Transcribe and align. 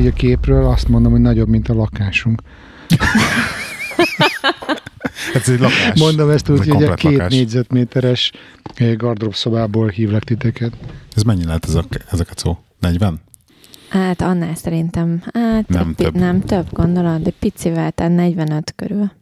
így 0.00 0.06
a 0.06 0.12
képről 0.12 0.64
azt 0.66 0.88
mondom, 0.88 1.12
hogy 1.12 1.20
nagyobb, 1.20 1.48
mint 1.48 1.68
a 1.68 1.74
lakásunk. 1.74 2.42
Ez 5.34 5.48
egy 5.48 5.60
lakás. 5.60 5.98
Mondom 6.00 6.30
ezt 6.30 6.48
Ez 6.50 6.58
úgy, 6.58 6.68
egy 6.68 6.74
hogy 6.74 6.82
a 6.82 6.86
komplet 6.86 6.98
két 6.98 7.12
lakás. 7.12 7.32
négyzetméteres 7.32 8.32
eh, 8.74 8.96
gardrób 8.96 9.34
szobából 9.34 9.88
hívlak 9.88 10.24
titeket. 10.24 10.72
Ez 11.16 11.22
mennyi 11.22 11.44
lehet 11.44 11.64
ez 11.64 11.74
a, 11.74 11.84
ezeket 12.10 12.38
szó? 12.38 12.58
40? 12.80 13.20
Hát 13.88 14.20
annál 14.20 14.54
szerintem, 14.54 15.22
hát 15.32 15.68
Nem 15.68 15.88
egy 15.88 15.94
pi- 15.94 16.02
több. 16.04 16.14
nem 16.14 16.40
több 16.40 16.66
gondolod, 16.72 17.22
de 17.22 17.30
picivel, 17.38 17.90
tehát 17.90 18.12
45 18.14 18.72
körül. 18.76 19.12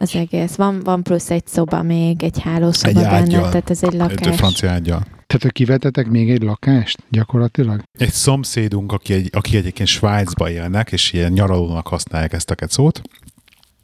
Az 0.00 0.14
egész. 0.14 0.54
Van, 0.54 0.80
van 0.80 1.02
plusz 1.02 1.30
egy 1.30 1.46
szoba 1.46 1.82
még, 1.82 2.22
egy 2.22 2.40
hálószoba 2.40 2.88
Egy 2.88 2.94
benne, 3.04 3.16
ágyal. 3.16 3.48
tehát 3.48 3.70
ez 3.70 3.82
egy 3.82 3.92
Egy 3.92 3.98
lakás. 3.98 4.36
francia 4.36 4.70
ágyal. 4.70 5.00
Tehát, 5.00 5.42
hogy 5.42 5.52
kivetetek 5.52 6.06
még 6.06 6.30
egy 6.30 6.42
lakást 6.42 6.98
gyakorlatilag? 7.10 7.82
Egy 7.98 8.12
szomszédunk, 8.12 8.92
aki, 8.92 9.12
egy, 9.12 9.28
aki 9.32 9.56
egyébként 9.56 9.88
Svájcba 9.88 10.50
élnek, 10.50 10.92
és 10.92 11.12
ilyen 11.12 11.32
nyaralónak 11.32 11.86
használják 11.88 12.32
ezt 12.32 12.50
a 12.50 12.54
kecót, 12.54 13.00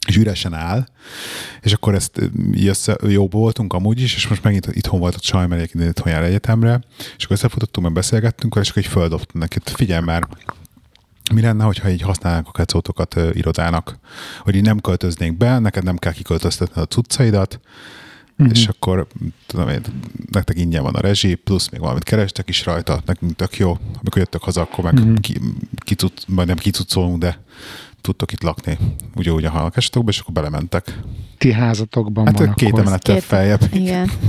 és 0.07 0.17
üresen 0.17 0.55
áll, 0.55 0.87
és 1.61 1.73
akkor 1.73 1.95
ezt 1.95 2.21
össze, 2.65 2.97
jó 3.09 3.29
voltunk 3.29 3.73
amúgy 3.73 4.01
is, 4.01 4.15
és 4.15 4.29
most 4.29 4.43
megint 4.43 4.67
itthon 4.73 5.01
volt 5.01 5.15
a 5.15 5.19
csaj, 5.19 5.47
mert 5.47 5.61
egyébként 5.61 5.91
itthon 5.91 6.13
jár 6.13 6.23
egyetemre, 6.23 6.81
és 7.17 7.25
akkor 7.25 7.37
összefutottunk, 7.37 7.87
meg 7.87 7.95
beszélgettünk, 7.97 8.57
és 8.61 8.71
akkor 8.71 8.83
így 8.83 8.89
földobtam 8.89 9.41
neki, 9.41 9.59
figyelj 9.65 10.05
már, 10.05 10.29
mi 11.35 11.41
lenne, 11.41 11.65
hogyha 11.65 11.91
így 11.91 12.01
használnánk 12.03 12.49
a 12.49 12.53
kecótokat 12.53 13.17
ö, 13.17 13.31
irodának, 13.33 13.99
hogy 14.41 14.55
így 14.55 14.63
nem 14.63 14.81
költöznénk 14.81 15.37
be, 15.37 15.59
neked 15.59 15.85
nem 15.85 15.97
kell 15.97 16.13
kiköltöztetni 16.13 16.81
a 16.83 16.85
cuccaidat, 16.85 17.61
Mhm. 18.37 18.51
és 18.51 18.67
akkor 18.67 19.07
tudom 19.47 19.69
én, 19.69 19.81
nektek 20.31 20.59
ingyen 20.59 20.83
van 20.83 20.95
a 20.95 21.01
rezsi, 21.01 21.35
plusz 21.35 21.69
még 21.69 21.81
valamit 21.81 22.03
kerestek 22.03 22.49
is 22.49 22.65
rajta, 22.65 23.01
nekünk 23.07 23.37
tök 23.37 23.57
jó. 23.59 23.71
Amikor 23.71 24.19
jöttök 24.19 24.43
haza, 24.43 24.61
akkor 24.61 24.85
meg 24.85 24.95
Mhm. 25.05 25.15
ki, 25.15 25.41
kicuc, 25.79 26.23
majd 26.27 26.49
nem 26.49 26.57
kicucolunk, 26.57 27.19
de 27.19 27.39
tudtok 28.01 28.33
itt 28.33 28.43
lakni 28.43 28.79
ugyanúgy 29.15 29.45
a 29.45 29.51
halakásatokba, 29.51 30.11
és 30.11 30.19
akkor 30.19 30.35
belementek. 30.35 31.01
Ti 31.39 31.53
házatokban 31.53 32.27
Hát 32.27 32.39
van 32.39 32.55
két 32.55 32.69
akkor. 32.69 32.81
emelettel 32.81 33.15
Két- 33.15 33.25
feljebb. 33.25 33.61
Igen. 33.73 34.11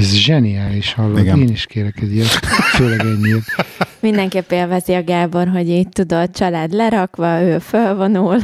Ez 0.00 0.14
zseniális, 0.14 0.92
hallod? 0.92 1.18
Igen. 1.18 1.38
Én 1.38 1.48
is 1.48 1.66
kérek 1.66 2.00
egy 2.00 2.14
ilyet, 2.14 2.28
főleg 2.74 3.00
ennyit. 3.00 3.44
Mindenképp 4.00 4.50
élvezi 4.50 4.92
a 4.92 5.04
Gábor, 5.04 5.48
hogy 5.48 5.68
így 5.68 5.88
tudod, 5.88 6.30
család 6.30 6.72
lerakva, 6.72 7.42
ő 7.42 7.58
fölvonul, 7.58 8.38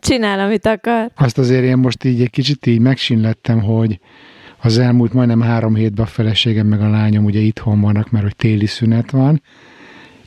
csinál, 0.00 0.40
amit 0.40 0.66
akar. 0.66 1.10
Azt 1.14 1.38
azért 1.38 1.64
én 1.64 1.76
most 1.76 2.04
így 2.04 2.20
egy 2.20 2.30
kicsit 2.30 2.66
így 2.66 2.78
megsinlettem, 2.78 3.60
hogy 3.60 4.00
az 4.60 4.78
elmúlt 4.78 5.12
majdnem 5.12 5.40
három 5.40 5.74
hétben 5.74 6.04
a 6.04 6.08
feleségem 6.08 6.66
meg 6.66 6.80
a 6.80 6.88
lányom 6.88 7.24
ugye 7.24 7.40
itthon 7.40 7.80
vannak, 7.80 8.10
mert 8.10 8.24
hogy 8.24 8.36
téli 8.36 8.66
szünet 8.66 9.10
van. 9.10 9.42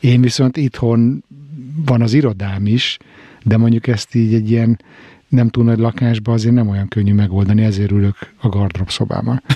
Én 0.00 0.20
viszont 0.20 0.56
itthon 0.56 1.24
van 1.86 2.02
az 2.02 2.12
irodám 2.12 2.66
is, 2.66 2.96
de 3.42 3.56
mondjuk 3.56 3.86
ezt 3.86 4.14
így 4.14 4.34
egy 4.34 4.50
ilyen 4.50 4.80
nem 5.28 5.48
túl 5.48 5.64
nagy 5.64 5.78
lakásban 5.78 6.34
azért 6.34 6.54
nem 6.54 6.68
olyan 6.68 6.88
könnyű 6.88 7.14
megoldani, 7.14 7.64
ezért 7.64 7.90
ülök 7.90 8.16
a 8.40 8.48
gardrób 8.48 8.90
szobában. 8.90 9.42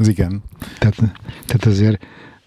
Ez 0.00 0.08
igen. 0.08 0.42
Tehát, 0.78 0.96
tehát 1.46 1.64
azért 1.64 2.06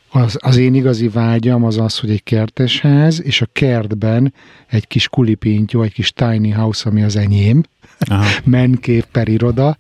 az, 0.10 0.38
az 0.42 0.58
én 0.58 0.74
igazi 0.74 1.08
vágyam 1.08 1.64
az 1.64 1.78
az, 1.78 2.00
hogy 2.00 2.10
egy 2.10 2.24
kertes 2.24 2.80
ház, 2.82 3.22
és 3.24 3.42
a 3.42 3.48
kertben 3.52 4.34
egy 4.68 4.88
kis 4.88 5.08
kulipintyó, 5.08 5.82
egy 5.82 5.94
kis 5.94 6.12
tiny 6.14 6.54
house, 6.56 6.90
ami 6.90 7.04
az 7.04 7.16
enyém, 7.16 7.64
Aha. 8.00 8.26
menkép 8.44 9.06
per 9.12 9.28
iroda, 9.28 9.78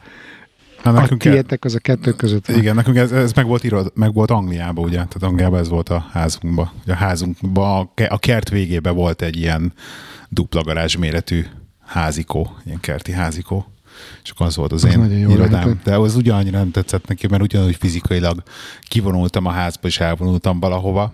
Hát 0.83 0.95
a 0.95 0.99
nekünk 0.99 1.25
el, 1.25 1.31
tietek 1.33 1.65
az 1.65 1.75
a 1.75 1.79
kettő 1.79 2.11
között 2.11 2.47
van. 2.47 2.57
igen, 2.57 2.75
nekünk 2.75 2.97
ez, 2.97 3.11
ez 3.11 3.33
meg, 3.33 3.45
volt 3.45 3.63
irod, 3.63 3.91
meg 3.95 4.13
volt 4.13 4.31
Angliában, 4.31 4.83
ugye? 4.83 4.95
Tehát 4.95 5.23
Angliában 5.23 5.59
ez 5.59 5.69
volt 5.69 5.89
a 5.89 6.05
házunkban. 6.11 6.71
A 6.87 6.93
házunkban, 6.93 7.79
a 7.79 7.89
ke- 7.93 8.11
a 8.11 8.17
kert 8.17 8.49
végében 8.49 8.95
volt 8.95 9.21
egy 9.21 9.37
ilyen 9.37 9.73
dupla 10.29 10.61
garázs 10.63 10.95
méretű 10.95 11.45
házikó, 11.93 12.57
ilyen 12.65 12.79
kerti 12.79 13.11
házikó. 13.11 13.65
És 14.23 14.29
akkor 14.29 14.45
az 14.45 14.55
volt 14.55 14.71
az, 14.71 14.83
Az 14.83 14.91
én 14.91 14.99
nagyon 14.99 15.17
jó 15.17 15.29
irodám. 15.29 15.51
lehetett. 15.51 15.83
De 15.83 15.95
az 15.97 16.15
ugyanannyira 16.15 16.57
nem 16.57 16.71
tetszett 16.71 17.07
neki, 17.07 17.27
mert 17.27 17.41
ugyanúgy 17.43 17.75
fizikailag 17.75 18.43
kivonultam 18.81 19.45
a 19.45 19.49
házba, 19.51 19.87
és 19.87 19.99
elvonultam 19.99 20.59
valahova, 20.59 21.13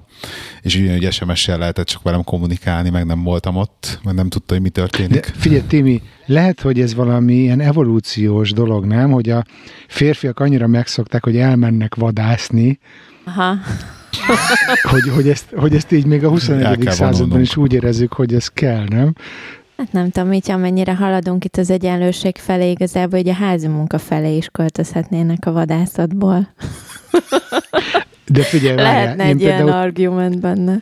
és 0.62 0.76
ugyanúgy 0.76 1.12
SMS-sel 1.12 1.58
lehetett 1.58 1.86
csak 1.86 2.02
velem 2.02 2.24
kommunikálni, 2.24 2.90
meg 2.90 3.06
nem 3.06 3.24
voltam 3.24 3.56
ott, 3.56 4.00
meg 4.04 4.14
nem 4.16 4.30
tudta, 4.30 4.54
hogy 4.54 4.62
mi 4.64 4.70
De 4.70 4.82
történik. 4.82 5.24
figyelj, 5.36 5.62
Timi, 5.68 6.02
lehet, 6.26 6.62
hogy 6.62 6.80
ez 6.80 6.94
valami 6.96 7.34
ilyen 7.34 7.60
evolúciós 7.62 8.52
dolog, 8.52 8.86
nem? 8.86 9.12
Hogy 9.12 9.30
a 9.30 9.44
férfiak 9.88 10.40
annyira 10.40 10.68
megszokták, 10.68 11.24
hogy 11.24 11.38
elmennek 11.38 11.96
vadászni, 11.96 12.80
Aha. 13.26 13.56
hogy, 14.82 15.10
hogy, 15.16 15.30
ezt, 15.30 15.46
hogy 15.56 15.76
ezt 15.76 15.92
így 15.92 16.06
még 16.06 16.22
a 16.22 16.26
El 16.26 16.30
21. 16.32 16.78
kell 16.78 16.94
században 16.94 17.42
is 17.42 17.58
úgy 17.58 17.74
érezzük, 17.74 18.14
hogy 18.14 18.34
ez 18.34 18.48
kell, 18.48 18.84
nem? 18.90 19.14
Hát 19.80 19.92
nem 19.92 20.10
tudom, 20.10 20.34
így 20.34 20.52
amennyire 20.52 20.96
haladunk 20.96 21.46
itt 21.46 21.58
az 21.58 21.70
egyenlőség 21.70 22.38
felé, 22.38 22.70
igazából 22.70 23.20
hogy 23.20 23.30
a 23.30 23.34
házi 23.34 23.68
munka 23.68 23.98
felé 23.98 24.36
is 24.36 24.48
költözhetnének 24.48 25.46
a 25.46 25.52
vadászatból. 25.52 26.54
De 28.28 28.42
figyelj, 28.44 28.76
Lehetne 28.76 29.24
egy 29.24 29.42
ilyen 29.42 29.58
például, 29.58 29.82
argument 29.82 30.40
benne. 30.40 30.82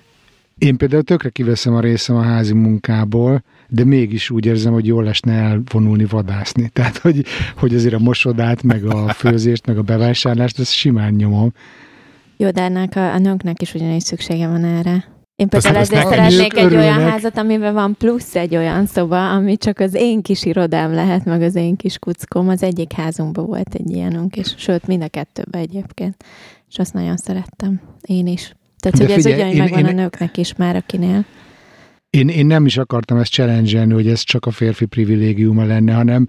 én 0.58 0.78
például 0.78 1.04
tökre 1.04 1.30
kiveszem 1.30 1.76
a 1.76 1.80
részem 1.80 2.16
a 2.16 2.22
házi 2.22 2.54
munkából, 2.54 3.44
de 3.68 3.86
mégis 3.86 4.30
úgy 4.30 4.46
érzem, 4.46 4.74
hogy 4.74 4.86
jól 4.86 5.08
esne 5.08 5.34
elvonulni 5.34 6.06
vadászni. 6.06 6.70
Tehát, 6.74 6.98
hogy, 6.98 7.26
hogy 7.58 7.76
azért 7.76 7.94
a 7.94 8.00
mosodát, 8.00 8.64
meg 8.64 8.86
a 8.86 9.08
főzést, 9.08 9.66
meg 9.66 9.78
a 9.78 9.82
bevásárlást, 9.82 10.60
ezt 10.60 10.72
simán 10.72 11.14
nyomom. 11.14 11.54
Jó, 12.38 12.52
de 12.52 12.62
ennek 12.62 12.96
a, 12.96 13.14
a 13.14 13.18
nőknek 13.18 13.62
is 13.62 13.74
ugyanis 13.74 14.04
szüksége 14.04 14.48
van 14.48 14.64
erre. 14.64 15.17
Én 15.38 15.48
például 15.48 15.76
ezt 15.76 15.92
ezért 15.94 16.10
szeretnék 16.10 16.58
egy 16.58 16.76
olyan 16.76 17.00
házat, 17.00 17.38
amiben 17.38 17.74
van 17.74 17.96
plusz 17.98 18.36
egy 18.36 18.56
olyan 18.56 18.86
szoba, 18.86 19.32
ami 19.32 19.58
csak 19.58 19.80
az 19.80 19.94
én 19.94 20.22
kis 20.22 20.46
irodám 20.46 20.94
lehet, 20.94 21.26
meg 21.26 21.42
az 21.42 21.56
én 21.56 21.76
kis 21.76 21.98
kuckóm. 22.00 22.50
Az 22.50 22.64
egyik 22.64 22.94
házunkban 22.94 23.46
volt 23.46 23.74
egy 23.74 23.90
ilyenünk, 23.90 24.36
és 24.36 24.54
sőt, 24.58 24.88
mind 24.88 25.02
a 25.04 25.08
kettőben 25.08 25.62
egyébként. 25.62 26.24
És 26.70 26.78
azt 26.80 26.94
nagyon 26.94 27.18
szerettem. 27.18 27.82
Én 28.02 28.28
is. 28.28 28.56
Tehát, 28.80 28.98
De 28.98 29.04
hogy 29.04 29.14
ez 29.14 29.24
figyelj, 29.24 29.36
ugyanúgy 29.42 29.56
én- 29.56 29.62
megvan 29.64 29.80
én- 29.92 29.98
a 30.00 30.02
nőknek 30.02 30.38
is 30.38 30.56
már, 30.56 30.76
akinél. 30.76 31.26
Én, 32.10 32.28
én 32.28 32.46
nem 32.46 32.66
is 32.66 32.78
akartam 32.78 33.18
ezt 33.18 33.32
challenge 33.32 33.94
hogy 33.94 34.08
ez 34.08 34.22
csak 34.22 34.46
a 34.46 34.52
férfi 34.52 34.86
privilégiuma 34.86 35.66
lenne, 35.66 35.94
hanem 35.94 36.28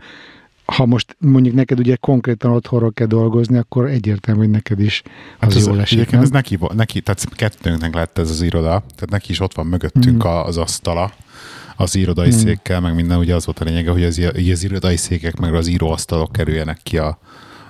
ha 0.73 0.87
most 0.87 1.17
mondjuk 1.19 1.55
neked 1.55 1.79
ugye 1.79 1.97
konkrétan 1.97 2.51
otthonról 2.51 2.93
kell 2.93 3.06
dolgozni, 3.06 3.56
akkor 3.59 3.87
egyértelmű, 3.87 4.41
hogy 4.41 4.51
neked 4.51 4.81
is 4.81 5.03
az, 5.39 5.55
Hát 5.55 5.67
jól 5.67 5.81
esik. 5.81 5.99
egyébként 5.99 6.23
ez 6.23 6.31
neki, 6.31 6.59
neki, 6.75 7.01
tehát 7.01 7.25
kettőnknek 7.34 7.95
lett 7.95 8.19
ez 8.19 8.31
az 8.31 8.43
iroda, 8.43 8.69
tehát 8.69 9.11
neki 9.11 9.31
is 9.31 9.41
ott 9.41 9.55
van 9.55 9.67
mögöttünk 9.67 10.25
a, 10.25 10.45
az 10.45 10.56
asztala, 10.56 11.12
az 11.77 11.95
irodai 11.95 12.29
Mhm. 12.29 12.37
székkel, 12.39 12.81
meg 12.81 12.95
minden, 12.95 13.19
ugye 13.19 13.34
az 13.34 13.45
volt 13.45 13.59
a 13.61 13.65
lényege, 13.65 13.91
hogy 13.91 14.05
az, 14.05 14.21
az 14.53 14.65
irodai 14.65 14.97
székek, 14.97 15.37
meg 15.37 15.55
az 15.55 15.67
íróasztalok 15.67 16.33
kerüljenek 16.33 16.79
ki 16.83 16.99
a, 16.99 17.19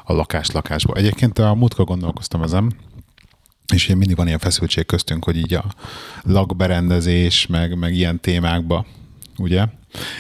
a 0.05 0.13
lakás-lakásba. 0.13 0.95
Egyébként 0.95 1.39
a 1.39 1.55
múltkor 1.55 1.85
gondolkoztam 1.85 2.43
ezen, 2.43 2.73
és 3.75 3.85
ugye 3.85 3.95
mindig 3.95 4.17
van 4.17 4.27
ilyen 4.27 4.39
feszültség 4.39 4.87
köztünk, 4.87 5.25
hogy 5.25 5.37
így 5.37 5.55
a 5.55 5.65
lakberendezés, 6.23 7.47
meg, 7.47 7.79
meg 7.79 7.95
ilyen 7.95 8.21
témákba, 8.21 8.87
ugye? 9.39 9.67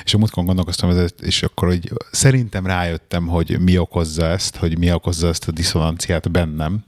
És 0.05 0.15
a 0.15 0.19
múltkor 0.19 0.45
gondolkoztam 0.45 0.91
ezen, 0.91 1.11
és 1.21 1.43
akkor 1.43 1.69
hogy 1.69 1.93
szerintem 2.11 2.67
rájöttem, 2.67 3.27
hogy 3.27 3.61
mi 3.61 3.79
okozza 3.79 4.27
ezt, 4.27 4.57
hogy 4.57 4.79
mi 4.79 4.93
okozza 4.93 5.29
ezt 5.29 5.49
a 5.49 5.53
diszonanciát 5.53 6.31
bennem. 6.31 6.85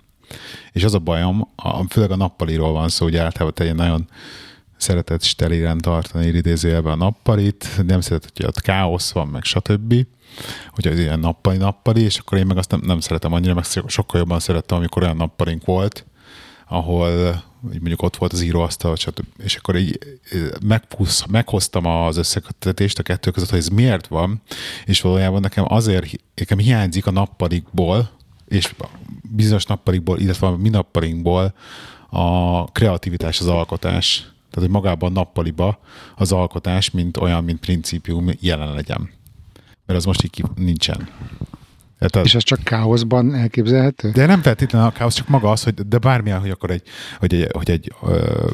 És 0.72 0.84
az 0.84 0.94
a 0.94 0.98
bajom, 0.98 1.48
a, 1.56 1.84
főleg 1.88 2.10
a 2.10 2.16
nappaliról 2.16 2.72
van 2.72 2.88
szó, 2.88 3.04
hogy 3.04 3.16
általában 3.16 3.54
te 3.54 3.72
nagyon 3.72 4.09
szeretett 4.77 5.22
sterilen 5.22 5.78
tartani 5.78 6.27
idézőjelben 6.27 6.92
a 6.92 7.04
nappalit, 7.04 7.66
nem 7.86 8.00
szeretett, 8.00 8.36
hogy 8.36 8.47
ott 8.47 8.60
káosz 8.60 9.12
van, 9.12 9.28
meg 9.28 9.44
stb. 9.44 9.94
Hogy 10.71 10.86
az 10.86 10.98
ilyen 10.98 11.18
nappali-nappali, 11.18 12.03
és 12.03 12.18
akkor 12.18 12.38
én 12.38 12.47
meg 12.47 12.56
azt 12.56 12.71
nem, 12.71 12.80
nem 12.84 13.00
szeretem 13.00 13.33
annyira, 13.33 13.54
meg 13.54 13.65
sokkal 13.86 14.21
jobban 14.21 14.41
szerettem, 14.41 14.76
amikor 14.76 15.03
olyan 15.03 15.16
nappalink 15.16 15.65
volt, 15.65 16.06
ahol 16.71 17.43
mondjuk 17.61 18.03
ott 18.03 18.17
volt 18.17 18.33
az 18.33 18.41
íróasztal, 18.41 18.97
és 19.39 19.57
akkor 19.57 19.77
így 19.77 19.99
megpusz, 20.63 21.27
meghoztam 21.27 21.87
az 21.87 22.17
összekötetést 22.17 22.99
a 22.99 23.03
kettő 23.03 23.31
között, 23.31 23.51
hogy 23.51 23.59
ez 23.59 23.69
miért 23.69 24.07
van, 24.07 24.43
és 24.84 25.01
valójában 25.01 25.41
nekem 25.41 25.65
azért, 25.69 26.11
nekem 26.34 26.59
hiányzik 26.59 27.07
a 27.07 27.11
nappalikból, 27.11 28.11
és 28.49 28.75
bizonyos 29.22 29.65
nappalikból, 29.65 30.19
illetve 30.19 30.47
a 30.47 30.57
mi 30.57 30.69
nappalinkból 30.69 31.55
a 32.09 32.65
kreativitás, 32.65 33.41
az 33.41 33.47
alkotás. 33.47 34.19
Tehát, 34.19 34.69
hogy 34.69 34.81
magában 34.81 35.13
nappaliba 35.13 35.78
az 36.17 36.33
alkotás, 36.33 36.91
mint 36.91 37.17
olyan, 37.17 37.45
mint 37.45 37.61
principium 37.61 38.31
jelen 38.41 38.75
legyen. 38.75 39.11
Mert 39.87 39.99
az 39.99 40.05
most 40.05 40.25
így 40.25 40.45
nincsen. 40.55 41.09
Tehát, 42.08 42.26
És 42.26 42.34
az 42.34 42.42
csak 42.42 42.62
káoszban 42.62 43.34
elképzelhető? 43.34 44.10
de 44.10 44.26
nem 44.26 44.42
feltétlenül 44.42 44.88
a 44.88 44.92
káosz, 44.92 45.14
csak 45.14 45.28
maga 45.28 45.50
az, 45.50 45.62
hogy 45.62 45.74
de 45.74 45.98
bármilyen, 45.98 46.41
hogy 46.41 46.50
akkor 46.50 46.70
egy, 46.70 46.82
hogy 47.18 47.34
egy, 47.34 47.48
hogy 47.52 47.70
egy, 47.70 47.92
ö, 48.02 48.47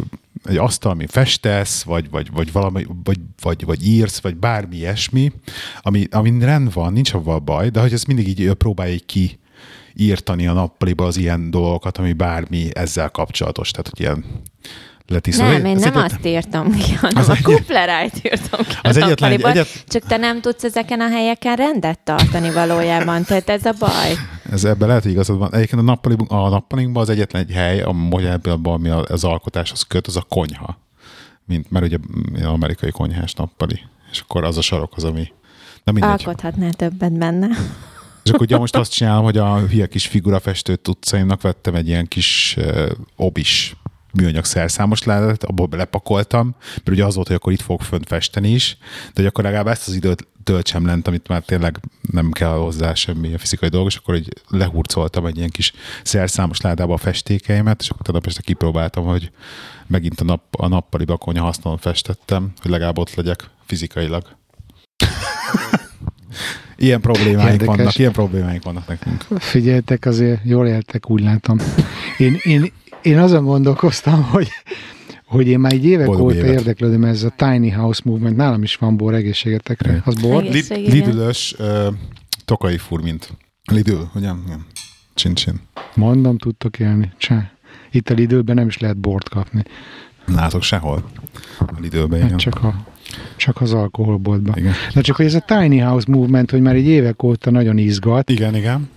egy 0.44 0.56
asztal, 0.56 0.90
ami 0.90 1.06
festesz, 1.06 1.82
vagy, 1.82 2.10
vagy, 2.10 2.30
vagy 2.32 2.52
valami, 2.52 2.86
vagy, 3.04 3.18
vagy, 3.42 3.64
vagy 3.64 3.86
írsz, 3.86 4.20
vagy 4.20 4.36
bármi 4.36 4.76
ilyesmi, 4.76 5.32
ami, 5.80 6.06
ami 6.10 6.38
rend 6.40 6.72
van, 6.72 6.92
nincs 6.92 7.12
avval 7.12 7.38
baj, 7.38 7.68
de 7.68 7.80
hogy 7.80 7.92
ezt 7.92 8.06
mindig 8.06 8.28
így 8.28 8.52
próbálj 8.52 8.98
ki 8.98 9.38
írtani 9.94 10.46
a 10.46 10.52
nappaliba 10.52 11.04
az 11.04 11.16
ilyen 11.16 11.50
dolgokat, 11.50 11.98
ami 11.98 12.12
bármi 12.12 12.68
ezzel 12.72 13.10
kapcsolatos. 13.10 13.70
Tehát, 13.70 13.88
hogy 13.88 14.00
ilyen 14.00 14.24
letisztul. 15.06 15.46
Nem, 15.46 15.64
én 15.64 15.76
nem 15.76 15.92
egyet- 15.96 16.12
azt 16.12 16.26
írtam 16.26 16.70
ki, 16.78 16.92
hanem 16.94 17.16
Az 17.22 17.28
a 17.28 17.32
egy- 17.32 17.42
kuplerájt 17.42 18.20
írtam 18.24 18.60
ki 18.66 18.74
Az 18.88 18.96
egyetlen 18.96 19.30
egy- 19.32 19.42
egyet- 19.42 19.84
Csak 19.88 20.02
te 20.02 20.16
nem 20.16 20.40
tudsz 20.40 20.64
ezeken 20.64 21.00
a 21.00 21.08
helyeken 21.08 21.56
rendet 21.56 21.98
tartani 21.98 22.50
valójában, 22.52 23.24
tehát 23.24 23.48
ez 23.48 23.64
a 23.64 23.72
baj. 23.78 24.12
Ez 24.52 24.64
ebben 24.64 24.88
lehet, 24.88 25.02
hogy 25.02 25.12
igazad 25.12 25.38
van. 25.38 25.54
Egyébként 25.54 25.80
a, 25.80 25.84
nappali, 25.84 26.16
a 26.28 26.48
nappalinkban 26.48 27.02
az 27.02 27.08
egyetlen 27.08 27.42
egy 27.42 27.52
hely, 27.54 27.80
a 27.82 27.92
modellben, 27.92 28.58
ami 28.62 28.88
az 28.88 29.24
alkotáshoz 29.24 29.82
köt, 29.82 30.06
az 30.06 30.16
a 30.16 30.22
konyha. 30.28 30.78
Mint, 31.44 31.70
mert 31.70 31.84
ugye 31.84 31.96
mm, 31.98 32.44
amerikai 32.44 32.90
konyhás 32.90 33.32
nappali. 33.34 33.80
És 34.10 34.20
akkor 34.20 34.44
az 34.44 34.56
a 34.56 34.60
sarok 34.62 34.92
az, 34.96 35.04
ami... 35.04 35.32
Na 35.84 35.92
mindegy. 35.92 36.10
Alkothatnál 36.10 36.72
többet 36.72 37.12
benne. 37.18 37.48
És 38.24 38.30
akkor 38.30 38.42
ugye 38.42 38.58
most 38.58 38.76
azt 38.76 38.92
csinálom, 38.92 39.24
hogy 39.24 39.38
a 39.38 39.58
hülye 39.58 39.86
kis 39.86 40.06
figurafestő 40.06 40.76
tudcaimnak 40.76 41.40
vettem 41.42 41.74
egy 41.74 41.88
ilyen 41.88 42.08
kis 42.08 42.56
uh, 42.58 42.90
obis 43.16 43.76
műanyag 44.16 44.44
szerszámos 44.44 45.02
ládát, 45.02 45.44
abból 45.44 45.66
belepakoltam, 45.66 46.54
mert 46.74 46.88
ugye 46.88 47.04
az 47.04 47.14
volt, 47.14 47.26
hogy 47.26 47.36
akkor 47.36 47.52
itt 47.52 47.60
fogok 47.60 47.82
fönt 47.82 48.06
festeni 48.06 48.50
is, 48.50 48.78
de 49.06 49.12
hogy 49.14 49.26
akkor 49.26 49.44
legalább 49.44 49.66
ezt 49.66 49.88
az 49.88 49.94
időt 49.94 50.26
töltsem 50.44 50.86
lent, 50.86 51.08
amit 51.08 51.28
már 51.28 51.42
tényleg 51.42 51.80
nem 52.10 52.30
kell 52.30 52.48
hozzá 52.52 52.94
semmi 52.94 53.34
a 53.34 53.38
fizikai 53.38 53.68
dolog, 53.68 53.86
és 53.86 53.96
akkor 53.96 54.14
így 54.14 54.28
lehurcoltam 54.48 55.26
egy 55.26 55.36
ilyen 55.36 55.50
kis 55.50 55.72
szerszámos 56.02 56.60
ládába 56.60 56.94
a 56.94 56.96
festékeimet, 56.96 57.80
és 57.80 57.88
akkor 57.90 58.02
tegnap 58.02 58.26
este 58.26 58.42
kipróbáltam, 58.42 59.04
hogy 59.04 59.30
megint 59.86 60.20
a, 60.20 60.24
nap, 60.24 60.42
a 60.50 60.68
nappali 60.68 61.04
bakonya 61.04 61.42
hasznon 61.42 61.78
festettem, 61.78 62.52
hogy 62.62 62.70
legalább 62.70 62.98
ott 62.98 63.14
legyek 63.14 63.50
fizikailag. 63.64 64.36
Ilyen 66.78 67.00
problémáink 67.00 67.52
Érdekes. 67.52 67.76
vannak, 67.76 67.98
ilyen 67.98 68.12
problémáink 68.12 68.62
vannak 68.62 68.86
nekünk. 68.88 69.26
Figyeltek, 69.38 70.04
azért 70.04 70.40
jól 70.44 70.66
éltek, 70.66 71.10
úgy 71.10 71.22
látom. 71.22 71.58
Én, 72.18 72.38
én, 72.42 72.72
én 73.06 73.18
azon 73.18 73.44
gondolkoztam, 73.44 74.22
hogy, 74.32 74.48
hogy 75.24 75.46
én 75.46 75.58
már 75.58 75.72
egy 75.72 75.84
évek 75.84 76.06
Boldog 76.06 76.24
óta 76.26 76.34
évet. 76.34 76.50
érdeklődöm 76.50 77.04
ez 77.04 77.22
a 77.22 77.32
Tiny 77.36 77.74
House 77.74 78.00
Movement. 78.04 78.36
Nálam 78.36 78.62
is 78.62 78.76
van 78.76 78.96
bor 78.96 79.14
egészségetekre. 79.14 80.02
Az 80.04 80.14
bor? 80.20 80.42
Lidülös 80.68 81.54
uh, 81.58 81.86
tokai 82.44 82.78
furmint. 82.78 83.32
Lidül, 83.72 84.10
ugye? 84.14 84.30
Igen. 84.46 84.66
Csin-csin. 85.14 85.60
Mondom, 85.94 86.38
tudtok 86.38 86.78
élni. 86.78 87.12
Csá. 87.18 87.50
Itt 87.90 88.10
a 88.10 88.14
Lidlben 88.14 88.54
nem 88.54 88.66
is 88.66 88.78
lehet 88.78 88.96
bort 88.96 89.28
kapni. 89.28 89.62
Nálatok 90.26 90.62
sehol. 90.62 91.10
A 91.58 91.64
Lidőben, 91.80 92.18
Hát 92.18 92.26
igen. 92.28 92.38
csak, 92.38 92.64
a, 92.64 92.74
csak 93.36 93.60
az 93.60 93.72
alkoholboltban. 93.72 94.56
Igen. 94.58 94.72
Na 94.94 95.00
csak, 95.00 95.16
hogy 95.16 95.24
ez 95.24 95.34
a 95.34 95.44
Tiny 95.46 95.82
House 95.82 96.06
Movement, 96.08 96.50
hogy 96.50 96.60
már 96.60 96.74
egy 96.74 96.86
évek 96.86 97.22
óta 97.22 97.50
nagyon 97.50 97.78
izgat, 97.78 98.30
igen, 98.30 98.54
igen. 98.54 98.88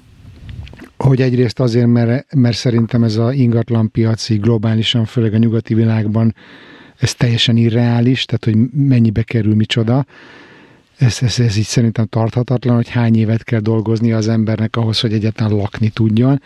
Hogy 1.03 1.21
egyrészt 1.21 1.59
azért, 1.59 1.87
mert, 1.87 2.33
mert 2.33 2.57
szerintem 2.57 3.03
ez 3.03 3.15
a 3.15 3.33
ingatlan 3.33 3.91
piaci 3.91 4.35
globálisan, 4.35 5.05
főleg 5.05 5.33
a 5.33 5.37
nyugati 5.37 5.73
világban 5.73 6.35
ez 6.97 7.15
teljesen 7.15 7.57
irreális, 7.57 8.25
tehát 8.25 8.45
hogy 8.45 8.71
mennyibe 8.87 9.23
kerül 9.23 9.55
micsoda. 9.55 10.05
Ez, 10.97 11.17
ez, 11.21 11.39
ez 11.39 11.57
így 11.57 11.63
szerintem 11.63 12.05
tarthatatlan, 12.05 12.75
hogy 12.75 12.89
hány 12.89 13.17
évet 13.17 13.43
kell 13.43 13.59
dolgoznia 13.59 14.17
az 14.17 14.27
embernek 14.27 14.75
ahhoz, 14.75 14.99
hogy 14.99 15.13
egyáltalán 15.13 15.53
lakni 15.53 15.89
tudjon. 15.89 16.41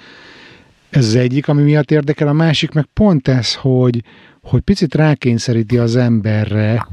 Ez 0.90 1.06
az 1.06 1.16
egyik, 1.16 1.48
ami 1.48 1.62
miatt 1.62 1.92
érdekel, 1.92 2.28
a 2.28 2.34
másik 2.34 2.72
meg 2.72 2.86
pont 2.94 3.28
ez, 3.28 3.56
hogy, 3.56 4.04
hogy 4.42 4.62
picit 4.62 4.96
rákényszeríti 4.96 5.78
az 5.78 5.96
emberre 5.96 6.88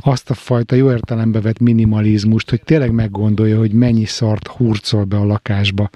azt 0.00 0.30
a 0.30 0.34
fajta 0.34 0.74
jó 0.74 0.90
értelembe 0.90 1.40
vett 1.40 1.58
minimalizmust, 1.58 2.50
hogy 2.50 2.62
tényleg 2.62 2.90
meggondolja, 2.90 3.58
hogy 3.58 3.72
mennyi 3.72 4.04
szart 4.04 4.46
hurcol 4.46 5.04
be 5.04 5.16
a 5.16 5.24
lakásba. 5.24 5.90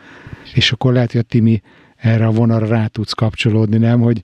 És 0.55 0.73
akkor 0.73 0.93
lehet, 0.93 1.13
hogy 1.13 1.21
a 1.21 1.29
Timi 1.29 1.61
erre 1.97 2.27
a 2.27 2.31
vonalra 2.31 2.67
rá 2.67 2.87
tudsz 2.87 3.13
kapcsolódni, 3.13 3.79
nem? 3.79 4.01
Hogy, 4.01 4.23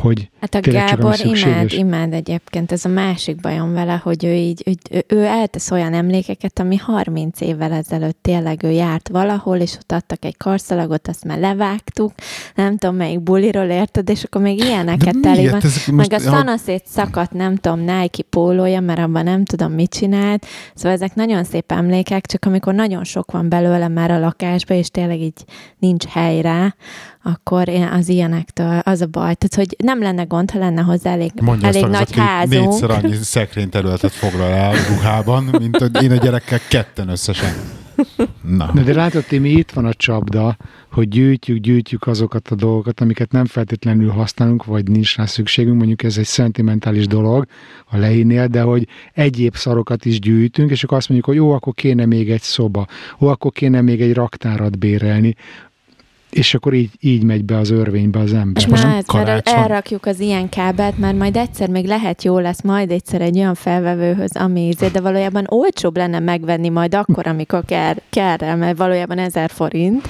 hogy 0.00 0.30
Hát 0.40 0.54
a 0.54 0.60
Tényleg 0.60 0.88
csak 0.88 0.98
Gábor 1.00 1.14
imád, 1.22 1.72
imád 1.72 2.12
egyébként, 2.12 2.72
ez 2.72 2.84
a 2.84 2.88
másik 2.88 3.40
bajom 3.40 3.72
vele, 3.72 4.00
hogy 4.02 4.24
ő 4.24 4.32
így, 4.34 4.62
ő- 4.90 5.04
ő 5.08 5.24
eltesz 5.24 5.70
olyan 5.70 5.94
emlékeket, 5.94 6.58
ami 6.58 6.76
30 6.76 7.40
évvel 7.40 7.72
ezelőtt 7.72 8.18
tényleg 8.22 8.62
ő 8.62 8.70
járt 8.70 9.08
valahol, 9.08 9.56
és 9.56 9.74
ott 9.74 9.92
adtak 9.92 10.24
egy 10.24 10.36
karszalagot, 10.36 11.08
azt 11.08 11.24
már 11.24 11.38
levágtuk, 11.38 12.12
nem 12.54 12.76
tudom 12.76 12.96
melyik 12.96 13.20
buliról 13.20 13.64
érted, 13.66 14.08
és 14.08 14.22
akkor 14.24 14.40
még 14.42 14.58
ilyeneket 14.58 15.14
De 15.14 15.20
teli 15.20 15.36
miért? 15.36 15.50
van. 15.52 15.60
Ez 15.64 15.82
Meg 15.86 16.06
a 16.12 16.14
most- 16.14 16.26
ha- 16.28 16.36
szanaszét 16.36 16.86
szakadt, 16.86 17.32
nem 17.32 17.56
tudom, 17.56 17.78
Nike 17.80 18.22
pólója, 18.30 18.80
mert 18.80 18.98
abban 19.00 19.24
nem 19.24 19.44
tudom, 19.44 19.72
mit 19.72 19.90
csinált. 19.90 20.46
Szóval 20.74 20.92
ezek 20.92 21.14
nagyon 21.14 21.44
szép 21.44 21.72
emlékek, 21.72 22.26
csak 22.26 22.44
amikor 22.44 22.74
nagyon 22.74 23.04
sok 23.04 23.30
van 23.30 23.48
belőle 23.48 23.88
már 23.88 24.10
a 24.10 24.18
lakásban, 24.18 24.76
és 24.76 24.88
tényleg 24.88 25.20
így 25.20 25.44
nincs 25.78 26.04
hely 26.04 26.40
rá, 26.40 26.74
akkor 27.22 27.68
én 27.68 27.82
az 27.86 28.08
ilyenektől 28.08 28.78
az 28.78 29.00
a 29.00 29.06
baj. 29.06 29.34
Tehát, 29.34 29.54
hogy 29.54 29.76
nem 29.86 30.00
lenne 30.02 30.22
gond, 30.22 30.50
ha 30.50 30.58
lenne 30.58 30.82
hozzá 30.82 31.10
elég, 31.12 31.30
Mondja 31.40 31.68
elég 31.68 31.82
azt, 31.84 31.92
nagy 31.92 32.16
házunk. 32.16 32.52
négyszer 32.68 32.90
annyi 32.90 33.14
szekrényterületet 33.14 34.12
foglal 34.12 34.50
el 34.50 34.74
ruhában, 34.88 35.44
mint 35.58 35.76
hogy 35.76 36.02
én 36.02 36.10
a 36.10 36.16
gyerekkel 36.16 36.58
ketten 36.68 37.08
összesen. 37.08 37.52
Na, 38.42 38.70
Na 38.74 38.82
de 38.82 38.94
látod, 38.94 39.24
Timi, 39.24 39.50
itt 39.50 39.70
van 39.70 39.84
a 39.84 39.94
csapda, 39.94 40.56
hogy 40.92 41.08
gyűjtjük, 41.08 41.58
gyűjtjük 41.58 42.06
azokat 42.06 42.48
a 42.48 42.54
dolgokat, 42.54 43.00
amiket 43.00 43.32
nem 43.32 43.44
feltétlenül 43.44 44.10
használunk, 44.10 44.64
vagy 44.64 44.88
nincs 44.88 45.16
rá 45.16 45.26
szükségünk, 45.26 45.76
mondjuk 45.76 46.02
ez 46.02 46.18
egy 46.18 46.24
szentimentális 46.26 47.06
dolog 47.06 47.46
a 47.86 47.96
lehinél, 47.96 48.46
de 48.46 48.60
hogy 48.60 48.86
egyéb 49.12 49.56
szarokat 49.56 50.04
is 50.04 50.18
gyűjtünk, 50.20 50.70
és 50.70 50.84
akkor 50.84 50.96
azt 50.96 51.08
mondjuk, 51.08 51.30
hogy 51.30 51.38
jó, 51.38 51.52
akkor 51.52 51.74
kéne 51.74 52.06
még 52.06 52.30
egy 52.30 52.42
szoba, 52.42 52.86
ó, 53.20 53.26
akkor 53.26 53.52
kéne 53.52 53.80
még 53.80 54.00
egy 54.00 54.14
raktárat 54.14 54.78
bérelni, 54.78 55.34
és 56.30 56.54
akkor 56.54 56.74
így, 56.74 56.90
így 57.00 57.22
megy 57.22 57.44
be 57.44 57.56
az 57.56 57.70
örvénybe 57.70 58.18
az 58.18 58.32
ember. 58.32 58.62
És 58.62 58.68
most 58.68 58.82
Na, 58.82 58.88
nem 58.88 58.98
ez, 58.98 59.04
mert 59.12 59.26
karácsony? 59.26 59.62
elrakjuk 59.62 60.06
az 60.06 60.20
ilyen 60.20 60.48
kábelt, 60.48 60.98
mert 60.98 61.18
majd 61.18 61.36
egyszer 61.36 61.68
még 61.68 61.86
lehet 61.86 62.24
jó 62.24 62.38
lesz, 62.38 62.62
majd 62.62 62.90
egyszer 62.90 63.20
egy 63.20 63.38
olyan 63.38 63.54
felvevőhöz, 63.54 64.36
ami 64.36 64.60
ízé, 64.60 64.88
de 64.88 65.00
valójában 65.00 65.44
olcsóbb 65.48 65.96
lenne 65.96 66.18
megvenni 66.18 66.68
majd 66.68 66.94
akkor, 66.94 67.26
amikor 67.26 67.64
kell, 67.64 67.94
kell 68.10 68.54
mert 68.54 68.78
valójában 68.78 69.18
ezer 69.18 69.50
forint, 69.50 70.08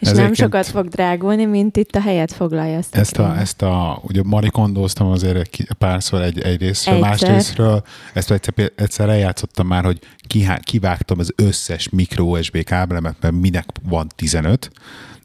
és 0.00 0.08
Ez 0.08 0.16
nem 0.16 0.32
sokat 0.32 0.66
fog 0.66 0.88
drágulni, 0.88 1.44
mint 1.44 1.76
itt 1.76 1.94
a 1.94 2.00
helyet 2.00 2.32
foglalja 2.32 2.76
ezt. 2.76 2.96
ezt 2.96 3.18
a, 3.18 3.38
ezt 3.38 3.62
a 3.62 4.00
ugye 4.02 4.20
marikondóztam 4.24 5.06
azért 5.06 5.48
párszor 5.78 6.22
egy, 6.22 6.40
egy 6.40 6.60
részről, 6.60 6.94
Egyszer. 6.94 7.10
más 7.10 7.20
részről, 7.20 7.82
ezt 8.14 8.30
egyszer, 8.30 8.72
egyszer 8.76 9.08
eljátszottam 9.08 9.66
már, 9.66 9.84
hogy 9.84 9.98
kihá, 10.26 10.58
kivágtam 10.58 11.18
az 11.18 11.32
összes 11.36 11.88
mikro 11.88 12.24
USB 12.24 12.62
kábelemet, 12.64 13.16
mert 13.20 13.34
minek 13.34 13.66
van 13.88 14.08
15, 14.16 14.70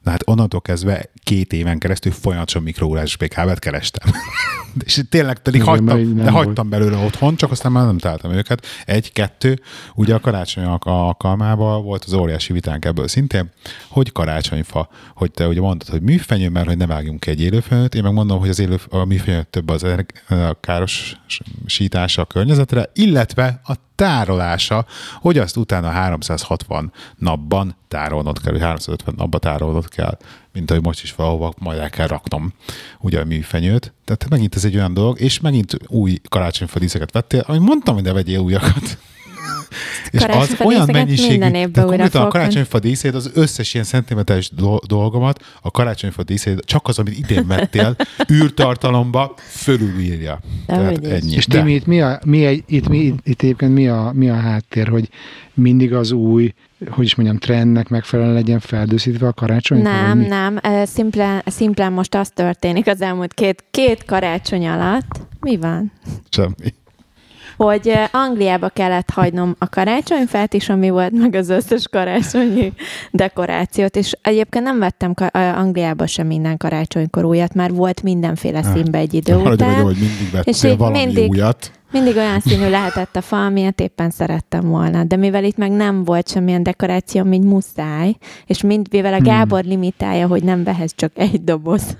Na 0.02 0.10
hát 0.10 0.28
onnantól 0.28 0.60
kezdve 0.60 1.10
két 1.22 1.52
éven 1.52 1.78
keresztül 1.78 2.12
folyamatosan 2.12 2.62
mikro 2.62 2.86
USB 2.86 3.28
kábelt 3.28 3.58
kerestem. 3.58 4.12
És 4.84 5.00
tényleg 5.08 5.38
pedig 5.38 5.60
Igen, 5.60 5.72
hagytam, 5.72 6.14
de 6.14 6.30
volt. 6.30 6.44
hagytam 6.44 6.68
belőle 6.68 6.96
otthon, 6.96 7.36
csak 7.36 7.50
aztán 7.50 7.72
már 7.72 7.84
nem 7.84 7.98
találtam 7.98 8.32
őket. 8.32 8.66
Egy, 8.84 9.12
kettő, 9.12 9.60
ugye 9.94 10.14
a 10.14 10.20
karácsony 10.20 10.64
alk- 10.64 10.86
alkalmával 10.86 11.82
volt 11.82 12.04
az 12.04 12.12
óriási 12.12 12.52
vitánk 12.52 12.84
ebből 12.84 13.08
szintén, 13.08 13.50
hogy 13.88 14.12
karácsonyfa, 14.12 14.88
hogy 15.14 15.30
te 15.30 15.46
ugye 15.46 15.60
mondtad, 15.60 15.88
hogy 15.88 16.02
műfenyő, 16.02 16.48
mert 16.48 16.66
hogy 16.66 16.76
ne 16.76 16.86
vágjunk 16.86 17.20
ki 17.20 17.30
egy 17.30 17.40
élőfenyőt, 17.40 17.94
én 17.94 18.02
meg 18.02 18.12
mondom, 18.12 18.38
hogy 18.38 18.48
az 18.48 18.58
élő, 18.58 18.78
a 18.88 19.04
műfenyő 19.04 19.46
több 19.50 19.68
az 19.68 19.82
a 20.28 20.56
károsítása 20.60 22.22
a 22.22 22.24
környezetre, 22.24 22.90
illetve 22.92 23.60
a 23.64 23.74
tárolása, 23.94 24.86
hogy 25.20 25.38
azt 25.38 25.56
utána 25.56 25.88
360 25.88 26.92
napban 27.16 27.76
tárolnod 27.88 28.40
kell, 28.40 28.52
vagy 28.52 28.60
350 28.60 29.14
napban 29.16 29.40
tárolnod 29.40 29.88
kell, 29.88 30.18
mint 30.52 30.70
ahogy 30.70 30.82
most 30.82 31.02
is 31.02 31.14
valahova 31.14 31.52
majd 31.58 31.78
el 31.78 31.90
kell 31.90 32.06
raknom 32.06 32.52
ugye 33.00 33.20
a 33.20 33.24
műfenyőt. 33.24 33.92
Tehát 34.04 34.28
megint 34.28 34.54
ez 34.54 34.64
egy 34.64 34.76
olyan 34.76 34.94
dolog, 34.94 35.20
és 35.20 35.40
megint 35.40 35.76
új 35.86 36.18
karácsonyfa 36.28 36.78
díszeket 36.78 37.12
vettél, 37.12 37.40
amit 37.46 37.60
mondtam, 37.60 37.94
hogy 37.94 38.04
ne 38.04 38.12
vegyél 38.12 38.38
újakat. 38.38 38.98
És 40.10 40.22
az 40.22 40.56
olyan 40.64 40.88
mennyiségű, 40.92 41.38
tehát 41.38 42.14
a 42.14 42.28
karácsonyfa 42.28 42.78
díszét, 42.78 43.14
az 43.14 43.30
összes 43.34 43.74
ilyen 43.74 43.86
szentimentális 43.86 44.50
do- 44.50 44.86
dolgomat, 44.86 45.44
a 45.62 45.70
karácsonyfa 45.70 46.22
díszét, 46.22 46.60
csak 46.64 46.88
az, 46.88 46.98
amit 46.98 47.18
idén 47.18 47.46
vettél, 47.46 47.96
űrtartalomba 48.32 49.34
fölülírja. 49.48 50.40
De 50.66 50.74
Tehát 50.74 51.06
ennyi. 51.06 51.34
És 51.34 51.44
Timi, 51.44 51.72
itt, 51.74 51.86
mi 51.86 52.00
a, 52.00 52.20
mi 52.24 52.44
egy, 52.44 52.64
itt, 52.66 52.88
mi, 52.88 53.14
itt 53.24 53.42
egyébként 53.42 53.74
mi 53.74 53.88
a, 53.88 54.10
mi 54.14 54.28
a 54.28 54.36
háttér, 54.36 54.88
hogy 54.88 55.08
mindig 55.54 55.94
az 55.94 56.10
új, 56.10 56.54
hogy 56.88 57.04
is 57.04 57.14
mondjam, 57.14 57.38
trendnek 57.38 57.88
megfelelően 57.88 58.34
legyen 58.34 58.60
feldőszítve 58.60 59.26
a 59.26 59.32
karácsony? 59.32 59.82
Nem, 59.82 60.18
nem, 60.18 60.60
szimplán, 60.84 61.42
szimplán 61.46 61.92
most 61.92 62.14
az 62.14 62.30
történik 62.34 62.86
az 62.86 63.00
elmúlt 63.00 63.34
két, 63.34 63.64
két 63.70 64.04
karácsony 64.04 64.68
alatt. 64.68 65.20
Mi 65.40 65.56
van? 65.56 65.92
Semmi. 66.30 66.74
Hogy 67.64 67.92
Angliába 68.12 68.68
kellett 68.68 69.10
hagynom 69.10 69.54
a 69.58 69.68
karácsonyfát 69.68 70.54
is, 70.54 70.68
ami 70.68 70.90
volt, 70.90 71.12
meg 71.12 71.34
az 71.34 71.48
összes 71.48 71.88
karácsonyi 71.88 72.72
dekorációt, 73.10 73.96
és 73.96 74.12
egyébként 74.22 74.64
nem 74.64 74.78
vettem 74.78 75.14
Angliába 75.32 76.06
sem 76.06 76.26
minden 76.26 76.56
karácsonykor 76.56 77.24
újat, 77.24 77.54
már 77.54 77.72
volt 77.72 78.02
mindenféle 78.02 78.62
színbe 78.62 78.98
egy 78.98 79.14
idő 79.14 79.36
Maradj 79.36 79.52
után. 79.62 79.82
hogy 79.82 79.96
mindig 79.96 80.44
És 80.44 80.60
vettél 80.60 80.70
így 80.70 80.76
valami 80.78 81.04
mindig- 81.04 81.30
újat. 81.30 81.70
Mindig 81.92 82.16
olyan 82.16 82.40
színű 82.40 82.68
lehetett 82.70 83.16
a 83.16 83.20
fa, 83.20 83.44
amilyet 83.44 83.80
éppen 83.80 84.10
szerettem 84.10 84.68
volna. 84.68 85.04
De 85.04 85.16
mivel 85.16 85.44
itt 85.44 85.56
meg 85.56 85.70
nem 85.70 86.04
volt 86.04 86.28
semmilyen 86.28 86.62
dekoráció, 86.62 87.24
mint 87.24 87.44
muszáj, 87.44 88.16
és 88.46 88.62
mind, 88.62 88.86
mivel 88.90 89.12
a 89.12 89.16
Hmm. 89.16 89.24
Gábor 89.24 89.64
limitálja, 89.64 90.26
hogy 90.26 90.42
nem 90.42 90.64
vehez 90.64 90.92
csak 90.96 91.12
egy 91.14 91.44
doboz 91.44 91.96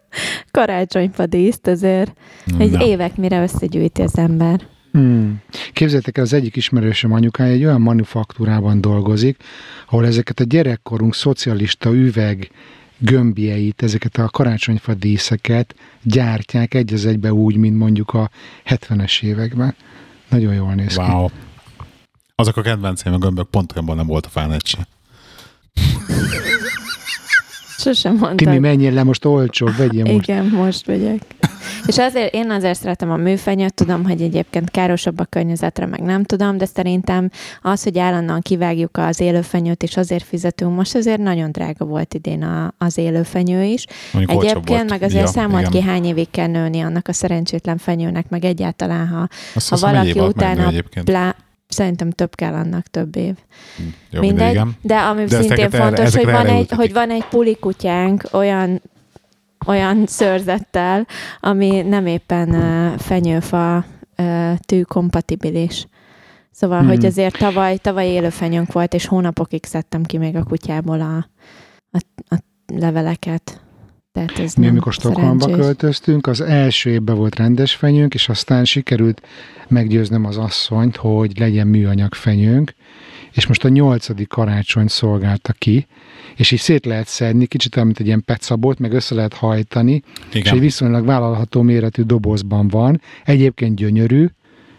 karácsonyfa 0.50 1.26
díszt, 1.26 1.66
azért 1.66 2.12
egy 2.58 2.80
évek 2.80 3.16
mire 3.16 3.42
összegyűjti 3.42 4.02
az 4.02 4.18
ember. 4.18 4.60
Hmm. 4.98 5.42
Képzeljétek 5.72 6.18
el, 6.18 6.24
az 6.24 6.32
egyik 6.32 6.56
ismerősöm 6.56 7.12
anyukája 7.12 7.52
egy 7.52 7.64
olyan 7.64 7.80
manufaktúrában 7.80 8.80
dolgozik, 8.80 9.42
ahol 9.86 10.06
ezeket 10.06 10.40
a 10.40 10.44
gyerekkorunk 10.44 11.14
szocialista 11.14 11.90
üveg 11.90 12.50
gömbjeit, 12.98 13.82
ezeket 13.82 14.16
a 14.16 14.28
karácsonyfa 14.28 14.94
díszeket 14.94 15.74
gyártják 16.02 16.74
egy 16.74 16.92
az 16.92 17.06
egybe 17.06 17.32
úgy, 17.32 17.56
mint 17.56 17.76
mondjuk 17.76 18.14
a 18.14 18.30
70-es 18.66 19.22
években. 19.22 19.74
Nagyon 20.28 20.54
jól 20.54 20.74
néz 20.74 20.94
ki. 20.94 21.00
Wow. 21.00 21.28
Azok 22.34 22.56
a 22.56 22.62
kedvenceim 22.62 23.14
a 23.14 23.18
gömbök 23.18 23.50
pont 23.50 23.72
olyanban 23.72 23.96
nem 23.96 24.06
volt 24.06 24.26
a 24.26 24.28
fánet 24.28 24.66
se. 24.66 24.86
Sosem 27.78 28.12
mondtad. 28.12 28.36
Timi, 28.36 28.58
menjél 28.58 28.92
le, 28.92 29.02
most 29.02 29.24
olcsóbb, 29.24 29.76
vegyél 29.76 30.04
most. 30.04 30.28
Igen, 30.28 30.46
most 30.46 30.86
vagyok. 30.86 31.18
És 31.86 31.98
azért, 31.98 32.34
én 32.34 32.50
azért 32.50 32.78
szeretem 32.78 33.10
a 33.10 33.16
műfenyőt, 33.16 33.74
tudom, 33.74 34.04
hogy 34.04 34.22
egyébként 34.22 34.70
károsabb 34.70 35.18
a 35.18 35.24
környezetre, 35.24 35.86
meg 35.86 36.00
nem 36.00 36.24
tudom, 36.24 36.58
de 36.58 36.64
szerintem 36.64 37.30
az, 37.62 37.82
hogy 37.82 37.98
állandóan 37.98 38.40
kivágjuk 38.40 38.96
az 38.96 39.20
élőfenyőt, 39.20 39.82
és 39.82 39.96
azért 39.96 40.24
fizetünk, 40.24 40.76
most 40.76 40.94
azért 40.94 41.20
nagyon 41.20 41.52
drága 41.52 41.84
volt 41.84 42.14
idén 42.14 42.42
a, 42.42 42.74
az 42.78 42.98
élőfenyő 42.98 43.62
is. 43.62 43.84
Mondjuk 44.12 44.42
Egyébként 44.42 44.68
volt. 44.68 44.90
meg 44.90 45.02
azért 45.02 45.24
Ja, 45.24 45.30
számolt 45.30 45.68
igen. 45.68 45.72
ki, 45.72 45.82
hány 45.82 46.04
évig 46.04 46.30
kell 46.30 46.46
nőni 46.46 46.80
annak 46.80 47.08
a 47.08 47.12
szerencsétlen 47.12 47.78
fenyőnek, 47.78 48.28
meg 48.28 48.44
egyáltalán, 48.44 49.08
ha, 49.08 49.28
Azt 49.54 49.68
ha 49.68 49.76
valaki 49.76 50.20
utána 50.20 50.72
plá, 51.04 51.34
Szerintem 51.68 52.10
több 52.10 52.34
kell 52.34 52.54
annak 52.54 52.86
több 52.86 53.16
év. 53.16 53.34
Jó, 54.10 54.20
Mindegy, 54.20 54.54
mindegy. 54.54 54.74
de 54.82 54.96
ami 54.98 55.24
De 55.24 55.36
szintén 55.40 55.64
erre- 55.64 55.78
fontos, 55.82 56.14
hogy 56.14 56.24
van, 56.24 56.46
egy, 56.46 56.70
hogy 56.70 56.92
van 56.92 57.10
egy 57.10 57.24
pulikutyánk 57.24 58.22
olyan, 58.32 58.82
olyan 59.66 60.06
szőrzettel, 60.06 61.06
ami 61.40 61.82
nem 61.82 62.06
éppen 62.06 62.48
uh, 62.48 62.98
fenyőfa 62.98 63.84
uh, 64.18 64.54
tű 64.58 64.82
kompatibilis. 64.82 65.86
Szóval, 66.50 66.78
Hmm. 66.78 66.88
hogy 66.88 67.04
azért 67.06 67.38
tavaly, 67.38 67.76
tavaly 67.76 68.06
élő 68.06 68.28
fenyőnk 68.28 68.72
volt, 68.72 68.94
és 68.94 69.06
hónapokig 69.06 69.64
szedtem 69.64 70.02
ki 70.02 70.18
még 70.18 70.36
a 70.36 70.42
kutyából 70.42 71.00
a, 71.00 71.26
a, 71.90 71.98
a 72.34 72.38
leveleket. 72.74 73.60
Tehát 74.12 74.38
ez 74.38 74.54
Mi, 74.54 74.64
nem 74.64 74.70
amikor 74.70 74.92
Stockholmba 74.92 75.40
szerencsés. 75.44 75.64
költöztünk, 75.64 76.26
az 76.26 76.40
első 76.40 76.90
évben 76.90 77.16
volt 77.16 77.36
rendes 77.36 77.74
fenyőnk, 77.74 78.14
és 78.14 78.28
aztán 78.28 78.64
sikerült 78.64 79.22
meggyőznöm 79.68 80.24
az 80.24 80.36
asszonyt, 80.36 80.96
hogy 80.96 81.38
legyen 81.38 81.66
műanyag 81.66 82.14
fenyőnk, 82.14 82.74
és 83.32 83.46
most 83.46 83.64
a 83.64 83.68
nyolcadik 83.68 84.28
karácsony 84.28 84.86
szolgálta 84.86 85.52
ki, 85.52 85.86
és 86.36 86.50
így 86.50 86.58
szét 86.58 86.86
lehet 86.86 87.06
szedni, 87.06 87.46
kicsit 87.46 87.74
olyan, 87.74 87.86
mint 87.86 87.98
egy 88.00 88.06
ilyen 88.06 88.24
petszabot, 88.24 88.78
meg 88.78 88.92
össze 88.92 89.14
lehet 89.14 89.34
hajtani, 89.34 90.02
és 90.28 90.34
egy 90.34 90.36
Igen. 90.36 90.58
viszonylag 90.58 91.06
vállalható 91.06 91.62
méretű 91.62 92.02
dobozban 92.02 92.68
van, 92.68 93.00
egyébként 93.24 93.76
gyönyörű, 93.76 94.26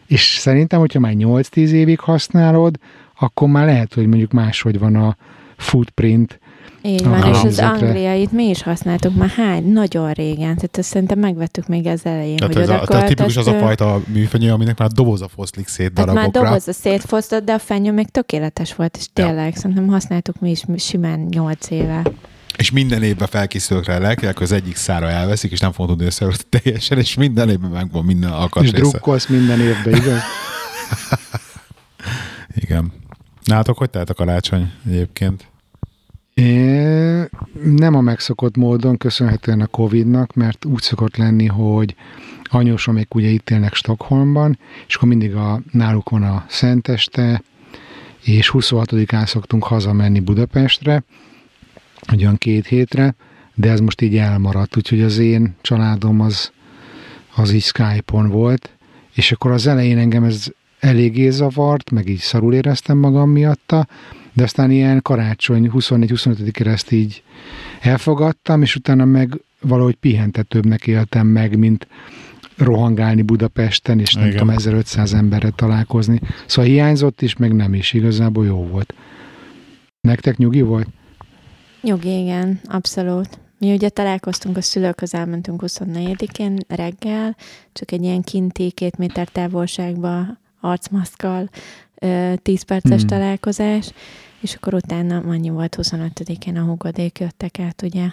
és 0.08 0.22
szerintem, 0.22 0.80
hogyha 0.80 1.00
már 1.00 1.14
8-10 1.18 1.56
évig 1.56 2.00
használod, 2.00 2.76
akkor 3.20 3.50
már 3.50 3.66
lehet, 3.66 3.94
hogy 3.94 4.08
mondjuk 4.08 4.32
máshogy 4.32 4.80
van 4.80 4.96
a 4.96 5.18
footprint, 5.58 6.40
Így 6.82 7.04
van, 7.04 7.34
és 7.34 7.44
az 7.44 7.60
angliait 7.60 8.32
mi 8.32 8.44
is 8.44 8.64
használtuk 8.64 9.16
már 9.16 9.30
hány, 9.30 9.72
nagyon 9.72 10.12
régen. 10.12 10.56
Tehát 10.56 10.78
ezt 10.78 10.90
szerintem 10.90 11.20
megvettük 11.20 11.68
még 11.68 11.88
az 11.88 12.02
elején, 12.04 12.38
Tehát 12.38 12.54
hogy 12.54 12.64
ez 12.64 12.70
oda 12.70 12.82
a, 12.82 12.86
tehát 12.88 13.08
tipikus 13.08 13.38
az 13.38 13.48
a 13.48 13.54
fajta 13.54 14.02
műfenyő, 14.08 14.52
aminek 14.52 14.78
már 14.78 14.90
doboza 14.90 15.28
foszlik 15.28 15.68
szét 15.68 15.92
Hát 15.96 16.06
már 16.06 16.16
darabokra. 16.16 16.44
dobozza 16.44 16.74
szétfosztott, 16.74 17.44
de 17.44 17.54
a 17.54 17.60
fenyő 17.60 17.92
még 17.92 18.10
tökéletes 18.10 18.76
volt, 18.76 18.98
és 18.98 19.06
tényleg 19.14 19.56
szerintem 19.56 19.88
használtuk 19.88 20.40
mi 20.40 20.50
is 20.50 20.64
simán 20.78 21.20
8 21.20 21.70
éve. 21.70 22.02
És 22.58 22.72
minden 22.72 23.04
évben 23.04 23.28
felkészülök 23.28 23.86
rá 23.86 23.98
lelkileg, 23.98 24.34
hogy 24.38 24.46
az 24.46 24.52
egyik 24.52 24.76
szára 24.76 25.10
elveszik, 25.10 25.52
és 25.52 25.60
nem 25.60 25.72
fogom 25.72 25.88
tudni 25.92 26.06
összerakni 26.06 26.44
teljesen, 26.50 26.98
és 26.98 27.16
minden 27.16 27.50
évben 27.50 27.70
megvan 27.70 28.06
minden 28.06 28.30
és 28.30 28.36
alkatrésze. 28.36 28.76
drukkolsz 28.78 29.28
minden 29.28 29.60
évben, 29.60 29.96
igaz? 29.96 30.20
Igen. 32.56 32.92
Nálatok 33.44 33.78
hogy 33.78 33.90
telt 33.90 34.10
a 34.10 34.14
karácsony 34.14 34.72
egyébként? 34.88 35.48
É, 36.40 37.30
nem 37.64 37.96
a 37.96 38.02
megszokott 38.02 38.56
módon, 38.56 38.98
köszönhetően 38.98 39.62
a 39.62 39.68
Covid-nak, 39.68 40.34
mert 40.34 40.66
úgy 40.66 40.82
szokott 40.82 41.18
lenni, 41.18 41.46
hogy 41.46 41.96
anyósomék 42.44 43.16
ugye 43.16 43.28
itt 43.28 43.50
élnek 43.50 43.74
Stockholmban, 43.74 44.60
és 44.88 44.96
akkor 44.96 45.08
mindig 45.08 45.36
a, 45.36 45.62
náluk 45.72 46.10
van 46.10 46.24
a 46.24 46.46
Szenteste, 46.48 47.42
és 48.24 48.52
26-án 48.54 49.26
szoktunk 49.26 49.64
hazamenni 49.64 50.20
Budapestre, 50.20 51.04
egy 52.02 52.22
olyan 52.22 52.38
két 52.38 52.68
hétre, 52.68 53.16
de 53.56 53.72
ez 53.72 53.80
most 53.80 54.02
így 54.02 54.18
elmaradt, 54.18 54.78
úgyhogy 54.78 55.02
az 55.02 55.18
én 55.18 55.56
családom 55.62 56.22
az, 56.22 56.52
az 57.36 57.52
így 57.52 57.64
Skype-on 57.64 58.30
volt, 58.30 58.70
és 59.14 59.32
akkor 59.32 59.52
az 59.52 59.68
elején 59.68 59.98
engem 59.98 60.24
ez 60.24 60.48
eléggé 60.80 61.30
zavart, 61.30 61.92
meg 61.92 62.10
így 62.10 62.20
szarul 62.20 62.54
éreztem 62.54 62.98
magam 62.98 63.30
miatta, 63.30 63.88
de 64.40 64.46
aztán 64.46 64.72
ilyen 64.72 65.02
karácsony 65.02 65.72
24-25-ére 65.74 66.66
ezt 66.66 66.92
így 66.92 67.24
elfogadtam, 67.80 68.62
és 68.62 68.76
utána 68.76 69.06
meg 69.06 69.42
valahogy 69.62 69.96
pihentetőbbnek 69.96 70.88
éltem 70.88 71.28
meg, 71.28 71.58
mint 71.58 71.88
rohangálni 72.58 73.22
Budapesten, 73.22 74.00
és 74.00 74.14
nem 74.14 74.26
Igen. 74.26 74.38
tudom, 74.38 74.56
1500 74.56 75.14
emberre 75.14 75.50
találkozni. 75.50 76.20
Szóval 76.46 76.72
hiányzott 76.72 77.22
is, 77.22 77.36
meg 77.36 77.56
nem 77.56 77.74
is. 77.74 77.94
Igazából 77.94 78.46
jó 78.46 78.68
volt. 78.68 78.94
Nektek 80.02 80.38
nyugi 80.38 80.62
volt? 80.62 80.88
Nyugi, 81.82 82.22
igen, 82.22 82.60
abszolút. 82.64 83.40
Mi 83.58 83.74
ugye 83.74 83.90
találkoztunk 83.90 84.58
a 84.58 84.62
szülőköz, 84.62 85.14
elmentünk 85.14 85.62
24-én 85.66 86.58
reggel, 86.68 87.36
csak 87.74 87.92
egy 87.92 88.04
ilyen 88.04 88.22
kinti 88.22 88.72
két 88.72 88.98
méter 88.98 89.28
távolságba 89.28 90.38
arcmaszkkal, 90.62 91.50
ö, 91.96 92.34
10 92.42 92.62
perces 92.62 93.00
Hmm. 93.00 93.08
találkozás, 93.08 93.92
és 94.42 94.56
akkor 94.56 94.74
utána 94.74 95.18
annyi 95.18 95.50
volt 95.50 95.78
25-én 95.82 96.58
a 96.58 96.62
húgodék 96.64 97.20
jöttek 97.20 97.60
át, 97.60 97.82
ugye, 97.82 98.06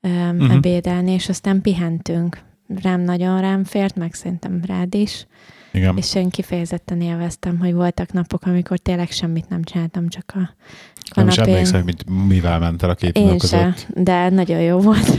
uh-huh. 0.00 0.52
Ebédelni, 0.52 1.10
és 1.12 1.28
aztán 1.28 1.60
pihentünk. 1.60 2.38
Rám 2.82 3.00
nagyon 3.00 3.40
rám 3.40 3.64
fért, 3.64 3.96
meg 3.96 4.14
szerintem 4.14 4.60
rád 4.66 4.94
is, 4.94 5.26
Igen. 5.72 5.96
és 5.96 6.14
én 6.14 6.30
kifejezetten 6.30 7.00
élveztem, 7.00 7.58
hogy 7.58 7.72
voltak 7.72 8.12
napok, 8.12 8.42
amikor 8.44 8.78
tényleg 8.78 9.10
semmit 9.10 9.48
nem 9.48 9.62
csináltam, 9.62 10.08
csak 10.08 10.32
a 10.34 10.38
nem 11.14 11.28
is 11.28 11.34
kanapén. 11.34 11.54
emlékszem, 11.54 11.82
hogy 11.82 12.04
mivel 12.26 12.58
ment 12.58 12.82
el 12.82 12.90
a 12.90 12.94
két 12.94 13.16
Én 13.16 13.28
se, 13.28 13.34
között. 13.38 13.86
de 13.94 14.28
nagyon 14.28 14.60
jó 14.60 14.78
volt, 14.78 15.18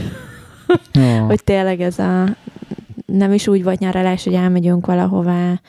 Ja. 0.92 1.24
hogy 1.24 1.44
tényleg 1.44 1.80
ez 1.80 1.98
a 1.98 2.36
nem 3.06 3.32
is 3.32 3.46
úgy 3.46 3.62
volt 3.62 3.78
nyaralás, 3.78 4.24
hogy 4.24 4.34
elmegyünk 4.34 4.86
valahová, 4.86 5.60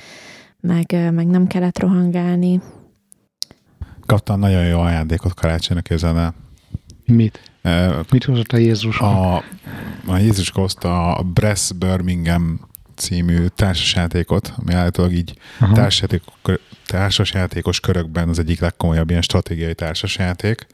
meg, 0.59 1.11
meg 1.13 1.27
nem 1.27 1.47
kellett 1.47 1.79
rohangálni. 1.79 2.61
Kaptam 4.12 4.39
nagyon 4.39 4.65
jó 4.65 4.80
ajándékot 4.80 5.34
karácsonyra 5.34 5.82
képzelni. 5.82 6.20
el. 6.20 6.34
Mit? 7.06 7.51
Eh, 7.62 7.96
Mit 8.10 8.24
hozott 8.24 8.51
a 8.51 8.58
Jézus? 8.58 9.00
A, 9.00 9.36
a 10.06 10.18
Jézus 10.18 10.50
hozta 10.50 11.15
a 11.15 11.24
Bress 11.24 11.72
Birmingham 11.72 12.70
című 12.96 13.46
társasjátékot, 13.46 14.53
ami 14.58 14.74
állítólag 14.74 15.13
így 15.13 15.38
társasjátékos, 15.74 16.56
társasjátékos 16.86 17.80
körökben 17.80 18.30
az 18.30 18.39
egyik 18.39 18.60
legkomolyabb 18.60 19.10
ilyen 19.10 19.22
stratégiai 19.22 19.75
társasjáték, 19.75 20.68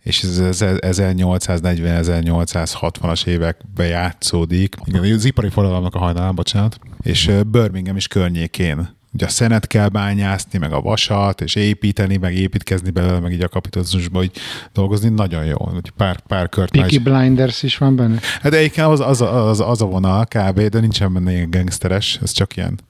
és 0.00 0.22
ez 0.22 0.38
az 0.38 0.64
1840-1860-as 0.64 3.26
években 3.26 3.86
játszódik. 3.86 4.76
Igen, 4.84 5.12
az 5.12 5.24
ipari 5.24 5.48
forradalomnak 5.48 5.94
a 5.94 5.98
hajnalán, 5.98 6.34
bocsánat, 6.34 6.78
és 7.02 7.30
Birmingham 7.46 7.96
is 7.96 8.06
környékén. 8.06 8.96
Ugye 9.18 9.26
a 9.26 9.30
szenet 9.30 9.66
kell 9.66 9.88
bányászni, 9.88 10.58
meg 10.58 10.72
a 10.72 10.80
vasat, 10.80 11.40
és 11.40 11.54
építeni, 11.54 12.16
meg 12.16 12.34
építkezni 12.34 12.90
belőle, 12.90 13.18
meg 13.18 13.32
így 13.32 13.42
a 13.42 13.48
kapitalizmusban, 13.48 14.20
hogy 14.20 14.30
dolgozni 14.72 15.08
nagyon 15.08 15.44
jó. 15.44 15.56
Úgy 15.74 15.90
pár, 15.90 16.20
pár 16.20 16.48
kört 16.48 16.70
Peaky 16.70 16.94
is- 16.94 17.02
Blinders 17.02 17.62
is 17.62 17.78
van 17.78 17.96
benne? 17.96 18.18
Hát 18.40 18.54
egyébként 18.54 18.86
az, 18.86 19.00
az, 19.00 19.20
az, 19.20 19.60
az 19.60 19.82
a 19.82 19.86
vonal 19.86 20.24
kb, 20.24 20.60
de 20.60 20.80
nincsen 20.80 21.12
benne 21.12 21.32
ilyen 21.32 21.50
gangsteres, 21.50 22.18
ez 22.22 22.30
csak 22.30 22.56
ilyen, 22.56 22.80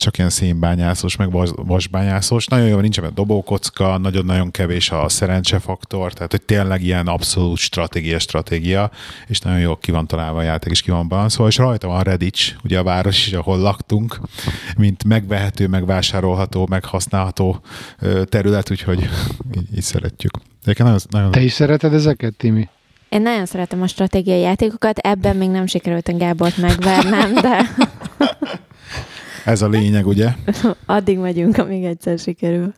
csak 0.00 0.18
ilyen 0.18 0.30
szénbányászós, 0.30 1.16
meg 1.16 1.30
vas, 1.30 1.50
vasbányászós. 1.54 2.46
Nagyon 2.46 2.68
jó, 2.68 2.78
nincsen 2.78 3.04
benne 3.04 3.14
dobókocka, 3.14 3.98
nagyon-nagyon 3.98 4.50
kevés 4.50 4.90
a 4.90 5.08
szerencsefaktor, 5.08 6.12
tehát 6.12 6.30
hogy 6.30 6.42
tényleg 6.42 6.82
ilyen 6.82 7.06
abszolút 7.06 7.56
stratégia, 7.56 8.18
stratégia, 8.18 8.90
és 9.26 9.38
nagyon 9.38 9.60
jól 9.60 9.78
ki 9.78 9.90
van 9.90 10.06
találva 10.06 10.38
a 10.38 10.42
játék, 10.42 10.70
és 10.70 10.82
ki 10.82 10.90
van 10.90 11.08
balanszolva, 11.08 11.50
és 11.50 11.56
rajta 11.56 11.86
van 11.86 12.02
Redics, 12.02 12.54
ugye 12.64 12.78
a 12.78 12.82
város 12.82 13.26
is, 13.26 13.32
ahol 13.32 13.58
laktunk, 13.58 14.20
mint 14.76 15.04
megvehető, 15.04 15.66
megvásárolható, 15.66 16.66
meghasználható 16.70 17.60
terület, 18.24 18.70
úgyhogy 18.70 18.98
így, 19.56 19.76
így 19.76 19.82
szeretjük. 19.82 20.32
Nagyon, 20.64 20.98
nagyon, 21.10 21.30
Te 21.30 21.40
is 21.40 21.52
szereted 21.52 21.94
ezeket, 21.94 22.34
Timi? 22.36 22.68
Én 23.08 23.22
nagyon 23.22 23.46
szeretem 23.46 23.82
a 23.82 23.86
stratégiai 23.86 24.40
játékokat, 24.40 24.98
ebben 24.98 25.36
még 25.36 25.50
nem 25.50 25.66
sikerült 25.66 26.08
a 26.08 26.16
Gábort 26.16 26.56
megvernem, 26.56 27.34
de 27.34 27.60
Ez 29.50 29.62
a 29.62 29.68
lényeg, 29.68 30.06
ugye? 30.06 30.28
Addig 30.86 31.18
megyünk, 31.18 31.58
amíg 31.58 31.84
egyszer 31.84 32.18
sikerül. 32.18 32.74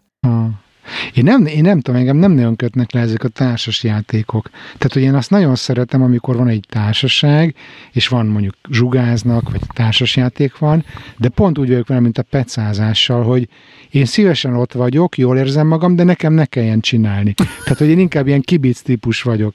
Én 1.15 1.25
nem, 1.25 1.47
én 1.47 1.63
nem 1.63 1.81
tudom, 1.81 2.01
engem 2.01 2.17
nem 2.17 2.33
nagyon 2.33 2.57
kötnek 2.57 2.93
le 2.93 3.01
ezek 3.01 3.25
a 3.25 3.29
társas 3.29 3.85
játékok. 3.85 4.51
Tehát, 4.51 4.93
hogy 4.93 5.03
én 5.03 5.15
azt 5.15 5.31
nagyon 5.31 5.55
szeretem, 5.55 6.03
amikor 6.03 6.37
van 6.37 6.49
egy 6.49 6.65
társaság, 6.69 7.55
és 7.93 8.09
van 8.09 8.27
mondjuk 8.27 8.55
zsugáznak, 8.71 9.51
vagy 9.51 9.61
társas 9.75 10.17
játék 10.17 10.59
van, 10.59 10.85
de 11.19 11.29
pont 11.29 11.59
úgy 11.59 11.69
vagyok 11.69 11.89
vele, 11.89 12.01
mint 12.01 12.19
a 12.19 12.23
pecázással, 12.23 13.23
hogy 13.23 13.49
én 13.91 14.05
szívesen 14.05 14.55
ott 14.55 14.73
vagyok, 14.73 15.19
jól 15.19 15.39
érzem 15.39 15.67
magam, 15.67 15.97
de 15.97 16.03
nekem 16.03 16.33
ne 16.33 16.45
kelljen 16.45 16.81
csinálni. 16.81 17.35
Tehát, 17.35 17.79
hogy 17.79 17.89
én 17.89 17.99
inkább 17.99 18.27
ilyen 18.27 18.41
kibic 18.41 18.81
típus 18.81 19.23
vagyok. 19.23 19.55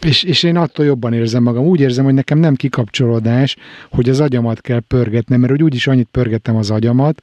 És, 0.00 0.22
és 0.22 0.42
én 0.42 0.56
attól 0.56 0.84
jobban 0.84 1.12
érzem 1.12 1.42
magam. 1.42 1.64
Úgy 1.64 1.80
érzem, 1.80 2.04
hogy 2.04 2.14
nekem 2.14 2.38
nem 2.38 2.54
kikapcsolódás, 2.54 3.56
hogy 3.90 4.08
az 4.08 4.20
agyamat 4.20 4.60
kell 4.60 4.80
pörgetnem, 4.80 5.40
mert 5.40 5.62
úgyis 5.62 5.86
annyit 5.86 6.08
pörgettem 6.10 6.56
az 6.56 6.70
agyamat, 6.70 7.22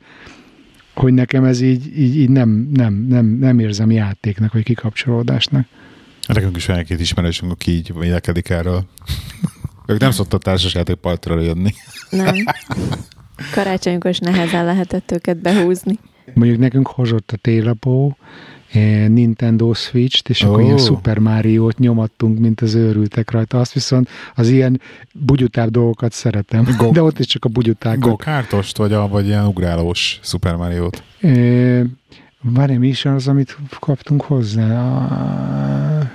hogy 1.00 1.14
nekem 1.14 1.44
ez 1.44 1.62
így, 1.62 2.00
így, 2.00 2.16
így 2.16 2.30
nem, 2.30 2.70
nem, 2.74 2.94
nem, 2.94 3.26
nem 3.26 3.60
érzem 3.60 3.92
játéknak, 3.92 4.54
vagy 4.54 4.64
kikapcsolódásnak. 4.64 5.68
Nekünk 6.28 6.56
is 6.56 6.66
van 6.66 6.78
egy-két 6.78 7.00
ismerősünk, 7.00 7.52
aki 7.52 7.72
így 7.72 7.94
vélekedik 8.00 8.50
erről. 8.50 8.86
ők 9.88 10.00
nem 10.00 10.12
szoktak 10.12 10.42
társasjáték 10.42 10.96
partra 10.96 11.40
jönni. 11.40 11.74
Nem. 12.10 12.36
Karácsonykor 13.54 14.12
is 14.12 14.20
nehezen 14.20 14.66
lehetett 14.66 15.12
őket 15.12 15.38
behúzni. 15.38 16.00
Mondjuk 16.34 16.60
nekünk 16.60 16.88
hozott 16.88 17.32
a 17.32 17.38
télapó, 17.38 18.18
Nintendo 19.08 19.74
Switch-t, 19.74 20.30
és 20.30 20.42
akkor 20.42 20.60
Ó. 20.62 20.64
ilyen 20.66 20.78
Super 20.78 21.20
Mario-t 21.20 21.78
nyomattunk, 21.80 22.40
mint 22.40 22.62
az 22.62 22.76
őrültek 22.76 23.32
rajta. 23.32 23.60
Azt 23.60 23.74
viszont 23.74 24.10
az 24.36 24.50
ilyen 24.50 24.82
bugyutább 25.14 25.70
dolgokat 25.70 26.12
szeretem. 26.12 26.68
Go- 26.78 26.94
De 26.94 27.02
ott 27.02 27.20
is 27.20 27.26
csak 27.26 27.46
a 27.46 27.50
bugyutákat. 27.50 28.00
Go-kártost, 28.00 28.78
vagy, 28.78 28.94
a, 28.94 29.08
vagy 29.08 29.26
ilyen 29.26 29.46
ugrálós 29.46 30.20
Super 30.24 30.56
Mario-t? 30.56 31.04
Eh, 31.20 31.82
Várj, 32.42 32.76
mi 32.76 32.88
is 32.88 33.06
az, 33.06 33.28
amit 33.28 33.58
kaptunk 33.80 34.22
hozzá? 34.22 34.82
A 34.82 36.12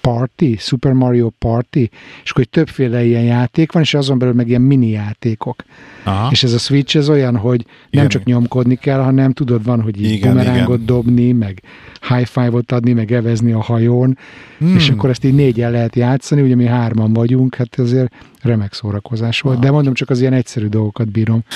Party, 0.00 0.56
Super 0.58 0.92
Mario 0.92 1.30
Party, 1.38 1.76
és 2.24 2.30
akkor 2.30 2.44
hogy 2.44 2.48
többféle 2.48 3.04
ilyen 3.04 3.22
játék 3.22 3.72
van, 3.72 3.82
és 3.82 3.94
azon 3.94 4.18
belül 4.18 4.34
meg 4.34 4.48
ilyen 4.48 4.60
mini 4.60 4.88
játékok. 4.88 5.64
Aha. 6.04 6.28
És 6.30 6.42
ez 6.42 6.52
a 6.52 6.58
Switch 6.58 6.96
ez 6.96 7.08
olyan, 7.08 7.36
hogy 7.36 7.64
nem 7.66 7.86
Igen. 7.90 8.08
csak 8.08 8.24
nyomkodni 8.24 8.74
kell, 8.74 9.00
hanem 9.00 9.32
tudod, 9.32 9.64
van, 9.64 9.80
hogy 9.82 10.00
így 10.00 10.10
Igen, 10.12 10.30
bumerángot 10.30 10.74
igen. 10.74 10.86
dobni, 10.86 11.32
meg 11.32 11.62
high 12.08 12.26
five-ot 12.26 12.72
adni, 12.72 12.92
meg 12.92 13.12
evezni 13.12 13.52
a 13.52 13.60
hajón, 13.62 14.18
Hmm. 14.58 14.74
és 14.74 14.88
akkor 14.90 15.10
ezt 15.10 15.24
így 15.24 15.34
négyen 15.34 15.70
lehet 15.70 15.96
játszani, 15.96 16.42
ugye 16.42 16.54
mi 16.54 16.66
hárman 16.66 17.12
vagyunk, 17.12 17.54
hát 17.54 17.78
azért 17.78 18.12
remek 18.42 18.72
szórakozás 18.72 19.40
volt. 19.40 19.58
De 19.58 19.70
mondom, 19.70 19.94
csak 19.94 20.10
az 20.10 20.20
ilyen 20.20 20.32
egyszerű 20.32 20.66
dolgokat 20.66 21.10
bírom. 21.10 21.42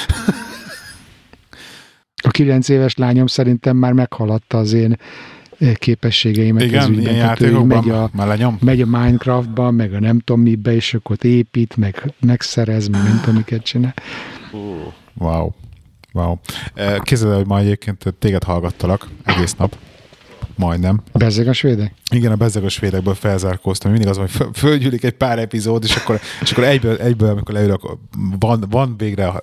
A 2.26 2.30
kilenc 2.30 2.68
éves 2.68 2.94
lányom 2.94 3.26
szerintem 3.26 3.76
már 3.76 3.92
meghaladta 3.92 4.58
az 4.58 4.72
én 4.72 4.96
képességeimet. 5.74 6.62
Igen, 6.62 6.88
ügyben. 6.90 7.02
ilyen 7.02 7.14
Tehát 7.14 7.40
ő 7.40 7.58
megy 7.58 7.90
a, 7.90 8.10
megy 8.60 8.80
a 8.80 8.86
Minecraftba, 8.86 9.70
meg 9.70 9.94
a 9.94 10.00
nem 10.00 10.18
tudom 10.18 10.42
mibe, 10.42 10.74
és 10.74 10.94
akkor 10.94 11.16
ott 11.16 11.24
épít, 11.24 11.76
meg 11.76 12.14
megszerez, 12.20 12.88
meg 12.88 13.02
nem 13.02 13.20
tudom 13.20 13.34
miket 13.34 13.62
csinál. 13.62 13.94
Wow. 15.18 15.50
Wow. 16.12 16.36
Képzeld 17.00 17.30
el, 17.30 17.36
hogy 17.36 17.46
ma 17.46 17.58
egyébként 17.58 18.14
téged 18.18 18.42
hallgattalak 18.42 19.08
egész 19.24 19.54
nap. 19.54 19.76
Majdnem. 20.56 21.02
Bezzeg 21.12 21.48
a 21.48 21.52
svédek? 21.52 21.94
Igen, 22.10 22.32
a 22.32 22.36
bezzegos 22.36 22.72
svédekből 22.72 23.14
felzárkóztam. 23.14 23.90
Mindig 23.90 24.08
az, 24.08 24.16
hogy 24.16 24.30
föl- 24.30 24.56
fölgyűlik 24.56 25.04
egy 25.04 25.12
pár 25.12 25.38
epizód, 25.38 25.84
és 25.84 25.96
akkor, 25.96 26.20
és 26.40 26.52
akkor 26.52 26.64
egyből, 26.64 26.96
egyből, 26.96 27.28
amikor 27.30 27.54
leülök, 27.54 27.98
van, 28.38 28.64
van 28.70 28.94
végre 28.96 29.40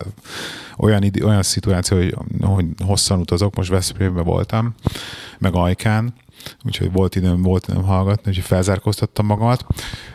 olyan, 0.78 1.04
idő, 1.04 1.26
olyan 1.26 1.44
szituáció, 1.44 1.98
hogy, 1.98 2.16
hogy 2.40 2.66
hosszan 2.86 3.20
utazok, 3.20 3.56
most 3.56 3.70
Veszprémben 3.70 4.24
voltam, 4.24 4.74
meg 5.40 5.56
Ajkán, 5.56 6.14
úgyhogy 6.66 6.92
volt 6.92 7.16
időm, 7.16 7.42
volt 7.42 7.68
időm 7.68 7.84
hallgatni, 7.84 8.30
úgyhogy 8.30 8.46
felzárkóztattam 8.46 9.26
magamat. 9.26 9.66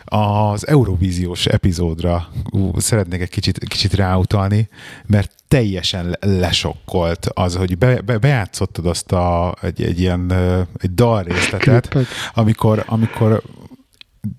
Az 0.04 0.66
Eurovíziós 0.66 1.46
epizódra 1.46 2.28
ú, 2.50 2.78
szeretnék 2.78 3.20
egy 3.20 3.28
kicsit, 3.28 3.58
kicsit 3.58 3.94
ráutalni, 3.94 4.68
mert 5.06 5.34
teljesen 5.48 6.08
le- 6.08 6.38
lesokkolt 6.38 7.26
az, 7.34 7.56
hogy 7.56 7.78
be, 7.78 8.00
be, 8.00 8.18
bejátszottad 8.18 8.86
azt 8.86 9.12
a, 9.12 9.56
egy, 9.62 9.82
egy 9.82 10.00
ilyen 10.00 10.32
egy 10.78 10.94
dalrészletet, 10.94 11.88
Klippet. 11.88 12.12
amikor, 12.34 12.84
amikor 12.86 13.42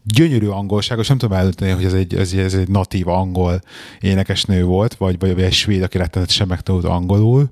gyönyörű 0.03 0.47
angolságos, 0.47 1.07
nem 1.07 1.17
tudom 1.17 1.37
eldönteni, 1.37 1.71
hogy 1.71 1.85
ez 1.85 1.93
egy, 1.93 2.15
ez, 2.15 2.33
ez 2.33 2.53
egy 2.53 2.69
natív 2.69 3.07
angol 3.07 3.61
énekesnő 3.99 4.63
volt, 4.63 4.95
vagy, 4.95 5.19
vagy 5.19 5.41
egy 5.41 5.53
svéd, 5.53 5.81
aki 5.81 5.97
rettenetesen 5.97 6.47
megtanult 6.47 6.85
angolul, 6.85 7.51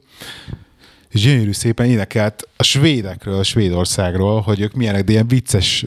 és 1.15 1.21
gyönyörű 1.21 1.51
szépen 1.51 1.85
énekelt 1.85 2.49
a 2.57 2.63
svédekről, 2.63 3.37
a 3.37 3.43
Svédországról, 3.43 4.41
hogy 4.41 4.61
ők 4.61 4.73
milyenek, 4.73 5.03
de 5.03 5.11
ilyen 5.11 5.27
vicces, 5.27 5.85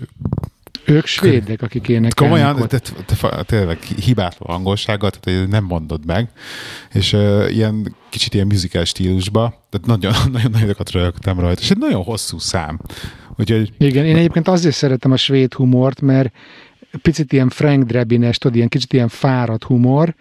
Ők 0.85 1.07
svédek, 1.07 1.63
akik 1.63 1.89
énekelnek 1.89 2.15
komolyan, 2.15 2.63
ott. 2.63 2.69
te, 2.69 2.79
te, 2.79 2.93
te, 3.05 3.43
tényleg 3.43 3.79
hibátlan 3.83 4.57
angolsággal, 4.57 5.11
tehát 5.11 5.49
nem 5.49 5.65
mondod 5.65 6.07
meg, 6.07 6.29
és 6.93 7.13
uh, 7.13 7.47
ilyen 7.51 7.97
kicsit 8.09 8.35
ilyen 8.35 8.47
musical 8.47 8.85
stílusba, 8.85 9.67
tehát 9.71 9.87
nagyon, 9.87 10.13
nagyon 10.33 10.51
nagyokat 10.51 10.91
rögtem 10.91 11.41
rajta, 11.41 11.61
és 11.61 11.71
egy 11.71 11.79
nagyon 11.79 12.03
hosszú 12.03 12.39
szám. 12.39 12.81
Úgyhogy 13.37 13.73
Igen, 13.79 14.05
én 14.05 14.17
egyébként 14.17 14.49
azért 14.49 14.75
szeretem 14.75 15.13
a 15.13 15.17
svéd 15.17 15.53
humort, 15.53 16.01
mert 16.01 16.33
picit 17.03 17.33
ilyen 17.33 17.49
Frank 17.49 17.85
Drebines, 17.85 18.39
tudod, 18.39 18.57
ilyen 18.57 18.69
kicsit 18.69 18.93
ilyen 18.93 19.09
fáradt 19.09 19.65
humor, 19.65 20.15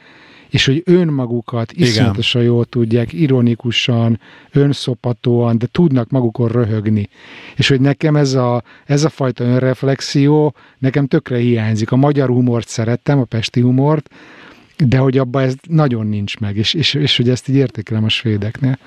és 0.50 0.66
hogy 0.66 0.82
önmagukat 0.86 1.72
iszonyatosan 1.72 2.42
jól 2.42 2.66
tudják, 2.66 3.14
ironikusan, 3.14 4.20
önszopatóan, 4.52 5.58
de 5.58 5.66
tudnak 5.72 6.10
magukon 6.10 6.48
röhögni. 6.48 7.10
És 7.56 7.68
hogy 7.68 7.82
nekem 7.82 8.16
ez 8.16 8.34
a, 8.34 8.64
ez 8.86 9.04
a 9.04 9.10
fajta 9.10 9.44
önreflexió 9.44 10.56
nekem 10.78 11.08
tökre 11.08 11.38
hiányzik. 11.38 11.92
A 11.92 11.96
magyar 11.96 12.30
humort 12.30 12.68
szerettem, 12.68 13.20
a 13.20 13.24
pesti 13.24 13.62
humort, 13.62 14.10
de 14.78 14.98
hogy 14.98 15.18
abban 15.18 15.44
ez 15.44 15.54
nagyon 15.68 16.08
nincs 16.08 16.40
meg, 16.40 16.58
és, 16.58 16.74
és, 16.74 16.94
és 16.94 17.18
hogy 17.18 17.30
ezt 17.30 17.50
így 17.50 17.56
értékelem 17.56 18.04
a 18.04 18.10
svédeknél. 18.10 18.78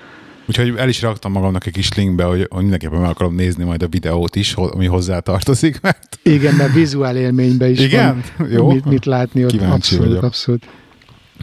Úgyhogy 0.46 0.74
el 0.76 0.88
is 0.88 1.02
raktam 1.02 1.32
magamnak 1.32 1.66
egy 1.66 1.72
kis 1.72 1.94
linkbe, 1.94 2.24
hogy, 2.24 2.46
hogy 2.50 2.60
mindenképpen 2.60 3.00
meg 3.00 3.10
akarom 3.10 3.34
nézni 3.34 3.64
majd 3.64 3.82
a 3.82 3.88
videót 3.88 4.36
is, 4.36 4.54
ami 4.54 4.86
hozzá 4.86 5.18
tartozik, 5.18 5.80
mert 5.80 6.18
Igen, 6.22 6.54
mert 6.54 6.72
vizuál 6.72 7.16
élményben 7.16 7.70
is 7.70 7.80
Igen? 7.80 8.22
van 8.36 8.50
Jó. 8.50 8.72
Mit, 8.72 8.84
mit 8.84 9.04
látni 9.04 9.44
ott. 9.44 9.50
Kíváncsi 9.50 9.74
abszolút, 9.74 10.06
vagyok. 10.06 10.22
abszolút. 10.22 10.66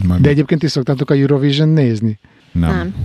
Majd 0.03 0.21
De 0.21 0.29
egyébként 0.29 0.63
is 0.63 0.71
szoktátok 0.71 1.10
a 1.10 1.13
Eurovision 1.13 1.69
nézni? 1.69 2.19
nem. 2.51 2.69
Nem. 2.69 2.95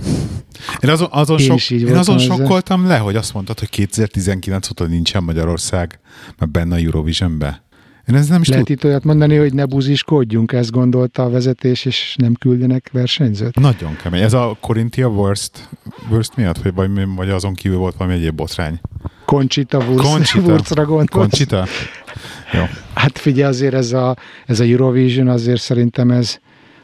Én 0.80 0.90
azon, 0.90 1.08
azon, 1.10 1.38
Én 1.38 1.58
sok, 1.58 1.70
én 1.70 1.78
voltam 1.78 1.98
azon 1.98 2.18
sokkoltam 2.18 2.86
le, 2.86 2.98
hogy 2.98 3.16
azt 3.16 3.34
mondtad, 3.34 3.58
hogy 3.58 3.68
2019 3.68 4.70
óta 4.70 4.86
nincsen 4.86 5.22
Magyarország 5.22 6.00
már 6.38 6.48
benne 6.48 6.74
a 6.74 6.78
Eurovisionbe. 6.78 7.62
Én 8.08 8.14
ez 8.14 8.28
nem 8.28 8.40
is 8.40 8.48
Lehet 8.48 8.64
tudtam. 8.64 8.86
itt 8.88 8.92
olyat 8.92 9.04
mondani, 9.04 9.36
hogy 9.36 9.54
ne 9.54 9.64
buziskodjunk, 9.64 10.52
ezt 10.52 10.70
gondolta 10.70 11.22
a 11.22 11.30
vezetés, 11.30 11.84
és 11.84 12.14
nem 12.18 12.34
küldenek 12.34 12.88
versenyzőt? 12.92 13.60
Nagyon 13.60 13.96
kemény. 14.02 14.22
Ez 14.22 14.32
a 14.32 14.56
Corinthia 14.60 15.08
Worst, 15.08 15.68
worst 16.10 16.36
miatt? 16.36 16.58
Vagy, 16.62 16.74
vagy, 16.74 16.90
vagy 17.16 17.30
azon 17.30 17.54
kívül 17.54 17.78
volt 17.78 17.94
valami 17.96 18.16
egyéb 18.16 18.34
botrány? 18.34 18.80
Conchita 19.24 19.78
Wurst, 19.78 20.10
Conchita. 20.10 20.50
Wurstra 20.50 20.84
gondolsz? 20.84 21.10
Conchita? 21.10 21.66
Jó. 22.52 22.62
Hát 22.94 23.18
figyelj, 23.18 23.48
azért 23.48 23.74
ez 23.74 23.92
a, 23.92 24.16
ez 24.46 24.60
a 24.60 24.64
Eurovision, 24.64 25.28
azért 25.28 25.60
szerintem 25.60 26.10
ez, 26.10 26.38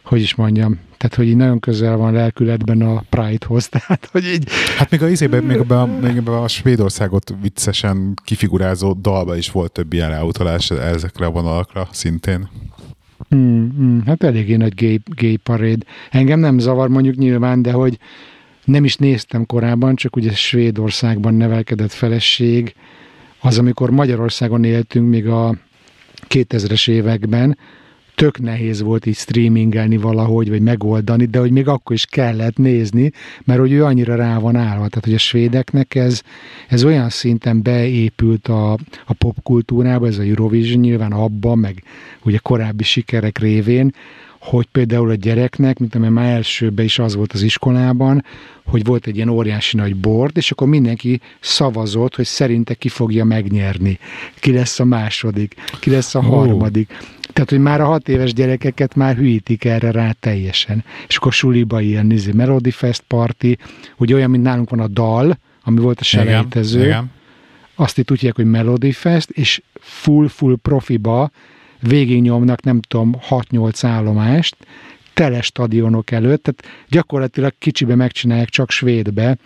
hogy 0.09 0.21
is 0.21 0.35
mondjam, 0.35 0.81
tehát 0.97 1.15
hogy 1.15 1.27
így 1.27 1.37
nagyon 1.37 1.61
közel 1.61 1.97
van 1.97 2.13
lelkületben 2.13 2.83
a 2.83 3.03
Pride-hoz, 3.09 3.69
tehát 3.79 4.09
hogy 4.13 4.25
így 4.25 4.51
Hát 4.77 4.91
még 4.91 5.03
a 5.03 5.09
izében, 5.09 5.43
még 5.45 5.57
ebben 5.57 5.79
a, 5.79 5.87
még 6.01 6.17
ebben 6.17 6.35
a 6.35 6.49
Svédországot 6.49 7.35
viccesen 7.43 8.15
kifigurázó 8.25 8.93
dalba 8.93 9.37
is 9.37 9.51
volt 9.51 9.73
több 9.73 9.93
ilyen 9.93 10.11
ráutalás 10.11 10.71
ezekre 10.71 11.27
a 11.27 11.31
vonalakra 11.31 11.89
szintén. 11.93 12.49
Mm, 13.35 13.69
mm, 13.81 13.99
hát 14.07 14.23
eléggé 14.23 14.57
nagy 14.57 14.75
gay, 14.75 15.01
gay 15.05 15.37
paréd. 15.37 15.85
Engem 16.11 16.41
nem 16.41 16.59
zavar 16.59 16.89
mondjuk 16.89 17.15
nyilván, 17.15 17.63
de 17.63 17.73
hogy 17.73 17.99
nem 18.65 18.85
is 18.85 18.97
néztem 18.97 19.47
korábban, 19.47 19.97
csak 19.97 20.17
ugye 20.17 20.33
Svédországban 20.33 21.35
nevelkedett 21.35 21.93
feleség, 21.93 22.75
az, 23.41 23.59
amikor 23.59 23.91
Magyarországon 23.91 24.65
éltünk 24.65 25.09
még 25.09 25.27
a 25.29 25.57
2000-es 26.29 26.91
években, 26.91 27.59
tök 28.19 28.41
nehéz 28.41 28.83
volt 28.83 29.07
így 29.07 29.17
streamingelni 29.17 29.97
valahogy, 29.97 30.49
vagy 30.49 30.61
megoldani, 30.61 31.25
de 31.25 31.39
hogy 31.39 31.51
még 31.51 31.69
akkor 31.69 31.97
is 31.97 32.07
kellett 32.07 32.57
nézni, 32.57 33.11
mert 33.45 33.61
hogy 33.61 33.73
ő 33.73 33.85
annyira 33.85 34.15
rá 34.15 34.39
van 34.39 34.57
állva. 34.57 34.89
Tehát, 34.89 35.05
hogy 35.05 35.15
a 35.15 35.19
svédeknek 35.19 35.95
ez, 35.95 36.23
ez 36.69 36.85
olyan 36.85 37.09
szinten 37.09 37.63
beépült 37.63 38.49
a, 38.49 38.73
a 39.07 39.13
popkultúrába, 39.19 40.07
ez 40.07 40.19
a 40.19 40.23
Eurovision 40.23 40.81
nyilván 40.81 41.13
abban, 41.13 41.59
meg 41.59 41.83
ugye 42.23 42.39
korábbi 42.43 42.85
sikerek 42.85 43.39
révén, 43.39 43.95
hogy 44.41 44.67
például 44.73 45.11
a 45.11 45.15
gyereknek, 45.15 45.79
mint 45.79 45.95
amely 45.95 46.11
már 46.11 46.35
elsőben 46.35 46.85
is 46.85 46.99
az 46.99 47.15
volt 47.15 47.33
az 47.33 47.43
iskolában, 47.43 48.25
hogy 48.65 48.85
volt 48.85 49.07
egy 49.07 49.17
ilyen 49.17 49.29
óriási 49.29 49.77
nagy 49.77 49.97
bord, 49.97 50.37
és 50.37 50.51
akkor 50.51 50.69
mindenki 50.69 51.21
szavazott, 51.41 52.15
hogy 52.15 52.25
szerinte 52.25 52.75
ki 52.75 52.89
fogja 52.89 53.25
megnyerni. 53.25 53.99
Ki 54.41 54.53
lesz 54.53 54.81
a 54.81 54.85
második, 54.85 55.55
ki 55.81 55.91
lesz 55.91 56.15
a 56.15 56.23
harmadik. 56.23 56.93
Tehát, 57.39 57.53
hogy 57.53 57.63
már 57.63 57.81
a 57.81 57.87
hat 57.87 58.09
éves 58.09 58.33
gyerekeket 58.33 58.95
már 58.95 59.17
hűítik 59.17 59.65
erre 59.65 59.91
rá 59.91 60.13
teljesen. 60.21 60.85
És 61.09 61.17
akkor 61.17 61.33
suliba 61.33 61.81
ilyen 61.81 62.11
izé, 62.11 62.33
Melody 62.33 62.71
Fest 62.71 63.03
Party, 63.07 63.57
hogy 63.97 64.13
olyan, 64.13 64.31
mint 64.31 64.43
nálunk 64.43 64.71
van 64.71 64.81
a 64.81 64.87
dal, 64.87 65.39
ami 65.63 65.81
volt 65.81 66.01
a 66.01 66.05
selejtező. 66.05 66.79
Igen, 66.79 66.91
igen. 66.91 67.11
Azt 67.75 67.99
itt 67.99 68.11
úgy 68.11 68.17
hívják, 68.17 68.37
hogy 68.37 68.45
Melody 68.45 68.93
Fest, 68.93 69.31
és 69.31 69.63
full-full 69.81 70.57
profiba 70.63 71.31
végignyomnak, 71.81 72.63
nem 72.63 72.81
tudom, 72.81 73.17
6-8 73.29 73.79
állomást, 73.83 74.57
tele 75.15 75.41
stadionok 75.41 76.11
előtt, 76.11 76.43
tehát 76.43 76.87
gyakorlatilag 76.89 77.53
kicsibe 77.59 77.95
megcsinálják 77.95 78.49
csak 78.49 78.71
svédbe 78.71 79.39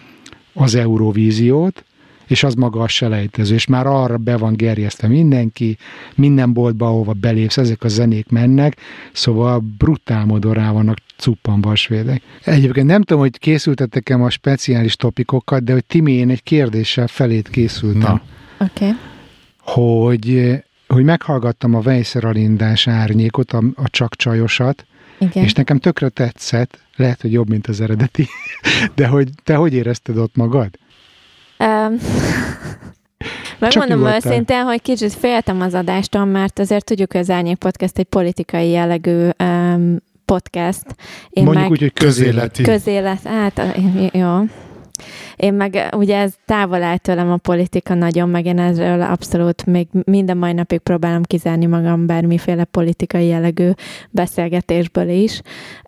az 0.53 0.75
Eurovíziót, 0.75 1.85
és 2.27 2.43
az 2.43 2.55
maga 2.55 2.81
a 2.81 2.89
selejtező, 2.89 3.55
és 3.55 3.67
már 3.67 3.87
arra 3.87 4.17
be 4.17 4.37
van 4.37 4.57
gerjesztve 4.57 5.09
mindenki, 5.09 5.77
minden 6.15 6.53
boltba, 6.53 6.87
ahova 6.87 7.13
belépsz, 7.13 7.57
ezek 7.57 7.85
a 7.85 7.89
zenék 7.89 8.29
mennek, 8.29 8.77
szóval 9.13 9.63
brutál 9.79 10.25
módon 10.25 10.53
rá 10.53 10.71
vannak 10.71 10.99
cuppanva 11.17 11.71
a 11.71 11.75
svédek. 11.75 12.23
Egyébként 12.45 12.87
nem 12.87 13.03
tudom, 13.03 13.23
hogy 13.23 13.39
készültettek-e 13.39 14.15
a 14.15 14.31
speciális 14.31 14.97
topikokat, 14.97 15.65
de 15.65 15.73
hogy 15.73 15.85
Timi, 15.85 16.13
én 16.13 16.31
egy 16.31 16.43
kérdéssel 16.43 17.07
felét 17.07 17.49
készültem. 17.49 18.21
Oké. 18.61 18.85
Okay. 18.85 18.97
Hogy, 19.59 20.53
hogy 20.87 21.05
meghallgattam 21.05 21.75
a 21.75 21.81
Weiser 21.85 22.25
Alindás 22.25 22.87
árnyékot, 22.87 23.53
a, 23.53 23.63
a 23.75 23.89
csak 23.91 24.17
csajosat, 24.17 24.87
Igen. 25.19 25.45
és 25.45 25.53
nekem 25.53 25.79
tökre 25.79 26.09
tetszett, 26.09 26.79
lehet, 26.97 27.21
hogy 27.21 27.33
jobb, 27.33 27.49
mint 27.49 27.67
az 27.67 27.81
eredeti, 27.81 28.27
de 28.95 29.07
hogy 29.07 29.29
te 29.45 29.55
hogy 29.55 29.75
érezted 29.75 30.17
ott 30.17 30.37
magad? 30.37 30.79
Um, 31.63 31.99
megmondom 33.59 34.07
őszintén, 34.07 34.63
hogy 34.63 34.83
kicsit 34.83 35.13
féltem 35.13 35.61
az 35.61 35.75
adástól, 35.75 36.25
mert 36.25 36.59
azért 36.59 36.85
tudjuk, 36.85 37.13
hogy 37.13 37.21
az 37.21 37.31
Árnyék 37.31 37.57
Podcast 37.57 37.99
egy 37.99 38.07
politikai 38.07 38.71
jellegű 38.71 39.29
um, 39.39 39.97
podcast. 40.25 40.85
Én 41.31 41.45
Mondjuk 41.45 41.63
meg 41.63 41.71
úgy, 41.71 41.81
hogy 41.81 41.93
közéleti. 41.93 42.63
közélet, 42.63 43.23
hát 43.23 43.63
jó. 44.13 44.39
Én 45.37 45.55
meg 45.55 45.89
ugye 45.97 46.17
ez 46.17 46.35
távol 46.47 46.83
áll 46.83 46.97
tőlem 46.97 47.31
a 47.31 47.37
politika 47.37 47.95
nagyon, 47.95 48.29
meg 48.29 48.47
én 48.47 48.59
ezről 48.59 49.03
abszolút 49.03 49.67
még 49.67 49.89
minden 50.05 50.37
mai 50.37 50.53
napig 50.53 50.79
próbálom 50.79 51.23
kizárni 51.23 51.67
magam 51.67 52.07
bármiféle 52.07 52.65
politikai 52.65 53.27
jellegű 53.27 53.71
beszélgetésből 54.11 55.09
is. 55.09 55.41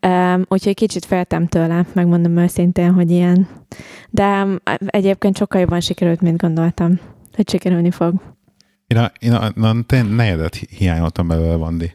Um, 0.06 0.44
úgyhogy 0.48 0.74
kicsit 0.74 1.04
féltem 1.04 1.46
tőle, 1.46 1.86
megmondom 1.92 2.36
őszintén, 2.36 2.92
hogy 2.92 3.10
ilyen. 3.10 3.48
De 4.10 4.46
egyébként 4.86 5.36
sokkal 5.36 5.60
jobban 5.60 5.80
sikerült, 5.80 6.20
mint 6.20 6.40
gondoltam, 6.40 7.00
hogy 7.34 7.48
sikerülni 7.50 7.90
fog. 7.90 8.14
Én 8.86 8.96
a, 8.98 9.12
én 9.18 9.32
a, 9.32 9.50
na, 9.54 9.74
te 9.86 10.02
nejedet 10.02 10.54
hi- 10.54 10.68
hiányoltam 10.78 11.26
belőle, 11.28 11.54
Vandi. 11.56 11.92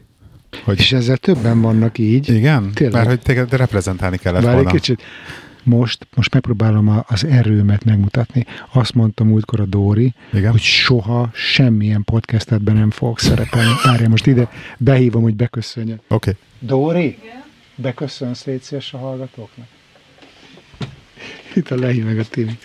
Hogy, 0.64 0.78
És 0.78 0.92
ezzel 0.92 1.16
többen 1.16 1.60
vannak 1.60 1.98
így. 1.98 2.28
igen? 2.28 2.70
Tényleg. 2.74 2.96
Mert 2.96 3.08
hogy 3.08 3.20
téged 3.20 3.52
reprezentálni 3.52 4.16
kellett 4.16 4.44
egy 4.44 4.52
volna. 4.52 4.70
kicsit. 4.70 5.02
Most, 5.62 6.06
most 6.14 6.34
megpróbálom 6.34 7.02
az 7.06 7.24
erőmet 7.24 7.84
megmutatni. 7.84 8.46
Azt 8.72 8.94
mondtam 8.94 9.26
múltkor 9.26 9.60
a 9.60 9.64
Dóri, 9.64 10.14
Igen? 10.32 10.50
hogy 10.50 10.60
soha 10.60 11.30
semmilyen 11.32 12.04
podcastedben 12.04 12.76
nem 12.76 12.90
fogok 12.90 13.18
szerepelni. 13.18 13.72
Várjál, 13.82 14.08
most 14.08 14.26
ide 14.26 14.48
behívom, 14.78 15.22
hogy 15.22 15.34
beköszönjön. 15.34 16.00
Oké. 16.08 16.14
Okay. 16.14 16.34
Dóri, 16.58 17.18
beköszönsz, 17.74 18.44
légy 18.44 18.62
szíves 18.62 18.92
a 18.92 18.98
hallgatóknak. 18.98 19.66
Itt 21.54 21.70
a 21.70 21.74
lehív 21.74 22.04
meg 22.04 22.18
a 22.18 22.24
Timi. 22.24 22.58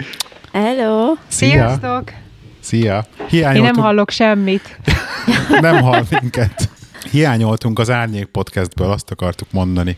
Hello! 0.52 1.14
Szia! 1.28 1.50
Sziasztok! 1.50 2.12
Szia! 2.60 3.08
Én 3.20 3.26
Hiányoltunk, 3.28 3.76
nem 3.76 3.84
hallok 3.84 4.10
semmit. 4.10 4.80
nem 5.62 5.82
hall 5.82 6.04
minket. 6.22 6.70
Hiányoltunk 7.12 7.80
az 7.80 7.90
Árnyék 7.90 8.26
podcastből, 8.26 8.92
azt 8.92 9.12
akartuk 9.12 9.52
mondani, 9.52 9.98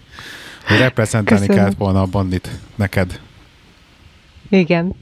reprezentálni 0.68 1.46
Köszönöm. 1.46 1.64
kellett 1.64 1.78
volna 1.78 2.02
a 2.02 2.06
bandit 2.06 2.50
neked. 2.76 3.20
Igen. 4.50 4.96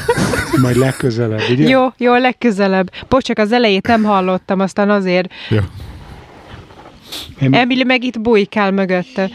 Majd 0.62 0.76
legközelebb, 0.76 1.40
ugye? 1.50 1.68
Jó, 1.68 1.86
jó, 1.96 2.16
legközelebb. 2.16 2.90
Bocs, 3.08 3.24
csak 3.24 3.38
az 3.38 3.52
elejét 3.52 3.86
nem 3.86 4.02
hallottam, 4.02 4.60
aztán 4.60 4.90
azért. 4.90 5.32
Jó. 5.48 5.58
Én 7.40 7.54
Emily 7.54 7.84
meg 7.84 8.04
itt 8.04 8.20
bujkál 8.20 8.70
mögötte. 8.70 9.30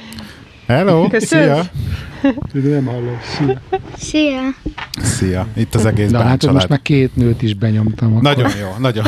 Hello! 0.67 1.07
Köszönöm. 1.07 1.69
Szia! 2.21 2.31
nem 2.51 2.85
hallom. 2.85 3.19
Szia. 3.23 3.61
Szia! 3.97 4.41
Szia! 5.01 5.47
Itt 5.55 5.75
az 5.75 5.85
egész 5.85 6.09
Na 6.09 6.21
hát 6.21 6.51
most 6.51 6.67
már 6.67 6.81
két 6.81 7.15
nőt 7.15 7.41
is 7.41 7.53
benyomtam. 7.53 8.09
Akkor. 8.09 8.21
Nagyon 8.21 8.51
jó, 8.59 8.67
nagyon. 8.79 9.05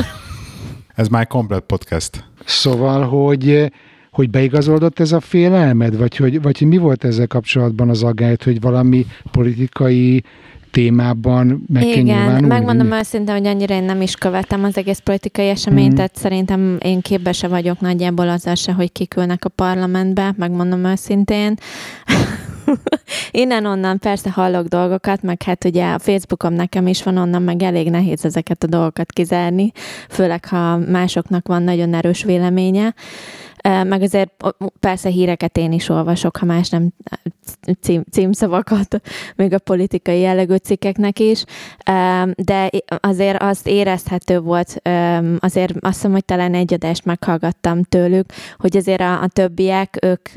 Ez 0.95 1.07
már 1.07 1.21
egy 1.21 1.27
komplet 1.27 1.63
podcast. 1.63 2.23
Szóval, 2.45 3.07
hogy 3.07 3.71
hogy 4.13 4.29
beigazolódott 4.29 4.99
ez 4.99 5.11
a 5.11 5.19
félelmed, 5.19 5.97
vagy 5.97 6.15
hogy, 6.17 6.41
vagy 6.41 6.57
hogy 6.57 6.67
mi 6.67 6.77
volt 6.77 7.03
ezzel 7.03 7.27
kapcsolatban 7.27 7.89
az 7.89 8.03
aggályt, 8.03 8.43
hogy 8.43 8.61
valami 8.61 9.05
politikai 9.31 10.23
témában 10.71 11.63
meg 11.73 11.83
Igen, 11.87 12.43
megmondom 12.43 12.91
őszintén, 12.91 13.35
hogy 13.35 13.47
annyira 13.47 13.75
én 13.75 13.83
nem 13.83 14.01
is 14.01 14.15
követem 14.15 14.63
az 14.63 14.77
egész 14.77 14.99
politikai 14.99 15.47
eseményt, 15.49 15.87
Mhm. 15.87 15.95
tehát 15.95 16.15
szerintem 16.15 16.77
én 16.83 17.01
képbe 17.01 17.31
se 17.31 17.47
vagyok 17.47 17.79
nagyjából 17.79 18.29
azzal 18.29 18.55
se, 18.55 18.71
hogy 18.71 18.91
kikülnek 18.91 19.45
a 19.45 19.49
parlamentbe, 19.49 20.33
megmondom 20.37 20.83
őszintén. 20.85 21.55
Innen-onnan 23.31 23.99
persze 23.99 24.29
hallok 24.29 24.67
dolgokat, 24.67 25.21
meg 25.21 25.41
hát 25.43 25.65
ugye 25.65 25.91
a 25.93 25.99
Facebookom 25.99 26.53
nekem 26.53 26.87
is 26.87 27.03
van, 27.03 27.17
onnan 27.17 27.41
meg 27.41 27.61
elég 27.63 27.89
nehéz 27.89 28.25
ezeket 28.25 28.63
a 28.63 28.67
dolgokat 28.67 29.11
kizárni, 29.11 29.71
főleg 30.09 30.45
ha 30.45 30.77
másoknak 30.77 31.47
van 31.47 31.63
nagyon 31.63 31.93
erős 31.93 32.23
véleménye. 32.23 32.93
Meg 33.63 34.01
azért 34.01 34.31
persze 34.79 35.09
híreket 35.09 35.57
én 35.57 35.71
is 35.71 35.89
olvasok, 35.89 36.37
ha 36.37 36.45
más 36.45 36.69
nem 36.69 36.89
cím, 37.81 38.03
címszavakat, 38.11 39.01
még 39.35 39.53
a 39.53 39.59
politikai 39.59 40.19
jellegű 40.19 40.55
cikkeknek 40.55 41.19
is, 41.19 41.43
de 42.35 42.69
azért 42.99 43.41
azt 43.41 43.67
érezhető 43.67 44.39
volt, 44.39 44.81
azért 45.39 45.73
azt 45.79 45.93
hiszem, 45.93 46.11
hogy 46.11 46.25
talán 46.25 46.53
egy 46.53 46.73
adást 46.73 47.05
meghallgattam 47.05 47.83
tőlük, 47.83 48.25
hogy 48.57 48.77
azért 48.77 49.01
a, 49.01 49.21
a 49.21 49.27
többiek, 49.27 49.97
ők 50.01 50.29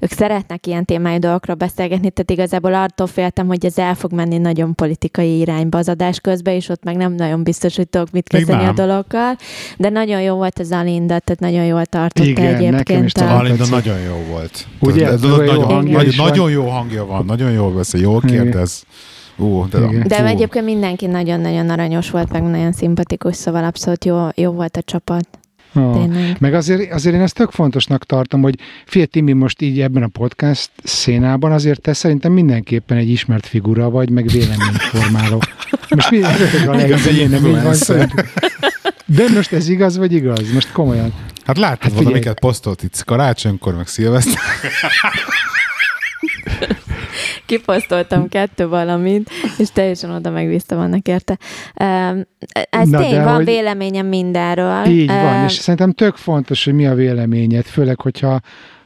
ők 0.00 0.10
szeretnek 0.12 0.66
ilyen 0.66 0.84
témájú 0.84 1.18
dolgokról 1.18 1.56
beszélgetni, 1.56 2.10
tehát 2.10 2.30
igazából 2.30 2.74
attól 2.74 3.06
féltem, 3.06 3.46
hogy 3.46 3.64
ez 3.64 3.78
el 3.78 3.94
fog 3.94 4.12
menni 4.12 4.38
nagyon 4.38 4.74
politikai 4.74 5.38
irányba 5.38 5.78
az 5.78 5.88
adás 5.88 6.20
közben, 6.20 6.54
és 6.54 6.68
ott 6.68 6.84
meg 6.84 6.96
nem 6.96 7.12
nagyon 7.12 7.42
biztos, 7.42 7.76
hogy 7.76 7.88
tudok 7.88 8.10
mit 8.10 8.28
kezdeni 8.28 8.64
a 8.64 8.72
dologgal, 8.72 9.36
de 9.78 9.88
nagyon 9.88 10.20
jó 10.22 10.34
volt 10.34 10.58
az 10.58 10.72
Alinda, 10.72 11.18
tehát 11.18 11.40
nagyon 11.40 11.64
jól 11.64 11.84
tartotta 11.86 12.28
Igen, 12.28 12.44
nekem 12.44 12.74
egyébként. 12.74 13.04
is 13.04 13.14
a- 13.14 13.38
Alinda 13.38 13.66
nagyon 13.70 13.98
jó 13.98 14.16
volt. 14.30 14.66
Ugye? 14.80 15.08
Tudod, 15.14 15.38
Nagyon 15.38 15.54
jó 15.54 15.60
hangja 15.62 15.92
nagyon, 15.96 16.08
is 16.08 16.16
van. 16.16 16.28
nagyon 16.28 16.50
jó 16.50 16.68
hangja 16.68 17.06
van, 17.06 17.24
nagyon 17.24 17.50
jól 17.50 17.70
beszél, 17.72 18.00
jól 18.00 18.20
Igen. 18.24 18.42
kérdez. 18.42 18.84
Ú, 19.36 19.68
de, 19.68 19.78
Igen. 19.78 20.04
De 20.08 20.24
egyébként 20.26 20.64
mindenki 20.64 21.06
nagyon-nagyon 21.06 21.70
aranyos 21.70 22.10
volt, 22.10 22.32
meg 22.32 22.42
nagyon 22.42 22.72
szimpatikus, 22.72 23.36
szóval 23.36 23.64
abszolút 23.64 24.04
jó, 24.04 24.28
jó 24.34 24.50
volt 24.50 24.76
a 24.76 24.82
csapat. 24.82 25.28
Ah. 25.72 25.92
Tényleg. 25.92 26.36
Meg 26.40 26.54
azért, 26.54 26.92
azért 26.92 27.14
én 27.14 27.20
ezt 27.20 27.34
tök 27.34 27.50
fontosnak 27.50 28.04
tartom, 28.04 28.42
hogy 28.42 28.54
fél 28.86 29.06
Timi 29.06 29.32
most 29.32 29.60
így 29.62 29.80
ebben 29.80 30.02
a 30.02 30.06
podcast 30.08 30.70
szénában 30.82 31.52
azért 31.52 31.80
te 31.80 31.92
szerintem 31.92 32.32
mindenképpen 32.32 32.96
egy 32.96 33.08
ismert 33.10 33.46
figura 33.46 33.90
vagy, 33.90 34.10
meg 34.10 34.26
véleményformáló. 34.28 35.42
Most 35.88 36.10
mi 36.10 36.22
a 36.66 36.74
legjobb, 36.74 36.98
nem 37.04 37.14
így 37.14 37.30
van 37.30 37.32
influencer. 37.32 37.74
szerintem. 37.76 38.26
De 39.06 39.24
most 39.34 39.52
ez 39.52 39.68
igaz, 39.68 39.96
vagy 39.96 40.12
igaz? 40.12 40.52
Most 40.52 40.72
komolyan. 40.72 41.12
Hát 41.44 41.58
láttad 41.58 41.78
Hát 41.82 41.82
hát 41.82 41.92
figyelj. 41.92 42.14
amiket 42.14 42.40
posztolt 42.40 42.82
itt 42.82 43.04
karácsonykor, 43.04 43.74
meg 43.76 43.86
szilveszter. 43.86 44.34
Kiposztoltam 47.50 48.28
kettő 48.28 48.68
valamit, 48.68 49.30
és 49.58 49.70
teljesen 49.70 50.10
oda 50.10 50.30
meg 50.30 50.48
vissza 50.48 50.76
vannak 50.76 51.08
érte. 51.08 51.38
Ez 52.70 52.88
Na, 52.88 52.98
tény, 52.98 53.22
van 53.22 53.34
hogy- 53.34 53.44
véleményem 53.44 54.06
mindenről. 54.06 54.84
Így 54.86 55.06
van, 55.06 55.38
Öm, 55.38 55.44
és 55.44 55.52
szerintem 55.52 55.92
tök 55.92 56.16
fontos, 56.16 56.64
hogy 56.64 56.74
mi 56.74 56.86
a 56.86 56.94
véleményed, 56.94 57.64
főleg, 57.64 58.00
hogyha 58.00 58.40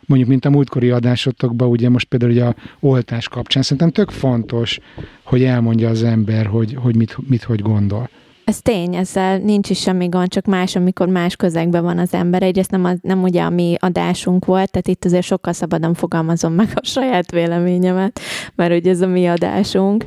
mondjuk, 0.07 0.31
mint 0.31 0.45
a 0.45 0.51
múltkori 0.51 0.91
adásotokban, 0.91 1.69
ugye 1.69 1.89
most 1.89 2.07
például 2.07 2.31
ugye 2.31 2.45
a 2.45 2.55
oltás 2.81 3.29
kapcsán, 3.29 3.63
szerintem 3.63 3.91
tök 3.91 4.11
fontos, 4.11 4.79
hogy 5.23 5.45
elmondja 5.45 5.89
az 5.89 6.03
ember, 6.03 6.47
hogy, 6.47 6.77
hogy 6.83 6.97
mit, 6.97 7.17
mit, 7.29 7.43
hogy 7.43 7.61
gondol. 7.63 8.09
Ez 8.45 8.61
tény, 8.61 8.95
ezzel 8.95 9.39
nincs 9.39 9.71
is 9.71 9.81
semmi 9.81 10.09
gond, 10.09 10.29
csak 10.29 10.47
más, 10.47 10.77
amikor 10.77 11.09
más 11.09 11.37
közegben 11.37 11.83
van 11.83 11.99
az 11.99 12.15
ember. 12.15 12.43
Egyrészt 12.43 12.71
nem, 12.71 12.85
az, 12.85 12.99
nem 13.03 13.23
ugye 13.23 13.43
a 13.43 13.51
mi 13.51 13.75
adásunk 13.79 14.45
volt, 14.45 14.71
tehát 14.71 14.89
itt 14.89 15.05
azért 15.05 15.25
sokkal 15.25 15.53
szabadon 15.53 15.95
fogalmazom 15.95 16.53
meg 16.53 16.69
a 16.75 16.87
saját 16.87 17.31
véleményemet, 17.31 18.21
mert 18.55 18.75
ugye 18.75 18.91
ez 18.91 19.01
a 19.01 19.07
mi 19.07 19.27
adásunk, 19.27 20.05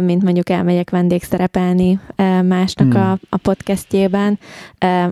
mint 0.00 0.22
mondjuk 0.22 0.48
elmegyek 0.50 0.90
vendégszerepelni 0.90 2.00
másnak 2.42 2.92
Hmm. 2.92 3.02
a, 3.02 3.18
a 3.28 3.36
podcastjében, 3.36 4.38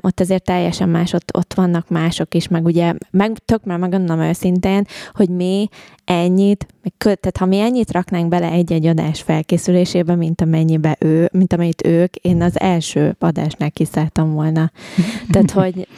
ott 0.00 0.20
azért 0.20 0.44
teljesen 0.44 0.88
más, 0.88 1.12
ott, 1.12 1.36
ott 1.36 1.54
vannak 1.54 1.88
mások 1.88 2.34
is, 2.34 2.48
meg 2.48 2.64
ugye, 2.64 2.94
meg 3.10 3.38
tök 3.44 3.64
már 3.64 3.78
megmondom 3.78 4.20
őszintén, 4.20 4.86
hogy 5.12 5.28
mi 5.28 5.68
ennyit, 6.04 6.66
tehát 6.98 7.36
ha 7.36 7.46
mi 7.46 7.58
ennyit 7.58 7.92
raknánk 7.92 8.28
bele 8.28 8.50
egy-egy 8.50 8.86
adás 8.86 9.22
felkészülésébe, 9.22 10.14
mint 10.14 10.40
amennyibe 10.40 10.96
ő, 11.00 11.28
mint 11.32 11.52
amennyit 11.52 11.86
ők, 11.86 12.14
én 12.16 12.36
az 12.44 12.60
első 12.60 13.16
adásnál 13.18 13.70
kiszálltam 13.70 14.32
volna. 14.32 14.70
Tehát, 15.32 15.50
hogy 15.50 15.88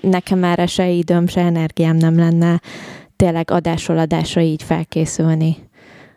nekem 0.00 0.38
már 0.38 0.68
se 0.68 0.88
időm, 0.88 1.26
se 1.26 1.40
energiám 1.40 1.96
nem 1.96 2.16
lenne 2.16 2.60
tényleg 3.16 3.50
adásról 3.50 3.98
adásra 3.98 4.40
így 4.40 4.62
felkészülni. 4.62 5.56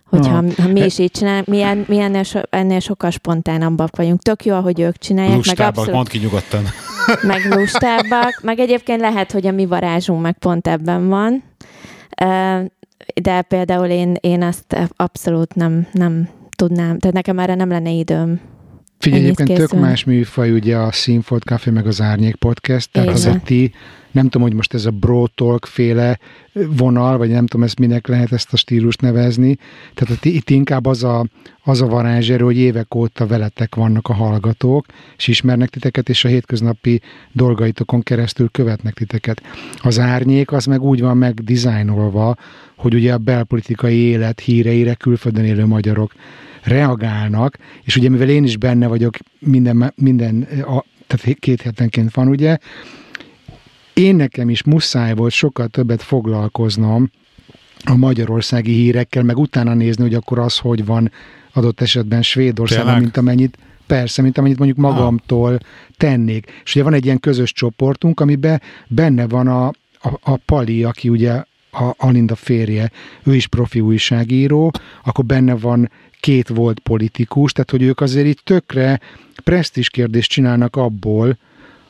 Hogyha 0.09 0.37
Ah. 0.37 0.53
ha 0.57 0.67
mi 0.67 0.85
is 0.85 0.97
így 0.97 1.11
csinálunk, 1.11 1.47
mi, 1.47 1.61
en, 1.61 1.85
mi 1.87 1.99
ennél, 1.99 2.23
so, 2.23 2.39
ennél 2.49 2.79
sokkal 2.79 3.09
spontánabbak 3.09 3.95
vagyunk. 3.95 4.21
Tök 4.21 4.45
jó, 4.45 4.55
ahogy 4.55 4.79
ők 4.79 4.97
csinálják, 4.97 5.35
meg 5.35 5.45
Lustábbak, 5.45 5.67
abszolút 5.67 5.93
mondd 5.93 6.07
ki 6.07 6.17
nyugodtan. 6.17 6.63
meg 7.31 7.45
lustábbak, 7.45 8.39
meg 8.41 8.59
egyébként 8.59 8.99
lehet, 8.99 9.31
hogy 9.31 9.47
a 9.47 9.51
mi 9.51 9.65
varázsunk 9.65 10.21
meg 10.21 10.37
pont 10.37 10.67
ebben 10.67 11.07
van. 11.07 11.43
De 13.21 13.41
például 13.41 13.85
én, 13.85 14.15
én 14.19 14.43
azt 14.43 14.89
abszolút 14.95 15.55
nem, 15.55 15.87
nem 15.91 16.29
tudnám, 16.55 16.99
tehát 16.99 17.15
nekem 17.15 17.39
erre 17.39 17.55
nem 17.55 17.69
lenne 17.69 17.89
időm. 17.89 18.39
Figyelj, 18.99 19.21
Ennyit 19.23 19.33
egyébként 19.39 19.59
tök 19.59 19.67
készülni. 19.67 19.87
más 19.87 20.03
műfaj, 20.03 20.51
ugye 20.51 20.77
a 20.77 20.91
Színfolt 20.91 21.43
Café 21.43 21.69
meg 21.71 21.87
az 21.87 22.01
Árnyék 22.01 22.35
Podcast, 22.35 22.91
tehát 22.91 23.07
Igen. 23.09 23.19
azért 23.21 23.43
ti, 23.43 23.71
nem 24.11 24.23
tudom, 24.23 24.41
hogy 24.47 24.53
most 24.55 24.73
ez 24.73 24.85
a 24.85 24.91
Bro 24.91 25.27
Talk 25.27 25.65
féle 25.65 26.19
vonal, 26.53 27.17
vagy 27.17 27.29
nem 27.29 27.45
tudom, 27.47 27.65
ezt 27.65 27.79
minek 27.79 28.07
lehet 28.07 28.31
ezt 28.31 28.53
a 28.53 28.57
stílust 28.57 29.01
nevezni, 29.01 29.57
tehát 29.93 30.25
itt, 30.25 30.49
inkább 30.49 30.85
az 30.85 31.03
a, 31.03 31.25
az 31.63 31.81
a 31.81 31.87
varázserő, 31.87 32.43
hogy 32.43 32.57
évek 32.57 32.95
óta 32.95 33.27
veletek 33.27 33.75
vannak 33.75 34.07
a 34.07 34.13
hallgatók, 34.13 34.85
és 35.17 35.27
ismernek 35.27 35.69
titeket, 35.69 36.09
és 36.09 36.25
a 36.25 36.27
hétköznapi 36.27 37.01
dolgaitokon 37.31 38.01
keresztül 38.01 38.49
követnek 38.51 38.93
titeket. 38.93 39.41
Az 39.77 39.99
árnyék 39.99 40.51
az 40.51 40.65
meg 40.65 40.81
úgy 40.81 41.01
van 41.01 41.17
meg 41.17 41.33
dizájnolva, 41.33 42.35
hogy 42.75 42.93
ugye 42.93 43.13
a 43.13 43.17
belpolitikai 43.17 43.95
élet 43.95 44.39
híreire 44.39 44.93
külföldön 44.93 45.45
élő 45.45 45.65
magyarok 45.65 46.11
reagálnak, 46.63 47.57
és 47.83 47.95
ugye 47.95 48.09
mivel 48.09 48.29
én 48.29 48.43
is 48.43 48.57
benne 48.57 48.87
vagyok, 48.87 49.17
minden, 49.39 49.93
minden 49.95 50.41
a, 50.41 50.83
tehát 51.07 51.39
két 51.39 51.61
hetenként 51.61 52.13
van, 52.13 52.27
ugye, 52.27 52.57
én 53.93 54.15
nekem 54.15 54.49
is 54.49 54.63
muszáj 54.63 55.13
volt 55.13 55.31
sokkal 55.31 55.67
többet 55.67 56.01
foglalkoznom 56.01 57.09
a 57.85 57.95
magyarországi 57.95 58.73
hírekkel, 58.73 59.23
meg 59.23 59.37
utána 59.37 59.73
nézni, 59.73 60.03
hogy 60.03 60.13
akkor 60.13 60.39
az, 60.39 60.57
hogy 60.57 60.85
van 60.85 61.11
adott 61.53 61.81
esetben 61.81 62.21
Svédországban, 62.21 62.99
mint 62.99 63.17
amennyit 63.17 63.57
Persze, 63.87 64.21
mint 64.21 64.37
amennyit 64.37 64.57
mondjuk 64.57 64.79
magamtól 64.79 65.59
tennék. 65.97 66.61
És 66.63 66.75
ugye 66.75 66.83
van 66.83 66.93
egy 66.93 67.05
ilyen 67.05 67.19
közös 67.19 67.53
csoportunk, 67.53 68.19
amiben 68.19 68.61
benne 68.87 69.27
van 69.27 69.47
a, 69.47 69.67
a, 69.67 70.19
a 70.21 70.37
Pali, 70.45 70.83
aki 70.83 71.09
ugye 71.09 71.43
a 71.71 71.93
Alinda 71.97 72.35
férje, 72.35 72.91
ő 73.23 73.35
is 73.35 73.47
profi 73.47 73.79
újságíró, 73.79 74.71
akkor 75.03 75.25
benne 75.25 75.55
van 75.55 75.91
két 76.19 76.47
volt 76.47 76.79
politikus, 76.79 77.51
tehát 77.51 77.71
hogy 77.71 77.81
ők 77.81 78.01
azért 78.01 78.27
itt 78.27 78.39
tökre 78.39 78.99
presztis 79.43 79.89
kérdést 79.89 80.29
csinálnak 80.29 80.75
abból, 80.75 81.37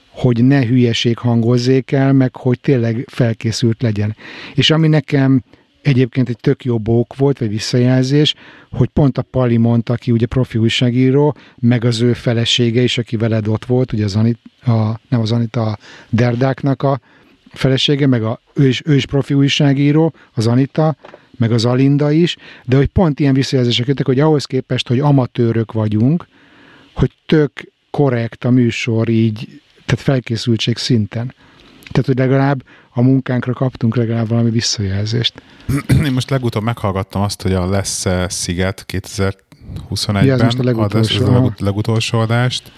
hogy 0.09 0.43
ne 0.43 0.65
hülyeség 0.65 1.17
hangozzék 1.17 1.91
el, 1.91 2.13
meg 2.13 2.35
hogy 2.35 2.59
tényleg 2.59 3.05
felkészült 3.11 3.81
legyen. 3.81 4.15
És 4.55 4.71
ami 4.71 4.87
nekem 4.87 5.43
egyébként 5.81 6.29
egy 6.29 6.37
tök 6.41 6.63
jó 6.63 6.79
bók 6.79 7.15
volt, 7.15 7.39
vagy 7.39 7.49
visszajelzés, 7.49 8.33
hogy 8.71 8.87
pont 8.87 9.17
a 9.17 9.21
Pali 9.21 9.57
mondta, 9.57 9.93
aki 9.93 10.11
ugye 10.11 10.25
profi 10.25 10.57
újságíró, 10.57 11.35
meg 11.59 11.83
az 11.83 12.01
ő 12.01 12.13
felesége 12.13 12.81
is, 12.81 12.97
aki 12.97 13.17
veled 13.17 13.47
ott 13.47 13.65
volt, 13.65 13.93
ugye 13.93 14.03
az 14.03 14.15
Anit, 14.15 14.39
a, 14.65 14.99
nem 15.09 15.21
az 15.21 15.31
Anita, 15.31 15.65
a 15.65 15.77
Derdáknak 16.09 16.83
a 16.83 16.99
felesége, 17.53 18.07
meg 18.07 18.23
a, 18.23 18.39
ő, 18.53 18.67
is, 18.67 18.81
ő 18.85 18.95
is 18.95 19.05
profi 19.05 19.33
újságíró, 19.33 20.13
az 20.33 20.47
Anita, 20.47 20.95
meg 21.37 21.51
az 21.51 21.65
Alinda 21.65 22.11
is, 22.11 22.35
de 22.65 22.75
hogy 22.75 22.87
pont 22.87 23.19
ilyen 23.19 23.33
visszajelzések 23.33 23.87
jöttek, 23.87 24.05
hogy 24.05 24.19
ahhoz 24.19 24.45
képest, 24.45 24.87
hogy 24.87 24.99
amatőrök 24.99 25.71
vagyunk, 25.71 26.27
hogy 26.93 27.11
tök 27.25 27.71
korrekt 27.91 28.43
a 28.43 28.49
műsor 28.49 29.09
így, 29.09 29.61
tehát 29.85 30.03
felkészültség 30.03 30.77
szinten. 30.77 31.33
Tehát, 31.91 32.05
hogy 32.05 32.17
legalább 32.17 32.63
a 32.89 33.01
munkánkra 33.01 33.53
kaptunk 33.53 33.95
legalább 33.95 34.27
valami 34.27 34.49
visszajelzést. 34.49 35.41
Én 36.05 36.11
most 36.11 36.29
legutóbb 36.29 36.63
meghallgattam 36.63 37.21
azt, 37.21 37.41
hogy 37.41 37.53
a 37.53 37.69
lesz 37.69 38.05
sziget 38.27 38.83
2021-ben 39.89 40.25
Ja, 40.25 40.33
ez 40.33 40.41
most 40.41 40.59
a 40.59 40.63
legutolsó, 40.63 41.23
ez 41.23 41.29
a 41.29 41.31
legut- 41.31 41.59
legutolsó 41.59 42.19
adást, 42.19 42.71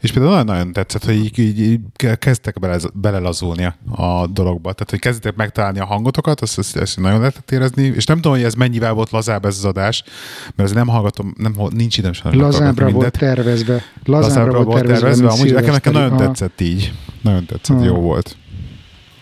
és 0.00 0.12
például 0.12 0.34
nagyon-nagyon 0.34 0.72
tetszett, 0.72 1.04
hogy 1.04 1.14
így, 1.14 1.38
így, 1.38 1.60
így 1.60 1.80
kezdtek 2.18 2.58
bele, 2.60 2.78
belelazulni 2.94 3.64
a 3.90 4.26
dologba, 4.26 4.72
tehát 4.72 4.90
hogy 4.90 4.98
kezdtek 4.98 5.36
megtalálni 5.36 5.78
a 5.78 5.84
hangotokat, 5.84 6.40
azt, 6.40 6.58
azt, 6.58 6.76
azt 6.76 7.00
nagyon 7.00 7.18
lehetett 7.18 7.50
érezni, 7.50 7.82
és 7.82 8.04
nem 8.04 8.16
tudom, 8.16 8.32
hogy 8.32 8.42
ez 8.42 8.54
mennyivel 8.54 8.92
volt 8.92 9.10
lazább 9.10 9.44
ez 9.44 9.56
az 9.56 9.64
adás, 9.64 10.02
mert 10.44 10.68
azért 10.70 10.84
nem 10.84 10.88
hallgatom, 10.88 11.34
nem, 11.36 11.54
nincs 11.70 11.98
időm 11.98 12.12
sem 12.12 12.38
Lazábbra 12.38 12.90
volt 12.90 13.18
tervezve. 13.18 13.72
Lazábbra, 14.04 14.18
Lazábbra 14.28 14.62
volt 14.62 14.84
tervezve, 14.84 15.26
mint 15.26 15.38
amúgy 15.38 15.52
nekem, 15.52 15.72
nekem 15.72 15.92
nagyon 15.92 16.16
tetszett 16.16 16.60
így. 16.60 16.92
Nagyon 17.22 17.46
tetszett, 17.46 17.76
Ah. 17.76 17.84
jó 17.84 17.94
volt. 17.94 18.36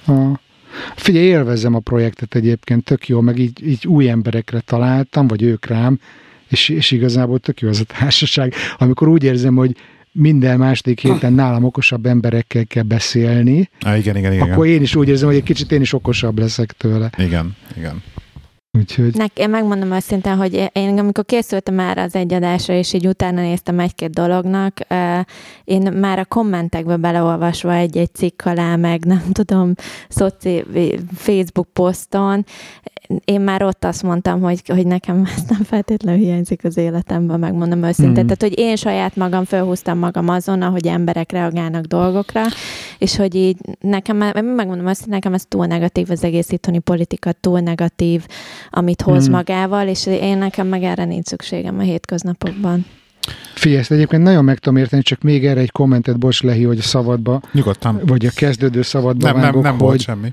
Ah. 0.05 0.37
Figyelj, 0.97 1.25
élvezem 1.27 1.75
a 1.75 1.79
projektet 1.79 2.35
egyébként, 2.35 2.85
tök 2.85 3.09
jó, 3.09 3.21
meg 3.21 3.39
így, 3.39 3.67
így 3.67 3.87
új 3.87 4.09
emberekre 4.09 4.61
találtam, 4.61 5.27
vagy 5.27 5.43
ők 5.43 5.67
rám, 5.67 5.99
és, 6.53 6.69
és 6.69 6.91
igazából 6.91 7.39
tök 7.39 7.61
jó 7.61 7.69
az 7.69 7.81
a 7.81 7.95
társaság, 7.99 8.55
amikor 8.79 9.09
úgy 9.09 9.25
érzem, 9.25 9.55
hogy 9.55 9.77
minden 10.13 10.59
második 10.59 11.01
héten 11.01 11.33
nálam 11.33 11.65
okosabb 11.65 12.07
emberekkel 12.07 12.65
kell 12.65 12.83
beszélni, 12.83 13.69
Ah, 13.81 13.99
igen, 13.99 14.17
igen, 14.17 14.33
igen. 14.33 14.51
akkor 14.51 14.67
én 14.67 14.83
is 14.83 14.95
úgy 14.95 15.09
érzem, 15.09 15.29
hogy 15.29 15.37
egy 15.37 15.43
kicsit 15.43 15.73
én 15.73 15.81
is 15.81 15.93
okosabb 15.93 16.39
leszek 16.39 16.73
tőle. 16.73 17.11
Igen, 17.17 17.57
igen. 17.77 18.03
Úgyhogy 18.79 19.15
Nek, 19.15 19.39
én 19.39 19.51
megmondom 19.51 19.93
őszintén, 19.93 20.37
hogy 20.37 20.71
én 20.73 20.99
amikor 20.99 21.25
készültem 21.25 21.75
már 21.75 21.99
az 21.99 22.15
egy 22.15 22.33
adásra, 22.33 22.75
és 22.75 22.93
így 22.93 23.07
utána 23.07 23.41
néztem 23.41 23.79
egy-két 23.79 24.11
dolognak, 24.11 24.79
én 25.65 25.93
már 25.93 26.19
a 26.19 26.25
kommentekbe 26.25 26.97
beleolvasva 26.97 27.75
egy-egy 27.75 28.15
cikk 28.15 28.43
alá, 28.45 28.77
meg 28.77 29.05
nem 29.05 29.23
tudom, 29.33 29.73
szoci, 30.09 30.65
Facebook 31.15 31.69
poszton, 31.73 32.45
én 33.25 33.41
már 33.41 33.63
ott 33.63 33.85
azt 33.85 34.03
mondtam, 34.03 34.41
hogy, 34.41 34.63
hogy 34.67 34.87
nekem 34.87 35.25
ez 35.37 35.43
nem 35.49 35.63
feltétlenül 35.63 36.21
hiányzik 36.21 36.65
az 36.65 36.77
életemben, 36.77 37.39
megmondom 37.39 37.83
őszintén. 37.83 38.25
Mhm. 38.25 38.35
Tehát, 38.35 38.43
hogy 38.43 38.59
én 38.59 38.77
saját 38.77 39.17
magam 39.17 39.45
felhúztam 39.45 39.99
magam 39.99 40.29
azon, 40.29 40.63
ahogy 40.63 40.87
emberek 40.87 41.33
reagálnak 41.33 41.85
dolgokra, 41.85 42.43
és 42.99 43.17
hogy 43.17 43.35
így 43.35 43.57
nekem, 43.81 44.17
megmondom 44.17 44.87
azt, 44.87 45.01
hogy 45.01 45.11
nekem 45.11 45.35
ez 45.35 45.45
túl 45.49 45.67
negatív, 45.67 46.11
az 46.11 46.25
egész 46.25 46.51
itthoni 46.51 46.79
politika 46.79 47.33
túl 47.33 47.61
negatív, 47.61 48.27
amit 48.71 49.03
hoz 49.03 49.25
Mhm. 49.25 49.33
magával, 49.35 49.87
és 49.89 50.07
én 50.07 50.39
nekem 50.39 50.67
meg 50.67 50.83
erre 50.83 51.05
nincs 51.05 51.27
szükségem 51.27 51.79
a 51.79 51.83
hétköznapokban. 51.83 52.87
figyelj, 53.55 53.81
ezt 53.81 53.91
egyébként 53.91 54.23
nagyon 54.23 54.45
meg 54.45 54.59
tudom 54.59 54.79
érteni, 54.79 55.03
csak 55.03 55.23
még 55.23 55.47
erre 55.47 55.61
egy 55.61 55.71
kommentet, 55.71 56.19
bocs 56.19 56.43
Lehi, 56.43 56.63
hogy 56.65 56.79
a 56.79 56.83
szabadba, 56.83 57.41
Nyugodtan. 57.53 58.01
vagy 58.07 58.27
a 58.27 58.31
kezdődő 58.35 58.83
szabadba 58.83 59.27
Nem, 59.27 59.35
nem, 59.35 59.43
vágok, 59.45 59.63
nem 59.63 59.73
hogy, 59.73 59.81
volt 59.81 60.01
semmi. 60.01 60.33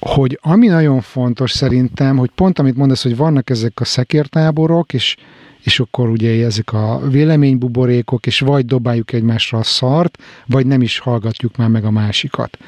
Hogy 0.00 0.38
ami 0.42 0.66
nagyon 0.66 1.00
fontos 1.00 1.50
szerintem, 1.50 2.16
hogy 2.16 2.30
pont 2.34 2.58
amit 2.58 2.76
mondasz, 2.76 3.02
hogy 3.02 3.16
vannak 3.16 3.50
ezek 3.50 3.80
a 3.80 3.84
szekértáborok, 3.84 4.92
és, 4.92 5.16
és 5.62 5.80
akkor 5.80 6.08
ugye 6.08 6.44
ezek 6.44 6.72
a 6.72 7.00
véleménybuborékok, 7.08 8.26
és 8.26 8.40
vagy 8.40 8.66
dobáljuk 8.66 9.12
egymásra 9.12 9.58
a 9.58 9.62
szart, 9.62 10.18
vagy 10.46 10.66
nem 10.66 10.82
is 10.82 10.98
hallgatjuk 10.98 11.56
már 11.56 11.68
meg 11.68 11.84
a 11.84 11.90
másikat. 11.90 12.58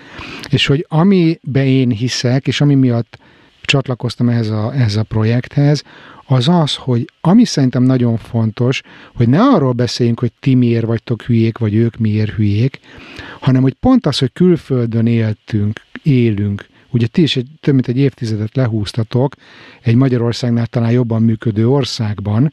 És 0.51 0.67
hogy 0.67 0.87
amiben 0.89 1.67
én 1.67 1.91
hiszek, 1.91 2.47
és 2.47 2.61
ami 2.61 2.75
miatt 2.75 3.19
csatlakoztam 3.63 4.29
ehhez 4.29 4.49
a, 4.49 4.73
ehhez 4.75 4.97
a 4.97 5.03
projekthez, 5.03 5.83
az 6.27 6.49
az, 6.49 6.75
hogy 6.75 7.11
ami 7.21 7.45
szerintem 7.45 7.83
nagyon 7.83 8.17
fontos, 8.17 8.83
hogy 9.15 9.29
ne 9.29 9.43
arról 9.43 9.73
beszéljünk, 9.73 10.21
hogy 10.21 10.33
ti 10.41 10.55
miért 10.55 10.87
vagytok 10.87 11.23
hülyék, 11.23 11.59
vagy 11.59 11.75
ők 11.75 11.97
miért 11.97 12.31
hülyék, 12.31 12.81
hanem 13.41 13.63
hogy 13.63 13.75
pont 13.81 14.07
az, 14.07 14.19
hogy 14.19 14.33
külföldön 14.33 15.07
éltünk, 15.07 15.81
élünk, 16.03 16.67
ugye 16.93 17.07
ti 17.07 17.23
is 17.23 17.37
egy, 17.37 17.49
több 17.61 17.75
mint 17.75 17.89
egy 17.89 17.99
évtizedet 17.99 18.57
lehúztatok 18.57 19.35
egy 19.83 19.95
Magyarországnál 19.95 20.67
talán 20.67 20.91
jobban 20.91 21.23
működő 21.23 21.69
országban, 21.69 22.53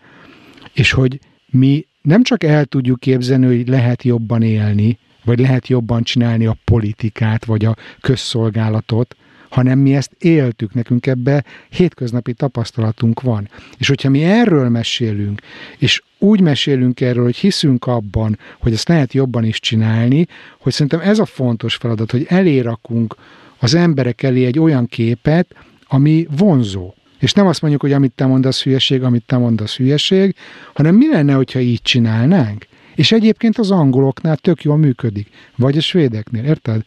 és 0.73 0.91
hogy 0.91 1.19
mi 1.45 1.88
nem 2.02 2.23
csak 2.23 2.43
el 2.43 2.65
tudjuk 2.65 2.99
képzelni, 2.99 3.45
hogy 3.45 3.67
lehet 3.67 4.04
jobban 4.04 4.41
élni, 4.41 4.97
vagy 5.23 5.39
lehet 5.39 5.67
jobban 5.67 6.04
csinálni 6.04 6.45
a 6.45 6.58
politikát, 6.63 7.45
vagy 7.45 7.65
a 7.65 7.75
közszolgálatot, 8.02 9.15
hanem 9.49 9.80
mi 9.80 9.95
ezt 9.95 10.12
éltük, 10.19 10.73
nekünk 10.73 11.08
ebbe 11.08 11.43
hétköznapi 11.69 12.34
tapasztalatunk 12.34 13.21
van. 13.21 13.49
És 13.78 13.88
hogyha 13.88 14.10
mi 14.10 14.23
erről 14.23 14.69
mesélünk, 14.69 15.41
és 15.78 16.04
úgy 16.17 16.41
mesélünk 16.41 17.02
erről, 17.02 17.23
hogy 17.23 17.36
hiszünk 17.36 17.86
abban, 17.86 18.38
hogy 18.60 18.73
ezt 18.73 18.88
lehet 18.88 19.13
jobban 19.13 19.43
is 19.43 19.60
csinálni, 19.60 20.28
hogy 20.60 20.73
szerintem 20.73 20.99
ez 20.99 21.19
a 21.19 21.25
fontos 21.25 21.75
feladat, 21.75 22.12
hogy 22.12 22.25
elérakunk 22.30 23.15
az 23.60 23.74
emberek 23.74 24.24
elé 24.24 24.45
egy 24.45 24.60
olyan 24.60 24.86
képet, 24.86 25.56
ami 25.88 26.28
vonzó. 26.38 26.93
És 27.19 27.34
nem 27.34 27.48
azt 27.48 27.62
mondjuk, 27.62 27.82
hogy 27.82 27.93
amit 27.93 28.12
te 28.12 28.26
mondasz 28.26 28.63
hülyeség, 28.63 29.04
amit 29.04 29.26
te 29.26 29.38
mondasz 29.38 29.76
hülyeség, 29.76 30.36
hanem 30.74 30.95
mi 30.95 31.08
lenne, 31.10 31.34
hogyha 31.34 31.60
így 31.60 31.82
csinálnánk? 31.82 32.67
És 32.95 33.12
egyébként 33.12 33.58
az 33.58 33.72
angoloknál 33.72 34.38
tök 34.38 34.63
jól 34.63 34.78
működik. 34.78 35.30
Vagy 35.56 35.78
a 35.78 35.82
svédeknél, 35.82 36.43
érted? 36.43 36.82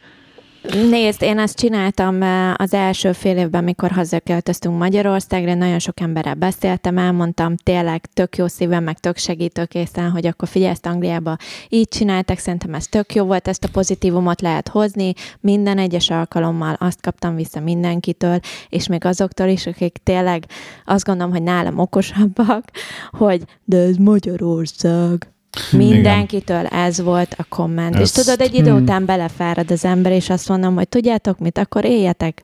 Nézd, 0.71 1.21
én 1.21 1.39
ezt 1.39 1.57
csináltam 1.57 2.21
eh, 2.21 2.53
az 2.53 2.73
első 2.73 3.11
fél 3.11 3.37
évben, 3.37 3.63
mikor 3.63 3.91
hazaköltöztünk 3.91 4.77
Magyarországra, 4.77 5.53
nagyon 5.53 5.79
sok 5.79 5.99
emberrel 5.99 6.33
beszéltem, 6.33 6.97
elmondtam 6.97 7.55
tényleg 7.55 8.05
tök 8.13 8.37
jó 8.37 8.47
szívem, 8.47 8.83
meg 8.83 8.99
tök 8.99 9.17
segítőkészen, 9.17 10.09
hogy 10.09 10.25
akkor 10.27 10.47
figyelj, 10.47 10.75
Angliába 10.81 11.37
így 11.69 11.87
csináltak, 11.87 12.37
szerintem 12.37 12.73
ez 12.73 12.87
tök 12.87 13.15
jó 13.15 13.25
volt, 13.25 13.47
ezt 13.47 13.63
a 13.63 13.69
pozitívumot 13.71 14.41
lehet 14.41 14.67
hozni, 14.67 15.13
minden 15.39 15.77
egyes 15.77 16.09
alkalommal 16.09 16.75
azt 16.79 17.01
kaptam 17.01 17.35
vissza 17.35 17.59
mindenkitől, 17.59 18.39
és 18.69 18.87
még 18.87 19.05
azoktól 19.05 19.47
is, 19.47 19.67
akik 19.67 19.97
tényleg 20.03 20.45
azt 20.85 21.05
gondolom, 21.05 21.31
hogy 21.31 21.43
nálam 21.43 21.77
okosabbak, 21.77 22.63
hogy 23.11 23.43
de 23.63 23.77
ez 23.77 23.95
Magyarország. 23.95 25.33
Mindenkitől 25.71 26.65
ez 26.65 27.01
volt 27.01 27.35
a 27.37 27.45
komment. 27.49 27.95
Ez- 27.95 28.01
És 28.01 28.11
tudod, 28.23 28.41
egy 28.41 28.53
idő 28.55 28.71
Hmm. 28.71 28.81
után 28.81 29.05
belefárad 29.05 29.71
az 29.71 29.85
ember, 29.85 30.11
és 30.11 30.29
azt 30.29 30.49
mondom, 30.49 30.75
hogy 30.75 30.89
tudjátok 30.89 31.39
mit, 31.39 31.57
akkor 31.57 31.85
éljetek 31.85 32.41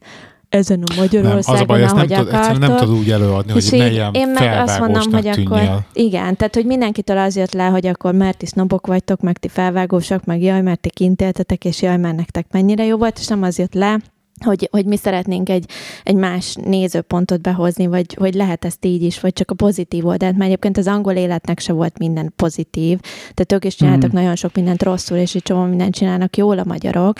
ezen 0.49 0.77
a 0.77 0.83
Nem, 0.87 0.91
az 0.91 0.97
a 0.97 1.01
Magyarországon, 1.01 1.67
baj, 1.67 1.81
ezt 1.83 1.95
nem, 1.95 2.05
ahogy 2.09 2.17
tud, 2.17 2.31
nem 2.31 2.41
akartok. 2.41 2.77
tudod 2.77 2.95
úgy 2.97 3.11
előadni, 3.11 3.53
És 3.55 3.69
hogy 3.69 3.79
ne 3.79 3.89
ilyen 3.91 4.13
én 4.13 4.27
meg 4.27 4.57
azt 4.59 4.79
mondom, 4.79 5.01
hogy 5.11 5.23
felvágósnak 5.23 5.61
akkor, 5.67 5.85
igen, 5.93 6.35
tehát 6.35 6.55
hogy 6.55 6.65
mindenkitől 6.65 7.17
az 7.17 7.35
jött 7.35 7.53
le, 7.53 7.65
hogy 7.65 7.87
akkor 7.87 8.13
mert 8.13 8.37
ti 8.37 8.45
sznobok 8.45 8.87
vagytok, 8.87 9.21
meg 9.21 9.37
ti 9.37 9.47
felvágósak, 9.47 10.25
meg 10.25 10.41
jaj, 10.41 10.61
mert 10.61 10.79
ti 10.79 10.89
kint 10.89 11.21
éltetek, 11.21 11.65
és 11.65 11.81
jaj, 11.81 11.97
mert 11.97 12.15
nektek 12.15 12.45
mennyire 12.51 12.85
jó 12.85 12.97
volt, 12.97 13.17
és 13.19 13.27
nem 13.27 13.43
az 13.43 13.57
jött 13.57 13.73
le, 13.73 13.99
hogy, 14.45 14.67
hogy 14.71 14.85
mi 14.85 14.97
szeretnénk 14.97 15.49
egy, 15.49 15.65
egy 16.03 16.15
más 16.15 16.55
nézőpontot 16.55 17.41
behozni, 17.41 17.87
vagy 17.87 18.13
hogy 18.19 18.33
lehet 18.33 18.65
ezt 18.65 18.85
így 18.85 19.03
is, 19.03 19.19
vagy 19.19 19.33
csak 19.33 19.51
a 19.51 19.55
pozitív 19.55 20.05
oldalt, 20.05 20.37
mert 20.37 20.49
egyébként 20.49 20.77
az 20.77 20.87
angol 20.87 21.13
életnek 21.13 21.59
se 21.59 21.73
volt 21.73 21.97
minden 21.97 22.33
pozitív, 22.35 22.99
tehát 23.19 23.51
ők 23.51 23.65
is 23.65 23.75
csináltak 23.75 24.09
Mhm. 24.09 24.17
nagyon 24.17 24.35
sok 24.35 24.55
mindent 24.55 24.83
rosszul, 24.83 25.17
és 25.17 25.35
egy 25.35 25.43
csomó 25.43 25.63
mindent 25.63 25.93
csinálnak 25.95 26.37
jól 26.37 26.59
a 26.59 26.63
magyarok, 26.65 27.17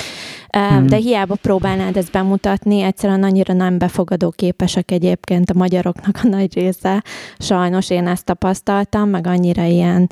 mm. 0.57 0.85
de 0.85 0.95
hiába 0.95 1.35
próbálnád 1.35 1.97
ezt 1.97 2.11
bemutatni, 2.11 2.81
egyszerűen 2.81 3.23
annyira 3.23 3.53
nem 3.53 3.77
befogadó 3.77 4.29
képesek 4.29 4.91
egyébként 4.91 5.49
a 5.49 5.53
magyaroknak 5.57 6.19
a 6.23 6.27
nagy 6.27 6.53
része. 6.53 7.03
Sajnos 7.37 7.89
én 7.89 8.07
ezt 8.07 8.25
tapasztaltam, 8.25 9.09
meg 9.09 9.27
annyira 9.27 9.63
ilyen 9.63 10.09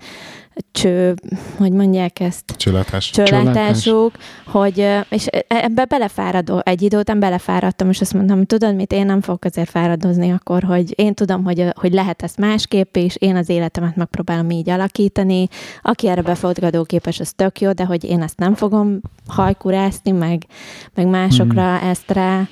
cső, 0.72 1.14
hogy 1.58 1.72
mondják 1.72 2.20
ezt, 2.20 2.54
Csöletás. 2.58 3.10
csöletásuk, 3.10 4.16
hogy, 4.46 4.88
és 5.10 5.26
ebbe 5.48 5.86
belefáradó, 5.86 6.62
egy 6.64 6.82
idő 6.82 6.98
után 6.98 7.20
belefáradtam, 7.20 7.90
és 7.90 8.02
azt 8.02 8.14
mondtam, 8.14 8.38
hogy 8.38 8.46
tudod 8.46 8.76
mit, 8.76 8.92
én 8.92 9.06
nem 9.06 9.22
fogok 9.22 9.44
azért 9.44 9.70
fáradozni 9.70 10.32
akkor, 10.32 10.64
hogy 10.64 10.94
én 11.00 11.14
tudom, 11.14 11.44
hogy, 11.44 11.66
hogy 11.76 11.94
lehet 11.94 12.24
ezt 12.24 12.38
másképp, 12.38 12.96
és 12.96 13.16
én 13.16 13.36
az 13.36 13.50
életemet 13.50 13.96
megpróbálom 13.96 14.50
így 14.50 14.70
alakítani. 14.70 15.48
Aki 15.82 16.08
erre 16.08 16.22
befogadó 16.22 16.84
képes, 16.84 17.20
az 17.20 17.34
tök 17.36 17.62
jó, 17.62 17.72
de 17.72 17.86
hogy 17.86 18.04
én 18.04 18.22
ezt 18.22 18.38
nem 18.38 18.56
fogom 18.56 19.00
hajkurászni, 19.28 20.12
meg, 20.12 20.46
meg 20.94 21.08
másokra 21.08 21.72
mm. 21.72 21.90
ezt 21.90 22.12
rá 22.12 22.48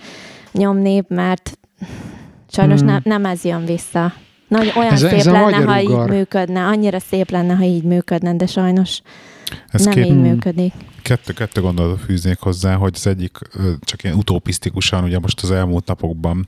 nyomni, 0.51 1.03
mert 1.07 1.57
sajnos 2.49 2.81
Mm. 2.81 2.85
nem, 2.85 3.01
nem 3.03 3.25
ez 3.25 3.43
jön 3.43 3.65
vissza. 3.65 4.13
Nagy, 4.55 4.73
olyan 4.75 4.91
Ez 4.91 4.99
szép 4.99 5.11
ez 5.11 5.25
lenne, 5.25 5.55
ha 5.55 5.81
így 5.81 6.09
működne, 6.09 6.65
annyira 6.65 6.99
szép 6.99 7.29
lenne, 7.29 7.53
ha 7.53 7.63
így 7.63 7.83
működne, 7.83 8.35
de 8.35 8.45
sajnos 8.45 9.01
Ez 9.67 9.83
nem 9.83 9.93
két, 9.93 10.05
így 10.05 10.19
működik. 10.21 10.73
kettő, 11.01 11.33
kettő 11.33 11.61
gondolatot 11.61 11.99
fűznék 11.99 12.39
hozzá, 12.39 12.75
hogy 12.75 12.93
az 12.95 13.07
egyik 13.07 13.37
csak 13.79 14.03
ilyen 14.03 14.15
utopisztikusan, 14.15 15.03
ugye 15.03 15.19
most 15.19 15.41
az 15.41 15.51
elmúlt 15.51 15.87
napokban 15.87 16.47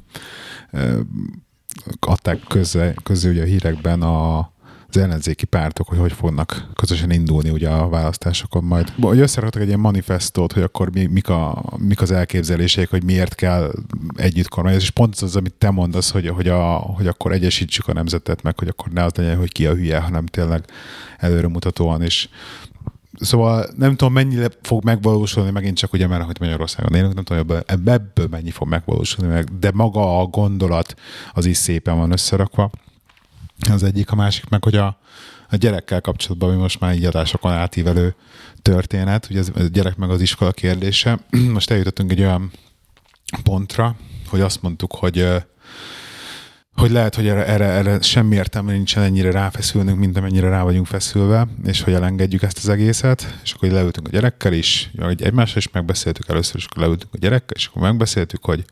adták 2.00 2.40
közé, 2.48 2.94
közé 3.04 3.30
ugye 3.30 3.42
a 3.42 3.46
hírekben 3.46 4.02
a, 4.02 4.52
az 4.90 4.98
ellenzéki 4.98 5.46
pártok, 5.46 5.88
hogy 5.88 5.98
hogy 5.98 6.12
fognak 6.12 6.68
közösen 6.76 7.12
indulni 7.12 7.50
ugye 7.50 7.70
a 7.70 7.90
választásokon 7.90 8.64
majd. 8.64 8.94
Hogy 9.02 9.20
összeraktak 9.20 9.62
egy 9.62 9.68
ilyen 9.68 9.80
manifestót, 9.80 10.54
hogy 10.54 10.64
akkor 10.64 10.92
mi, 10.92 11.06
mik, 11.06 11.30
a, 11.30 11.64
mik 11.78 12.02
az 12.02 12.12
elképzeléseik, 12.12 12.90
hogy 12.90 13.04
miért 13.04 13.36
kell 13.36 13.72
együtt 14.16 14.48
kormányozni, 14.48 14.86
és 14.86 14.92
pont 14.92 15.16
az, 15.16 15.36
amit 15.36 15.54
te 15.54 15.70
mondasz, 15.70 16.12
hogy, 16.12 16.28
hogy, 16.28 16.48
a, 16.48 16.64
hogy 16.74 17.08
akkor 17.08 17.32
egyesítsük 17.32 17.88
a 17.88 17.94
nemzetet, 17.94 18.42
meg 18.42 18.60
hogy 18.60 18.68
akkor 18.68 18.92
ne 18.92 19.04
az 19.04 19.16
legyen, 19.16 19.38
hogy 19.38 19.52
ki 19.52 19.66
a 19.66 19.74
hülye, 19.74 20.00
hanem 20.00 20.26
tényleg 20.26 20.66
előremutatóan 21.18 22.04
is 22.04 22.30
Szóval 23.20 23.68
nem 23.78 23.96
tudom, 23.96 24.14
mennyire 24.14 24.48
fog 24.62 24.84
megvalósulni, 24.84 25.52
megint 25.52 25.78
csak 25.78 25.94
ugye, 25.94 26.08
mert 26.08 26.24
hogy 26.24 26.38
Magyarországon 26.40 26.94
élünk, 26.94 27.14
nem 27.14 27.24
tudom, 27.24 27.42
ebből, 27.42 27.64
ebből 27.66 28.28
mennyi 28.30 28.52
fog 28.52 28.68
megvalósulni, 28.68 29.34
meg, 29.34 29.60
de 29.60 29.72
maga 29.74 30.20
a 30.20 30.26
gondolat 30.26 30.96
az 31.34 31.46
is 31.46 31.58
szépen 31.58 31.98
van 31.98 32.12
összerakva. 32.12 32.70
Az 33.70 33.84
egyik, 33.84 34.12
a 34.12 34.16
másik 34.16 34.50
meg, 34.50 34.64
hogy 34.64 34.76
a, 34.76 35.00
a 35.50 35.56
gyerekkel 35.56 36.02
kapcsolatban, 36.02 36.50
ami 36.50 36.58
most 36.58 36.80
már 36.80 36.96
így 36.96 37.06
adásokon 37.06 37.52
átívelő 37.52 38.16
történet, 38.62 39.28
ugye 39.30 39.40
ez 39.40 39.52
a 39.56 39.62
gyerek 39.62 39.96
meg 39.96 40.10
az 40.10 40.22
iskola 40.22 40.52
kérdése. 40.52 41.20
Most 41.54 41.72
eljutottunk 41.72 42.12
egy 42.12 42.20
olyan 42.20 42.52
pontra, 43.44 43.96
hogy 44.28 44.42
azt 44.42 44.62
mondtuk, 44.62 44.96
hogy 44.96 45.28
hogy 46.78 46.92
lehet, 46.92 47.16
hogy 47.16 47.28
erre, 47.28 47.46
erre, 47.46 47.66
erre 47.66 48.02
semmi 48.02 48.36
értelme 48.36 48.72
nincsen 48.72 49.04
ennyire 49.04 49.32
ráfeszülnünk, 49.32 50.00
mint 50.00 50.18
amennyire 50.18 50.50
rá 50.50 50.64
vagyunk 50.64 50.86
feszülve, 50.86 51.48
és 51.66 51.82
hogy 51.82 51.94
elengedjük 51.94 52.42
ezt 52.42 52.58
az 52.58 52.70
egészet, 52.70 53.40
és 53.44 53.54
akkor 53.54 53.70
leültünk 53.70 54.08
a 54.08 54.12
gyerekkel 54.12 54.54
is, 54.54 54.92
hogy 55.00 55.22
egymással 55.22 55.58
is 55.58 55.70
megbeszéltük 55.72 56.28
először, 56.28 56.56
és 56.56 56.66
akkor 56.66 56.82
leültünk 56.82 57.14
a 57.14 57.18
gyerekkel, 57.18 57.56
és 57.56 57.66
akkor 57.66 57.82
megbeszéltük, 57.82 58.46
hogy 58.46 58.66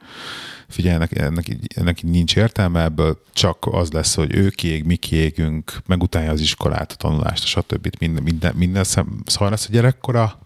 figyelj, 0.67 0.95
ennek, 0.95 1.17
ennek, 1.17 1.45
ennek 1.75 2.03
nincs 2.03 2.35
értelme, 2.35 2.83
ebből 2.83 3.21
csak 3.33 3.57
az 3.71 3.91
lesz, 3.91 4.15
hogy 4.15 4.35
ő 4.35 4.49
kiég, 4.49 4.83
mi 4.83 4.95
kiégünk, 4.95 5.81
megutálja 5.85 6.31
az 6.31 6.39
iskolát, 6.39 6.91
a 6.91 6.95
tanulást, 6.95 7.45
stb. 7.45 7.95
Minden, 7.99 8.23
minden, 8.23 8.55
minden 8.55 8.83
szem, 8.83 9.21
szar 9.25 9.49
lesz 9.49 9.67
a 9.67 9.71
gyerekkora, 9.71 10.39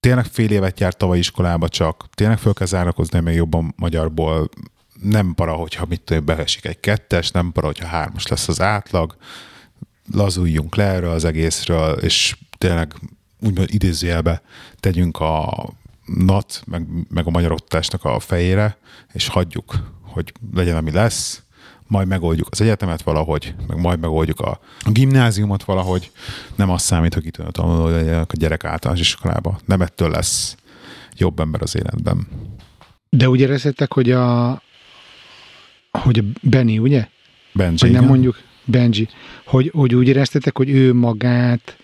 tényleg 0.00 0.24
fél 0.24 0.50
évet 0.50 0.80
járt 0.80 0.96
tavaly 0.96 1.18
iskolába 1.18 1.68
csak, 1.68 2.08
tényleg 2.14 2.38
föl 2.38 2.52
kell 2.52 2.66
zárakozni 2.66 3.20
még 3.20 3.34
jobban 3.34 3.74
magyarból, 3.76 4.48
nem 5.02 5.34
para, 5.34 5.52
hogyha 5.52 5.86
mit 5.86 6.00
tudom, 6.00 6.24
beesik 6.24 6.64
egy 6.64 6.80
kettes, 6.80 7.30
nem 7.30 7.52
para, 7.52 7.66
hogyha 7.66 7.86
hármas 7.86 8.26
lesz 8.26 8.48
az 8.48 8.60
átlag, 8.60 9.16
lazuljunk 10.12 10.76
le 10.76 10.84
erről 10.84 11.10
az 11.10 11.24
egészről, 11.24 11.92
és 11.92 12.36
tényleg 12.58 12.94
úgymond 13.40 13.68
idézőjelbe 13.72 14.42
tegyünk 14.80 15.20
a 15.20 15.68
NAT, 16.06 16.62
meg, 16.66 16.86
meg 17.08 17.26
a 17.26 17.30
magyar 17.30 17.52
oktatásnak 17.52 18.04
a 18.04 18.18
fejére, 18.18 18.78
és 19.12 19.28
hagyjuk, 19.28 19.74
hogy 20.02 20.32
legyen, 20.54 20.76
ami 20.76 20.90
lesz, 20.90 21.42
majd 21.86 22.08
megoldjuk 22.08 22.48
az 22.50 22.60
egyetemet 22.60 23.02
valahogy, 23.02 23.54
meg 23.66 23.80
majd 23.80 24.00
megoldjuk 24.00 24.40
a, 24.40 24.60
a 24.80 24.90
gimnáziumot 24.90 25.64
valahogy. 25.64 26.10
Nem 26.54 26.70
az 26.70 26.82
számít, 26.82 27.14
hogy 27.14 27.22
kitűnő 27.22 27.50
tanuló 27.50 27.88
legyenek 27.88 28.32
a 28.32 28.36
gyerek 28.36 28.64
általános 28.64 29.00
iskolába. 29.00 29.58
Nem 29.64 29.80
ettől 29.80 30.10
lesz 30.10 30.56
jobb 31.16 31.40
ember 31.40 31.62
az 31.62 31.76
életben. 31.76 32.26
De 33.08 33.28
úgy 33.28 33.40
éreztétek, 33.40 33.92
hogy 33.92 34.10
a 34.10 34.62
hogy 35.90 36.18
a 36.18 36.22
Benny, 36.40 36.78
ugye? 36.78 37.08
Benji, 37.52 37.76
Vagy 37.80 37.90
nem 37.90 38.00
igen? 38.02 38.04
mondjuk 38.04 38.40
Benji, 38.64 39.08
hogy, 39.44 39.70
hogy 39.74 39.94
úgy 39.94 40.08
éreztetek, 40.08 40.56
hogy 40.56 40.70
ő 40.70 40.94
magát 40.94 41.76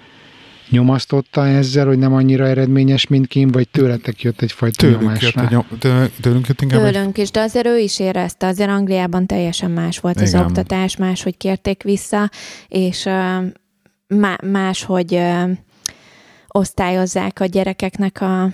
nyomasztotta 0.73 1.47
ezzel, 1.47 1.87
hogy 1.87 1.99
nem 1.99 2.15
annyira 2.15 2.47
eredményes, 2.47 3.07
mint 3.07 3.27
Kim, 3.27 3.49
vagy 3.49 3.69
tőletek 3.69 4.23
jött 4.23 4.41
egyfajta 4.41 4.77
Tőlünk 4.77 5.01
nyomás 5.01 5.23
jött, 5.23 5.37
egy 5.37 5.51
nyom, 5.51 5.67
tőlünk, 5.79 6.11
tőlünk 6.21 6.47
jött 6.47 6.63
inkább 6.63 6.85
egy 6.85 6.93
Tőlünk 6.93 7.19
is, 7.19 7.31
de 7.31 7.41
azért 7.41 7.67
ő 7.67 7.79
is 7.79 7.99
érezte, 7.99 8.47
azért 8.47 8.71
Angliában 8.71 9.27
teljesen 9.27 9.71
más 9.71 9.99
volt 9.99 10.21
az 10.21 10.29
Igen. 10.29 10.45
oktatás, 10.45 10.97
máshogy 10.97 11.37
kérték 11.37 11.83
vissza, 11.83 12.31
és 12.69 13.05
uh, 13.05 13.13
má- 14.07 14.43
máshogy 14.43 15.15
uh, 15.15 15.51
osztályozzák 16.49 17.41
a 17.41 17.45
gyerekeknek 17.45 18.21
a 18.21 18.51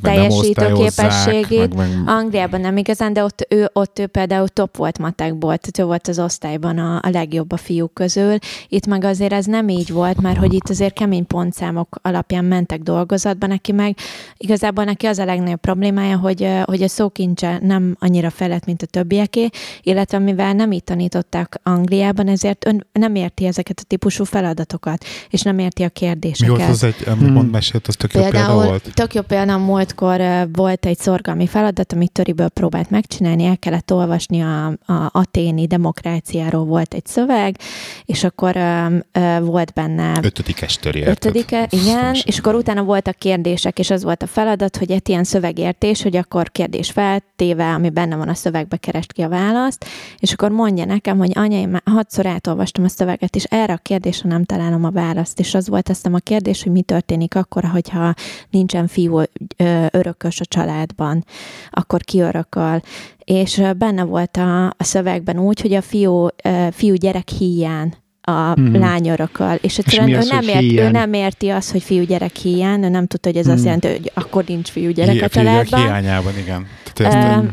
teljesítő 0.00 0.48
osztályozzák, 0.48 1.08
képességét. 1.08 1.74
Meg, 1.74 1.88
meg, 1.88 2.08
Angliában 2.08 2.60
nem 2.60 2.76
igazán, 2.76 3.12
de 3.12 3.24
ott 3.24 3.46
ő, 3.48 3.70
ott 3.72 3.98
ő 3.98 4.06
például 4.06 4.48
top 4.48 4.76
volt 4.76 4.98
matekból, 4.98 5.56
tehát 5.56 5.78
ő 5.78 5.84
volt 5.84 6.08
az 6.08 6.18
osztályban 6.18 6.78
a, 6.78 7.00
a 7.02 7.08
legjobb 7.08 7.52
a 7.52 7.56
fiúk 7.56 7.94
közül. 7.94 8.36
Itt 8.68 8.86
meg 8.86 9.04
azért 9.04 9.32
ez 9.32 9.44
nem 9.44 9.68
így 9.68 9.92
volt, 9.92 10.20
mert 10.20 10.38
hogy 10.38 10.52
itt 10.52 10.68
azért 10.68 10.94
kemény 10.94 11.26
pontszámok 11.26 11.98
alapján 12.02 12.44
mentek 12.44 12.80
dolgozatba 12.80 13.46
neki 13.46 13.72
meg. 13.72 13.96
Igazából 14.36 14.84
neki 14.84 15.06
az 15.06 15.18
a 15.18 15.24
legnagyobb 15.24 15.60
problémája, 15.60 16.16
hogy, 16.16 16.48
hogy 16.64 16.82
a 16.82 16.88
szókincse 16.88 17.58
nem 17.62 17.96
annyira 17.98 18.30
felett, 18.30 18.64
mint 18.64 18.82
a 18.82 18.86
többieké, 18.86 19.48
illetve 19.82 20.18
mivel 20.18 20.52
nem 20.52 20.72
így 20.72 20.84
tanították 20.84 21.60
Angliában, 21.62 22.28
ezért 22.28 22.66
ön 22.66 22.86
nem 22.92 23.14
érti 23.14 23.46
ezeket 23.46 23.80
a 23.80 23.84
típusú 23.86 24.24
feladatokat, 24.24 25.04
és 25.30 25.42
nem 25.42 25.58
érti 25.58 25.82
a 25.82 25.86
mi 25.86 25.92
kérdéseket. 25.92 26.56
volt 26.56 26.68
az 26.70 26.82
egy, 26.82 26.94
amit 27.06 27.32
mond, 27.32 27.50
mesélt, 27.50 27.86
az 27.86 27.94
tök 27.94 28.12
jó 28.12 28.20
példa 28.20 28.36
Például 28.36 28.64
volt. 28.64 28.90
tök 28.94 29.14
jó 29.14 29.22
példa, 29.22 29.58
múltkor 29.86 30.48
volt 30.52 30.86
egy 30.86 30.98
szorgalmi 30.98 31.46
feladat, 31.46 31.92
amit 31.92 32.12
Töriből 32.12 32.48
próbált 32.48 32.90
megcsinálni, 32.90 33.44
el 33.44 33.58
kellett 33.58 33.92
olvasni 33.92 34.40
a, 34.40 34.66
a 34.66 35.10
aténi 35.12 35.66
demokráciáról 35.66 36.64
volt 36.64 36.94
egy 36.94 37.06
szöveg, 37.06 37.56
és 38.04 38.24
akkor 38.24 38.56
ö, 38.56 39.38
volt 39.40 39.72
benne 39.72 40.18
Ötödikes 40.22 40.76
töri? 40.76 41.02
Ötödike, 41.02 41.66
igen, 41.70 42.16
és 42.24 42.38
akkor 42.38 42.54
utána 42.54 42.82
voltak 42.82 43.16
kérdések, 43.16 43.78
és 43.78 43.90
az 43.90 44.02
volt 44.02 44.22
a 44.22 44.26
feladat, 44.26 44.76
hogy 44.76 44.90
egy 44.90 45.08
ilyen 45.08 45.24
szövegértés, 45.24 46.02
hogy 46.02 46.16
akkor 46.16 46.50
kérdés 46.50 46.90
feltéve, 46.90 47.72
ami 47.72 47.90
benne 47.90 48.16
van 48.16 48.28
a 48.28 48.34
szövegbe, 48.34 48.76
kerest 48.76 49.12
ki 49.12 49.22
a 49.22 49.28
választ, 49.28 49.84
és 50.18 50.32
akkor 50.32 50.50
mondja 50.50 50.84
nekem, 50.84 51.18
hogy 51.18 51.30
anya, 51.34 51.56
én 51.56 51.68
már 51.68 51.82
hatszor 51.84 52.26
átolvastam 52.26 52.84
a 52.84 52.88
szöveget, 52.88 53.36
és 53.36 53.44
erre 53.44 53.72
a 53.72 53.80
kérdésre 53.82 54.28
nem 54.28 54.44
találom 54.44 54.84
a 54.84 54.90
választ, 54.90 55.38
és 55.38 55.54
az 55.54 55.68
volt 55.68 55.88
azt 55.88 55.98
hiszem 55.98 56.14
a 56.14 56.18
kérdés, 56.18 56.62
hogy 56.62 56.72
mi 56.72 56.82
történik 56.82 57.34
akkor, 57.34 57.64
hogyha 57.64 58.14
nincsen 58.50 58.86
fiú 58.86 59.22
ö, 59.56 59.75
örökös 59.90 60.40
a 60.40 60.44
családban, 60.44 61.24
akkor 61.70 62.02
ki 62.02 62.20
örököl. 62.20 62.80
És 63.24 63.62
benne 63.76 64.02
volt 64.04 64.36
a, 64.36 64.66
a 64.66 64.74
szövegben 64.78 65.38
úgy, 65.38 65.60
hogy 65.60 65.72
a 65.72 65.80
fiú, 65.82 66.26
fiú 66.70 66.94
gyerek 66.94 67.28
híján 67.28 67.94
a 68.20 68.60
Mhm. 68.60 68.78
lány 68.78 69.08
örököl. 69.08 69.54
És 69.60 69.78
egyszerűen 69.78 70.08
ő, 70.08 70.16
az, 70.16 70.28
nem 70.28 70.36
hogy 70.44 70.48
ért, 70.64 70.80
ő 70.86 70.90
nem 70.90 71.12
érti 71.12 71.48
azt, 71.48 71.70
hogy 71.72 71.82
fiú 71.82 72.02
gyerek 72.04 72.36
híján, 72.36 72.82
ő 72.82 72.88
nem 72.88 73.06
tudta, 73.06 73.28
hogy 73.28 73.38
ez 73.38 73.46
azt 73.46 73.56
Mhm. 73.56 73.64
jelenti, 73.64 73.88
hogy 73.88 74.10
akkor 74.14 74.44
nincs 74.46 74.68
fiú 74.68 74.90
gyerek 74.90 75.14
a 75.14 75.18
Hi- 75.18 75.30
figyelek 75.32 75.66
családban. 75.68 75.80
hiányában, 76.00 76.38
igen. 76.38 76.66
Tehát 76.94 77.14
ezt, 77.14 77.42
Ö, 77.44 77.46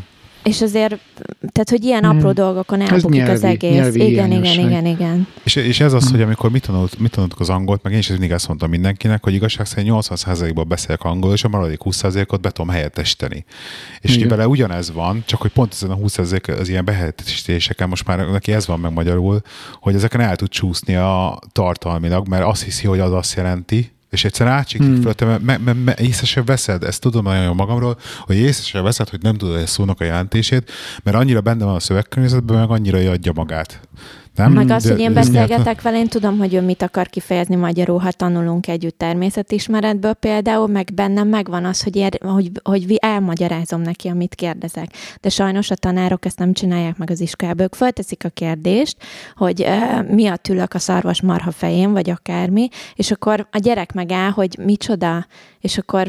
és 0.44 0.60
azért, 0.62 0.98
tehát, 1.52 1.70
hogy 1.70 1.84
ilyen 1.84 2.04
Hmm. 2.04 2.16
apró 2.18 2.32
dolgokon 2.32 2.80
Ez 2.80 2.90
elbukik 2.90 3.22
az 3.28 3.40
nyelvi- 3.40 3.44
egész. 3.64 3.74
nyelvi 3.80 4.06
Igen, 4.10 4.32
igen, 4.32 4.58
igen, 4.66 4.86
igen. 4.86 5.26
És, 5.44 5.56
és 5.56 5.80
ez 5.80 5.92
az, 5.92 6.04
Hm. 6.06 6.10
hogy 6.10 6.22
amikor 6.22 6.50
mit, 6.50 6.62
tanult, 6.66 6.98
mit 6.98 7.10
tanultuk 7.10 7.40
az 7.40 7.48
angolt, 7.50 7.82
meg 7.82 7.92
én 7.92 7.98
is 7.98 8.08
mindig 8.08 8.30
ezt 8.30 8.48
mondtam 8.48 8.70
mindenkinek, 8.70 9.22
hogy 9.24 9.34
igazság 9.34 9.66
szerint 9.66 9.88
80%-ban 9.88 10.68
beszélek 10.68 11.02
angolul, 11.02 11.34
és 11.34 11.44
a 11.44 11.48
maradék 11.48 11.78
20%-ot 11.82 12.40
be 12.40 12.50
tudom 12.50 12.70
helyettesíteni. 12.70 13.44
És. 14.00 14.16
Igen. 14.16 14.28
vele 14.28 14.48
ugyanez 14.48 14.92
van, 14.92 15.22
csak 15.26 15.40
hogy 15.40 15.50
pont 15.50 15.72
ezen 15.72 15.90
a 15.90 15.96
20% 15.96 16.58
az 16.60 16.68
ilyen 16.68 16.84
behelyettesítéseken 16.84 17.88
most 17.88 18.06
már 18.06 18.18
neki 18.18 18.52
ez 18.52 18.66
van 18.66 18.80
meg 18.80 18.92
magyarul, 18.92 19.40
hogy 19.80 19.94
ezeken 19.94 20.20
el 20.20 20.36
tud 20.36 20.48
csúszni 20.48 20.94
a 20.94 21.38
tartalmilag, 21.52 22.28
mert 22.28 22.44
azt 22.44 22.62
hiszi, 22.62 22.86
hogy 22.86 22.98
az 23.00 23.12
azt 23.12 23.36
jelenti, 23.36 23.92
és 24.14 24.24
egyszerűen 24.24 24.56
átsiklik 24.56 24.88
Hmm. 24.88 25.02
hmm. 25.02 25.02
fölötte, 25.02 25.24
mert 25.24 25.42
me, 25.42 25.72
me, 25.72 25.72
me, 25.72 25.94
észre 25.94 26.26
sem 26.26 26.44
veszed, 26.44 26.82
ezt 26.82 27.00
tudom 27.00 27.24
nagyon 27.24 27.56
magamról, 27.56 27.98
hogy 28.20 28.36
észre 28.36 28.64
sem 28.64 28.82
veszed, 28.82 29.08
hogy 29.08 29.22
nem 29.22 29.36
tudod 29.36 29.56
egy 29.56 29.66
szónak 29.66 30.00
a 30.00 30.04
jelentését, 30.04 30.72
mert 31.02 31.16
annyira 31.16 31.40
benne 31.40 31.64
van 31.64 31.74
a 31.74 31.80
szövegkörnyezetben, 31.80 32.58
meg 32.58 32.70
annyira 32.70 33.10
adja 33.10 33.32
magát. 33.32 33.80
Nem? 34.34 34.52
Meg 34.52 34.70
az, 34.70 34.88
hogy 34.88 35.00
én 35.00 35.12
beszélgetek 35.12 35.82
vele, 35.82 35.98
én 35.98 36.08
tudom, 36.08 36.38
hogy 36.38 36.54
ő 36.54 36.60
mit 36.60 36.82
akar 36.82 37.08
kifejezni 37.08 37.54
magyarul, 37.54 37.98
ha 37.98 38.10
tanulunk 38.10 38.68
együtt 38.68 38.98
természetismeretből 38.98 40.12
például, 40.12 40.66
meg 40.66 40.90
bennem 40.94 41.28
megvan 41.28 41.64
az, 41.64 41.82
hogy, 41.82 41.96
ér, 41.96 42.18
hogy, 42.22 42.50
hogy 42.62 42.96
elmagyarázom 42.96 43.80
neki, 43.80 44.08
amit 44.08 44.34
kérdezek. 44.34 44.88
De 45.20 45.28
sajnos 45.28 45.70
a 45.70 45.74
tanárok 45.74 46.24
ezt 46.24 46.38
nem 46.38 46.52
csinálják 46.52 46.96
meg 46.96 47.10
az 47.10 47.20
iskolában. 47.20 47.64
Ők 47.64 47.74
fölteszik 47.74 48.24
a 48.24 48.28
kérdést, 48.28 48.96
hogy 49.36 49.60
uh, 49.62 50.08
miatt 50.08 50.48
ülök 50.48 50.74
a 50.74 50.78
szarvas 50.78 51.22
marha 51.22 51.50
fején, 51.50 51.92
vagy 51.92 52.10
akármi, 52.10 52.68
és 52.94 53.10
akkor 53.10 53.48
a 53.50 53.58
gyerek 53.58 53.92
megáll, 53.92 54.30
hogy 54.30 54.58
micsoda, 54.64 55.26
és 55.60 55.78
akkor 55.78 56.08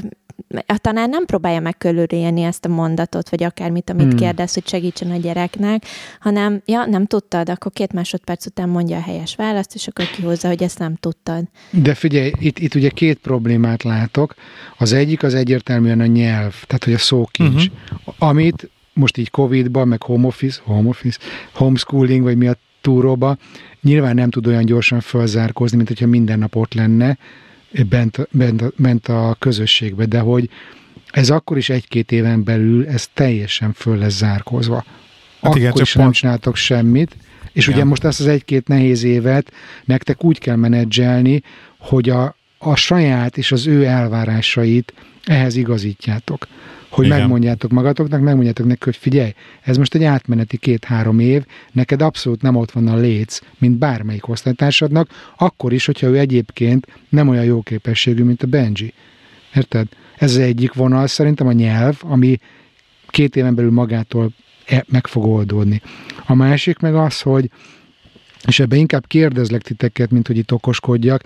a 0.65 0.77
tanár 0.77 1.09
nem 1.09 1.25
próbálja 1.25 1.59
meg 1.59 1.77
körülélni 1.77 2.41
ezt 2.41 2.65
a 2.65 2.69
mondatot, 2.69 3.29
vagy 3.29 3.43
akármit, 3.43 3.89
amit 3.89 4.07
Hmm. 4.07 4.15
kérdez, 4.15 4.53
hogy 4.53 4.67
segítsen 4.67 5.11
a 5.11 5.17
gyereknek, 5.17 5.83
hanem, 6.19 6.61
ja, 6.65 6.85
nem 6.85 7.05
tudtad, 7.05 7.49
akkor 7.49 7.71
két 7.71 7.93
másodperc 7.93 8.45
után 8.45 8.69
mondja 8.69 8.97
a 8.97 9.01
helyes 9.01 9.35
választ, 9.35 9.75
és 9.75 9.87
akkor 9.87 10.05
kihozza, 10.05 10.47
hogy 10.47 10.63
ezt 10.63 10.79
nem 10.79 10.95
tudtad. 10.95 11.43
De 11.69 11.93
figyelj, 11.93 12.31
itt, 12.39 12.59
itt 12.59 12.75
ugye 12.75 12.89
két 12.89 13.17
problémát 13.17 13.83
látok. 13.83 14.33
Az 14.77 14.93
egyik 14.93 15.23
az 15.23 15.33
egyértelműen 15.33 15.99
a 15.99 16.05
nyelv, 16.05 16.63
tehát 16.67 16.83
hogy 16.83 16.93
a 16.93 16.97
szókincs, 16.97 17.69
Mhm. 17.69 17.75
uh-huh. 18.05 18.15
amit 18.29 18.69
most 18.93 19.17
így 19.17 19.29
Covid-ban, 19.31 19.87
meg 19.87 20.01
home 20.03 20.27
office, 20.27 20.61
home 20.63 20.89
office, 20.89 21.19
homeschooling, 21.53 22.23
vagy 22.23 22.37
mi 22.37 22.47
a 22.47 22.55
túróba, 22.81 23.37
nyilván 23.81 24.15
nem 24.15 24.29
tud 24.29 24.47
olyan 24.47 24.65
gyorsan 24.65 24.99
fölzárkózni, 24.99 25.77
mint 25.77 25.89
hogyha 25.89 26.07
minden 26.07 26.39
nap 26.39 26.55
ott 26.55 26.73
lenne 26.73 27.17
bent, 27.83 28.27
bent, 28.31 28.73
bent 28.75 29.07
a 29.07 29.35
közösségbe, 29.39 30.05
de 30.05 30.19
hogy 30.19 30.49
ez 31.11 31.29
akkor 31.29 31.57
is 31.57 31.69
egy-két 31.69 32.11
éven 32.11 32.43
belül 32.43 32.87
ez 32.87 33.07
teljesen 33.13 33.73
föl 33.73 33.97
lesz 33.97 34.17
zárkózva. 34.17 34.75
Hát 34.75 34.85
akkor 35.39 35.57
igen, 35.57 35.71
csak 35.71 35.81
is 35.81 35.93
nem 35.93 36.03
pont- 36.03 36.17
csináltok 36.17 36.55
semmit, 36.55 37.15
és 37.51 37.67
Igen. 37.67 37.77
ugye 37.79 37.87
most 37.87 38.03
ezt 38.03 38.19
az 38.19 38.27
egy-két 38.27 38.67
nehéz 38.67 39.03
évet 39.03 39.51
nektek 39.85 40.23
úgy 40.23 40.39
kell 40.39 40.55
menedzselni, 40.55 41.41
hogy 41.77 42.09
a, 42.09 42.35
a 42.57 42.75
saját 42.75 43.37
és 43.37 43.51
az 43.51 43.67
ő 43.67 43.85
elvárásait 43.85 44.93
ehhez 45.25 45.55
igazítjátok. 45.55 46.47
Hogy 46.95 47.05
Igen. 47.05 47.19
megmondjátok 47.19 47.71
magatoknak, 47.71 48.21
megmondjátok 48.21 48.65
neki, 48.65 48.83
hogy 48.83 48.95
figyelj, 48.95 49.33
ez 49.61 49.77
most 49.77 49.95
egy 49.95 50.03
átmeneti 50.03 50.57
két-három 50.57 51.19
év, 51.19 51.45
neked 51.71 52.01
abszolút 52.01 52.41
nem 52.41 52.55
ott 52.55 52.71
van 52.71 52.87
a 52.87 52.95
léc, 52.95 53.39
mint 53.57 53.77
bármelyik 53.77 54.27
osztálytársadnak, 54.27 55.09
akkor 55.37 55.73
is, 55.73 55.85
hogyha 55.85 56.07
ő 56.07 56.17
egyébként 56.17 56.87
nem 57.09 57.27
olyan 57.27 57.43
jó 57.43 57.61
képességű, 57.61 58.23
mint 58.23 58.43
a 58.43 58.47
Benji. 58.47 58.93
Érted? 59.55 59.87
Ez 60.17 60.31
az 60.31 60.37
egyik 60.37 60.73
vonal, 60.73 61.07
szerintem 61.07 61.47
a 61.47 61.51
nyelv, 61.51 61.97
ami 62.01 62.37
két 63.07 63.35
éven 63.35 63.55
belül 63.55 63.71
magától 63.71 64.31
e- 64.65 64.85
meg 64.87 65.07
fog 65.07 65.25
oldódni. 65.25 65.81
A 66.25 66.33
másik 66.33 66.79
meg 66.79 66.95
az, 66.95 67.21
hogy 67.21 67.49
és 68.47 68.59
ebbe 68.59 68.75
inkább 68.75 69.07
kérdezlek 69.07 69.61
titeket, 69.61 70.11
mint 70.11 70.27
hogy 70.27 70.37
itt 70.37 70.51
okoskodjak, 70.51 71.23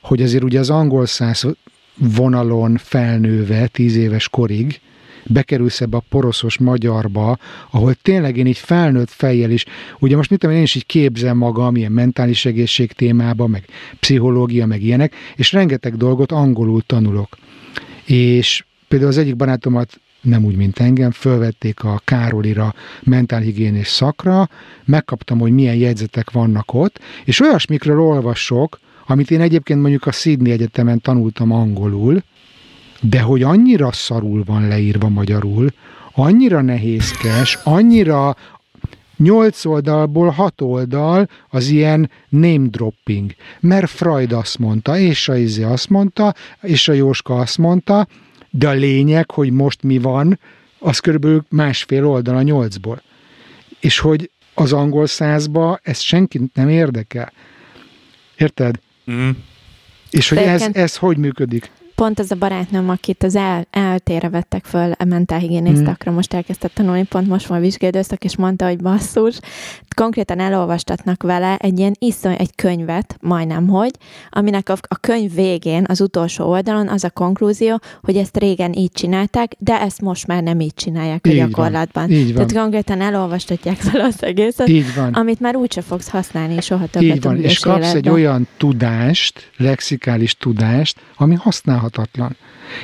hogy 0.00 0.22
azért 0.22 0.44
ugye 0.44 0.58
az 0.58 0.70
angol 0.70 1.06
száz 1.06 1.46
vonalon 1.94 2.76
felnőve 2.76 3.66
tíz 3.66 3.96
éves 3.96 4.28
korig, 4.28 4.80
bekerülsz 5.32 5.80
ebbe 5.80 5.96
a 5.96 6.04
poroszos 6.08 6.58
magyarba, 6.58 7.38
ahol 7.70 7.94
tényleg 7.94 8.36
én 8.36 8.46
így 8.46 8.58
felnőtt 8.58 9.10
fejjel 9.10 9.50
is, 9.50 9.64
ugye 9.98 10.16
most 10.16 10.30
mit 10.30 10.38
tudom, 10.38 10.56
én 10.56 10.62
is 10.62 10.74
így 10.74 10.86
képzem 10.86 11.36
magam 11.36 11.76
ilyen 11.76 11.92
mentális 11.92 12.44
egészség 12.44 12.92
témában, 12.92 13.50
meg 13.50 13.64
pszichológia, 14.00 14.66
meg 14.66 14.82
ilyenek, 14.82 15.14
és 15.36 15.52
rengeteg 15.52 15.96
dolgot 15.96 16.32
angolul 16.32 16.82
tanulok. 16.86 17.36
És 18.04 18.64
például 18.88 19.10
az 19.10 19.18
egyik 19.18 19.36
barátomat 19.36 20.00
nem 20.20 20.44
úgy, 20.44 20.56
mint 20.56 20.78
engem, 20.78 21.10
fölvették 21.10 21.84
a 21.84 22.00
Károlira 22.04 22.74
mentálhigiénés 23.02 23.88
szakra, 23.88 24.48
megkaptam, 24.84 25.38
hogy 25.38 25.52
milyen 25.52 25.74
jegyzetek 25.74 26.30
vannak 26.30 26.74
ott, 26.74 27.00
és 27.24 27.40
olyasmikről 27.40 28.00
olvasok, 28.00 28.80
amit 29.06 29.30
én 29.30 29.40
egyébként 29.40 29.80
mondjuk 29.80 30.06
a 30.06 30.12
Sydney 30.12 30.52
Egyetemen 30.52 31.00
tanultam 31.00 31.52
angolul, 31.52 32.22
de 33.00 33.20
hogy 33.20 33.42
annyira 33.42 33.92
szarul 33.92 34.42
van 34.44 34.68
leírva 34.68 35.08
magyarul, 35.08 35.72
annyira 36.12 36.60
nehézkes, 36.60 37.58
annyira 37.64 38.36
nyolc 39.16 39.64
oldalból 39.64 40.28
hat 40.28 40.60
oldal 40.60 41.28
az 41.48 41.68
ilyen 41.68 42.10
name 42.28 42.66
dropping. 42.66 43.34
Mert 43.60 43.90
Freud 43.90 44.32
azt 44.32 44.58
mondta, 44.58 44.98
és 44.98 45.28
a 45.28 45.36
Izé 45.36 45.62
azt 45.62 45.88
mondta, 45.88 46.34
és 46.62 46.88
a 46.88 46.92
Jóska 46.92 47.38
azt 47.38 47.58
mondta, 47.58 48.06
de 48.50 48.68
a 48.68 48.72
lényeg, 48.72 49.30
hogy 49.30 49.50
most 49.50 49.82
mi 49.82 49.98
van, 49.98 50.38
az 50.78 50.98
körülbelül 50.98 51.44
másfél 51.48 52.06
oldal 52.06 52.36
a 52.36 52.42
nyolcból. 52.42 53.02
És 53.80 53.98
hogy 53.98 54.30
az 54.54 54.72
angol 54.72 55.06
százba 55.06 55.80
ez 55.82 55.98
senkit 55.98 56.54
nem 56.54 56.68
érdekel. 56.68 57.32
Érted? 58.36 58.80
Mm. 59.10 59.30
És 60.10 60.28
hogy 60.28 60.38
ez, 60.38 60.68
ez 60.72 60.96
hogy 60.96 61.16
működik? 61.16 61.70
Pont 62.00 62.20
ez 62.20 62.30
a 62.30 62.34
barátnőm, 62.34 62.88
akit 62.88 63.22
az 63.22 63.36
el, 63.36 63.66
eltére 63.70 64.28
vettek 64.28 64.64
föl 64.64 64.92
a 64.92 65.04
mentálhigiénisztakra, 65.04 66.12
most 66.12 66.34
elkezdett 66.34 66.74
tanulni, 66.74 67.02
pont 67.02 67.28
most 67.28 67.46
van 67.46 67.60
vizsgálódoztak, 67.60 68.24
és 68.24 68.36
mondta, 68.36 68.66
hogy 68.66 68.76
basszus, 68.82 69.38
konkrétan 69.96 70.38
elolvastatnak 70.38 71.22
vele 71.22 71.56
egy 71.56 71.78
ilyen 71.78 71.94
iszony, 71.98 72.34
egy 72.38 72.54
könyvet, 72.54 73.16
majdnem 73.20 73.68
hogy, 73.68 73.90
aminek 74.30 74.68
a, 74.68 74.76
a 74.88 74.96
könyv 74.96 75.34
végén, 75.34 75.84
az 75.88 76.00
utolsó 76.00 76.48
oldalon 76.48 76.88
az 76.88 77.04
a 77.04 77.10
konklúzió, 77.10 77.80
hogy 78.02 78.16
ezt 78.16 78.36
régen 78.36 78.72
így 78.72 78.92
csinálták, 78.92 79.52
de 79.58 79.80
ezt 79.80 80.00
most 80.00 80.26
már 80.26 80.42
nem 80.42 80.60
így 80.60 80.74
csinálják 80.74 81.26
a 81.26 81.28
Így 81.28 81.38
van. 81.38 81.48
gyakorlatban. 81.48 82.10
Így 82.10 82.34
van. 82.34 82.46
Tehát 82.46 82.62
konkrétan 82.62 83.00
elolvastatják 83.00 83.82
vele 83.82 84.04
az 84.04 84.22
egészet, 84.22 84.68
Így 84.68 84.94
van. 84.94 85.12
amit 85.12 85.40
már 85.40 85.56
úgyse 85.56 85.80
fogsz 85.82 86.08
használni 86.08 86.60
soha 86.60 86.86
többet 86.86 87.16
Így 87.16 87.22
van, 87.22 87.36
a 87.36 87.38
és 87.38 87.58
kapsz 87.58 87.88
egy 87.88 87.92
életben. 87.92 88.12
olyan 88.12 88.48
tudást, 88.56 89.50
lexikális 89.56 90.36
tudást, 90.36 91.00
ami 91.16 91.36
használhatatlan. 91.96 92.36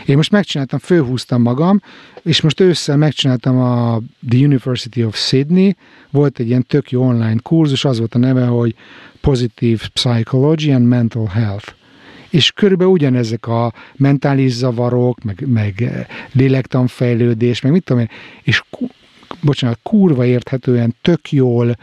Én 0.07 0.17
most 0.17 0.31
megcsináltam, 0.31 0.79
főhúztam 0.79 1.43
magam, 1.43 1.81
és 2.23 2.41
most 2.41 2.61
ősszel 2.61 2.97
megcsináltam 2.97 3.59
a 3.59 4.01
The 4.29 4.39
University 4.39 5.05
of 5.05 5.17
Sydney, 5.17 5.77
volt 6.11 6.39
egy 6.39 6.47
ilyen 6.47 6.65
tök 6.69 6.91
jó 6.91 7.03
online 7.03 7.37
kurzus, 7.43 7.85
az 7.85 7.99
volt 7.99 8.15
a 8.15 8.19
neve, 8.19 8.45
hogy 8.47 8.75
Positive 9.21 9.83
Psychology 9.93 10.71
and 10.71 10.87
Mental 10.87 11.27
Health. 11.27 11.75
És 12.31 12.53
körülbelül 12.53 12.93
ugyanezek 12.93 13.47
a 13.47 13.73
mentális 13.97 14.53
zavarok, 14.53 15.23
meg, 15.23 15.45
meg 15.47 15.83
eh, 15.83 16.07
lélektanfejlődés, 16.33 17.61
meg 17.61 17.73
mit 17.73 17.85
tudom 17.85 18.03
én, 18.03 18.09
és 18.43 18.63
bocsánat, 19.41 19.79
kurva 19.83 20.25
érthetően, 20.25 20.95
tök 21.03 21.33
jól 21.33 21.77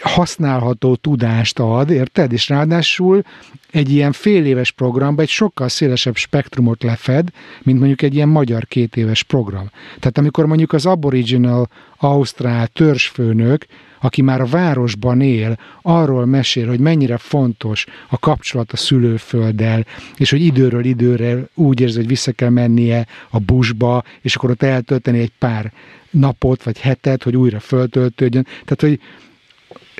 használható 0.00 0.94
tudást 0.94 1.58
ad, 1.58 1.90
érted? 1.90 2.32
És 2.32 2.48
ráadásul 2.48 3.22
egy 3.70 3.90
ilyen 3.90 4.12
fél 4.12 4.44
éves 4.44 4.70
programban 4.70 5.24
egy 5.24 5.30
sokkal 5.30 5.68
szélesebb 5.68 6.16
spektrumot 6.16 6.82
lefed, 6.82 7.28
mint 7.62 7.78
mondjuk 7.78 8.02
egy 8.02 8.14
ilyen 8.14 8.28
magyar 8.28 8.66
két 8.66 8.96
éves 8.96 9.22
program. 9.22 9.70
Tehát 9.98 10.18
amikor 10.18 10.46
mondjuk 10.46 10.72
az 10.72 10.86
aboriginal 10.86 11.68
ausztrál 11.96 12.66
törzsfőnök, 12.66 13.66
aki 14.00 14.22
már 14.22 14.40
a 14.40 14.46
városban 14.46 15.20
él, 15.20 15.58
arról 15.82 16.26
mesél, 16.26 16.68
hogy 16.68 16.80
mennyire 16.80 17.16
fontos 17.16 17.86
a 18.08 18.18
kapcsolat 18.18 18.72
a 18.72 18.76
szülőfölddel, 18.76 19.86
és 20.16 20.30
hogy 20.30 20.40
időről 20.40 20.84
időre 20.84 21.48
úgy 21.54 21.80
érzi, 21.80 21.96
hogy 21.96 22.06
vissza 22.06 22.32
kell 22.32 22.48
mennie 22.48 23.06
a 23.30 23.38
busba, 23.38 24.04
és 24.20 24.34
akkor 24.34 24.50
ott 24.50 24.62
eltölteni 24.62 25.18
egy 25.18 25.32
pár 25.38 25.72
napot 26.10 26.62
vagy 26.62 26.80
hetet, 26.80 27.22
hogy 27.22 27.36
újra 27.36 27.60
föltöltődjön. 27.60 28.44
Tehát, 28.44 28.80
hogy 28.80 29.00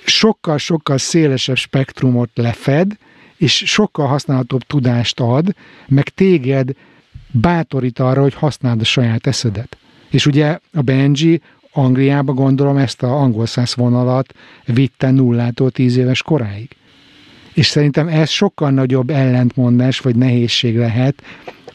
sokkal-sokkal 0.04 0.98
szélesebb 0.98 1.56
spektrumot 1.56 2.30
lefed, 2.34 2.96
és 3.36 3.62
sokkal 3.66 4.06
használhatóbb 4.06 4.62
tudást 4.62 5.20
ad, 5.20 5.54
meg 5.88 6.08
téged 6.08 6.70
bátorít 7.30 7.98
arra, 7.98 8.20
hogy 8.22 8.34
használd 8.34 8.80
a 8.80 8.84
saját 8.84 9.26
eszedet. 9.26 9.76
És 10.10 10.26
ugye 10.26 10.58
a 10.72 10.80
Benji 10.82 11.40
Angliába 11.72 12.32
gondolom 12.32 12.76
ezt 12.76 13.02
a 13.02 13.20
angol 13.20 13.46
száz 13.46 13.74
vonalat 13.74 14.34
vitte 14.64 15.10
nullától 15.10 15.70
tíz 15.70 15.96
éves 15.96 16.22
koráig. 16.22 16.68
És 17.54 17.66
szerintem 17.66 18.08
ez 18.08 18.30
sokkal 18.30 18.70
nagyobb 18.70 19.10
ellentmondás 19.10 20.00
vagy 20.00 20.16
nehézség 20.16 20.76
lehet 20.76 21.22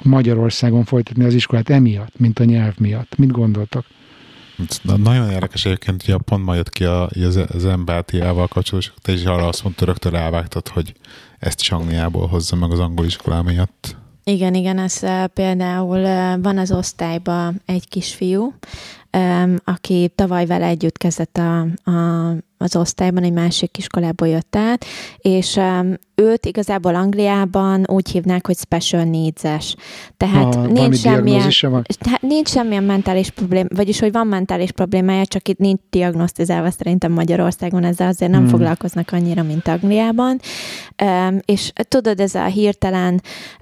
Magyarországon 0.01 0.84
folytatni 0.84 1.23
az 1.23 1.34
iskolát 1.34 1.69
emiatt, 1.69 2.19
mint 2.19 2.39
a 2.39 2.43
nyelv 2.43 2.73
miatt. 2.78 3.17
Mit 3.17 3.32
gondoltak? 3.32 3.86
Na, 4.81 4.97
nagyon 4.97 5.29
érdekes 5.29 5.65
egyébként, 5.65 6.03
hogy 6.03 6.15
pont 6.25 6.45
ma 6.45 6.55
jött 6.55 6.69
ki 6.69 6.83
a, 6.83 7.09
az, 7.25 7.39
az 7.47 7.65
empátiával 7.65 8.47
kapcsolatos, 8.47 8.93
te 9.01 9.11
is 9.11 9.23
arra 9.23 9.47
azt 9.47 9.63
mondta, 9.63 9.85
rögtön 9.85 10.11
rávágtad, 10.11 10.67
hogy 10.67 10.93
ezt 11.39 11.61
is 11.61 11.71
Angliából 11.71 12.27
hozza 12.27 12.55
meg 12.55 12.71
az 12.71 12.79
angol 12.79 13.05
iskolá 13.05 13.41
miatt. 13.41 13.95
Igen, 14.23 14.53
igen, 14.53 14.77
ez 14.77 14.99
például 15.33 16.01
van 16.41 16.57
az 16.57 16.71
osztályban 16.71 17.61
egy 17.65 17.87
kisfiú, 17.87 18.53
aki 19.63 20.11
tavaly 20.15 20.45
vele 20.45 20.65
együtt 20.65 20.97
kezdett 20.97 21.37
a, 21.37 21.59
a, 21.91 22.31
az 22.66 22.76
osztályban, 22.76 23.24
egy 23.24 23.34
másik 23.34 23.78
iskolából 23.78 24.28
jött 24.28 24.55
át, 24.55 24.86
és 25.18 25.59
őt 26.16 26.45
igazából 26.45 26.95
Angliában 26.95 27.84
úgy 27.88 28.09
hívnák, 28.09 28.45
hogy 28.45 28.57
special 28.57 29.03
needs-es. 29.03 29.76
Tehát 30.18 30.55
Ah, 30.55 30.68
nincs 30.68 30.97
semmilyen, 30.97 31.49
tehát 31.99 32.22
nincs 32.22 32.49
semmilyen 32.49 32.84
mentális 32.84 33.30
problém, 33.30 33.68
vagyis 33.76 33.99
hogy 33.99 34.11
van 34.11 34.28
mentális 34.28 34.72
problémája, 34.72 35.26
csak 35.26 35.47
itt 35.47 35.57
nincs 35.57 35.80
diagnosztizálva 35.89 36.70
szerintem 36.70 37.11
Magyarországon, 37.11 37.84
ezzel 37.84 38.07
azért 38.07 38.32
nem 38.32 38.39
hmm. 38.41 38.49
foglalkoznak 38.49 39.11
annyira, 39.11 39.43
mint 39.43 39.68
Angliában. 39.68 40.39
Um, 41.03 41.39
és 41.45 41.72
tudod, 41.88 42.20
ez 42.20 42.36
a 42.36 42.45
hirtelen 42.45 43.22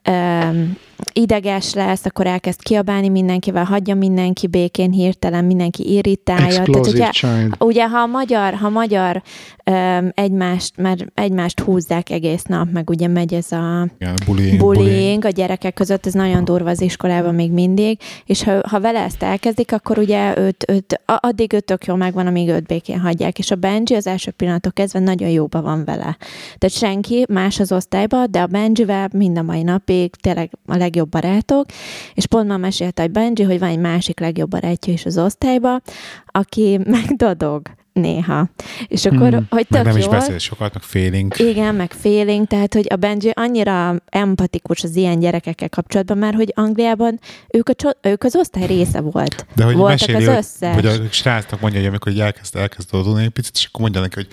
um, 0.10 0.78
ideges 1.14 1.74
lesz, 1.74 2.06
akkor 2.06 2.28
elkezd 2.28 2.64
kiabálni 2.64 3.10
mindenkivel, 3.10 3.64
hagyja 3.64 3.96
mindenki 3.96 4.48
békén, 4.48 4.92
hirtelen 4.92 5.46
mindenki 5.46 5.94
irritálja. 5.94 6.48
Tehát 6.48 6.68
Explosive 6.68 6.98
ugye, 6.98 7.10
child. 7.10 7.56
ugye 7.60 7.88
ha 7.88 7.98
a 8.00 8.06
magyar, 8.06 8.54
ha 8.54 8.66
a 8.66 8.70
magyar 8.70 9.22
um, 9.66 10.10
egymást, 10.14 10.78
mert 10.78 11.06
egymást 11.14 11.60
húzzák 11.60 12.10
egész 12.10 12.44
nap, 12.44 12.72
meg 12.72 12.90
ugye 12.90 13.08
megy 13.08 13.34
ez 13.34 13.52
a 13.52 13.88
Igen, 13.98 14.14
bullying, 14.26 14.58
bullying 14.58 15.26
a 15.26 15.30
gyerekek 15.30 15.74
között, 15.74 16.06
ez 16.06 16.14
nagyon 16.14 16.46
durva 16.46 16.70
az 16.70 16.82
iskolában 16.82 17.36
még 17.36 17.52
mindig, 17.52 18.00
és 18.26 18.44
ha, 18.44 18.60
ha 18.68 18.80
vele 18.80 19.00
ezt 19.00 19.24
elkezdik, 19.24 19.72
akkor 19.72 19.98
ugye 19.98 20.38
őt, 20.38 20.66
őt, 20.68 21.02
addig 21.06 21.54
őt 21.54 21.66
tök 21.66 21.86
jól 21.86 21.98
megvan, 21.98 22.28
amíg 22.28 22.50
őt 22.50 22.66
békén 22.66 23.00
hagyják, 23.00 23.40
és 23.40 23.52
a 23.52 23.56
Benji 23.56 23.96
az 23.96 24.08
első 24.08 24.32
pillanatok 24.32 24.74
kezdve 24.74 25.00
nagyon 25.00 25.30
jóba 25.30 25.62
van 25.62 25.86
vele. 25.86 26.18
Tehát 26.58 26.76
senki 26.76 27.26
más 27.30 27.60
az 27.60 27.72
osztályban, 27.72 28.28
de 28.32 28.42
a 28.42 28.48
Benjivel 28.48 29.10
mind 29.14 29.38
a 29.38 29.42
mai 29.42 29.64
napig 29.64 30.16
tényleg 30.16 30.52
a 30.66 30.76
legjobb 30.94 31.10
barátok, 31.10 31.66
és 32.14 32.28
pont 32.28 32.48
ma 32.48 32.58
mesélte, 32.58 33.02
hogy 33.02 33.12
Benji, 33.12 33.44
hogy 33.44 33.60
van 33.60 33.70
egy 33.70 33.80
másik 33.80 34.20
legjobb 34.20 34.50
barátja 34.50 34.94
is 34.94 35.06
az 35.06 35.18
osztályba, 35.18 35.82
aki 36.26 36.80
megdodog 36.86 37.62
néha. 37.94 38.50
És 38.88 39.06
akkor, 39.06 39.30
Hmm. 39.30 39.48
hogy 39.50 39.66
Meg 39.70 39.84
tök 39.84 39.84
nem 39.84 39.98
is 39.98 40.04
jól, 40.04 40.14
beszél 40.14 40.38
sokat, 40.38 40.74
meg 40.74 40.84
félénk. 40.84 41.40
igen, 41.40 41.76
meg 41.76 41.92
félénk, 41.92 42.48
tehát 42.48 42.74
hogy 42.74 42.88
a 42.90 42.96
Benji 42.96 43.32
annyira 43.34 43.96
empatikus 44.10 44.84
az 44.84 44.96
ilyen 44.96 45.20
gyerekekkel 45.20 45.70
kapcsolatban, 45.70 46.18
mert 46.18 46.36
hogy 46.36 46.52
Angliában 46.56 47.20
ők, 47.50 47.70
a, 47.70 47.74
cso- 47.74 47.98
ők 48.02 48.24
az 48.24 48.36
osztály 48.36 48.66
része 48.66 49.02
volt. 49.02 49.46
De 49.56 49.64
hogy 49.64 49.76
Voltak 49.76 50.00
meséli, 50.08 50.26
az 50.26 50.28
hogy, 50.28 50.38
összes. 50.38 50.74
hogy 50.76 50.86
a 50.86 50.94
srácnak 51.10 51.60
mondja, 51.60 51.80
hogy 51.80 51.88
amikor 51.90 52.12
elkezd, 52.20 52.56
elkezd 52.56 52.90
odulni 52.96 53.24
egy 53.24 53.30
picit, 53.30 53.56
és 53.56 53.66
akkor 53.66 53.82
mondja 53.82 54.02
neki, 54.02 54.16
hogy, 54.16 54.28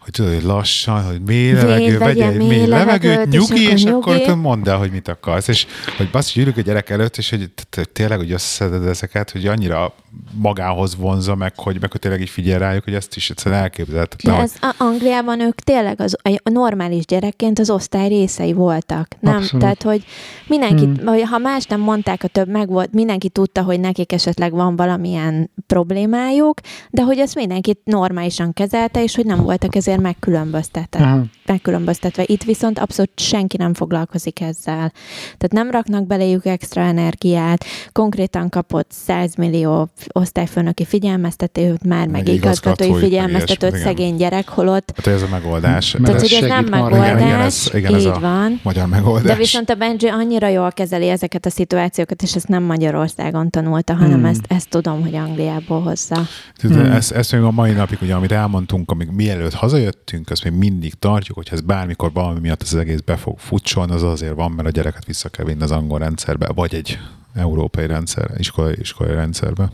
hogy 0.00 0.12
tudod, 0.12 0.34
hogy 0.34 0.42
lassan, 0.42 1.04
hogy 1.04 1.20
mély 1.22 1.52
levegő, 1.52 2.00
egy 2.00 2.36
mély 2.36 2.66
levegőt, 2.66 3.26
és 3.34 3.38
nyugi, 3.48 3.70
és, 3.70 3.84
akkor 3.84 3.94
akkor 4.00 4.12
nyugi. 4.12 4.24
tudod, 4.24 4.40
mondd 4.40 4.68
el, 4.68 4.76
hogy 4.78 4.90
mit 4.90 5.08
akarsz. 5.08 5.48
És 5.48 5.66
hogy 5.96 6.10
basszus, 6.10 6.36
ülök 6.36 6.56
a 6.56 6.60
gyerek 6.60 6.90
előtt, 6.90 7.16
és 7.16 7.30
hogy 7.30 7.50
tényleg, 7.92 8.18
hogy 8.18 8.32
összeszeded 8.32 8.86
ezeket, 8.86 9.30
hogy 9.30 9.46
annyira 9.46 9.94
magához 10.34 10.96
vonza, 10.96 11.34
meg 11.34 11.52
hogy, 11.56 11.80
meg 11.80 11.90
hogy 11.90 12.00
tényleg 12.00 12.20
így 12.20 12.28
figyel 12.28 12.58
rájuk, 12.58 12.84
hogy 12.90 12.98
ezt 12.98 13.16
is 13.16 13.30
egyszerűen 13.30 13.60
elképzelhetetlen. 13.60 14.34
De 14.34 14.40
hogy- 14.40 14.50
ez 14.54 14.68
a 14.78 14.84
Angliában 14.84 15.40
ők 15.40 15.60
tényleg 15.60 16.00
az, 16.00 16.16
a 16.22 16.50
normális 16.50 17.04
gyerekként 17.04 17.58
az 17.58 17.70
osztály 17.70 18.08
részei 18.08 18.52
voltak. 18.52 19.08
Nem? 19.20 19.36
Abszolút. 19.36 19.60
Tehát, 19.60 19.82
hogy 19.82 20.04
mindenki, 20.46 20.84
Hmm. 20.84 21.24
ha 21.24 21.38
más 21.38 21.64
nem 21.64 21.80
mondták, 21.80 22.22
a 22.22 22.28
több 22.28 22.48
meg 22.48 22.68
volt, 22.68 22.92
mindenki 22.92 23.28
tudta, 23.28 23.62
hogy 23.62 23.80
nekik 23.80 24.12
esetleg 24.12 24.52
van 24.52 24.76
valamilyen 24.76 25.50
problémájuk, 25.66 26.60
de 26.90 27.02
hogy 27.02 27.18
ezt 27.18 27.34
mindenki 27.34 27.78
normálisan 27.84 28.52
kezelte, 28.52 29.02
és 29.02 29.14
hogy 29.14 29.26
nem 29.26 29.42
voltak 29.42 29.74
ezért 29.74 30.00
megkülönböztetve. 30.00 31.04
Aha. 31.04 31.22
megkülönböztetve. 31.46 32.22
Itt 32.26 32.42
viszont 32.42 32.78
abszolút 32.78 33.10
senki 33.14 33.56
nem 33.56 33.74
foglalkozik 33.74 34.40
ezzel. 34.40 34.92
Tehát 35.38 35.52
nem 35.52 35.70
raknak 35.70 36.06
beléjük 36.06 36.46
extra 36.46 36.80
energiát, 36.82 37.64
konkrétan 37.92 38.48
kapott 38.48 38.90
100 38.90 39.34
millió 39.34 39.88
osztályfőnöki 40.12 40.84
figyelmeztetőt, 40.84 41.84
már 41.84 42.06
meg, 42.06 42.10
Meg 42.10 42.24
meg 42.24 42.48
meg 42.88 42.98
figyelmeztetőt 42.98 43.76
szegény 43.76 44.16
gyerek, 44.16 44.48
holott 44.48 44.92
Hát 44.96 45.06
ez 45.06 45.22
a 45.22 45.26
megoldás. 45.30 45.92
Mert 45.92 46.04
tehát, 46.04 46.22
ez 46.22 46.30
hogy 46.32 46.42
ez 46.42 46.48
nem 46.48 46.64
megoldás, 46.64 47.06
Igen, 47.10 47.18
igen, 47.26 47.40
ez- 47.40 47.70
igen, 47.74 47.94
ez 47.94 48.00
így 48.00 48.06
a- 48.06 48.18
van. 48.20 48.60
Magyar 48.62 48.86
megoldás. 48.86 49.22
De 49.32 49.34
viszont 49.34 49.70
a 49.70 49.74
Benji 49.74 50.08
annyira 50.08 50.48
jól 50.48 50.72
kezeli 50.72 51.08
ezeket 51.08 51.46
a 51.46 51.50
szituációkat, 51.50 52.22
és 52.22 52.34
ezt 52.34 52.48
nem 52.48 52.62
Magyarországon 52.62 53.50
tanulta, 53.50 53.94
hanem 53.94 54.12
Hmm. 54.18 54.24
ezt, 54.24 54.44
ezt 54.48 54.68
tudom, 54.68 55.02
hogy 55.02 55.14
Angliából 55.14 55.80
hozza. 55.80 56.14
Tehát 56.60 56.76
Hmm. 56.82 56.92
ezt, 56.92 57.12
ezt 57.12 57.32
még 57.32 57.42
a 57.42 57.50
mai 57.50 57.72
napig, 57.72 57.98
ugye, 58.02 58.14
amit 58.14 58.32
elmondtunk, 58.32 58.90
amíg 58.90 59.08
mielőtt 59.10 59.54
hazajöttünk, 59.54 60.30
azt 60.30 60.44
még 60.44 60.52
mindig 60.52 60.94
tartjuk, 60.94 61.36
hogy 61.36 61.48
ez 61.52 61.60
bármikor 61.60 62.10
valami 62.12 62.40
miatt 62.40 62.62
az 62.62 62.74
egész 62.74 63.00
be 63.00 63.16
fog 63.16 63.38
futsolni, 63.38 63.92
az 63.92 64.02
azért 64.02 64.34
van, 64.34 64.50
mert 64.50 64.68
a 64.68 64.70
gyereket 64.70 65.04
vissza 65.04 65.28
kell 65.28 65.44
vinni 65.44 65.62
az 65.62 65.70
angol 65.70 65.98
rendszerbe, 65.98 66.48
vagy 66.54 66.74
egy 66.74 66.98
európai 67.40 67.86
rendszer, 67.86 68.30
iskolai, 68.38 68.74
iskolai 68.80 69.14
rendszerbe. 69.14 69.72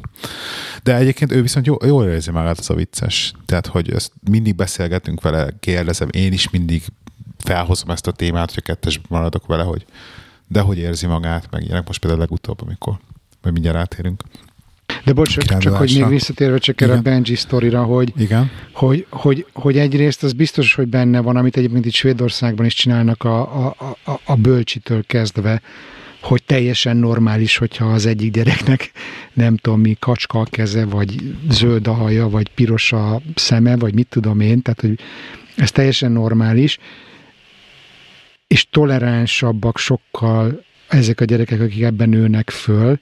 De 0.82 0.96
egyébként 0.96 1.32
ő 1.32 1.42
viszont 1.42 1.66
jó, 1.66 1.76
jól 1.84 2.06
érzi 2.06 2.30
magát, 2.30 2.58
az 2.58 2.70
a 2.70 2.74
vicces. 2.74 3.32
Tehát, 3.46 3.66
hogy 3.66 3.90
ezt 3.90 4.12
mindig 4.30 4.54
beszélgetünk 4.54 5.20
vele, 5.20 5.48
kérdezem, 5.60 6.08
én 6.10 6.32
is 6.32 6.50
mindig 6.50 6.82
felhozom 7.38 7.90
ezt 7.90 8.06
a 8.06 8.12
témát, 8.12 8.54
hogy 8.54 8.62
kettes 8.62 9.00
maradok 9.08 9.46
vele, 9.46 9.62
hogy 9.62 9.86
de 10.48 10.60
hogy 10.60 10.78
érzi 10.78 11.06
magát, 11.06 11.48
meg 11.50 11.62
ilyenek 11.62 11.86
most 11.86 12.00
például 12.00 12.20
legutóbb, 12.20 12.62
amikor 12.62 12.98
majd 13.42 13.54
mindjárt 13.54 13.78
átérünk. 13.78 14.22
De 15.04 15.12
bocs, 15.12 15.36
csak, 15.38 15.76
hogy 15.76 15.92
még 15.94 16.08
visszatérve 16.08 16.58
csak 16.58 16.80
erre 16.80 16.92
a. 16.92 17.00
Benji 17.00 17.34
sztorira, 17.34 17.82
hogy, 17.82 18.12
Igen. 18.16 18.50
hogy, 18.72 19.06
hogy, 19.10 19.46
hogy 19.52 19.78
egyrészt 19.78 20.22
az 20.22 20.32
biztos, 20.32 20.74
hogy 20.74 20.86
benne 20.88 21.20
van, 21.20 21.36
amit 21.36 21.56
egyébként 21.56 21.86
itt 21.86 21.92
Svédországban 21.92 22.66
is 22.66 22.74
csinálnak 22.74 23.24
a, 23.24 23.66
a, 23.66 23.76
a, 24.04 24.20
a 24.24 24.34
bölcsitől 24.34 25.04
kezdve, 25.06 25.62
hogy 26.26 26.42
teljesen 26.44 26.96
normális, 26.96 27.56
hogyha 27.56 27.84
az 27.84 28.06
egyik 28.06 28.32
gyereknek 28.32 28.90
nem 29.32 29.56
tudom 29.56 29.80
mi, 29.80 29.96
kacska 29.98 30.40
a 30.40 30.44
keze, 30.44 30.84
vagy 30.84 31.34
zöld 31.50 31.86
a 31.86 31.92
haja, 31.92 32.28
vagy 32.28 32.48
piros 32.48 32.92
a 32.92 33.20
szeme, 33.34 33.76
vagy 33.76 33.94
mit 33.94 34.06
tudom 34.08 34.40
én, 34.40 34.62
tehát 34.62 34.80
hogy 34.80 34.98
ez 35.56 35.70
teljesen 35.70 36.12
normális, 36.12 36.78
és 38.46 38.66
toleránsabbak 38.70 39.78
sokkal 39.78 40.64
ezek 40.88 41.20
a 41.20 41.24
gyerekek, 41.24 41.60
akik 41.60 41.82
ebben 41.82 42.08
nőnek 42.08 42.50
föl, 42.50 42.98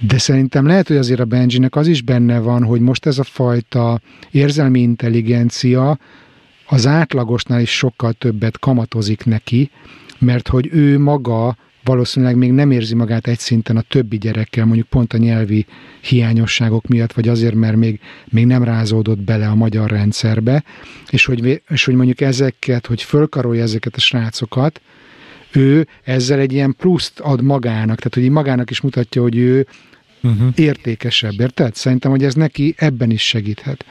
de 0.00 0.18
szerintem 0.18 0.66
lehet, 0.66 0.88
hogy 0.88 0.96
azért 0.96 1.20
a 1.20 1.24
Benjinek 1.24 1.76
az 1.76 1.86
is 1.86 2.02
benne 2.02 2.38
van, 2.38 2.64
hogy 2.64 2.80
most 2.80 3.06
ez 3.06 3.18
a 3.18 3.24
fajta 3.24 4.00
érzelmi 4.30 4.80
intelligencia 4.80 5.98
az 6.66 6.86
átlagosnál 6.86 7.60
is 7.60 7.76
sokkal 7.76 8.12
többet 8.12 8.58
kamatozik 8.58 9.24
neki, 9.24 9.70
mert 10.18 10.48
hogy 10.48 10.68
ő 10.72 10.98
maga 10.98 11.56
valószínűleg 11.88 12.36
még 12.36 12.52
nem 12.52 12.70
érzi 12.70 12.94
magát 12.94 13.26
egy 13.26 13.38
szinten 13.38 13.76
a 13.76 13.80
többi 13.80 14.18
gyerekkel, 14.18 14.64
mondjuk 14.64 14.86
pont 14.86 15.12
a 15.12 15.18
nyelvi 15.18 15.66
hiányosságok 16.00 16.86
miatt, 16.86 17.12
vagy 17.12 17.28
azért, 17.28 17.54
mert 17.54 17.76
még, 17.76 18.00
még 18.24 18.46
nem 18.46 18.62
rázódott 18.62 19.18
bele 19.20 19.48
a 19.48 19.54
magyar 19.54 19.90
rendszerbe, 19.90 20.64
és 21.10 21.24
hogy, 21.24 21.62
és 21.68 21.84
hogy 21.84 21.94
mondjuk 21.94 22.20
ezeket, 22.20 22.86
hogy 22.86 23.02
fölkarolja 23.02 23.62
ezeket 23.62 23.94
a 23.96 24.00
srácokat, 24.00 24.80
ő 25.52 25.86
ezzel 26.04 26.38
egy 26.38 26.52
ilyen 26.52 26.74
pluszt 26.78 27.20
ad 27.20 27.42
magának, 27.42 27.96
tehát 27.96 28.14
hogy 28.14 28.28
magának 28.28 28.70
is 28.70 28.80
mutatja, 28.80 29.22
hogy 29.22 29.36
ő 29.36 29.66
Uh-huh. 30.22 30.48
értékesebb, 30.54 31.40
érted? 31.40 31.74
Szerintem, 31.74 32.10
hogy 32.10 32.24
ez 32.24 32.34
neki 32.34 32.74
ebben 32.76 33.10
is 33.10 33.28
segíthet. 33.28 33.84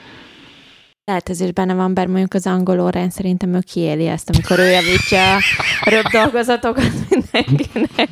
Lehet 1.07 1.29
ez 1.29 1.41
is 1.41 1.51
benne 1.51 1.73
van, 1.73 1.93
bár 1.93 2.07
mondjuk 2.07 2.33
az 2.33 2.45
angol 2.47 2.79
órán 2.79 3.09
szerintem 3.09 3.53
ő 3.53 3.59
kiéli 3.59 4.07
ezt, 4.07 4.29
amikor 4.29 4.59
ő 4.59 4.69
javítja 4.69 5.35
a 5.81 5.89
röbb 5.89 6.05
dolgozatokat 6.11 6.91
mindenkinek. 7.09 8.09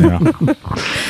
Ja. 0.00 0.20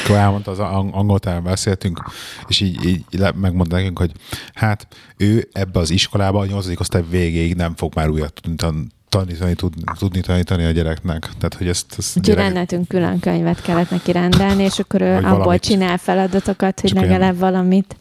Akkor 0.05 0.17
elmondta, 0.17 0.51
az 0.51 0.59
ang- 0.59 0.95
angol 0.95 1.19
nyelven 1.25 1.43
beszéltünk, 1.43 2.03
és 2.47 2.61
így, 2.61 2.87
így 2.87 3.05
megmondta 3.35 3.77
nekünk, 3.77 3.99
hogy 3.99 4.12
hát 4.55 4.87
ő 5.17 5.49
ebbe 5.53 5.79
az 5.79 5.91
iskolába 5.91 6.39
a 6.41 6.47
nyolcadik 6.47 6.81
osztály 6.81 7.05
végéig 7.11 7.55
nem 7.55 7.75
fog 7.77 7.95
már 7.95 8.09
újat 8.09 8.33
tudni 8.41 8.57
tan- 8.57 8.93
tanítani, 9.09 9.55
tudni, 9.55 9.83
tudni 9.99 10.21
tanítani 10.21 10.64
a 10.64 10.71
gyereknek. 10.71 11.21
Tehát, 11.39 11.55
hogy 11.55 11.69
ezt, 11.69 11.95
ezt 11.99 12.17
Úgyhogy 12.17 12.35
rendeltünk 12.35 12.89
külön 12.89 13.21
könyvet 13.21 13.62
kellett 13.62 13.91
neki 13.91 14.12
rendelni, 14.12 14.62
és 14.62 14.79
akkor 14.79 15.01
ő 15.01 15.14
abból 15.17 15.59
csinál 15.59 15.99
feladatokat, 15.99 16.81
hogy 16.81 16.93
legalább 16.93 17.39
valamit. 17.39 17.97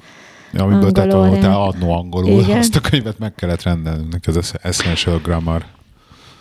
Amiből 0.62 0.92
te 0.92 1.06
tanultál 1.06 1.62
adno 1.62 1.92
angolul, 1.92 2.42
Igen. 2.42 2.58
azt 2.58 2.76
a 2.76 2.80
könyvet 2.80 3.20
meg 3.20 3.36
kellett 3.36 3.64
rendelnünk, 3.64 4.28
ez 4.28 4.36
az 4.36 4.54
Essential 4.62 5.20
Grammar. 5.24 5.66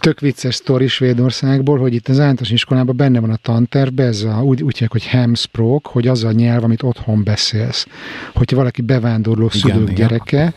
tök 0.00 0.20
vicces 0.20 0.54
sztori 0.54 0.86
Svédországból, 0.86 1.78
hogy 1.78 1.94
itt 1.94 2.08
az 2.08 2.18
általános 2.18 2.50
iskolában 2.50 2.96
benne 2.96 3.20
van 3.20 3.30
a 3.30 3.36
tantervben, 3.36 4.06
ez 4.06 4.22
a, 4.22 4.42
úgy, 4.42 4.62
úgy 4.62 4.72
hívják, 4.72 4.92
hogy 4.92 5.04
hemspråk, 5.06 5.86
hogy 5.86 6.08
az 6.08 6.24
a 6.24 6.32
nyelv, 6.32 6.64
amit 6.64 6.82
otthon 6.82 7.24
beszélsz. 7.24 7.86
Hogyha 8.34 8.56
valaki 8.56 8.82
bevándorló 8.82 9.48
szülők 9.48 9.82
igen. 9.82 9.94
gyereke, 9.94 10.54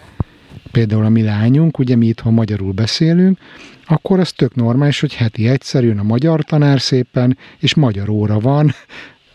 például 0.71 1.05
a 1.05 1.09
mi 1.09 1.23
lányunk, 1.23 1.79
ugye 1.79 1.95
mi 1.95 2.07
itthon 2.07 2.33
magyarul 2.33 2.71
beszélünk, 2.71 3.37
akkor 3.85 4.19
az 4.19 4.31
tök 4.31 4.55
normális, 4.55 4.99
hogy 4.99 5.13
heti 5.13 5.47
egyszer 5.47 5.83
jön 5.83 5.99
a 5.99 6.03
magyar 6.03 6.43
tanár 6.43 6.81
szépen, 6.81 7.37
és 7.59 7.73
magyar 7.73 8.09
óra 8.09 8.39
van 8.39 8.73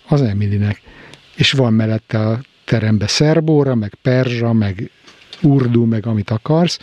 az 0.09 0.23
Emilinek. 0.23 0.81
És 1.37 1.53
van 1.53 1.73
mellette 1.73 2.19
a 2.19 2.41
terembe 2.73 3.07
szerbóra, 3.07 3.75
meg 3.75 3.95
perzsa, 4.03 4.53
meg 4.53 4.91
urdu, 5.43 5.85
meg 5.85 6.07
amit 6.07 6.31
akarsz, 6.31 6.79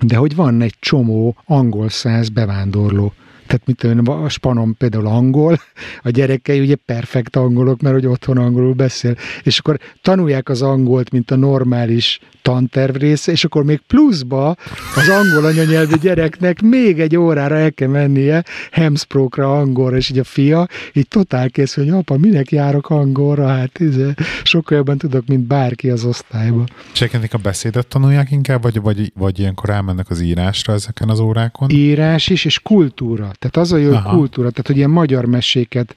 de 0.00 0.16
hogy 0.16 0.34
van 0.34 0.62
egy 0.62 0.74
csomó 0.78 1.36
angol 1.44 1.88
száz 1.88 2.28
bevándorló. 2.28 3.12
Tehát 3.52 3.66
mit 3.66 3.76
tudom, 3.76 4.22
a 4.22 4.28
spanom 4.28 4.76
például 4.76 5.06
angol, 5.06 5.58
a 6.02 6.10
gyerekei 6.10 6.60
ugye 6.60 6.74
perfekt 6.74 7.36
angolok, 7.36 7.80
mert 7.80 7.94
hogy 7.94 8.06
otthon 8.06 8.38
angolul 8.38 8.72
beszél, 8.72 9.16
és 9.42 9.58
akkor 9.58 9.78
tanulják 10.02 10.48
az 10.48 10.62
angolt, 10.62 11.10
mint 11.10 11.30
a 11.30 11.36
normális 11.36 12.20
tanterv 12.42 12.96
része, 12.96 13.32
és 13.32 13.44
akkor 13.44 13.64
még 13.64 13.80
pluszba 13.86 14.56
az 14.96 15.08
angol 15.08 15.44
anyanyelvű 15.44 15.94
gyereknek 15.96 16.62
még 16.62 17.00
egy 17.00 17.16
órára 17.16 17.56
el 17.56 17.72
kell 17.72 17.88
mennie 17.88 18.44
hemsprokra, 18.70 19.58
angolra, 19.58 19.96
és 19.96 20.10
így 20.10 20.18
a 20.18 20.24
fia 20.24 20.68
így 20.92 21.08
totál 21.08 21.50
kész, 21.50 21.74
hogy 21.74 21.88
apa, 21.88 22.18
minek 22.18 22.50
járok 22.50 22.90
angolra, 22.90 23.46
hát 23.46 23.78
izé, 23.78 24.14
sokkal 24.42 24.76
jobban 24.76 24.98
tudok, 24.98 25.26
mint 25.26 25.46
bárki 25.46 25.90
az 25.90 26.04
osztályban. 26.04 26.68
Csekendik 26.92 27.34
a 27.34 27.38
beszédet 27.38 27.86
tanulják 27.86 28.30
inkább, 28.30 28.62
vagy, 28.62 28.80
vagy, 28.80 29.12
vagy 29.14 29.38
ilyenkor 29.38 29.70
elmennek 29.70 30.10
az 30.10 30.20
írásra 30.20 30.72
ezeken 30.72 31.08
az 31.08 31.20
órákon? 31.20 31.70
írás 31.70 32.28
is, 32.28 32.44
és 32.44 32.60
kultúra. 32.60 33.30
Tehát 33.42 33.56
az 33.56 33.72
a 33.72 33.76
jó, 33.76 33.92
Aha. 33.92 34.16
kultúra, 34.16 34.50
tehát 34.50 34.66
hogy 34.66 34.76
ilyen 34.76 34.90
magyar 34.90 35.24
meséket 35.24 35.96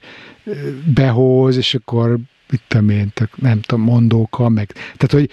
behoz, 0.94 1.56
és 1.56 1.74
akkor 1.74 2.18
mit 2.50 2.60
tudom 2.68 2.88
én, 2.88 3.12
nem 3.34 3.60
tudom, 3.60 3.84
mondóka, 3.84 4.48
meg. 4.48 4.72
Tehát, 4.72 5.10
hogy 5.10 5.30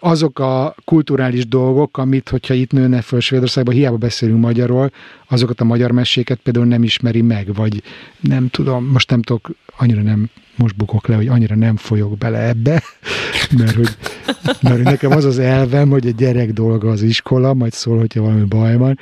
azok 0.00 0.38
a 0.38 0.74
kulturális 0.84 1.48
dolgok, 1.48 1.98
amit, 1.98 2.28
hogyha 2.28 2.54
itt 2.54 2.72
nőne 2.72 3.00
föl 3.00 3.20
Svédországban, 3.20 3.74
hiába 3.74 3.96
beszélünk 3.96 4.40
magyarról, 4.40 4.92
azokat 5.28 5.60
a 5.60 5.64
magyar 5.64 5.90
meséket 5.90 6.38
például 6.38 6.66
nem 6.66 6.82
ismeri 6.82 7.22
meg, 7.22 7.54
vagy 7.54 7.82
nem 8.20 8.48
tudom, 8.48 8.84
most 8.84 9.10
nem 9.10 9.22
tudok, 9.22 9.50
annyira 9.76 10.02
nem, 10.02 10.30
most 10.56 10.76
bukok 10.76 11.06
le, 11.06 11.14
hogy 11.14 11.28
annyira 11.28 11.54
nem 11.54 11.76
folyok 11.76 12.18
bele 12.18 12.38
ebbe, 12.38 12.82
mert 13.58 13.74
hogy, 13.74 13.96
mert 14.60 14.74
hogy 14.74 14.84
nekem 14.84 15.10
az 15.10 15.24
az 15.24 15.38
elvem, 15.38 15.90
hogy 15.90 16.06
a 16.06 16.10
gyerek 16.10 16.52
dolga 16.52 16.90
az 16.90 17.02
iskola, 17.02 17.54
majd 17.54 17.72
szól, 17.72 17.98
hogyha 17.98 18.22
valami 18.22 18.44
baj 18.44 18.76
van, 18.76 18.98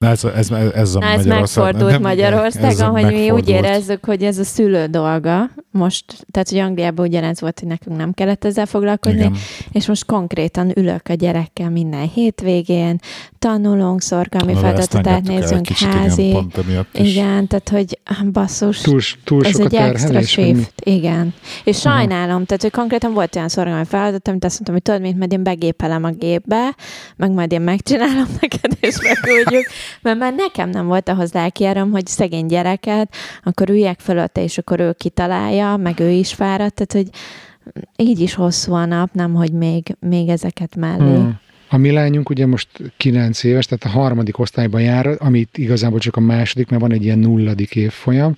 Na 0.00 0.08
ez, 0.08 0.24
ez, 0.24 0.50
ez, 0.50 0.70
ez 0.74 0.94
a 0.94 0.98
Na, 0.98 1.06
ez 1.06 1.16
Magyarország- 1.16 1.26
megfordult 1.40 1.90
nem- 1.90 2.06
ez 2.06 2.16
Magyarországon, 2.16 2.80
a 2.94 3.00
hogy 3.00 3.04
mi 3.04 3.10
úgy 3.10 3.16
megfordult. 3.20 3.48
érezzük, 3.64 4.04
hogy 4.04 4.22
ez 4.22 4.38
a 4.38 4.44
szülő 4.44 4.86
dolga. 4.86 5.50
Most, 5.70 6.04
tehát, 6.30 6.48
hogy 6.48 6.58
Angliában 6.58 7.06
ugyanez 7.06 7.40
volt, 7.40 7.58
hogy 7.60 7.68
nekünk 7.68 7.96
nem 7.96 8.12
kellett 8.12 8.44
ezzel 8.44 8.66
foglalkozni, 8.66 9.18
Igen. 9.18 9.34
és 9.72 9.86
most 9.86 10.04
konkrétan 10.04 10.72
ülök 10.78 11.08
a 11.08 11.14
gyerekkel 11.14 11.70
minden 11.70 12.08
hétvégén, 12.08 12.98
tanulunk, 13.38 14.00
szorgalmi 14.02 14.54
feladatot 14.54 15.60
kicsit, 15.62 15.88
házi. 15.88 16.28
Igen, 16.28 16.48
pont. 16.52 16.86
Igen, 16.92 17.46
tehát, 17.46 17.68
hogy 17.68 17.98
basszus, 18.32 18.80
túl, 18.80 19.00
túl 19.24 19.44
ez 19.46 19.58
egy 19.58 19.74
extra 19.74 20.22
shift, 20.22 20.72
igen. 20.84 21.34
És 21.64 21.80
sajnálom, 21.80 22.44
tehát, 22.44 22.62
hogy 22.62 22.70
konkrétan 22.70 23.12
volt 23.12 23.36
olyan 23.36 23.48
szorgalmi 23.48 23.84
feladat, 23.84 24.28
amit 24.28 24.44
azt 24.44 24.52
mondtam, 24.54 24.74
hogy 24.74 24.82
tudod, 24.82 25.00
mint 25.00 25.18
majd 25.18 25.32
én 25.32 25.42
begépelem 25.42 26.04
a 26.04 26.10
gépbe, 26.10 26.74
meg 27.16 27.30
majd 27.30 27.52
én 27.52 27.60
megcsinálom 27.60 28.26
neked, 28.40 28.72
és 28.80 28.96
megküldjük, 29.02 29.66
mert 30.02 30.18
már 30.18 30.34
nekem 30.34 30.70
nem 30.70 30.86
volt 30.86 31.08
ahhoz 31.08 31.32
lelkiárom, 31.32 31.90
hogy 31.90 32.06
szegény 32.06 32.46
gyereket, 32.46 33.14
akkor 33.44 33.70
üljek 33.70 34.00
fölötte, 34.00 34.42
és 34.42 34.58
akkor 34.58 34.80
ő 34.80 34.92
kitalálja, 34.92 35.76
meg 35.76 36.00
ő 36.00 36.10
is 36.10 36.34
fáradt, 36.34 36.74
tehát, 36.74 36.92
hogy 36.92 37.18
így 37.96 38.20
is 38.20 38.34
hosszú 38.34 38.72
a 38.72 38.84
nap, 38.84 39.12
nem, 39.12 39.34
hogy 39.34 39.52
még, 39.52 39.96
még 40.00 40.28
ezeket 40.28 40.76
mellé. 40.76 41.14
Hmm. 41.14 41.38
A 41.68 41.76
mi 41.76 41.90
lányunk 41.90 42.28
ugye 42.28 42.46
most 42.46 42.68
9 42.96 43.44
éves, 43.44 43.66
tehát 43.66 43.96
a 43.96 44.00
harmadik 44.00 44.38
osztályban 44.38 44.80
jár, 44.80 45.16
amit 45.18 45.58
igazából 45.58 45.98
csak 45.98 46.16
a 46.16 46.20
második, 46.20 46.68
mert 46.68 46.82
van 46.82 46.92
egy 46.92 47.04
ilyen 47.04 47.18
nulladik 47.18 47.76
évfolyam, 47.76 48.36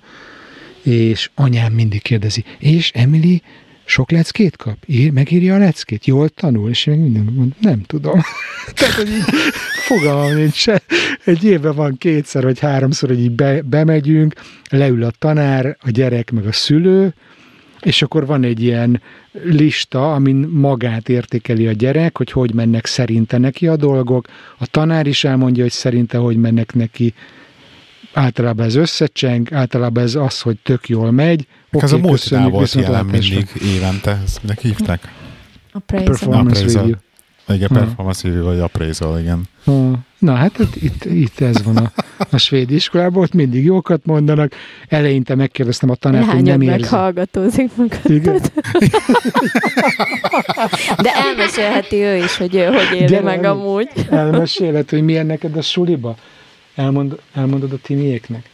és 0.83 1.29
anyám 1.35 1.73
mindig 1.73 2.01
kérdezi, 2.01 2.43
és 2.59 2.91
Emily 2.91 3.41
sok 3.85 4.11
leckét 4.11 4.55
kap? 4.55 4.77
Ír, 4.85 5.11
megírja 5.11 5.55
a 5.55 5.57
leckét? 5.57 6.05
Jól 6.05 6.29
tanul? 6.29 6.69
És 6.69 6.85
én 6.85 6.93
meg 6.93 7.03
mindig 7.03 7.23
mondom, 7.23 7.53
nem 7.59 7.81
tudom. 7.81 8.21
Tehát, 8.75 8.93
hogy 8.93 9.09
így 9.09 9.23
fogalmam 9.85 10.35
nincs. 10.35 10.65
Egy 11.25 11.43
évben 11.43 11.75
van 11.75 11.97
kétszer 11.97 12.43
vagy 12.43 12.59
háromszor, 12.59 13.09
hogy 13.09 13.19
így 13.19 13.31
be, 13.31 13.61
bemegyünk, 13.61 14.33
leül 14.69 15.03
a 15.03 15.11
tanár, 15.19 15.77
a 15.81 15.89
gyerek 15.89 16.31
meg 16.31 16.45
a 16.45 16.51
szülő, 16.51 17.13
és 17.83 18.01
akkor 18.01 18.25
van 18.25 18.43
egy 18.43 18.61
ilyen 18.61 19.01
lista, 19.43 20.13
amin 20.13 20.35
magát 20.35 21.09
értékeli 21.09 21.67
a 21.67 21.71
gyerek, 21.71 22.17
hogy 22.17 22.31
hogy 22.31 22.53
mennek 22.53 22.85
szerinte 22.85 23.37
neki 23.37 23.67
a 23.67 23.75
dolgok. 23.75 24.27
A 24.57 24.65
tanár 24.65 25.07
is 25.07 25.23
elmondja, 25.23 25.63
hogy 25.63 25.71
szerinte 25.71 26.17
hogy 26.17 26.37
mennek 26.37 26.73
neki. 26.73 27.13
Általában 28.13 28.65
ez 28.65 28.75
összecseng, 28.75 29.53
általában 29.53 30.03
ez 30.03 30.15
az, 30.15 30.41
hogy 30.41 30.57
tök 30.63 30.89
jól 30.89 31.11
megy. 31.11 31.47
Okay, 31.75 31.81
ez 31.89 31.91
a 31.91 32.09
köszönjük, 32.09 32.51
volt 32.51 32.73
jelen 32.73 33.05
mindig 33.05 33.47
évente, 33.75 34.21
ezt 34.25 34.41
minek 34.43 34.59
hívták? 34.59 35.11
A 35.71 35.79
praise 35.79 36.05
Performance 36.09 36.49
Appraisal. 36.59 36.81
review. 36.81 36.95
Igen, 37.47 37.67
Ha. 37.69 37.75
performance 37.75 38.27
review 38.27 38.43
vagy 38.43 38.59
appraisal, 38.59 39.19
igen. 39.19 39.43
Ha. 39.65 39.91
Na 40.19 40.33
hát 40.33 40.59
itt, 40.59 40.75
itt, 40.75 41.05
itt 41.05 41.39
ez 41.39 41.63
van 41.63 41.77
a, 41.77 41.91
a 42.31 42.37
svéd 42.37 42.71
iskolában, 42.71 43.23
ott 43.23 43.33
mindig 43.33 43.63
jókat 43.63 44.05
mondanak. 44.05 44.53
Eleinte 44.87 45.35
megkérdeztem 45.35 45.89
a 45.89 45.95
tanát, 45.95 46.25
hogy 46.25 46.43
nem 46.43 46.61
érzi. 46.61 46.79
meghallgatózik 46.81 47.71
Igen. 48.03 48.33
magad. 48.33 48.51
De 51.01 51.11
elmesélheti 51.15 51.95
ő 51.95 52.15
is, 52.17 52.37
hogy 52.37 52.55
ő 52.55 52.65
hogy 52.65 52.95
éli 52.97 53.05
Gyere, 53.05 53.21
meg 53.23 53.37
Emi. 53.37 53.45
amúgy. 53.45 53.89
Elmeséled, 54.09 54.89
hogy 54.89 55.01
milyen 55.03 55.25
neked 55.25 55.57
a 55.57 55.61
suliba? 55.61 56.15
Elmond, 56.75 57.19
elmondod 57.33 57.71
a 57.71 57.77
timiéknek? 57.81 58.49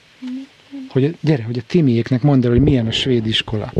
Hogy, 0.90 1.16
gyere, 1.22 1.44
hogy 1.44 1.58
a 1.58 1.62
timiéknek 1.68 2.22
mondd 2.22 2.44
el, 2.46 2.52
hogy 2.52 2.62
milyen 2.62 2.88
a 2.88 2.92
svéd 2.92 3.26
iskola. 3.28 3.74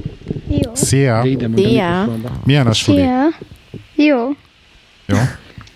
Jó. 0.50 0.76
Szia! 0.76 1.22
De 1.22 1.30
ide 1.30 1.46
a 1.46 1.50
Szia. 1.56 1.98
mikrofonba. 2.00 2.42
Milyen 2.46 2.68
a 2.68 2.74
suli? 2.74 2.98
Szia. 2.98 3.28
Jó. 3.96 4.28
Jó? 5.06 5.18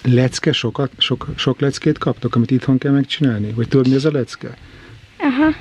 Lecke, 0.04 0.52
sokat, 0.52 0.92
sok, 0.98 1.28
sok 1.36 1.60
leckét 1.60 1.98
kaptok, 1.98 2.36
amit 2.36 2.52
itthon 2.52 2.78
kell 2.78 2.92
megcsinálni? 2.92 3.52
Vagy 3.52 3.68
tudod, 3.68 3.88
mi 3.88 3.96
ez 3.96 4.06
a 4.06 4.12
lecke? 4.12 4.58
Aha. 5.20 5.54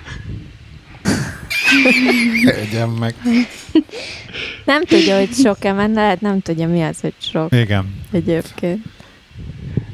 Egyen 2.45 2.89
meg. 2.89 3.14
Nem 4.64 4.85
tudja, 4.85 5.18
hogy 5.18 5.33
sok-e 5.33 5.73
menne, 5.73 6.01
lehet 6.03 6.20
nem 6.20 6.41
tudja, 6.41 6.68
mi 6.68 6.83
az, 6.83 7.01
hogy 7.01 7.14
sok 7.18 7.53
Igen. 7.55 7.95
egyébként. 8.11 8.85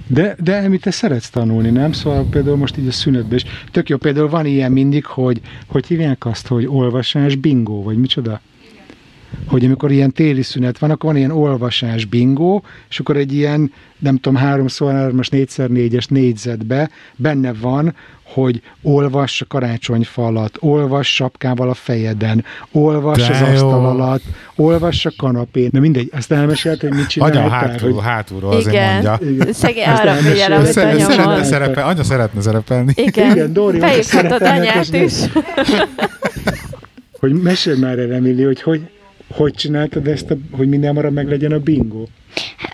De, 0.08 0.36
de 0.40 0.54
Emi, 0.54 0.78
te 0.78 0.90
szeretsz 0.90 1.30
tanulni, 1.30 1.70
nem? 1.70 1.92
Szóval 1.92 2.26
például 2.30 2.56
most 2.56 2.76
így 2.76 2.86
a 2.86 2.92
szünetben 2.92 3.34
is. 3.34 3.44
Tök 3.70 3.88
jó, 3.88 3.96
például 3.96 4.28
van 4.28 4.46
ilyen 4.46 4.72
mindig, 4.72 5.04
hogy 5.04 5.40
hogy 5.66 5.86
hívják 5.86 6.26
azt, 6.26 6.46
hogy 6.46 6.66
olvasás 6.66 7.34
bingo, 7.34 7.82
vagy 7.82 7.96
micsoda? 7.96 8.40
Hogy 9.46 9.64
amikor 9.64 9.90
ilyen 9.90 10.12
téli 10.12 10.42
szünet 10.42 10.78
van, 10.78 10.90
akkor 10.90 11.10
van 11.10 11.18
ilyen 11.18 11.30
olvasás 11.30 12.04
bingo, 12.04 12.60
és 12.88 12.98
akkor 13.00 13.16
egy 13.16 13.32
ilyen, 13.32 13.72
nem 13.98 14.16
tudom, 14.16 14.38
háromszor 14.40 14.92
hármas, 14.92 15.28
négyszer 15.28 15.68
négyes 15.68 16.06
négyzetbe 16.06 16.90
benne 17.16 17.52
van, 17.52 17.94
hogy 18.32 18.62
olvass 18.82 19.40
a 19.40 19.44
karácsonyfa 19.48 20.26
alatt, 20.26 20.56
olvass 20.60 21.14
sapkával 21.14 21.68
a 21.68 21.74
fejeden, 21.74 22.44
olvass 22.72 23.26
De 23.26 23.34
az 23.34 23.40
jó. 23.40 23.46
asztal 23.46 23.86
alatt, 23.86 24.22
olvass 24.56 25.06
a 25.06 25.10
kanapén. 25.16 25.68
Na 25.72 25.80
mindegy, 25.80 26.10
ezt 26.12 26.32
elmesélt, 26.32 26.80
hogy 26.80 26.90
mit 26.90 26.98
Anya 26.98 27.08
csináltál, 27.08 27.48
hátul, 27.48 27.92
hogy 27.92 28.02
hátulról 28.04 28.52
azért 28.52 28.74
Igen. 28.74 28.92
mondja. 28.92 29.18
igen. 29.28 29.52
Szegény 29.52 29.84
arra 29.84 30.12
figyel, 30.12 30.52
amit 30.52 30.76
anya 30.76 30.98
szeretne 30.98 31.44
szerepel, 31.44 31.86
anya 31.86 32.02
szeretne 32.02 32.40
szerepelni. 32.40 32.92
Igen, 32.96 33.30
Igen, 33.30 33.52
Dóri, 33.52 33.80
szeretem 34.02 34.56
anyát 34.56 34.92
is. 34.92 35.12
Hogy 37.20 37.32
mesélj 37.32 37.78
már 37.78 37.98
el, 37.98 38.12
Emili, 38.12 38.42
hogy 38.42 38.62
hogy, 38.62 38.80
hogy 39.30 39.54
csináltad 39.54 40.06
ezt, 40.06 40.30
a, 40.30 40.36
hogy 40.50 40.68
minden 40.68 40.94
marad 40.94 41.12
meg 41.12 41.28
legyen 41.28 41.52
a 41.52 41.58
bingo. 41.58 42.04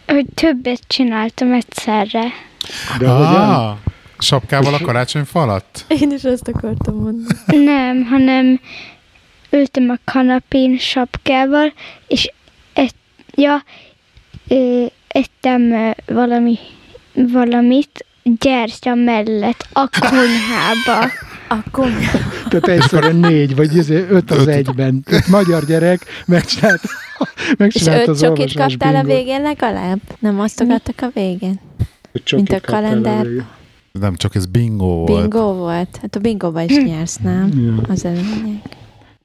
Hogy 0.07 0.27
többet 0.35 0.81
csináltam 0.87 1.53
egyszerre. 1.53 2.25
De 2.99 3.09
ah. 3.09 3.27
hogyan? 3.27 3.83
Sapkával 4.19 4.75
a 4.75 4.79
karácsonyfa 4.79 5.43
alatt? 5.43 5.85
Én 5.89 6.11
is 6.11 6.23
ezt 6.23 6.49
akartam 6.49 6.95
mondani. 6.95 7.65
Nem, 7.65 8.05
hanem 8.05 8.61
ültem 9.51 9.91
a 9.91 10.11
kanapén 10.13 10.79
sapkával, 10.79 11.73
és 12.07 12.33
ett, 12.73 12.95
ja, 13.35 13.63
ö, 14.49 14.85
ettem 15.09 15.93
valami, 16.07 16.59
valamit 17.13 18.07
gyertya 18.23 18.95
mellett 18.95 19.67
a 19.73 19.89
konyhába. 20.01 21.11
Akkor 21.49 21.87
Tehát 22.49 22.69
egyszerre 22.69 23.13
négy, 23.13 23.57
vagy 23.57 23.77
izé, 23.77 24.07
öt 24.09 24.31
az 24.31 24.49
egyben. 24.49 25.03
Tehát 25.03 25.27
magyar 25.27 25.65
gyerek 25.65 26.05
megcsinált, 26.27 26.81
és 26.83 27.55
megcsinált 27.59 28.01
öt 28.01 28.09
az 28.09 28.21
csokit 28.21 28.55
kaptál 28.55 28.95
a 28.95 29.03
bingót. 29.03 29.17
végén 29.17 29.43
legalább? 29.43 30.01
Nem 30.19 30.39
osztogattak 30.41 31.01
a 31.01 31.11
végén? 31.15 31.61
Mint 32.31 32.53
a 32.53 32.61
kalendár. 32.61 33.27
végén. 33.27 33.47
Nem 33.93 34.17
csak 34.17 34.35
ez 34.35 34.47
bingo 34.47 34.87
volt. 34.87 35.21
Bingo 35.21 35.53
volt. 35.53 35.99
Hát 36.01 36.17
a 36.17 36.21
bingóba 36.21 36.63
is 36.63 36.77
nyersz, 36.77 37.17
nem? 37.17 37.51
Ja. 37.65 37.93
Az 37.93 38.05
a 38.05 38.09
lényeg. 38.09 38.63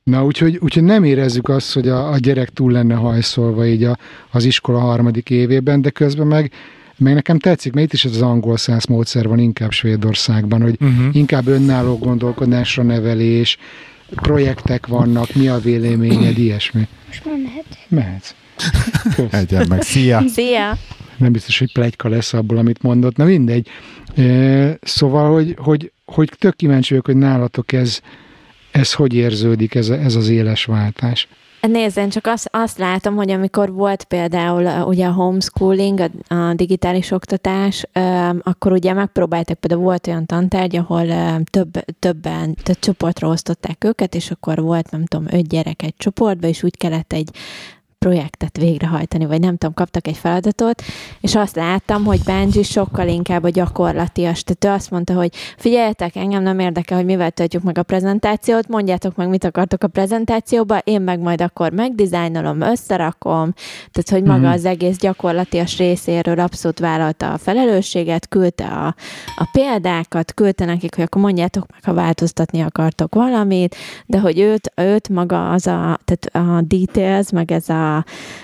Na, 0.04 0.26
úgyhogy, 0.26 0.58
úgyhogy 0.62 0.84
nem 0.84 1.04
érezzük 1.04 1.50
azt, 1.50 1.74
hogy 1.74 1.88
a, 1.88 2.12
a 2.12 2.18
gyerek 2.18 2.50
túl 2.50 2.72
lenne 2.72 2.96
hajszolva 2.96 3.66
így 3.66 3.84
a, 3.84 3.98
az 4.32 4.44
iskola 4.44 4.80
harmadik 4.80 5.30
évében, 5.30 5.82
de 5.82 5.90
közben 5.90 6.28
meg, 6.28 6.52
meg 7.00 7.14
nekem 7.14 7.40
tetszik, 7.40 7.74
mert 7.74 7.86
itt 7.86 7.94
is 7.94 8.06
ez 8.06 8.12
az 8.12 8.22
angol 8.22 8.58
száz 8.58 8.86
módszer 8.86 9.28
van 9.28 9.40
inkább 9.40 9.72
Svédországban, 9.72 10.62
hogy 10.62 10.78
Uh-huh. 10.82 11.16
inkább 11.16 11.48
önálló 11.48 11.98
gondolkodásra 11.98 12.84
nevelés, 12.84 13.58
projektek 14.16 14.88
vannak, 14.88 15.34
mi 15.34 15.48
a 15.48 15.58
véleményed, 15.60 16.38
ilyesmi. 16.38 16.88
Most 17.08 17.26
már 17.26 17.36
mehet. 17.44 17.66
Mehetsz. 17.88 18.34
Egyen 19.32 19.66
meg. 19.70 19.82
Szia! 19.82 20.24
Szia! 20.28 20.78
Nem 21.18 21.32
biztos, 21.32 21.60
hogy 21.60 21.72
plegyka 21.72 22.10
lesz 22.10 22.34
abból, 22.34 22.58
amit 22.58 22.82
mondott. 22.82 23.16
Na 23.16 23.24
mindegy. 23.26 23.68
Szóval, 24.82 25.34
hogy, 25.34 25.56
hogy, 25.58 25.92
hogy 26.06 26.32
tök 26.38 26.56
kíváncsi 26.56 26.90
vagyok, 26.90 27.06
hogy 27.06 27.16
nálatok 27.16 27.72
ez, 27.72 28.00
ez 28.72 28.94
hogy 28.94 29.14
érződik, 29.14 29.76
ez, 29.76 29.90
ez 29.90 30.16
az 30.16 30.30
éles 30.30 30.66
váltás. 30.66 31.28
Nézzen, 31.62 32.10
csak 32.10 32.28
azt, 32.28 32.50
azt 32.52 32.78
látom, 32.78 33.16
hogy 33.16 33.32
amikor 33.32 33.74
volt 33.74 34.04
például 34.04 34.84
ugye 34.88 35.06
a 35.06 35.12
homeschooling, 35.12 36.00
a, 36.00 36.34
a 36.36 36.54
digitális 36.54 37.12
oktatás, 37.12 37.86
akkor 38.42 38.72
ugye 38.72 38.94
megpróbáltak, 38.94 39.60
például 39.60 39.84
volt 39.84 40.08
olyan 40.08 40.26
tantárgy, 40.26 40.76
ahol 40.76 41.06
több, 41.44 41.72
többen, 42.00 42.56
tehát 42.64 42.80
csoportra 42.80 43.28
osztották 43.28 43.84
őket, 43.84 44.16
és 44.16 44.32
akkor 44.32 44.62
volt, 44.62 44.92
nem 44.92 45.06
tudom, 45.06 45.26
öt 45.32 45.48
gyerek 45.48 45.82
egy 45.82 45.96
csoportba, 45.98 46.48
és 46.48 46.64
úgy 46.64 46.78
kellett 46.78 47.14
egy 47.14 47.30
projektet 48.00 48.58
végrehajtani, 48.58 49.26
vagy 49.26 49.40
nem 49.40 49.58
tudom, 49.58 49.74
kaptak 49.74 50.08
egy 50.08 50.18
feladatot, 50.18 50.82
és 51.22 51.36
azt 51.36 51.56
láttam, 51.56 52.06
hogy 52.06 52.20
Benji 52.26 52.64
sokkal 52.64 53.08
inkább 53.08 53.44
a 53.44 53.50
gyakorlatias. 53.50 54.44
Tehát 54.44 54.66
ő 54.66 54.80
azt 54.80 54.92
mondta, 54.92 55.14
hogy 55.14 55.36
figyeljetek, 55.58 56.16
engem 56.16 56.44
nem 56.44 56.60
érdekel, 56.60 56.98
hogy 56.98 57.06
mivel 57.06 57.32
töltjük 57.32 57.64
meg 57.64 57.78
a 57.78 57.84
prezentációt, 57.84 58.68
mondjátok 58.68 59.16
meg, 59.16 59.30
mit 59.30 59.44
akartok 59.44 59.84
a 59.84 59.88
prezentációba, 59.88 60.78
én 60.78 61.02
meg 61.02 61.20
majd 61.20 61.42
akkor 61.42 61.72
megdizájnolom, 61.72 62.62
összerakom, 62.62 63.54
tehát 63.92 64.10
hogy 64.10 64.24
maga 64.24 64.48
Mhm. 64.48 64.52
az 64.58 64.66
egész 64.66 64.98
gyakorlatias 64.98 65.78
részéről 65.78 66.40
abszolút 66.40 66.80
vállalta 66.80 67.34
a 67.34 67.38
felelősséget, 67.38 68.28
küldte 68.28 68.66
a, 68.66 68.96
a 69.36 69.50
példákat, 69.52 70.34
küldte 70.34 70.66
nekik, 70.66 70.96
hogy 70.96 71.04
akkor 71.04 71.22
mondjátok 71.22 71.66
meg, 71.72 71.84
ha 71.84 71.94
változtatni 71.94 72.62
akartok 72.62 73.16
valamit, 73.16 73.76
de 74.06 74.20
hogy 74.20 74.40
őt, 74.40 74.72
őt 74.76 75.10
maga 75.10 75.52
az 75.52 75.68
a, 75.68 76.00
tehát 76.06 76.50
a 76.50 76.62
details, 76.62 77.32
meg 77.32 77.52
ez 77.52 77.70
a, 77.70 77.88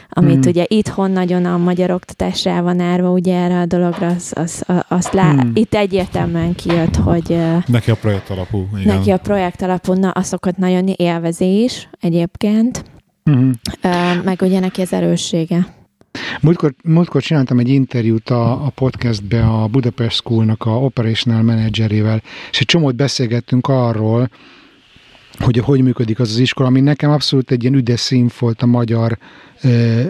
amit 0.10 0.34
Hmm. 0.44 0.52
ugye 0.52 0.66
itthon 0.68 1.12
nagyon 1.12 1.46
a 1.46 1.58
magyar 1.58 1.92
oktatásra 1.92 2.62
van 2.62 2.80
árva, 2.80 3.10
ugye 3.10 3.36
erre 3.36 3.60
a 3.60 3.66
dologra, 3.66 4.08
az, 4.08 4.34
az, 4.36 4.66
azt 4.88 5.14
lá, 5.14 5.32
Hmm. 5.32 5.52
itt 5.54 5.74
egyértelműen 5.74 6.56
kijött, 6.56 6.96
hogy 6.96 7.38
Neki 7.68 7.92
a 7.92 7.96
projekt 7.96 8.30
alapú. 8.30 8.68
Igen. 8.80 8.96
neki 8.98 9.12
a 9.12 9.18
projekt 9.18 9.62
alapú, 9.62 9.94
na, 9.94 10.10
azokat 10.10 10.58
nagyon 10.58 10.88
élvezi 10.88 11.64
is 11.64 11.90
egyébként, 12.00 12.84
ö, 13.82 13.90
meg 14.24 14.42
ugye 14.42 14.60
neki 14.60 14.82
az 14.82 14.94
erőssége. 14.94 15.68
Múltkor, 16.42 16.74
múltkor 16.84 17.22
csináltam 17.22 17.60
egy 17.60 17.70
interjút 17.70 18.30
a, 18.30 18.52
a 18.66 18.70
podcastbe 18.76 19.44
a 19.46 19.68
Budapest 19.68 20.16
Schoolnak 20.16 20.66
a 20.66 20.70
operational 20.70 21.42
managerével, 21.42 22.22
és 22.52 22.60
egy 22.60 22.66
csomót 22.66 22.96
beszélgettünk 22.96 23.68
arról, 23.68 24.30
hogy 25.40 25.58
hogy 25.58 25.82
működik 25.82 26.20
az 26.20 26.30
az 26.30 26.38
iskola, 26.38 26.68
ami 26.68 26.80
nekem 26.80 27.12
abszolút 27.12 27.52
egy 27.52 27.62
ilyen 27.62 27.76
üdes 27.76 28.00
szín 28.00 28.30
volt 28.40 28.62
a 28.62 28.66
magyar 28.66 29.18
ö, 29.62 30.02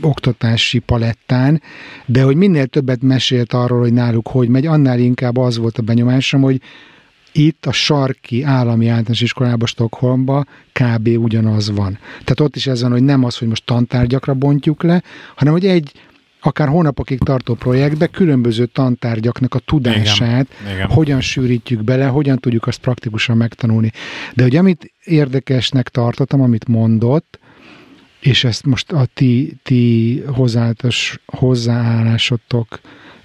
oktatási 0.00 0.78
palettán, 0.78 1.62
de 2.06 2.22
hogy 2.22 2.36
minél 2.36 2.66
többet 2.66 3.02
mesélt 3.02 3.52
arról, 3.52 3.80
hogy 3.80 3.92
náluk 3.92 4.28
hogy 4.28 4.48
megy, 4.48 4.66
annál 4.66 4.98
inkább 4.98 5.36
az 5.36 5.58
volt 5.58 5.78
a 5.78 5.82
benyomásom, 5.82 6.40
hogy 6.40 6.60
itt 7.32 7.66
a 7.66 7.72
sarki 7.72 8.42
állami 8.42 8.86
általános 8.86 9.20
iskolában, 9.20 9.66
Stockholmba 9.66 10.44
kb. 10.72 11.08
ugyanaz 11.08 11.70
van. 11.70 11.98
Tehát 12.10 12.40
ott 12.40 12.56
is 12.56 12.66
ez 12.66 12.82
van, 12.82 12.90
hogy 12.90 13.02
nem 13.02 13.24
az, 13.24 13.36
hogy 13.36 13.48
most 13.48 13.64
tantárgyakra 13.64 14.34
bontjuk 14.34 14.82
le, 14.82 15.02
hanem 15.34 15.52
hogy 15.52 15.66
egy 15.66 15.92
akár 16.40 16.68
hónapokig 16.68 17.18
tartó 17.18 17.54
projektbe 17.54 18.06
különböző 18.06 18.66
tantárgyaknak 18.66 19.54
a 19.54 19.58
tudását 19.58 20.46
Igen. 20.72 20.86
hogyan 20.86 21.20
sűrítjük 21.20 21.82
bele, 21.84 22.06
hogyan 22.06 22.38
tudjuk 22.38 22.66
azt 22.66 22.78
praktikusan 22.78 23.36
megtanulni. 23.36 23.92
De 24.34 24.42
hogy 24.42 24.56
amit 24.56 24.92
érdekesnek 25.04 25.88
tartottam, 25.88 26.40
amit 26.40 26.68
mondott, 26.68 27.38
és 28.20 28.44
ezt 28.44 28.66
most 28.66 28.92
a 28.92 29.06
ti, 29.14 29.56
ti 29.62 30.22
hozzáállás, 30.26 31.20
hozzáállásotokra 31.26 32.80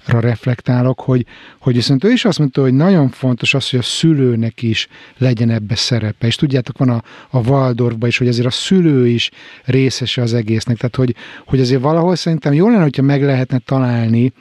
reflektálok, 0.06 1.00
hogy, 1.00 1.26
hogy 1.58 1.74
viszont 1.74 2.04
ő 2.04 2.10
is 2.10 2.24
azt 2.24 2.38
mondta, 2.38 2.60
hogy 2.60 2.74
nagyon 2.74 3.08
fontos 3.08 3.54
az, 3.54 3.70
hogy 3.70 3.78
a 3.78 3.82
szülőnek 3.82 4.62
is 4.62 4.88
legyen 5.18 5.50
ebbe 5.50 5.74
szerepe. 5.74 6.26
És 6.26 6.34
tudjátok, 6.34 6.78
van 6.78 6.88
a, 6.88 7.02
a 7.30 7.38
Waldorfban 7.38 8.08
is, 8.08 8.18
hogy 8.18 8.28
azért 8.28 8.46
a 8.46 8.50
szülő 8.50 9.08
is 9.08 9.30
részese 9.64 10.22
az 10.22 10.34
egésznek. 10.34 10.76
Tehát, 10.76 10.96
hogy, 10.96 11.14
hogy 11.46 11.60
azért 11.60 11.80
valahol 11.80 12.16
szerintem 12.16 12.52
jó 12.52 12.68
lenne, 12.68 12.82
hogyha 12.82 13.02
meg 13.02 13.22
lehetne 13.22 13.58
találni 13.58 14.32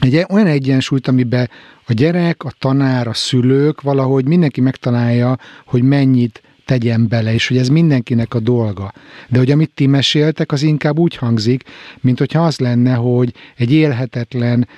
egy 0.00 0.24
olyan 0.28 0.46
egyensúlyt, 0.46 1.08
amiben 1.08 1.50
a 1.86 1.92
gyerek, 1.92 2.44
a 2.44 2.52
tanár, 2.58 3.06
a 3.06 3.14
szülők 3.14 3.80
valahogy 3.80 4.26
mindenki 4.26 4.60
megtalálja, 4.60 5.38
hogy 5.66 5.82
mennyit 5.82 6.42
tegyen 6.70 7.08
bele, 7.08 7.32
és 7.34 7.48
hogy 7.48 7.56
ez 7.56 7.68
mindenkinek 7.68 8.34
a 8.34 8.40
dolga. 8.40 8.92
De 9.28 9.38
hogy 9.38 9.50
amit 9.50 9.70
ti 9.74 9.86
meséltek, 9.86 10.52
az 10.52 10.62
inkább 10.62 10.98
úgy 10.98 11.16
hangzik, 11.16 11.62
mint 12.00 12.18
hogyha 12.18 12.44
az 12.44 12.58
lenne, 12.58 12.94
hogy 12.94 13.32
egy 13.56 13.72
élhetetlen, 13.72 14.68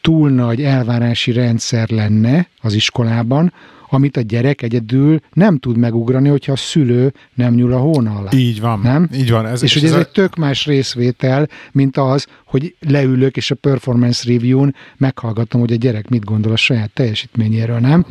túl 0.00 0.30
nagy 0.30 0.62
elvárási 0.62 1.32
rendszer 1.32 1.90
lenne 1.90 2.48
az 2.60 2.74
iskolában, 2.74 3.52
amit 3.90 4.16
a 4.16 4.20
gyerek 4.20 4.62
egyedül 4.62 5.20
nem 5.32 5.58
tud 5.58 5.76
megugrani, 5.76 6.28
hogyha 6.28 6.52
a 6.52 6.56
szülő 6.56 7.12
nem 7.34 7.54
nyúl 7.54 7.72
a 7.72 7.78
hóna 7.78 8.14
alá. 8.14 8.30
Így 8.32 8.60
van. 8.60 8.80
Nem? 8.80 9.08
Így 9.14 9.30
van. 9.30 9.46
Ez, 9.46 9.62
És 9.62 9.74
hogy 9.74 9.84
ez 9.84 9.92
a- 9.92 9.98
egy 9.98 10.08
tök 10.08 10.36
más 10.36 10.66
részvétel, 10.66 11.48
mint 11.72 11.96
az, 11.96 12.26
hogy 12.44 12.74
leülök 12.88 13.36
és 13.36 13.50
a 13.50 13.54
performance 13.54 14.32
review-n 14.32 14.74
meghallgatom, 14.96 15.60
hogy 15.60 15.72
a 15.72 15.76
gyerek 15.76 16.08
mit 16.08 16.24
gondol 16.24 16.52
a 16.52 16.56
saját 16.56 16.90
teljesítményéről, 16.90 17.78
nem? 17.78 18.06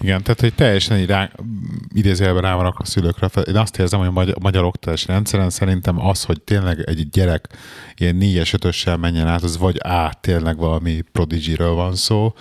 Igen, 0.00 0.22
tehát 0.22 0.40
hogy 0.40 0.54
teljesen 0.54 0.98
így 0.98 1.06
rá, 1.06 1.30
idézőjelben 1.94 2.42
rá 2.42 2.54
vannak 2.54 2.78
a 2.78 2.84
szülőkre. 2.84 3.28
Én 3.42 3.56
azt 3.56 3.78
érzem, 3.78 3.98
hogy 3.98 4.08
a 4.08 4.12
magyar, 4.12 4.36
magyar 4.40 4.64
oktatási 4.64 5.06
rendszeren 5.06 5.50
szerintem 5.50 6.06
az, 6.06 6.24
hogy 6.24 6.40
tényleg 6.40 6.82
egy 6.86 7.08
gyerek 7.08 7.48
ilyen 7.96 8.16
négyes, 8.16 8.52
ötössel 8.52 8.96
menjen 8.96 9.26
át, 9.26 9.42
az 9.42 9.58
vagy 9.58 9.76
A, 9.76 10.12
tényleg 10.20 10.56
valami 10.56 11.00
prodigyről 11.12 11.74
van 11.74 11.94
szó, 11.94 12.32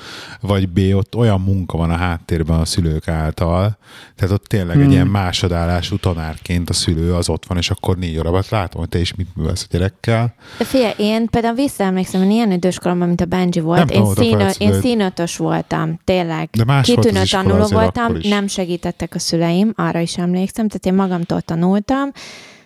vagy 0.42 0.70
B, 0.70 0.80
ott 0.96 1.16
olyan 1.16 1.42
munka 1.42 1.78
van 1.78 1.90
a 1.90 1.96
háttérben 1.96 2.60
a 2.60 2.66
szülők 2.66 3.08
által, 3.08 3.78
tehát 4.16 4.34
ott 4.34 4.46
tényleg 4.46 4.76
hmm. 4.76 4.86
egy 4.86 4.92
ilyen 4.92 5.08
másodállású 5.08 5.98
tanárként 5.98 6.70
a 6.70 6.74
szülő 6.74 7.14
az 7.14 7.30
ott 7.30 7.46
van, 7.46 7.58
és 7.58 7.70
akkor 7.70 7.98
négy 7.98 8.18
órát 8.18 8.50
látom, 8.50 8.80
hogy 8.80 8.90
te 8.90 9.00
is 9.00 9.16
mit 9.16 9.36
művelsz 9.36 9.64
a 9.64 9.68
gyerekkel. 9.70 10.36
De 10.58 10.66
figyelj, 10.66 10.94
én 10.98 11.28
például 11.28 11.56
visszaemlékszem, 11.56 12.22
hogy 12.22 12.32
ilyen 12.32 12.52
időskoromban, 12.52 13.08
mint 13.08 13.22
a 13.22 13.26
Benji 13.26 13.60
volt, 13.60 13.94
Nem 13.94 14.04
én, 14.04 14.14
színö, 14.14 14.50
én 14.58 14.74
színötös 14.82 15.38
voltam, 15.38 16.00
tényleg. 16.04 16.50
De 16.52 16.64
más 16.64 16.88
volt 16.88 17.00
Kitűnő 17.00 17.24
iskola 17.24 17.44
tanuló 17.48 17.68
voltam, 17.68 18.18
nem 18.22 18.48
segítettek 18.48 19.16
a 19.16 19.20
szüleim, 19.20 19.74
arra 19.76 20.00
is 20.00 20.18
emlékszem, 20.18 20.68
tehát 20.68 20.86
én 20.86 20.94
magamtól 20.94 21.42
tanultam, 21.42 22.12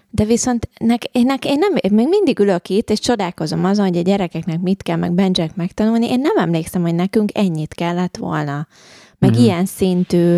de 0.09 0.25
viszont 0.25 0.69
nek, 0.79 1.01
nek, 1.11 1.45
én 1.45 1.57
nem, 1.57 1.73
én 1.75 1.91
még 1.93 2.07
mindig 2.07 2.39
ülök 2.39 2.69
itt, 2.69 2.89
és 2.89 2.99
csodálkozom 2.99 3.65
azon, 3.65 3.85
hogy 3.85 3.97
a 3.97 4.01
gyerekeknek 4.01 4.59
mit 4.61 4.83
kell, 4.83 4.95
meg 4.97 5.11
Benjek 5.11 5.55
megtanulni. 5.55 6.09
Én 6.09 6.19
nem 6.19 6.37
emlékszem, 6.37 6.81
hogy 6.81 6.95
nekünk 6.95 7.29
ennyit 7.33 7.73
kellett 7.73 8.17
volna. 8.17 8.67
Meg 9.19 9.31
mm. 9.37 9.41
ilyen 9.41 9.65
szintű, 9.65 10.37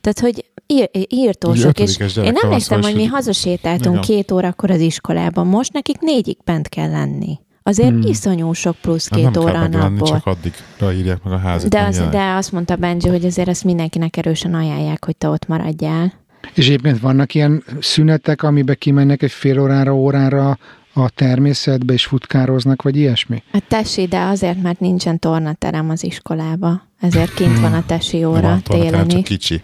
tehát, 0.00 0.20
hogy 0.20 0.44
ír, 0.66 0.90
írtósok, 1.08 1.78
és 1.78 1.98
én 1.98 2.32
van 2.32 2.36
emlékszem, 2.42 2.82
hogy 2.82 2.94
mi 2.94 3.04
hazasétáltunk 3.04 3.94
Igen. 3.94 4.06
két 4.06 4.30
órakor 4.30 4.70
az 4.70 4.80
iskolában, 4.80 5.46
most 5.46 5.72
nekik 5.72 6.00
négyig 6.00 6.36
bent 6.44 6.68
kell 6.68 6.90
lenni. 6.90 7.38
Azért 7.66 7.88
Hmm. 7.90 8.02
iszonyú 8.02 8.52
sok 8.52 8.76
plusz 8.80 9.08
Hát 9.10 9.18
két 9.18 9.30
nem 9.30 9.42
óra 9.42 9.52
kell 9.52 9.68
napból. 9.68 10.08
csak 10.08 10.26
addigra 10.26 10.92
írják 10.92 11.22
meg 11.22 11.32
a 11.32 11.38
házat. 11.38 11.70
De, 11.70 11.82
az, 11.82 12.02
de 12.10 12.32
azt 12.34 12.52
mondta 12.52 12.76
Benji, 12.76 13.08
hogy 13.08 13.24
azért 13.24 13.48
ezt 13.48 13.64
mindenkinek 13.64 14.16
erősen 14.16 14.54
ajánlják, 14.54 15.04
hogy 15.04 15.16
te 15.16 15.28
ott 15.28 15.46
maradjál. 15.46 16.12
És 16.54 16.66
egyébként 16.66 17.00
vannak 17.00 17.34
ilyen 17.34 17.64
szünetek, 17.80 18.42
amiben 18.42 18.76
kimennek 18.78 19.22
egy 19.22 19.30
fél 19.32 19.58
órára, 19.60 19.94
órára 19.94 20.58
a 20.92 21.10
természetbe, 21.10 21.92
és 21.92 22.04
futkároznak, 22.04 22.82
vagy 22.82 22.96
ilyesmi? 22.96 23.42
Hát 23.52 23.64
tesi, 23.68 24.06
de 24.06 24.20
azért, 24.20 24.62
mert 24.62 24.80
nincsen 24.80 25.18
tornaterem 25.18 25.90
az 25.90 26.04
iskolába. 26.04 26.82
Ezért 27.00 27.34
kint 27.34 27.58
van 27.60 27.72
a 27.72 27.84
tesi 27.86 28.18
Nem 28.20 28.28
óra 28.30 28.40
van 28.40 28.62
tornaterem, 28.62 28.90
télen 28.90 29.08
csak 29.08 29.22
kicsi. 29.22 29.62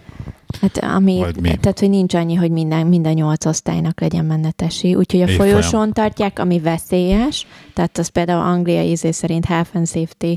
Hát, 0.61 0.77
ami, 0.77 1.17
Vagy 1.19 1.41
mi? 1.41 1.55
tehát, 1.55 1.79
hogy 1.79 1.89
nincs 1.89 2.13
annyi, 2.13 2.35
hogy 2.35 2.51
minden, 2.51 2.87
minden 2.87 3.13
nyolc 3.13 3.45
osztálynak 3.45 4.01
legyen 4.01 4.27
benne 4.27 4.51
tesi. 4.51 4.95
Úgyhogy 4.95 5.21
a 5.21 5.27
Évfolyam. 5.27 5.51
folyosón 5.51 5.91
tartják, 5.93 6.39
ami 6.39 6.59
veszélyes. 6.59 7.47
Tehát 7.73 7.97
az 7.97 8.07
például 8.07 8.41
Anglia 8.41 8.83
ízé 8.83 9.11
szerint 9.11 9.45
health 9.45 9.69
and 9.75 9.87
safety 9.87 10.33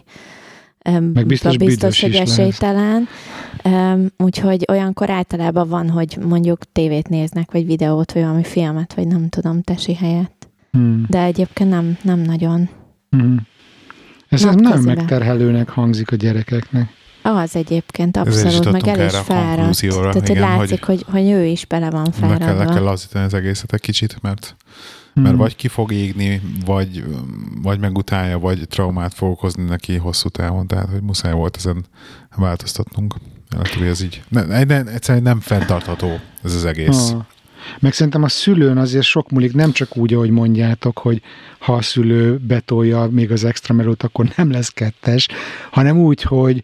Meg 1.12 1.27
biztos 1.27 1.57
büdös 1.57 2.01
hogy 2.01 2.15
esélytelen. 2.15 3.09
Um, 3.65 4.07
úgyhogy 4.19 4.65
olyankor 4.71 5.11
általában 5.11 5.69
van, 5.69 5.91
hogy 5.91 6.19
mondjuk 6.27 6.73
tévét 6.73 7.09
néznek, 7.09 7.53
vagy 7.53 7.67
videót, 7.67 8.12
vagy 8.12 8.23
valami 8.23 8.45
filmet, 8.45 8.95
vagy 8.95 9.07
nem 9.07 9.29
tudom, 9.29 9.62
tesi 9.62 9.95
helyett. 9.95 10.49
Hmm. 10.71 11.05
De 11.09 11.23
egyébként 11.23 11.71
nem, 11.71 11.99
nem 12.03 12.19
nagyon. 12.19 12.69
Hmm. 13.11 13.47
Ez 14.29 14.43
nem 14.45 14.55
napközibe. 14.55 14.95
megterhelőnek 14.95 15.69
hangzik 15.69 16.12
a 16.12 16.17
gyerekeknek. 16.17 16.89
Az 17.27 17.57
egyébként 17.57 18.16
abszolút, 18.16 18.70
meg 18.70 18.87
el 18.89 19.07
is 19.07 19.16
fáradt. 19.16 19.81
Tehát, 19.81 20.12
hogy 20.12 20.31
igen, 20.31 20.41
látszik, 20.41 20.85
hogy, 20.85 21.05
hogy, 21.11 21.31
ő 21.31 21.45
is 21.45 21.66
bele 21.66 21.91
van 21.91 22.05
Le 22.05 22.11
kell, 22.20 22.29
le 22.29 22.39
kell 22.39 22.55
fáradva. 22.57 22.85
lazítani 22.85 23.25
az 23.25 23.35
egészet 23.35 23.72
egy 23.72 23.81
kicsit, 23.81 24.16
mert, 24.22 24.57
mert 25.14 25.29
Hmm. 25.29 25.37
vagy 25.37 25.57
ki 25.57 25.68
fog 25.68 25.93
égni, 25.93 26.41
vagy, 26.64 27.05
vagy 27.62 27.79
megutálja, 27.81 28.39
vagy 28.39 28.68
traumát 28.68 29.14
fog 29.14 29.31
okozni 29.31 29.64
neki 29.64 29.97
hosszú 29.97 30.29
távon, 30.29 30.66
tehát 30.66 30.89
hogy 30.91 31.03
muszáj 31.03 31.33
volt 31.33 31.57
ezen 31.57 31.85
változtatnunk. 32.37 33.14
Lehet, 33.51 33.75
hogy 33.75 33.87
ez 33.87 34.03
így. 34.03 34.22
Ne, 34.29 34.43
ne, 34.43 34.64
ne, 34.64 34.83
egyszerűen 34.93 35.22
nem 35.25 35.41
fenntartható 35.41 36.20
ez 36.43 36.55
az 36.55 36.64
egész. 36.64 37.11
Ah. 37.11 37.20
Meg 37.81 37.93
szerintem 37.93 38.22
a 38.22 38.29
szülőn 38.29 38.79
azért 38.79 39.05
sok 39.05 39.31
múlik, 39.31 39.55
nem 39.55 39.72
csak 39.72 39.97
úgy, 39.97 40.14
ahogy 40.14 40.31
mondjátok, 40.31 40.99
hogy 40.99 41.22
ha 41.59 41.72
a 41.75 41.83
szülő 41.83 42.37
betolja 42.39 43.09
még 43.11 43.33
az 43.33 43.45
extra 43.45 43.75
melót, 43.75 44.03
akkor 44.03 44.33
nem 44.37 44.51
lesz 44.51 44.68
kettes, 44.68 45.29
hanem 45.70 45.99
úgy, 45.99 46.22
hogy 46.22 46.62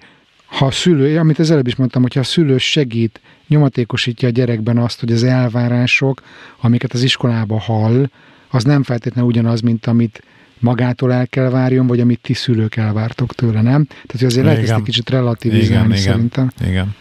ha 0.51 0.67
a 0.67 0.71
szülő, 0.71 1.19
amit 1.19 1.39
az 1.39 1.51
előbb 1.51 1.67
is 1.67 1.77
mondtam, 1.77 2.03
hogyha 2.03 2.21
a 2.21 2.25
szülő 2.25 2.59
segít, 2.59 3.21
nyomatékosítja 3.49 4.29
a 4.29 4.31
gyerekben 4.31 4.79
azt, 4.79 5.01
hogy 5.01 5.13
az 5.13 5.23
elvárások, 5.23 6.23
amiket 6.61 6.93
az 6.93 7.03
iskolába 7.03 7.61
hall, 7.61 8.11
az 8.51 8.65
nem 8.65 8.83
feltétlenül 8.83 9.31
ugyanaz, 9.31 9.61
mint 9.61 9.87
amit 9.87 10.23
magától 10.59 11.13
el 11.13 11.29
kell 11.29 11.49
várjon, 11.51 11.87
vagy 11.87 12.01
amit 12.01 12.21
ti 12.23 12.33
szülők 12.33 12.77
elvártok 12.77 13.35
tőle, 13.35 13.63
nem? 13.63 13.85
Tehát 13.85 14.11
hogy 14.11 14.25
azért 14.25 14.45
lehet 14.45 14.63
ezt 14.63 14.73
egy 14.73 14.83
kicsit 14.83 15.11
relativizálni 15.11 15.75
Igen, 15.75 15.91
igen. 15.91 16.13
szerintem. 16.13 16.51
Igen. 16.61 16.95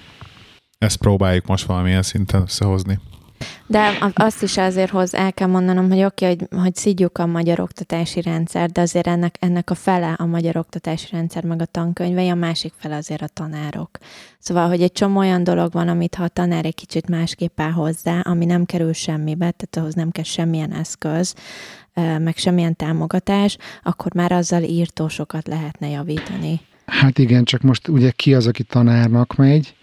Ezt 0.77 0.97
próbáljuk 0.97 1.45
most 1.45 1.65
valamilyen 1.65 2.01
szinten 2.01 2.41
összehozni. 2.41 2.99
De 3.67 4.11
azt 4.13 4.43
is 4.43 4.57
azért 4.57 4.89
hoz 4.89 5.13
el 5.13 5.33
kell 5.33 5.47
mondanom, 5.47 5.89
hogy 5.89 6.03
oké, 6.03 6.25
hogy, 6.25 6.47
hogy 6.61 6.75
szidjuk 6.75 7.17
a 7.17 7.25
magyar 7.25 7.59
oktatási 7.59 8.21
rendszer, 8.21 8.69
de 8.69 8.81
azért 8.81 9.07
ennek, 9.07 9.35
ennek 9.39 9.69
a 9.69 9.75
fele 9.75 10.13
a 10.17 10.25
magyar 10.25 10.57
oktatási 10.57 11.07
rendszer, 11.11 11.43
meg 11.43 11.61
a 11.61 11.65
tankönyvei, 11.65 12.29
a 12.29 12.35
másik 12.35 12.73
fele 12.77 12.95
azért 12.95 13.21
a 13.21 13.27
tanárok. 13.27 13.89
Szóval, 14.39 14.67
hogy 14.67 14.81
egy 14.81 14.91
csomó 14.91 15.19
olyan 15.19 15.43
dolog 15.43 15.71
van, 15.71 15.87
amit 15.87 16.15
ha 16.15 16.23
a 16.23 16.27
tanár 16.27 16.65
egy 16.65 16.75
kicsit 16.75 17.09
másképp 17.09 17.59
áll 17.59 17.71
hozzá, 17.71 18.19
ami 18.19 18.45
nem 18.45 18.65
kerül 18.65 18.93
semmibe, 18.93 19.51
tehát 19.51 19.77
ahhoz 19.77 19.93
nem 19.93 20.11
kell 20.11 20.23
semmilyen 20.23 20.73
eszköz, 20.73 21.35
meg 21.93 22.37
semmilyen 22.37 22.75
támogatás, 22.75 23.57
akkor 23.83 24.13
már 24.13 24.31
azzal 24.31 24.63
írtó 24.63 25.07
sokat 25.07 25.47
lehetne 25.47 25.89
javítani. 25.89 26.61
Hát 26.85 27.17
igen, 27.17 27.43
csak 27.43 27.61
most 27.61 27.87
ugye 27.87 28.11
ki 28.11 28.33
az, 28.33 28.47
aki 28.47 28.63
tanárnak 28.63 29.35
megy, 29.35 29.75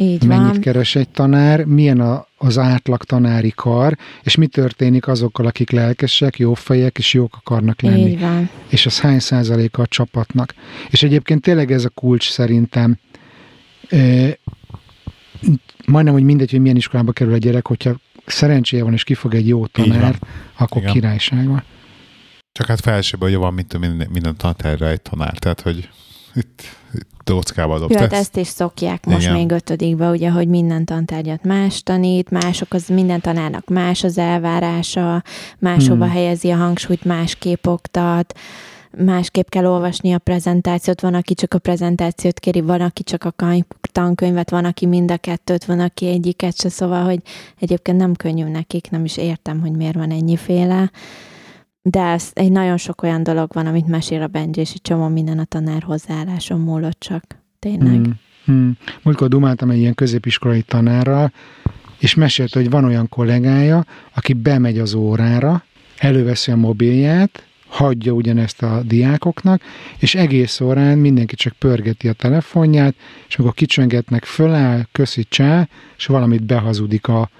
Így 0.00 0.24
mennyit 0.24 0.50
van. 0.50 0.60
keres 0.60 0.94
egy 0.94 1.08
tanár, 1.08 1.64
milyen 1.64 2.00
a, 2.00 2.26
az 2.36 2.58
átlag 2.58 3.04
tanári 3.04 3.52
kar, 3.56 3.96
és 4.22 4.34
mi 4.34 4.46
történik 4.46 5.06
azokkal, 5.08 5.46
akik 5.46 5.70
lelkesek, 5.70 6.38
jó 6.38 6.54
fejek, 6.54 6.98
és 6.98 7.12
jók 7.12 7.36
akarnak 7.36 7.80
lenni. 7.80 8.10
Így 8.10 8.20
van. 8.20 8.50
És 8.68 8.86
az 8.86 9.00
hány 9.00 9.18
százaléka 9.18 9.82
a 9.82 9.86
csapatnak. 9.86 10.54
És 10.90 11.02
egyébként 11.02 11.42
tényleg 11.42 11.72
ez 11.72 11.84
a 11.84 11.88
kulcs 11.88 12.30
szerintem. 12.30 12.98
E, 13.88 13.98
majdnem, 15.86 16.14
hogy 16.14 16.24
mindegy, 16.24 16.50
hogy 16.50 16.60
milyen 16.60 16.76
iskolába 16.76 17.12
kerül 17.12 17.32
a 17.32 17.36
gyerek, 17.36 17.66
hogyha 17.66 17.96
szerencséje 18.26 18.82
van, 18.82 18.92
és 18.92 19.04
kifog 19.04 19.34
egy 19.34 19.48
jó 19.48 19.58
van. 19.58 19.70
tanár, 19.72 20.18
akkor 20.58 20.82
Igen. 20.82 20.92
királyság 20.92 21.46
van. 21.46 21.62
Csak 22.52 22.66
hát 22.66 22.80
felsőbb, 22.80 23.20
hogy 23.20 23.34
van, 23.34 23.54
mint 23.54 23.78
minden, 23.78 24.08
minden 24.12 24.36
tanterre 24.36 24.88
egy 24.88 25.00
tanár. 25.02 25.38
Tehát, 25.38 25.60
hogy 25.60 25.88
itt, 26.38 26.62
itt 26.94 27.06
dockába 27.24 27.72
Jó, 27.72 27.78
dobta 27.78 27.98
hát 27.98 28.12
ezt. 28.12 28.36
is 28.36 28.46
szokják 28.46 29.06
most 29.06 29.20
Igen. 29.20 29.32
még 29.32 29.50
ötödikbe, 29.50 30.10
ugye, 30.10 30.30
hogy 30.30 30.48
minden 30.48 30.84
tantárgyat 30.84 31.44
más 31.44 31.82
tanít, 31.82 32.30
mások 32.30 32.72
az 32.72 32.88
minden 32.88 33.20
tanárnak 33.20 33.68
más 33.68 34.04
az 34.04 34.18
elvárása, 34.18 35.22
máshova 35.58 36.04
Hmm. 36.04 36.14
helyezi 36.14 36.50
a 36.50 36.56
hangsúlyt, 36.56 37.04
másképp 37.04 37.66
oktat, 37.66 38.38
másképp 39.04 39.48
kell 39.48 39.66
olvasni 39.66 40.12
a 40.12 40.18
prezentációt, 40.18 41.00
van, 41.00 41.14
aki 41.14 41.34
csak 41.34 41.54
a 41.54 41.58
prezentációt 41.58 42.38
kéri, 42.38 42.60
van, 42.60 42.80
aki 42.80 43.02
csak 43.02 43.24
a 43.24 43.34
tankönyvet, 43.92 44.50
van, 44.50 44.64
aki 44.64 44.86
mind 44.86 45.10
a 45.10 45.16
kettőt, 45.16 45.64
van, 45.64 45.80
aki 45.80 46.08
egyiket 46.08 46.60
se, 46.60 46.68
szóval, 46.68 47.04
hogy 47.04 47.20
egyébként 47.58 47.98
nem 47.98 48.14
könnyű 48.14 48.44
nekik, 48.44 48.90
nem 48.90 49.04
is 49.04 49.16
értem, 49.16 49.60
hogy 49.60 49.72
miért 49.72 49.94
van 49.94 50.10
ennyiféle. 50.10 50.90
De 51.82 52.00
ez 52.02 52.30
egy 52.32 52.52
nagyon 52.52 52.76
sok 52.76 53.02
olyan 53.02 53.22
dolog 53.22 53.50
van, 53.52 53.66
amit 53.66 53.86
mesél 53.86 54.22
a 54.22 54.26
Benji, 54.26 54.60
és 54.60 54.72
egy 54.72 54.82
csomó 54.82 55.08
minden 55.08 55.38
a 55.38 55.44
tanár 55.44 55.82
hozzáálláson 55.82 56.60
múlott 56.60 57.00
csak. 57.00 57.24
Tényleg. 57.58 57.94
Hmm. 57.94 58.20
Hmm. 58.44 58.76
Múltkor 59.02 59.28
dumáltam 59.28 59.70
egy 59.70 59.78
ilyen 59.78 59.94
középiskolai 59.94 60.62
tanárral, 60.62 61.32
és 61.98 62.14
mesélte, 62.14 62.58
hogy 62.58 62.70
van 62.70 62.84
olyan 62.84 63.08
kollégája, 63.08 63.84
aki 64.14 64.32
bemegy 64.32 64.78
az 64.78 64.94
órára, 64.94 65.64
előveszi 65.96 66.50
a 66.50 66.56
mobilját, 66.56 67.46
hagyja 67.68 68.12
ugyanezt 68.12 68.62
a 68.62 68.82
diákoknak, 68.82 69.62
és 69.98 70.14
egész 70.14 70.60
órán 70.60 70.98
mindenki 70.98 71.34
csak 71.34 71.52
pörgeti 71.52 72.08
a 72.08 72.12
telefonját, 72.12 72.94
és 73.28 73.36
amikor 73.36 73.54
kicsöngetnek, 73.54 74.24
föláll, 74.24 74.82
köszi 74.92 75.24
csá, 75.24 75.68
és 75.96 76.06
valamit 76.06 76.42
behazudik 76.42 77.08
a 77.08 77.30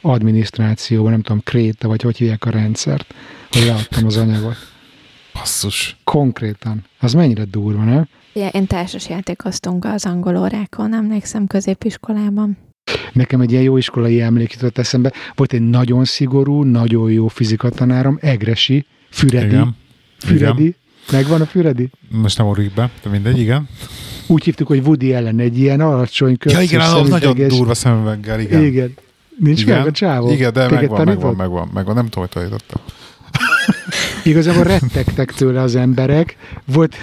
adminisztrációba, 0.00 1.10
nem 1.10 1.22
tudom, 1.22 1.40
Kréta, 1.44 1.88
vagy 1.88 2.02
hogy 2.02 2.16
hívják 2.16 2.44
a 2.44 2.50
rendszert, 2.50 3.14
hogy 3.54 3.66
leadtam 3.66 4.06
az 4.06 4.16
anyagot. 4.16 4.56
Basszus. 5.32 5.96
Konkrétan. 6.04 6.84
Az 7.00 7.12
mennyire 7.12 7.44
durva, 7.44 7.84
nem? 7.84 8.08
Ugye, 8.34 8.48
én 8.48 8.66
társas 8.66 9.08
játékoztunk 9.08 9.84
az 9.84 10.04
angol 10.04 10.36
órákon, 10.36 10.94
emlékszem 10.94 11.46
középiskolában. 11.46 12.56
Nekem 13.12 13.40
egy 13.40 13.50
ilyen 13.50 13.62
jó 13.62 13.76
iskolai 13.76 14.20
emlék 14.20 14.52
jutott 14.52 14.78
eszembe. 14.78 15.12
Volt 15.34 15.52
egy 15.52 15.68
nagyon 15.68 16.04
szigorú, 16.04 16.62
nagyon 16.62 17.10
jó 17.10 17.28
fizikatanárom, 17.28 18.18
Egresi, 18.20 18.86
Füredi. 19.10 19.46
Igen. 19.46 19.76
Füredi. 20.18 20.62
Igen. 20.62 20.74
Megvan 21.10 21.40
a 21.40 21.46
Füredi? 21.46 21.90
Most 22.08 22.38
nem 22.38 22.46
orrjuk 22.46 22.72
be, 22.72 22.90
de 23.02 23.10
mindegy, 23.10 23.38
igen. 23.38 23.68
Úgy 24.26 24.44
hívtuk, 24.44 24.66
hogy 24.66 24.78
Woody 24.86 25.12
ellen 25.12 25.38
egy 25.38 25.58
ilyen 25.58 25.80
alacsony 25.80 26.38
köpszös, 26.38 26.58
Ja, 26.58 26.64
igen, 26.64 26.80
az 26.80 27.08
nagyon 27.08 27.48
durva 27.48 27.74
szemüveggel, 27.74 28.40
igen. 28.40 28.64
Igen. 28.64 28.94
Nincs 29.38 29.62
igen. 29.62 29.78
meg 29.78 29.86
a 29.86 29.90
csávó? 29.90 30.30
Igen, 30.30 30.52
de 30.52 30.66
Téged 30.66 30.80
megvan, 30.80 31.04
megvan, 31.04 31.06
tanított? 31.06 31.36
megvan, 31.36 31.70
megvan, 31.74 31.94
nem 31.94 32.08
tudom, 32.08 32.28
hogy. 32.32 32.60
Igazából 34.24 34.64
rettegtek 34.64 35.32
tőle 35.32 35.60
az 35.60 35.74
emberek. 35.74 36.36
Volt, 36.64 36.94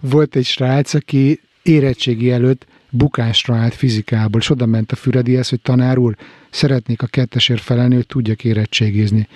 volt 0.00 0.36
egy 0.36 0.44
srác, 0.44 0.94
aki 0.94 1.40
érettségi 1.62 2.30
előtt 2.30 2.66
bukásra 2.90 3.54
állt 3.56 3.74
fizikából, 3.74 4.40
és 4.40 4.50
oda 4.50 4.66
ment 4.66 4.92
a 4.92 4.96
Füredihez, 4.96 5.48
hogy 5.48 5.60
tanár 5.60 5.98
úr, 5.98 6.16
szeretnék 6.50 7.02
a 7.02 7.06
kettesért 7.06 7.62
felelni, 7.62 7.94
hogy 7.94 8.06
tudjak 8.06 8.44
érettségizni. 8.44 9.28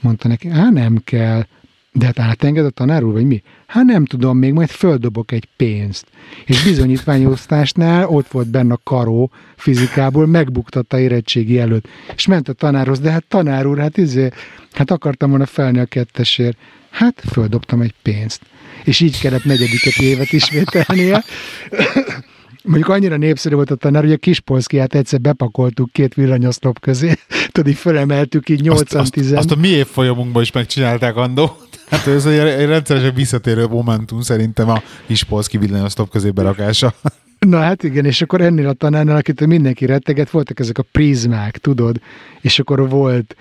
Mondta 0.00 0.28
neki, 0.28 0.48
hát 0.48 0.72
nem 0.72 1.00
kell. 1.04 1.46
De 1.94 2.06
hát 2.06 2.18
átenged 2.18 2.64
a 2.64 2.70
tanár 2.70 3.02
úr, 3.02 3.12
vagy 3.12 3.26
mi? 3.26 3.42
Hát 3.66 3.84
nem 3.84 4.04
tudom, 4.04 4.38
még 4.38 4.52
majd 4.52 4.68
földobok 4.68 5.32
egy 5.32 5.48
pénzt. 5.56 6.06
És 6.44 6.64
bizonyítványosztásnál 6.64 8.08
ott 8.08 8.28
volt 8.28 8.48
benne 8.48 8.72
a 8.72 8.80
karó 8.84 9.30
fizikából, 9.56 10.26
megbuktatta 10.26 10.98
érettségi 10.98 11.58
előtt. 11.58 11.88
És 12.14 12.26
ment 12.26 12.48
a 12.48 12.52
tanárhoz, 12.52 13.00
de 13.00 13.10
hát 13.10 13.24
tanár 13.28 13.66
úr, 13.66 13.78
hát 13.78 13.96
izé, 13.96 14.28
hát 14.72 14.90
akartam 14.90 15.30
volna 15.30 15.46
felni 15.46 15.78
a 15.78 15.84
kettesért. 15.84 16.56
Hát 16.90 17.22
földobtam 17.30 17.80
egy 17.80 17.94
pénzt. 18.02 18.40
És 18.84 19.00
így 19.00 19.20
kellett 19.20 19.44
negyediket 19.44 19.96
évet 19.96 20.32
ismételnie. 20.32 21.24
Mondjuk 22.64 22.88
annyira 22.88 23.16
népszerű 23.16 23.54
volt 23.54 23.70
a 23.70 23.74
tanár, 23.74 24.02
hogy 24.02 24.12
a 24.12 24.16
Kispolszkiát 24.16 24.94
egyszer 24.94 25.20
bepakoltuk 25.20 25.92
két 25.92 26.14
villanyoszlop 26.14 26.80
közé. 26.80 27.12
Tudod, 27.52 27.70
így 27.70 27.78
fölemeltük 27.78 28.48
így 28.48 28.68
Azt, 28.68 28.94
azt, 28.94 29.14
8-10. 29.16 29.36
azt 29.36 29.50
a 29.50 29.56
mi 29.56 29.68
évfolyamunkban 29.68 30.42
is 30.42 30.52
megcsinálták 30.52 31.16
andó. 31.16 31.56
Hát 31.92 32.06
ez 32.06 32.26
egy, 32.26 32.38
egy 32.38 32.66
rendszeresen 32.66 33.14
visszatérő 33.14 33.66
momentum 33.66 34.20
szerintem 34.20 34.68
a 34.68 34.82
Ispolszki 35.06 35.58
villanyosztop 35.58 36.10
közé 36.10 36.30
berakása. 36.30 36.94
Na 37.38 37.58
hát 37.58 37.82
igen, 37.82 38.04
és 38.04 38.22
akkor 38.22 38.40
ennél 38.40 38.68
a 38.68 38.72
tanárnál, 38.72 39.16
akitől 39.16 39.48
mindenki 39.48 39.86
retteget, 39.86 40.30
voltak 40.30 40.60
ezek 40.60 40.78
a 40.78 40.84
prizmák, 40.92 41.58
tudod? 41.58 42.00
És 42.40 42.58
akkor 42.58 42.88
volt 42.88 43.36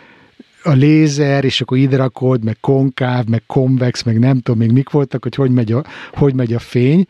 a 0.63 0.71
lézer, 0.71 1.43
és 1.43 1.61
akkor 1.61 1.77
ide 1.77 1.95
rakod, 1.97 2.43
meg 2.43 2.57
konkáv, 2.59 3.25
meg 3.25 3.43
konvex, 3.47 4.03
meg 4.03 4.19
nem 4.19 4.39
tudom 4.41 4.59
még 4.59 4.71
mik 4.71 4.89
voltak, 4.89 5.23
hogy 5.23 5.35
hogy 5.35 5.51
megy 5.51 5.71
a, 5.71 5.83
hogy 6.13 6.33
megy 6.33 6.53
a 6.53 6.59
fény, 6.59 7.07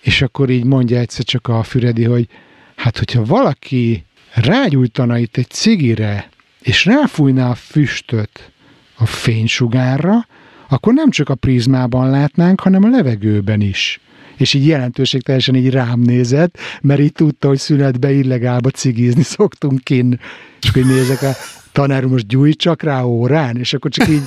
és 0.00 0.22
akkor 0.22 0.50
így 0.50 0.64
mondja 0.64 0.98
egyszer 0.98 1.24
csak 1.24 1.48
a 1.48 1.62
Füredi, 1.62 2.04
hogy 2.04 2.28
hát 2.76 2.98
hogyha 2.98 3.24
valaki 3.24 4.04
rágyújtana 4.34 5.18
itt 5.18 5.36
egy 5.36 5.48
cigire, 5.48 6.28
és 6.60 6.84
ráfújná 6.84 7.50
a 7.50 7.54
füstöt 7.54 8.50
a 8.96 9.06
fénysugárra, 9.06 10.26
akkor 10.68 10.94
nem 10.94 11.10
csak 11.10 11.28
a 11.28 11.34
prizmában 11.34 12.10
látnánk, 12.10 12.60
hanem 12.60 12.84
a 12.84 12.88
levegőben 12.88 13.60
is. 13.60 14.00
És 14.36 14.54
így 14.54 14.66
jelentőségteljesen 14.66 15.54
így 15.54 15.70
rám 15.70 16.00
nézett, 16.00 16.58
mert 16.80 17.00
így 17.00 17.12
tudta, 17.12 17.48
hogy 17.48 17.58
szünetbe 17.58 18.12
illegálba 18.12 18.70
cigizni 18.70 19.22
szoktunk 19.22 19.80
kinn. 19.80 20.14
És 20.60 20.76
így 20.76 20.86
nézek 20.86 21.22
a 21.22 21.32
tanár, 21.72 22.04
most 22.04 22.26
gyújtsak 22.26 22.82
rá 22.82 23.02
órán, 23.02 23.56
és 23.56 23.72
akkor 23.72 23.90
csak 23.90 24.08
így 24.08 24.22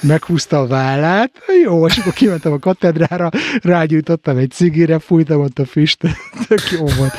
meghúzta 0.00 0.60
a 0.60 0.66
vállát, 0.66 1.30
jó, 1.64 1.86
és 1.86 1.96
akkor 1.96 2.12
kimentem 2.12 2.52
a 2.52 2.58
katedrára, 2.58 3.30
rágyújtottam 3.62 4.36
egy 4.36 4.50
cigire, 4.50 4.98
fújtam 4.98 5.40
ott 5.40 5.58
a 5.58 5.64
füstöt, 5.64 6.16
tök 6.48 6.70
jó 6.70 6.86
volt. 6.86 7.12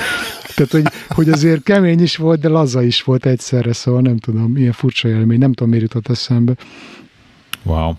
Tehát, 0.55 0.71
hogy, 0.71 0.87
hogy 1.09 1.29
azért 1.29 1.63
kemény 1.63 2.01
is 2.01 2.15
volt, 2.15 2.39
de 2.39 2.47
laza 2.47 2.83
is 2.83 3.03
volt 3.03 3.25
egyszerre, 3.25 3.73
szóval 3.73 4.01
nem 4.01 4.17
tudom, 4.17 4.57
ilyen 4.57 4.71
furcsa 4.71 5.07
élmény, 5.07 5.39
nem 5.39 5.53
tudom, 5.53 5.69
miért 5.69 5.85
jutott 5.93 6.09
eszembe. 6.09 6.53
Wow. 7.63 7.93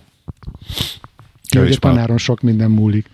Jó, 1.55 1.61
hogy 1.61 1.72
a 1.72 1.76
tanáron 1.76 2.18
sok 2.18 2.40
minden 2.40 2.70
múlik. 2.70 3.07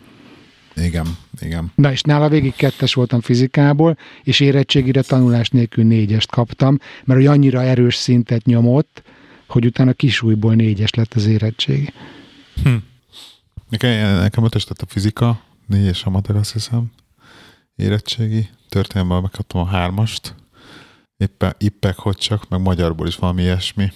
Igen, 0.77 1.07
igen. 1.41 1.73
Na 1.75 1.91
és 1.93 2.01
nála 2.03 2.29
végig 2.29 2.55
kettes 2.55 2.95
voltam 2.95 3.21
fizikából, 3.21 3.99
és 4.23 4.41
érettségire 4.41 5.03
tanulás 5.03 5.49
nélkül 5.49 5.85
négyest 5.85 6.31
kaptam, 6.31 6.79
mert 7.05 7.19
hogy 7.21 7.29
annyira 7.29 7.63
erős 7.63 7.95
szintet 7.95 8.45
nyomott, 8.45 9.03
hogy 9.49 9.67
utána 9.67 9.93
kisújból 9.93 10.55
négyes 10.55 10.91
lett 10.91 11.15
az 11.15 11.27
érettségi. 11.27 11.93
Hm. 12.63 12.75
Nekem, 13.69 14.17
nekem 14.21 14.45
ötös 14.45 14.67
lett 14.69 14.81
a 14.81 14.87
fizika, 14.89 15.41
négyes 15.67 16.05
a 16.05 16.11
matek, 16.11 16.37
azt 16.37 16.53
hiszem. 16.53 16.93
Érettségi. 17.77 18.49
Történelemben 18.69 19.23
megkaptam 19.23 19.61
a 19.61 19.67
hármast. 19.67 20.35
Éppen, 21.17 21.55
ippek, 21.59 21.97
hogy 21.97 22.17
csak, 22.17 22.49
meg 22.49 22.61
magyarból 22.61 23.07
is 23.07 23.17
valami 23.17 23.43
ilyesmi. 23.43 23.93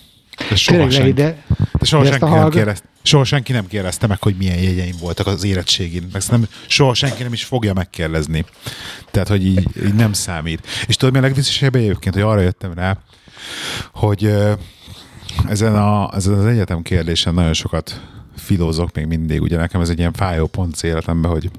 De 0.48 0.56
soha, 0.56 0.78
Tényleg, 0.78 0.94
senki, 0.96 1.12
de, 1.12 1.44
de 1.78 1.84
soha, 1.84 2.02
de 2.02 2.08
senki 2.10 2.24
a 2.24 2.28
nem 2.28 2.36
hallgat- 2.36 2.54
kérdezte, 2.54 2.87
soha 3.02 3.24
senki 3.24 3.52
nem 3.52 3.66
kérdezte 3.66 4.06
meg, 4.06 4.22
hogy 4.22 4.34
milyen 4.36 4.58
jegyeim 4.58 4.96
voltak 5.00 5.26
az 5.26 5.44
érettségin. 5.44 6.08
Meg 6.12 6.22
nem, 6.28 6.48
soha 6.66 6.94
senki 6.94 7.22
nem 7.22 7.32
is 7.32 7.44
fogja 7.44 7.72
megkérdezni. 7.72 8.44
Tehát, 9.10 9.28
hogy 9.28 9.46
így, 9.46 9.66
így 9.84 9.94
nem 9.94 10.12
számít. 10.12 10.66
És 10.86 10.96
tudod, 10.96 11.14
mi 11.14 11.20
a 11.20 11.22
legvisszesebb 11.22 11.74
egyébként, 11.74 12.14
hogy 12.14 12.24
arra 12.24 12.40
jöttem 12.40 12.72
rá, 12.74 12.98
hogy 13.92 14.34
ezen, 15.48 15.76
a, 15.76 16.14
ezen 16.14 16.34
az 16.34 16.44
egyetem 16.44 16.82
kérdésen 16.82 17.34
nagyon 17.34 17.52
sokat 17.52 18.00
filózok 18.36 18.94
még 18.94 19.06
mindig. 19.06 19.42
Ugye 19.42 19.56
nekem 19.56 19.80
ez 19.80 19.88
egy 19.88 19.98
ilyen 19.98 20.12
fájó 20.12 20.46
pont 20.46 20.74
az 20.74 20.84
életemben, 20.84 21.30
hogy 21.30 21.50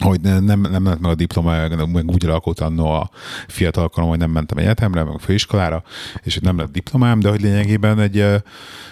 hogy 0.00 0.20
nem, 0.20 0.44
nem, 0.44 0.84
lett 0.84 1.00
meg 1.00 1.10
a 1.10 1.14
diploma, 1.14 1.68
meg 1.68 2.10
úgy 2.10 2.24
alakult 2.24 2.60
annó 2.60 2.90
a 2.90 3.10
fiatal 3.46 3.88
korom, 3.88 4.08
hogy 4.08 4.18
nem 4.18 4.30
mentem 4.30 4.58
egyetemre, 4.58 5.04
meg 5.04 5.14
a 5.14 5.18
főiskolára, 5.18 5.82
és 6.22 6.34
hogy 6.34 6.42
nem 6.42 6.58
lett 6.58 6.72
diplomám, 6.72 7.20
de 7.20 7.28
hogy 7.28 7.40
lényegében 7.40 7.98
egy, 7.98 8.24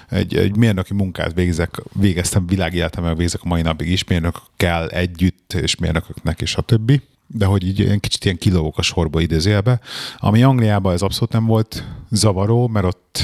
egy, 0.08 0.36
egy 0.36 0.56
mérnöki 0.56 0.94
munkát 0.94 1.34
végzek, 1.34 1.82
végeztem 1.92 2.46
világéletemben, 2.46 3.16
végzek 3.16 3.40
a 3.44 3.48
mai 3.48 3.62
napig 3.62 3.90
is, 3.90 4.04
mérnökkel 4.04 4.88
együtt, 4.88 5.52
és 5.52 5.76
mérnököknek, 5.76 6.40
és 6.40 6.56
a 6.56 6.62
többi 6.62 7.02
de 7.30 7.44
hogy 7.44 7.66
így 7.66 8.00
kicsit 8.00 8.24
ilyen 8.24 8.36
kilógok 8.36 8.78
a 8.78 8.82
sorba 8.82 9.20
idézélbe, 9.20 9.80
ami 10.16 10.42
Angliában 10.42 10.92
ez 10.92 11.02
abszolút 11.02 11.32
nem 11.32 11.46
volt 11.46 11.84
zavaró, 12.10 12.68
mert 12.68 12.86
ott 12.86 13.22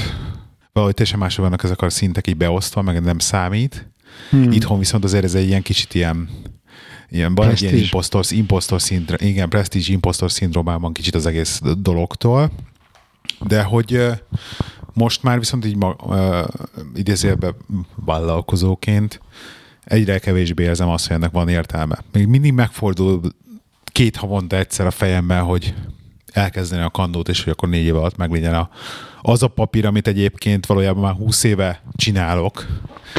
valahogy 0.73 0.95
teljesen 0.95 1.19
mások 1.19 1.45
vannak 1.45 1.65
ezek 1.65 1.83
a 1.83 1.91
szintek 1.91 2.27
így 2.27 2.37
beosztva, 2.37 2.83
meg 2.83 3.03
nem 3.03 3.19
számít. 3.19 3.89
Hmm. 4.31 4.53
Itthon 4.53 4.79
viszont 4.79 5.05
azért 5.05 5.25
ez 5.25 5.35
egy 5.35 5.47
ilyen 5.47 5.63
kicsit 5.63 5.95
ilyen 5.95 6.29
Ilyen, 7.11 7.35
van 7.35 7.49
egy 7.49 7.63
ilyen 7.63 7.75
impostor, 7.75 8.25
impostor 8.31 8.83
szindr, 8.83 9.23
igen, 9.23 9.49
prestige 9.49 9.93
impostor 9.93 10.33
szindrómában 10.33 10.93
kicsit 10.93 11.15
az 11.15 11.27
egész 11.27 11.61
dologtól, 11.79 12.51
de 13.47 13.63
hogy 13.63 14.01
most 14.93 15.23
már 15.23 15.39
viszont 15.39 15.67
így 15.67 15.77
ma, 15.77 15.97
uh, 16.03 16.49
idézélbe 16.95 17.55
vállalkozóként 17.95 19.21
egyre 19.85 20.19
kevésbé 20.19 20.63
érzem 20.65 20.89
azt, 20.89 21.07
hogy 21.07 21.17
ennek 21.17 21.31
van 21.31 21.49
értelme. 21.49 21.99
Még 22.13 22.27
mindig 22.27 22.53
megfordul 22.53 23.21
két 23.85 24.17
havonta 24.17 24.57
egyszer 24.57 24.87
a 24.87 24.91
fejemben, 24.91 25.43
hogy 25.43 25.75
elkezdeni 26.33 26.83
a 26.83 26.91
kandót, 26.91 27.29
és 27.29 27.43
hogy 27.45 27.53
akkor 27.53 27.69
négy 27.69 27.85
év 27.85 27.97
alatt 27.97 28.17
meglegyen 28.17 28.55
a, 28.55 28.71
az 29.23 29.43
a 29.43 29.49
papír, 29.49 29.87
amit 29.87 30.07
egyébként 30.07 30.67
valójában 30.67 31.03
már 31.03 31.15
20 31.15 31.45
éve 31.45 31.83
csinálok. 31.97 32.67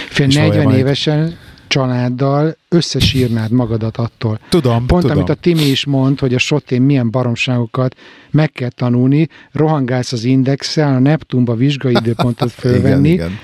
fél 0.09 0.27
És 0.27 0.35
40 0.35 0.49
valójában- 0.49 0.77
évesen 0.77 1.37
családdal 1.75 2.57
összesírnád 2.69 3.51
magadat 3.51 3.97
attól. 3.97 4.39
Tudom, 4.49 4.85
Pont 4.85 5.01
tudom. 5.01 5.17
amit 5.17 5.29
a 5.29 5.33
Timi 5.33 5.63
is 5.63 5.85
mond, 5.85 6.19
hogy 6.19 6.33
a 6.33 6.37
sotén 6.37 6.81
milyen 6.81 7.09
baromságokat 7.09 7.95
meg 8.31 8.51
kell 8.51 8.69
tanulni, 8.69 9.27
rohangálsz 9.51 10.11
az 10.11 10.23
indexel, 10.23 10.93
a 10.93 10.99
Neptunba 10.99 11.55
vizsgaidőpontot 11.55 12.51
fölvenni, 12.61 13.09
Igen, 13.09 13.25
igen. 13.25 13.39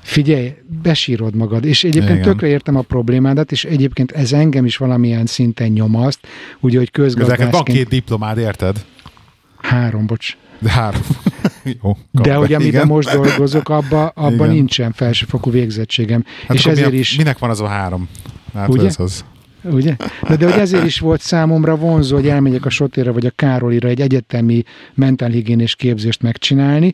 figyelj, 0.00 0.54
besírod 0.82 1.34
magad. 1.34 1.64
És 1.64 1.84
egyébként 1.84 2.18
Igen. 2.18 2.22
tökre 2.22 2.46
értem 2.46 2.76
a 2.76 2.82
problémádat, 2.82 3.52
és 3.52 3.64
egyébként 3.64 4.10
ez 4.10 4.32
engem 4.32 4.64
is 4.64 4.76
valamilyen 4.76 5.26
szinten 5.26 5.68
nyomaszt, 5.68 6.26
ugye, 6.60 6.78
hogy 6.78 6.90
neked 6.94 7.16
van 7.16 7.26
közgazdászként... 7.26 7.78
két 7.78 7.88
diplomád, 7.88 8.38
érted? 8.38 8.84
Három, 9.56 10.06
bocs. 10.06 10.36
De 10.58 10.70
három. 10.70 11.02
Jó, 11.82 11.96
De 12.10 12.20
be, 12.20 12.34
hogy 12.34 12.52
amiben 12.52 12.74
igen. 12.74 12.86
most 12.86 13.12
dolgozok, 13.12 13.68
abba, 13.68 14.06
abban 14.06 14.32
Igen. 14.32 14.50
nincsen 14.50 14.92
felsőfokú 14.92 15.50
végzettségem. 15.50 16.24
Hát 16.46 16.56
és 16.56 16.66
ezért 16.66 16.86
minek, 16.86 17.00
is... 17.00 17.16
Minek 17.16 17.38
van 17.38 17.50
az 17.50 17.60
a 17.60 17.66
három? 17.66 18.08
Hát 18.54 18.68
Ugye? 18.68 18.86
ez 18.86 18.98
az. 18.98 19.24
Ugye? 19.64 19.96
De, 20.28 20.36
de 20.36 20.50
hogy 20.50 20.60
ezért 20.60 20.84
is 20.84 20.98
volt 20.98 21.20
számomra 21.20 21.76
vonzó, 21.76 22.16
hogy 22.16 22.28
elmegyek 22.28 22.64
a 22.64 22.70
Sotérra 22.70 23.12
vagy 23.12 23.26
a 23.26 23.30
Károlira 23.30 23.88
egy 23.88 24.00
egyetemi 24.00 24.62
mentálhigiénés 24.94 25.74
képzést 25.74 26.22
megcsinálni, 26.22 26.92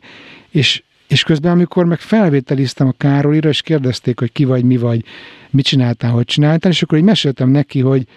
és, 0.49 0.83
és 1.07 1.23
közben, 1.23 1.51
amikor 1.51 1.85
meg 1.85 1.99
felvételiztem 1.99 2.87
a 2.87 2.93
Károlira, 2.97 3.49
és 3.49 3.61
kérdezték, 3.61 4.19
hogy 4.19 4.31
ki 4.31 4.45
vagy, 4.45 4.63
mi 4.63 4.77
vagy, 4.77 5.03
mit 5.49 5.65
csináltál, 5.65 6.11
hogy 6.11 6.25
csináltál, 6.25 6.71
és 6.71 6.81
akkor 6.81 6.97
így 6.97 7.03
meséltem 7.03 7.49
neki, 7.49 7.79
hogy 7.79 8.07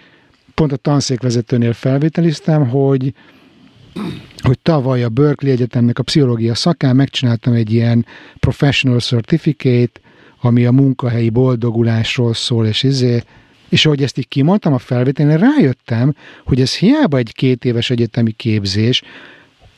pont 0.53 0.71
a 0.71 0.75
tanszékvezetőnél 0.77 1.73
felvételiztem, 1.73 2.69
hogy 2.69 3.13
hogy 4.41 4.59
tavaly 4.59 5.03
a 5.03 5.09
Berkeley 5.09 5.53
Egyetemnek 5.53 5.99
a 5.99 6.03
pszichológia 6.03 6.55
szakán 6.55 6.95
megcsináltam 6.95 7.53
egy 7.53 7.73
ilyen 7.73 8.05
professional 8.39 8.99
certificate, 8.99 9.99
ami 10.41 10.65
a 10.65 10.71
munkahelyi 10.71 11.29
boldogulásról 11.29 12.33
szól, 12.33 12.65
és 12.65 12.83
izé, 12.83 13.23
és 13.69 13.85
ahogy 13.85 14.03
ezt 14.03 14.17
így 14.17 14.27
kimondtam 14.27 14.73
a 14.73 14.77
felvételen, 14.77 15.37
rájöttem, 15.37 16.15
hogy 16.45 16.61
ez 16.61 16.75
hiába 16.75 17.17
egy 17.17 17.33
két 17.33 17.65
éves 17.65 17.89
egyetemi 17.89 18.31
képzés, 18.31 19.01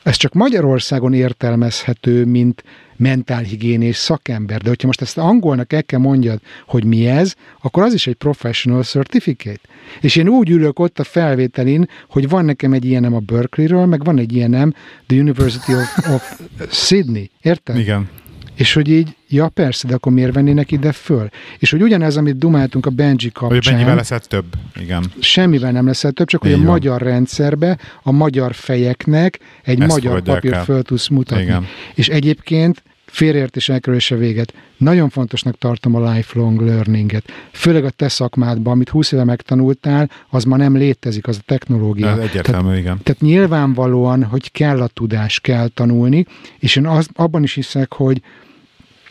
ez 0.06 0.16
csak 0.16 0.32
Magyarországon 0.32 1.12
értelmezhető, 1.12 2.24
mint 2.24 2.64
mentálhigiénés 2.96 3.96
szakember. 3.96 4.60
De 4.60 4.68
hogyha 4.68 4.86
most 4.86 5.00
ezt 5.00 5.18
angolnak 5.18 5.72
el 5.72 5.84
kell 5.84 6.00
mondjad, 6.00 6.40
hogy 6.66 6.84
mi 6.84 7.06
ez, 7.06 7.34
akkor 7.60 7.82
az 7.82 7.94
is 7.94 8.06
egy 8.06 8.14
professional 8.14 8.82
certificate. 8.82 9.60
És 10.00 10.16
én 10.16 10.28
úgy 10.28 10.50
ülök 10.50 10.78
ott 10.78 10.98
a 10.98 11.04
felvételin, 11.04 11.88
hogy 12.08 12.28
van 12.28 12.44
nekem 12.44 12.72
egy 12.72 12.84
ilyenem 12.84 13.14
a 13.14 13.18
Berkeley-ről, 13.18 13.86
meg 13.86 14.04
van 14.04 14.18
egy 14.18 14.32
ilyenem 14.32 14.74
The 15.06 15.18
University 15.18 15.74
of, 15.74 16.10
of 16.10 16.40
Sydney. 16.70 17.30
Érted? 17.42 17.78
Igen. 17.78 18.08
És 18.56 18.72
hogy 18.72 18.88
így, 18.88 19.16
ja 19.28 19.48
persze, 19.48 19.88
de 19.88 19.94
akkor 19.94 20.12
miért 20.12 20.34
vennének 20.34 20.72
ide 20.72 20.92
föl? 20.92 21.28
És 21.58 21.70
hogy 21.70 21.82
ugyanez, 21.82 22.16
amit 22.16 22.38
dumáltunk 22.38 22.86
a 22.86 22.90
Benji 22.90 23.30
Hogy 23.34 23.48
kapcsán, 23.50 23.74
mennyivel 23.74 23.94
lesz 23.96 24.12
több. 24.28 24.44
Igen. 24.80 25.04
semmivel 25.20 25.72
nem 25.72 25.86
lesz 25.86 26.04
több, 26.14 26.26
csak 26.26 26.40
hogy 26.42 26.50
Így 26.50 26.56
a 26.56 26.60
van. 26.60 26.66
magyar 26.66 27.02
rendszerbe, 27.02 27.78
a 28.02 28.10
magyar 28.12 28.54
fejeknek 28.54 29.38
egy 29.62 29.80
Ezt 29.80 29.90
magyar 29.90 30.22
papírt 30.22 30.54
el. 30.54 30.64
föl 30.64 30.82
tudsz 30.82 31.08
mutatni. 31.08 31.42
Igen. 31.42 31.66
És 31.94 32.08
egyébként 32.08 32.82
félreértés 33.06 33.68
elkerülése 33.68 34.16
véget. 34.16 34.54
Nagyon 34.76 35.08
fontosnak 35.08 35.58
tartom 35.58 35.94
a 35.94 36.12
lifelong 36.12 36.60
learninget. 36.60 37.24
Főleg 37.52 37.84
a 37.84 37.90
te 37.90 38.08
szakmádban, 38.08 38.72
amit 38.72 38.88
20 38.88 39.12
éve 39.12 39.24
megtanultál, 39.24 40.10
az 40.28 40.44
ma 40.44 40.56
nem 40.56 40.76
létezik, 40.76 41.26
az 41.26 41.36
a 41.40 41.42
technológia. 41.46 42.08
Ez 42.08 42.18
egyértelmű, 42.18 42.76
igen. 42.76 43.00
Tehát 43.02 43.20
nyilvánvalóan, 43.20 44.24
hogy 44.24 44.52
kell 44.52 44.80
a 44.80 44.86
tudás, 44.86 45.40
kell 45.40 45.68
tanulni, 45.68 46.26
és 46.58 46.76
én 46.76 46.86
az, 46.86 47.08
abban 47.12 47.42
is 47.42 47.54
hiszek, 47.54 47.92
hogy, 47.92 48.22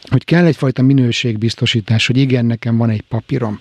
hogy 0.09 0.23
kell 0.23 0.45
egyfajta 0.45 0.81
minőségbiztosítás, 0.81 2.07
hogy 2.07 2.17
igen, 2.17 2.45
nekem 2.45 2.77
van 2.77 2.89
egy 2.89 3.01
papírom. 3.01 3.59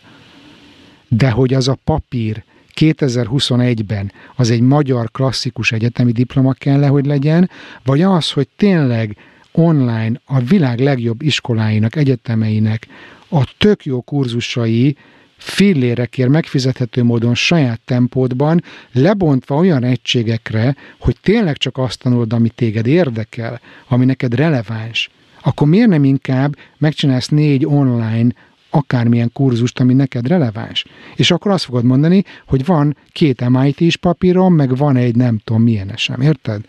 De 1.09 1.30
hogy 1.30 1.55
az 1.55 1.68
a 1.68 1.78
papír 1.85 2.45
2021-ben 2.80 4.12
az 4.37 4.51
egy 4.51 4.61
magyar 4.61 5.11
klasszikus 5.11 5.72
egyetemi 5.72 6.12
diploma 6.12 6.53
kell 6.53 6.85
-e, 6.85 6.89
hogy 6.89 7.07
legyen, 7.07 7.51
vagy 7.85 8.03
az, 8.03 8.30
hogy 8.30 8.49
tényleg 8.57 9.16
online 9.59 10.21
a 10.25 10.41
világ 10.41 10.81
legjobb 10.81 11.23
iskoláinak, 11.23 11.97
egyetemeinek 11.97 12.87
a 13.29 13.55
tök 13.59 13.85
jó 13.85 14.01
kurzusai 14.01 14.97
fillérekért 15.37 16.29
megfizethető 16.29 17.03
módon 17.03 17.35
saját 17.35 17.81
tempódban, 17.85 18.63
lebontva 18.93 19.57
olyan 19.57 19.85
egységekre, 19.85 20.77
hogy 20.99 21.17
tényleg 21.23 21.57
csak 21.57 21.79
azt 21.79 21.99
tanulod, 21.99 22.33
ami 22.33 22.49
téged 22.49 22.87
érdekel, 22.87 23.61
ami 23.89 24.05
neked 24.05 24.35
releváns, 24.35 25.11
akkor 25.43 25.69
miért 25.69 25.89
nem 25.89 26.05
inkább 26.05 26.57
megcsinálsz 26.79 27.29
négy 27.29 27.67
online 27.67 28.29
akármilyen 28.71 29.31
kurzust, 29.33 29.81
ami 29.81 29.95
neked 29.95 30.27
releváns. 30.27 30.85
És 31.17 31.31
akkor 31.31 31.51
azt 31.51 31.65
fogod 31.65 31.85
mondani, 31.85 32.25
hogy 32.47 32.65
van 32.65 32.97
két 33.13 33.49
MIT-s 33.49 33.97
papírom, 33.97 34.55
meg 34.55 34.77
van 34.77 34.97
egy 34.97 35.17
nem 35.17 35.41
tudom 35.45 35.63
milyen 35.63 35.93
sem, 35.97 36.21
érted? 36.21 36.61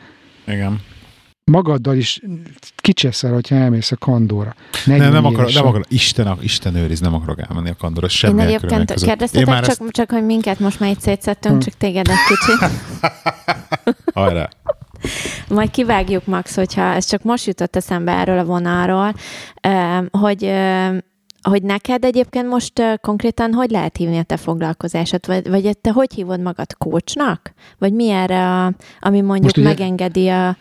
Igen. 0.48 0.82
Magaddal 1.52 1.96
is 1.96 2.22
kicseszel, 2.76 3.34
hogyha 3.34 3.56
elmész 3.56 3.92
a 3.92 3.96
kandóra. 3.96 4.56
Nem, 4.86 4.98
nem 4.98 5.08
évesen. 5.08 5.26
akarok, 5.26 5.54
nem 5.54 5.66
akarok, 5.66 5.86
Isten, 5.90 6.38
Isten 6.42 6.76
őriz, 6.76 7.00
nem 7.00 7.14
akarok 7.14 7.40
elmenni 7.50 7.70
a 7.70 7.76
kandorra, 7.78 8.08
Én 8.08 8.12
semmi 8.14 8.42
egyébként 8.42 8.94
kérdeztetek, 8.94 9.46
csak, 9.46 9.68
ezt... 9.68 9.82
csak 9.92 10.12
hogy 10.12 10.26
minket 10.26 10.60
most 10.60 10.80
már 10.80 10.90
itt 10.90 11.00
szétszettünk, 11.00 11.56
Hm. 11.56 11.62
csak 11.62 11.74
téged 11.74 12.08
egy 12.08 12.16
kicsit. 12.28 12.72
Hajrá. 14.14 14.50
Majd 15.50 15.70
kivágjuk, 15.70 16.26
Max, 16.26 16.56
hogyha 16.56 16.82
ez 16.82 17.06
csak 17.06 17.24
most 17.24 17.46
jutott 17.46 17.76
eszembe 17.76 18.12
erről 18.12 18.38
a 18.40 18.46
vonalról, 18.46 19.14
hogy 20.12 20.52
hogy 21.42 21.64
neked 21.64 22.04
egyébként 22.04 22.48
most 22.48 22.80
ö, 22.80 22.94
konkrétan 23.02 23.54
hogy 23.54 23.70
lehet 23.70 23.98
hívni 23.98 24.18
a 24.18 24.24
te 24.24 24.38
foglalkozásod? 24.38 25.28
Vagy, 25.28 25.50
vagy 25.50 25.78
te 25.78 25.92
hogy 25.92 26.14
hívod 26.14 26.40
magad 26.42 26.74
coachnak? 26.78 27.54
Vagy 27.78 27.94
mi 27.94 28.10
erre, 28.10 28.64
a, 28.64 28.66
ami 29.00 29.22
mondjuk 29.22 29.42
Most 29.44 29.58
ugye- 29.58 29.68
megengedi 29.68 30.28
a... 30.28 30.58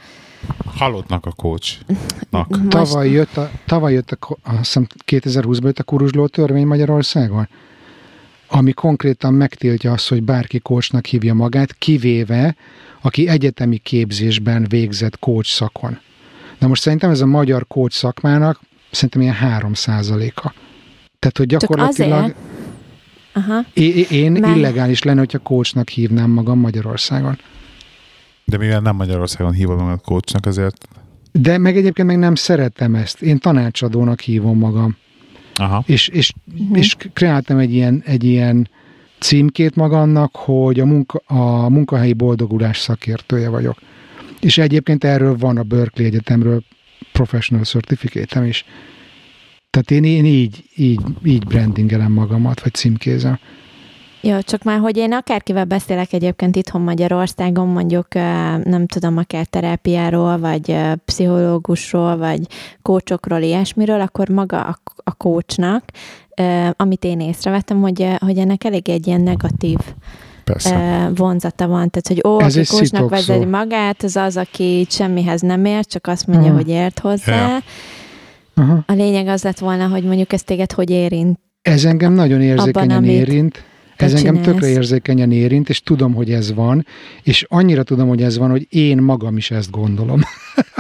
Halottnak 0.65 1.27
a 1.27 1.31
coachnak. 1.31 2.49
Most, 2.49 2.69
Tavaly 2.69 3.11
jött, 3.11 3.37
a, 3.37 3.51
tavaly 3.67 3.93
jött 3.93 4.11
a, 4.11 4.37
azt 4.43 4.57
hiszem 4.57 4.87
2020-ban 5.07 5.63
jött 5.63 5.79
a 5.79 5.83
kuruzsló 5.83 6.27
törvény 6.27 6.67
Magyarországon, 6.67 7.49
ami 8.49 8.73
konkrétan 8.73 9.35
megtiltja 9.35 9.93
azt, 9.93 10.09
hogy 10.09 10.23
bárki 10.23 10.59
coachnak 10.59 11.07
hívja 11.07 11.35
magát, 11.35 11.75
kivéve, 11.75 12.57
aki 13.03 13.29
egyetemi 13.29 13.77
képzésben 13.79 14.67
végzett 14.69 15.19
coach 15.19 15.49
szakon. 15.49 15.99
Na 16.59 16.67
most 16.67 16.83
szerintem 16.83 17.11
ez 17.11 17.21
a 17.21 17.27
magyar 17.27 17.67
coach 17.67 17.95
szakmának 17.95 18.61
szerintem 18.91 19.21
ilyen 19.21 19.37
3% 19.41 20.35
a 20.35 20.53
Tehát, 21.19 21.39
hogy 21.39 21.47
gyakorlatilag 21.47 22.27
Csak 22.27 22.37
Aha. 23.33 23.65
é- 23.73 24.11
én 24.11 24.37
illegális 24.37 25.03
lenne, 25.03 25.19
hogyha 25.19 25.39
coachnak 25.39 25.89
hívnám 25.89 26.31
magam 26.31 26.59
Magyarországon. 26.59 27.39
De 28.45 28.57
mivel 28.57 28.81
nem 28.81 28.97
Magyarországon 28.97 29.53
hívom 29.53 29.77
magad 29.77 30.01
coachnak, 30.03 30.47
ezért... 30.47 30.89
De 31.33 31.59
meg 31.59 31.77
egyébként 31.77 32.09
meg 32.09 32.19
nem 32.19 32.35
szeretem 32.35 32.95
ezt. 32.95 33.23
Én 33.23 33.39
tanácsadónak 33.39 34.21
hívom 34.21 34.59
magam. 34.59 34.97
Aha. 35.55 35.83
És, 35.87 36.09
és, 36.09 36.33
uh-huh. 36.53 36.79
és 36.79 36.97
kreáltam 37.13 37.59
egy 37.59 37.75
ilyen, 37.75 38.03
egy 38.07 38.25
ilyen 38.25 38.69
címkét 39.19 39.77
magamnak, 39.77 40.37
hogy 40.37 40.81
a, 40.81 40.85
munka, 40.85 41.23
a 41.27 41.69
munkahelyi 41.69 42.13
boldogulás 42.13 42.79
szakértője 42.79 43.49
vagyok. 43.49 43.79
És 44.41 44.59
egyébként 44.59 45.05
erről 45.05 45.37
van 45.37 45.59
a 45.59 45.63
Berkeley 45.63 46.09
Egyetemről 46.09 46.63
professional 47.13 47.65
certificate 47.65 48.47
is. 48.47 48.65
Tehát 49.71 49.91
én, 49.91 50.05
én 50.05 50.25
így, 50.25 50.65
így, 50.77 51.01
így 51.25 51.47
brandingelem 51.47 52.13
magamat, 52.13 52.61
vagy 52.61 52.75
címkézem. 52.75 53.39
Jó, 54.27 54.41
csak 54.41 54.63
már, 54.63 54.79
hogy 54.79 54.97
én 54.97 55.13
akárkivel 55.13 55.65
beszélek 55.65 56.13
egyébként 56.13 56.57
itthon 56.57 56.81
Magyarországon, 56.81 57.69
mondjuk 57.69 58.15
nem 58.65 58.87
tudom, 58.87 59.17
akár 59.17 59.47
terápiáról, 59.47 60.39
vagy 60.39 60.77
pszichológusról, 61.05 62.17
vagy 62.17 62.41
kócsokról, 62.83 63.41
ilyesmiről, 63.41 64.01
akkor 64.01 64.29
maga 64.29 64.61
a, 64.63 64.79
a 64.97 65.15
kócsnak, 65.15 65.85
amit 66.77 67.05
én 67.05 67.21
észrevettem, 67.21 67.81
hogy, 67.81 68.07
hogy 68.19 68.39
ennek 68.39 68.65
elég 68.65 68.89
egy 68.89 69.07
ilyen 69.07 69.21
negatív 69.21 69.79
Persze. 70.45 71.11
vonzata 71.15 71.67
van. 71.67 71.91
Tehát, 71.91 72.09
hogy 72.09 72.21
ó, 72.33 72.41
Ez 72.41 72.57
aki 72.57 72.67
kócsnak 72.67 73.11
vezeti 73.11 73.45
magát, 73.45 74.03
az 74.03 74.17
az, 74.17 74.37
aki 74.37 74.87
semmihez 74.91 75.41
nem 75.41 75.65
ért, 75.65 75.89
csak 75.89 76.07
azt 76.07 76.27
mondja, 76.27 76.47
Mhm. 76.49 76.57
hogy 76.57 76.69
ért 76.69 76.99
hozzá. 76.99 77.49
Ja. 77.49 77.59
Aha. 78.63 78.83
A 78.87 78.93
lényeg 78.93 79.27
az 79.27 79.43
lett 79.43 79.59
volna, 79.59 79.89
hogy 79.89 80.05
mondjuk 80.05 80.33
ez 80.33 80.43
téged 80.43 80.73
hogy 80.73 80.91
érint. 80.91 81.39
Ez 81.63 81.85
engem 81.85 82.13
nagyon 82.13 82.41
érzékenyen 82.43 82.91
Abban, 82.91 82.97
amit 83.05 83.11
érint. 83.29 83.65
Ez 83.97 84.15
engem 84.15 84.35
csinálsz. 84.35 84.53
tökre 84.53 84.69
érzékenyen 84.69 85.33
érint, 85.33 85.69
és 85.69 85.81
tudom, 85.81 86.15
hogy 86.15 86.33
ez 86.33 86.55
van, 86.55 86.87
és 87.23 87.47
annyira 87.49 87.83
tudom, 87.83 88.09
hogy 88.09 88.23
ez 88.23 88.39
van, 88.39 88.51
hogy 88.51 88.67
én 88.71 88.99
magam 89.03 89.37
is 89.37 89.51
ezt 89.51 89.71
gondolom. 89.71 90.21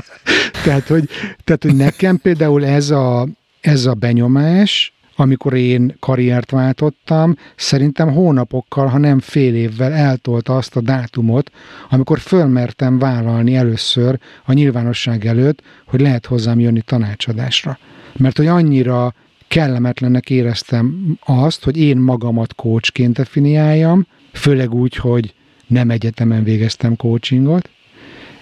tehát, 0.65 0.87
hogy, 0.87 1.09
tehát, 1.45 1.63
hogy 1.63 1.77
nekem 1.77 2.19
például 2.19 2.65
ez 2.65 2.91
a, 2.91 3.29
ez 3.61 3.87
a 3.87 3.95
benyomás, 3.95 4.95
amikor 5.17 5.55
én 5.55 5.97
karriert 6.01 6.51
váltottam, 6.51 7.37
szerintem 7.57 8.13
hónapokkal, 8.13 8.87
ha 8.87 8.99
nem 8.99 9.19
fél 9.19 9.55
évvel 9.55 9.93
eltolta 9.93 10.57
azt 10.57 10.77
a 10.77 10.81
dátumot, 10.81 11.51
amikor 11.91 12.19
fölmertem 12.19 12.99
vállalni 12.99 13.57
először 13.57 14.19
a 14.45 14.53
nyilvánosság 14.53 15.27
előtt, 15.27 15.63
hogy 15.87 16.01
lehet 16.01 16.27
hozzám 16.27 16.61
jönni 16.61 16.81
tanácsadásra. 16.81 17.79
Mert 18.17 18.37
hogy 18.37 18.47
annyira 18.47 19.15
kellemetlennek 19.55 20.31
éreztem 20.31 21.17
azt, 21.25 21.65
hogy 21.65 21.79
én 21.79 21.97
magamat 21.97 22.55
coachként 22.55 23.15
definiáljam, 23.15 24.07
főleg 24.33 24.75
úgy, 24.75 24.97
hogy 24.97 25.35
nem 25.67 25.91
egyetemen 25.91 26.45
végeztem 26.45 26.97
coachingot. 26.97 27.71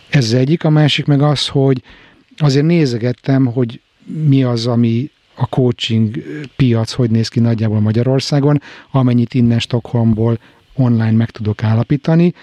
Ez 0.09 0.25
az 0.25 0.35
egyik, 0.35 0.65
a 0.65 0.71
másik 0.71 1.07
meg 1.07 1.23
az, 1.23 1.49
hogy 1.49 1.83
azért 2.37 2.67
nézegettem, 2.67 3.47
hogy 3.47 3.81
mi 4.27 4.43
az, 4.43 4.67
ami 4.67 5.11
a 5.35 5.47
coaching 5.47 6.17
piac 6.57 6.93
hogy 6.93 7.11
néz 7.11 7.29
ki 7.29 7.41
nagyjából 7.41 7.81
Magyarországon, 7.81 8.61
amennyit 8.91 9.35
innen 9.35 9.59
Stockholmból 9.59 10.39
online 10.75 11.11
meg 11.11 11.31
tudok 11.31 11.63
állapítani, 11.63 12.35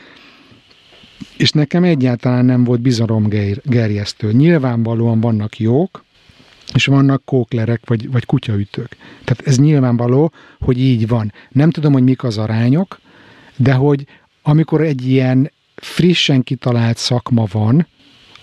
és 1.37 1.51
nekem 1.51 1.83
egyáltalán 1.83 2.45
nem 2.45 2.63
volt 2.63 2.81
bizalomgerjesztő. 2.81 4.31
Nyilvánvalóan 4.31 5.19
vannak 5.19 5.59
jók, 5.59 6.07
és 6.73 6.85
vannak 6.85 7.25
kóklerek, 7.25 7.81
vagy, 7.85 8.11
vagy 8.11 8.25
kutyaütők. 8.25 8.97
Tehát 9.23 9.47
ez 9.47 9.57
nyilvánvaló, 9.57 10.31
hogy 10.59 10.79
így 10.79 11.07
van. 11.07 11.33
Nem 11.49 11.71
tudom, 11.71 11.93
hogy 11.93 12.03
mik 12.03 12.23
az 12.23 12.37
arányok, 12.37 12.99
de 13.55 13.73
hogy 13.73 14.05
amikor 14.41 14.81
egy 14.81 15.07
ilyen 15.07 15.51
frissen 15.75 16.43
kitalált 16.43 16.97
szakma 16.97 17.45
van, 17.51 17.87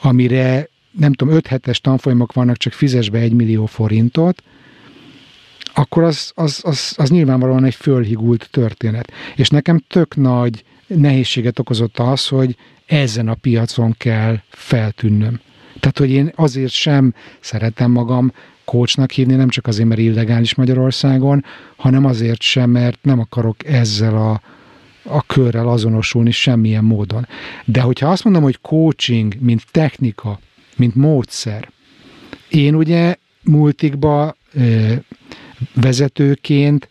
amire 0.00 0.68
nem 0.90 1.12
tudom, 1.12 1.34
5 1.34 1.46
hetes 1.46 1.80
tanfolyamok 1.80 2.32
vannak, 2.32 2.56
csak 2.56 2.72
fizes 2.72 3.10
be 3.10 3.18
egy 3.18 3.32
millió 3.32 3.66
forintot, 3.66 4.42
akkor 5.74 6.02
az, 6.02 6.32
az, 6.34 6.60
az, 6.62 6.94
az 6.96 7.10
nyilvánvalóan 7.10 7.64
egy 7.64 7.74
fölhigult 7.74 8.48
történet. 8.50 9.12
És 9.36 9.48
nekem 9.48 9.84
tök 9.88 10.16
nagy 10.16 10.64
nehézséget 10.86 11.58
okozott 11.58 11.98
az, 11.98 12.26
hogy 12.26 12.56
ezen 12.86 13.28
a 13.28 13.34
piacon 13.34 13.94
kell 13.98 14.40
feltűnnöm. 14.48 15.40
Tehát, 15.80 15.98
hogy 15.98 16.10
én 16.10 16.32
azért 16.34 16.72
sem 16.72 17.14
szeretem 17.40 17.90
magam 17.90 18.32
coachnak 18.64 19.10
hívni, 19.10 19.34
nem 19.34 19.48
csak 19.48 19.66
azért, 19.66 19.88
mert 19.88 20.00
illegális 20.00 20.54
Magyarországon, 20.54 21.44
hanem 21.76 22.04
azért 22.04 22.42
sem, 22.42 22.70
mert 22.70 22.98
nem 23.02 23.18
akarok 23.18 23.66
ezzel 23.66 24.16
a, 24.16 24.40
a 25.02 25.22
körrel 25.26 25.68
azonosulni 25.68 26.30
semmilyen 26.30 26.84
módon. 26.84 27.26
De 27.64 27.80
hogyha 27.80 28.10
azt 28.10 28.24
mondom, 28.24 28.42
hogy 28.42 28.58
coaching, 28.60 29.34
mint 29.40 29.64
technika, 29.70 30.40
mint 30.76 30.94
módszer, 30.94 31.68
én 32.48 32.74
ugye 32.74 33.14
multikba 33.42 34.36
vezetőként 35.74 36.88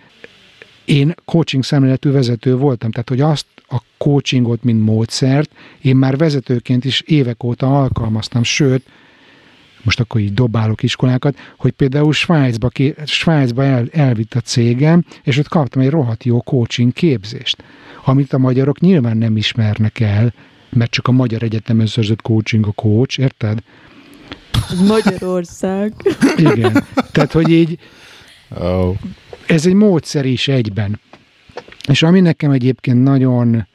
én 0.85 1.13
coaching 1.25 1.63
szemléletű 1.63 2.11
vezető 2.11 2.55
voltam, 2.55 2.91
tehát 2.91 3.09
hogy 3.09 3.21
azt 3.21 3.45
a 3.69 3.81
coachingot, 3.97 4.63
mint 4.63 4.85
módszert, 4.85 5.51
én 5.81 5.95
már 5.95 6.17
vezetőként 6.17 6.85
is 6.85 7.01
évek 7.01 7.43
óta 7.43 7.81
alkalmaztam, 7.81 8.43
sőt, 8.43 8.85
most 9.81 9.99
akkor 9.99 10.21
így 10.21 10.33
dobálok 10.33 10.83
iskolákat, 10.83 11.37
hogy 11.57 11.71
például 11.71 12.13
Svájcba, 12.13 12.69
Svájcba 13.05 13.63
el, 13.63 13.87
elvitt 13.91 14.33
a 14.33 14.39
cégem, 14.39 15.05
és 15.23 15.37
ott 15.37 15.47
kaptam 15.47 15.81
egy 15.81 15.89
rohadt 15.89 16.23
jó 16.23 16.41
coaching 16.41 16.93
képzést, 16.93 17.63
amit 18.03 18.33
a 18.33 18.37
magyarok 18.37 18.79
nyilván 18.79 19.17
nem 19.17 19.37
ismernek 19.37 19.99
el, 19.99 20.33
mert 20.69 20.91
csak 20.91 21.07
a 21.07 21.11
magyar 21.11 21.43
egyetemen 21.43 21.85
szerzett 21.85 22.21
coaching 22.21 22.67
a 22.67 22.71
coach, 22.71 23.19
érted? 23.19 23.59
Magyarország. 24.87 25.93
Igen. 26.35 26.83
Tehát, 27.11 27.31
hogy 27.31 27.49
így 27.49 27.79
Oh. 28.59 28.95
ez 29.47 29.65
egy 29.65 29.73
módszer 29.73 30.25
is 30.25 30.47
egyben. 30.47 30.99
És 31.87 32.03
ami 32.03 32.19
nekem 32.19 32.51
egyébként 32.51 33.03
nagyon 33.03 33.67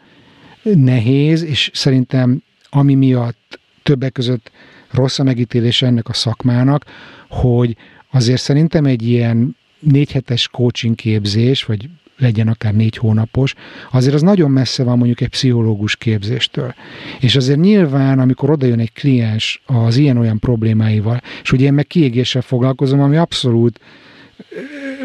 nehéz, 0.62 1.42
és 1.42 1.70
szerintem 1.74 2.42
ami 2.70 2.94
miatt 2.94 3.60
többek 3.82 4.12
között 4.12 4.50
rossz 4.90 5.18
a 5.18 5.22
megítélése 5.22 5.86
ennek 5.86 6.08
a 6.08 6.12
szakmának, 6.12 6.84
hogy 7.28 7.76
azért 8.10 8.40
szerintem 8.40 8.84
egy 8.84 9.08
ilyen 9.08 9.56
négy 9.78 10.12
hetes 10.12 10.48
coaching 10.48 10.94
képzés, 10.94 11.64
vagy 11.64 11.88
legyen 12.18 12.48
akár 12.48 12.74
négy 12.74 12.96
hónapos, 12.96 13.54
azért 13.90 14.14
az 14.14 14.22
nagyon 14.22 14.50
messze 14.50 14.84
van 14.84 14.96
mondjuk 14.96 15.20
egy 15.20 15.28
pszichológus 15.28 15.96
képzéstől. 15.96 16.74
És 17.20 17.36
azért 17.36 17.60
nyilván, 17.60 18.18
amikor 18.18 18.50
odajön 18.50 18.78
egy 18.78 18.92
kliens 18.92 19.62
az 19.66 19.96
ilyen-olyan 19.96 20.38
problémáival, 20.38 21.20
és 21.42 21.52
ugye 21.52 21.64
én 21.64 21.74
meg 21.74 21.86
kiégéssel 21.86 22.42
foglalkozom, 22.42 23.00
ami 23.00 23.16
abszolút 23.16 23.80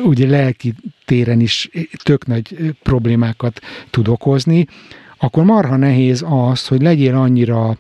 ugye 0.03 0.27
lelki 0.27 0.73
téren 1.05 1.39
is 1.39 1.69
tök 2.03 2.27
nagy 2.27 2.75
problémákat 2.83 3.59
tud 3.89 4.07
okozni, 4.07 4.67
akkor 5.17 5.43
marha 5.43 5.75
nehéz 5.75 6.25
az, 6.27 6.67
hogy 6.67 6.81
legyél 6.81 7.15
annyira 7.15 7.77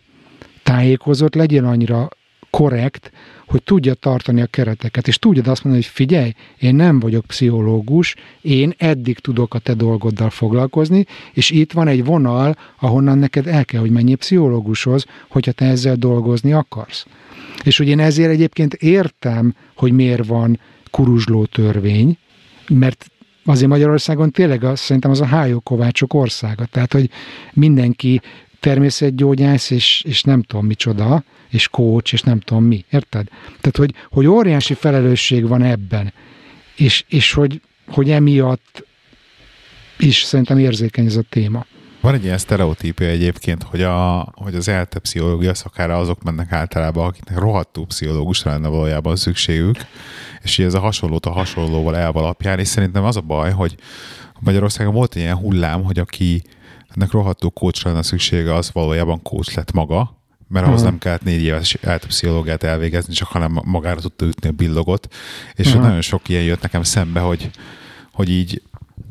tájékozott, 0.63 1.35
legyél 1.35 1.65
annyira 1.65 2.09
korrekt, 2.49 3.11
hogy 3.47 3.63
tudja 3.63 3.93
tartani 3.93 4.41
a 4.41 4.45
kereteket, 4.45 5.07
és 5.07 5.19
tudjad 5.19 5.47
azt 5.47 5.63
mondani, 5.63 5.83
hogy 5.83 5.93
figyelj, 5.93 6.33
én 6.59 6.75
nem 6.75 6.99
vagyok 6.99 7.25
pszichológus, 7.25 8.15
én 8.41 8.73
eddig 8.77 9.19
tudok 9.19 9.53
a 9.53 9.59
te 9.59 9.73
dolgoddal 9.73 10.29
foglalkozni, 10.29 11.05
és 11.33 11.49
itt 11.49 11.71
van 11.71 11.87
egy 11.87 12.05
vonal, 12.05 12.57
ahonnan 12.79 13.17
neked 13.17 13.47
el 13.47 13.65
kell, 13.65 13.79
hogy 13.79 13.89
menjél 13.89 14.15
pszichológushoz, 14.15 15.05
hogyha 15.27 15.51
te 15.51 15.65
ezzel 15.65 15.95
dolgozni 15.95 16.53
akarsz. 16.53 17.05
És 17.63 17.77
hogy 17.77 17.87
én 17.87 17.99
ezért 17.99 18.31
egyébként 18.31 18.73
értem, 18.73 19.55
hogy 19.75 19.91
miért 19.91 20.25
van 20.25 20.59
kuruzsló 20.95 21.45
törvény, 21.45 22.17
mert 22.67 23.11
azért 23.45 23.69
Magyarországon 23.69 24.31
tényleg 24.31 24.63
az, 24.63 24.79
szerintem 24.79 25.11
az 25.11 25.21
a 25.21 25.25
hájókovácsok 25.25 26.13
országa. 26.13 26.65
Tehát, 26.65 26.93
hogy 26.93 27.09
mindenki 27.53 28.21
természetgyógyász, 28.59 29.69
és, 29.69 30.03
és 30.07 30.21
nem 30.21 30.41
tudom 30.41 30.65
micsoda, 30.65 31.23
és 31.49 31.67
coach, 31.67 32.13
és 32.13 32.21
nem 32.21 32.39
tudom 32.39 32.63
mi. 32.63 32.85
Érted? 32.91 33.27
Tehát, 33.45 33.77
hogy, 33.77 33.93
hogy 34.09 34.25
óriási 34.25 34.73
felelősség 34.73 35.47
van 35.47 35.61
ebben, 35.61 36.13
és, 36.75 37.03
és 37.07 37.33
hogy, 37.33 37.61
hogy 37.87 38.09
emiatt 38.09 38.85
is 39.97 40.23
szerintem 40.23 40.57
érzékeny 40.57 41.05
ez 41.05 41.15
a 41.15 41.23
téma. 41.29 41.65
Van 42.05 42.13
egy 42.13 42.23
ilyen 42.23 42.37
sztereotípia 42.37 43.07
egyébként, 43.07 43.63
hogy, 43.63 43.81
a, 43.81 44.27
hogy 44.35 44.55
az 44.55 44.67
ELTE 44.67 44.99
pszichológia 44.99 45.53
szakára 45.53 45.97
azok 45.97 46.23
mennek 46.23 46.51
általában, 46.51 47.05
akiknek 47.05 47.37
rohadtú 47.37 47.85
pszichológusra 47.85 48.51
lenne 48.51 48.67
valójában 48.67 49.15
szükségük, 49.15 49.77
és 50.41 50.57
így 50.57 50.65
ez 50.65 50.73
a 50.73 50.79
hasonlót 50.79 51.25
a 51.25 51.31
hasonlóval 51.31 51.95
elv 51.95 52.15
alapján, 52.15 52.59
és 52.59 52.67
szerintem 52.67 53.03
az 53.03 53.15
a 53.15 53.21
baj, 53.21 53.51
hogy 53.51 53.75
Magyarországon 54.39 54.93
volt 54.93 55.15
egy 55.15 55.21
ilyen 55.21 55.35
hullám, 55.35 55.83
hogy 55.83 55.99
aki 55.99 56.43
ennek 56.95 57.11
rohadtó 57.11 57.49
kócsra 57.49 57.89
lenne 57.89 58.03
szüksége, 58.03 58.53
az 58.53 58.71
valójában 58.73 59.21
kócs 59.21 59.55
lett 59.55 59.71
maga, 59.71 60.21
mert 60.47 60.65
ahhoz 60.65 60.81
nem 60.81 60.97
kellett 60.97 61.23
négy 61.23 61.41
éves 61.41 61.73
eltepsziológiát 61.73 62.63
elvégezni, 62.63 63.13
csak 63.13 63.27
hanem 63.27 63.59
magára 63.63 63.99
tudta 64.01 64.25
ütni 64.25 64.49
a 64.49 64.51
billogot. 64.51 65.13
És 65.53 65.73
Aha. 65.73 65.81
nagyon 65.85 66.01
sok 66.01 66.29
ilyen 66.29 66.43
jött 66.43 66.61
nekem 66.61 66.83
szembe, 66.83 67.19
hogy, 67.19 67.49
hogy 68.11 68.29
így 68.29 68.61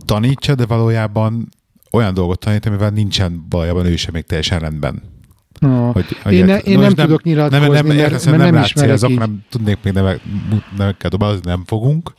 tanítsa, 0.05 0.55
de 0.55 0.67
valójában 0.67 1.49
olyan 1.95 2.15
dolgot 2.15 2.39
tanít, 2.39 2.67
amivel 2.67 2.91
nincsen 2.91 3.47
valójában 3.51 3.87
ő 3.87 3.97
sem 3.97 4.13
még 4.13 4.25
teljesen 4.25 4.59
rendben. 4.59 5.03
No. 5.59 5.91
Hogy, 5.93 6.05
hogy 6.23 6.33
Én, 6.33 6.45
ne, 6.45 6.59
én 6.59 6.75
No, 6.75 6.81
nem, 6.81 6.91
és 6.91 7.03
tudok 7.03 7.23
nyilatkozni, 7.23 7.67
nem, 7.67 7.73
nem, 7.73 7.87
mert, 7.87 7.99
értesz, 7.99 8.25
mert 8.25 8.37
nem, 8.37 8.55
nem 8.55 8.63
ismerek 8.63 9.11
így. 9.11 9.19
nem 9.19 9.39
tudnék 9.51 9.79
még 9.83 9.93
nevek, 9.93 10.21
nevekkel 10.77 11.11
dobálni, 11.11 11.41
nem 11.43 11.63
fogunk. 11.67 12.13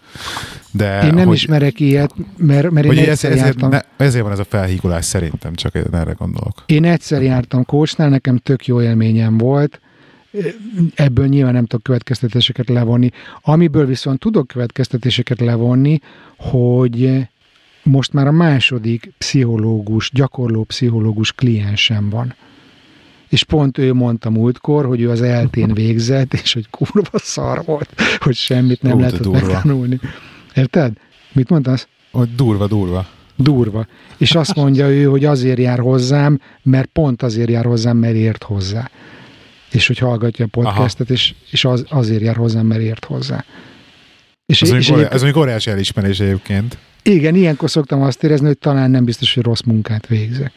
De 0.71 1.01
Én 1.03 1.13
nem 1.13 1.27
hogy, 1.27 1.35
ismerek 1.35 1.79
ilyet, 1.79 2.13
mert, 2.37 2.69
mert 2.69 2.85
én 2.85 2.91
hogy 2.91 3.01
ez, 3.01 3.07
egyszer 3.07 3.31
ezért, 3.31 3.69
ne, 3.69 3.79
ezért 3.97 4.23
van 4.23 4.31
ez 4.31 4.39
a 4.39 4.43
felhígulás 4.43 5.05
szerintem, 5.05 5.55
csak 5.55 5.75
én 5.75 5.83
erre 5.91 6.11
gondolok. 6.11 6.63
Én 6.65 6.85
egyszer 6.85 7.21
jártam 7.21 7.65
kócsnál, 7.65 8.09
nekem 8.09 8.37
tök 8.37 8.65
jó 8.65 8.81
élményem 8.81 9.37
volt, 9.37 9.79
ebből 10.95 11.27
nyilván 11.27 11.53
nem 11.53 11.65
tudok 11.65 11.83
következtetéseket 11.83 12.69
levonni. 12.69 13.09
Amiből 13.41 13.85
viszont 13.85 14.19
tudok 14.19 14.47
következtetéseket 14.47 15.39
levonni, 15.39 15.99
hogy 16.37 17.27
most 17.85 18.13
már 18.13 18.27
a 18.27 18.31
második 18.31 19.11
pszichológus, 19.17 20.09
gyakorló 20.13 20.63
pszichológus 20.63 21.31
kliensem 21.31 22.09
van. 22.09 22.35
És 23.29 23.43
pont 23.43 23.77
ő 23.77 23.93
mondta 23.93 24.29
múltkor, 24.29 24.85
hogy 24.85 25.01
ő 25.01 25.09
az 25.09 25.21
eltén 25.21 25.73
végzett, 25.83 26.33
és 26.33 26.53
hogy 26.53 26.69
kurva 26.69 27.17
szar 27.17 27.65
volt, 27.65 27.89
hogy 28.19 28.35
semmit 28.35 28.81
nem 28.81 28.95
Ó, 28.95 28.99
lehetett 28.99 29.31
megtanulni. 29.31 29.99
Érted? 30.55 30.93
Mit 31.33 31.49
mondtasz? 31.49 31.87
Hogy 32.11 32.35
durva, 32.35 32.67
durva. 32.67 33.07
Durva. 33.35 33.87
És 34.17 34.35
azt 34.35 34.55
mondja 34.55 34.89
ő, 34.89 35.03
hogy 35.03 35.25
azért 35.25 35.59
jár 35.59 35.79
hozzám, 35.79 36.39
mert 36.63 36.89
pont 36.93 37.21
azért 37.21 37.49
jár 37.49 37.65
hozzám, 37.65 37.97
mert 37.97 38.15
ért 38.15 38.43
hozzá. 38.43 38.89
És 39.71 39.87
hogy 39.87 39.97
hallgatja 39.97 40.45
a 40.45 40.47
podcastet, 40.51 41.09
és, 41.09 41.33
és 41.51 41.65
az, 41.65 41.85
azért 41.89 42.21
jár 42.21 42.35
hozzám, 42.35 42.65
mert 42.65 42.81
ért 42.81 43.05
hozzá. 43.05 43.45
És, 44.45 44.61
Ez, 44.61 44.67
és 44.69 44.73
óri- 44.73 44.83
egyébként- 44.83 45.13
ez 45.13 45.21
mondjuk 45.21 45.43
óriási 45.43 45.69
elismerés 45.71 46.19
egyébként. 46.19 46.77
igen, 47.03 47.35
ilyenkor 47.35 47.69
szoktam 47.69 48.01
azt 48.01 48.23
érezni, 48.23 48.45
hogy 48.45 48.57
talán 48.57 48.91
nem 48.91 49.05
biztos, 49.05 49.33
hogy 49.33 49.43
rossz 49.43 49.61
munkát 49.61 50.07
végzek. 50.07 50.51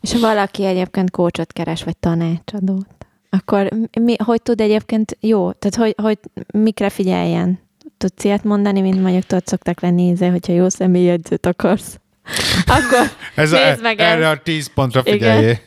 És 0.00 0.12
ha 0.12 0.18
valaki 0.18 0.64
egyébként 0.64 1.10
kócsot 1.10 1.52
keres, 1.52 1.82
vagy 1.84 1.96
tanácsadót, 1.96 2.86
akkor 3.30 3.68
mi, 4.00 4.14
hogy 4.24 4.42
tud 4.42 4.60
egyébként 4.60 5.16
jó? 5.20 5.52
Tehát 5.52 5.76
hogy, 5.76 6.04
hogy 6.06 6.18
mikre 6.62 6.88
figyeljen? 6.90 7.58
Tudsz 7.98 8.24
ilyet 8.24 8.44
mondani, 8.44 8.80
mint 8.80 9.02
mondjuk 9.02 9.24
tudod, 9.24 9.46
szoktak 9.46 9.80
lenni 9.80 10.02
íze, 10.10 10.28
hogyha 10.30 10.52
jó 10.52 10.68
személyedzőt 10.68 11.46
akarsz. 11.46 11.98
Akkor 12.66 13.10
Ez 13.34 13.50
Nézd 13.50 13.78
a, 13.78 13.82
meg 13.82 13.98
erre 14.00 14.26
ezt. 14.28 14.38
a 14.38 14.42
10 14.42 14.70
pontra 14.74 15.00
Igen. 15.04 15.12
figyeljé. 15.18 15.58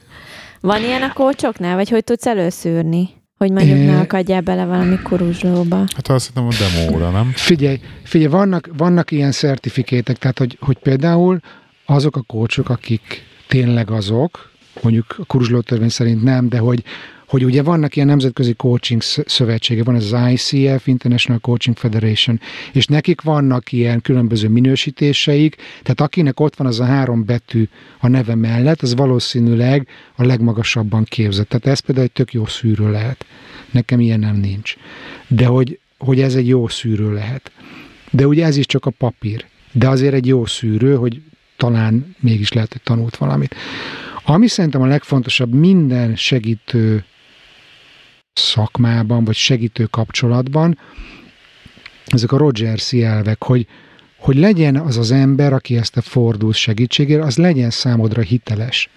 van 0.62 0.84
ilyen 0.84 1.02
a 1.02 1.14
kócsoknál, 1.14 1.76
vagy 1.76 1.90
hogy 1.90 2.04
tudsz 2.04 2.26
előszűrni? 2.26 3.10
Hogy 3.40 3.52
mondjuk 3.52 3.78
É. 3.78 3.86
ne 3.86 4.00
akadjál 4.00 4.42
bele 4.42 4.66
valami 4.66 5.00
kuruzslóba. 5.04 5.78
Hát 5.78 6.08
azt 6.08 6.28
hiszem 6.28 6.48
a 6.48 6.52
demóra, 6.60 7.10
nem? 7.10 7.32
Figyelj, 7.36 7.80
figyelj 8.04 8.32
vannak, 8.32 8.70
vannak 8.78 9.12
ilyen 9.12 9.32
szertifikétek, 9.32 10.18
tehát 10.18 10.38
hogy, 10.38 10.58
hogy 10.60 10.78
például 10.78 11.40
azok 11.86 12.16
a 12.16 12.22
kócsok, 12.22 12.70
akik 12.70 13.24
tényleg 13.48 13.92
azok, 13.92 14.52
mondjuk 14.82 15.16
a 15.18 15.26
kuruzsló 15.26 15.60
törvény 15.60 15.90
szerint 15.90 16.24
nem, 16.24 16.50
de 16.50 16.58
hogy, 16.58 16.84
hogy 17.30 17.46
ugye 17.46 17.64
vannak 17.64 17.96
ilyen 17.96 18.08
nemzetközi 18.08 18.54
coaching 18.54 19.02
sz- 19.02 19.30
szövetsége, 19.30 19.84
van 19.84 19.96
az 19.96 20.16
ICF, 20.32 20.88
International 20.88 21.40
Coaching 21.40 21.78
Federation, 21.78 22.40
és 22.74 22.86
nekik 22.86 23.22
vannak 23.22 23.72
ilyen 23.72 24.02
különböző 24.02 24.48
minősítéseik, 24.48 25.56
tehát 25.56 26.02
akinek 26.02 26.40
ott 26.40 26.56
van 26.56 26.68
az 26.68 26.80
a 26.80 26.86
három 26.86 27.26
betű 27.26 27.68
a 28.00 28.08
neve 28.08 28.36
mellett, 28.36 28.82
az 28.82 28.96
valószínűleg 28.96 29.88
a 30.16 30.26
legmagasabban 30.26 31.04
képzett. 31.04 31.50
Tehát 31.50 31.66
ez 31.66 31.80
például 31.80 32.06
egy 32.06 32.14
tök 32.14 32.34
jó 32.34 32.46
szűrő 32.46 32.92
lehet. 32.92 33.26
Nekem 33.72 34.00
ilyen 34.00 34.20
nem 34.20 34.36
nincs. 34.36 34.76
De 35.28 35.46
hogy, 35.46 35.80
hogy 35.98 36.22
ez 36.22 36.36
egy 36.36 36.48
jó 36.48 36.68
szűrő 36.68 37.14
lehet. 37.14 37.52
De 38.12 38.28
ugye 38.28 38.46
ez 38.46 38.58
is 38.58 38.66
csak 38.66 38.86
a 38.86 38.90
papír. 38.90 39.46
De 39.72 39.88
azért 39.90 40.14
egy 40.14 40.28
jó 40.28 40.46
szűrő, 40.46 40.96
hogy 40.96 41.22
talán 41.58 42.16
mégis 42.20 42.54
lehet, 42.54 42.72
hogy 42.72 42.82
tanult 42.82 43.18
valamit. 43.18 43.56
Ami 44.26 44.48
szerintem 44.48 44.82
a 44.82 44.86
legfontosabb 44.86 45.54
minden 45.54 46.16
segítő 46.16 47.04
szakmában, 48.40 49.24
vagy 49.24 49.36
segítő 49.36 49.86
kapcsolatban, 49.86 50.78
ezek 52.06 52.32
a 52.32 52.38
Rogers 52.38 52.94
elvek, 52.94 53.44
hogy, 53.44 53.68
hogy 54.18 54.36
legyen 54.36 54.76
az 54.76 54.98
az 54.98 55.12
ember, 55.12 55.54
aki 55.54 55.78
ezt 55.78 55.98
a 55.98 56.02
fordulsz 56.02 56.58
segítségére, 56.58 57.24
az 57.24 57.38
legyen 57.38 57.70
számodra 57.70 58.22
hiteles. 58.22 58.90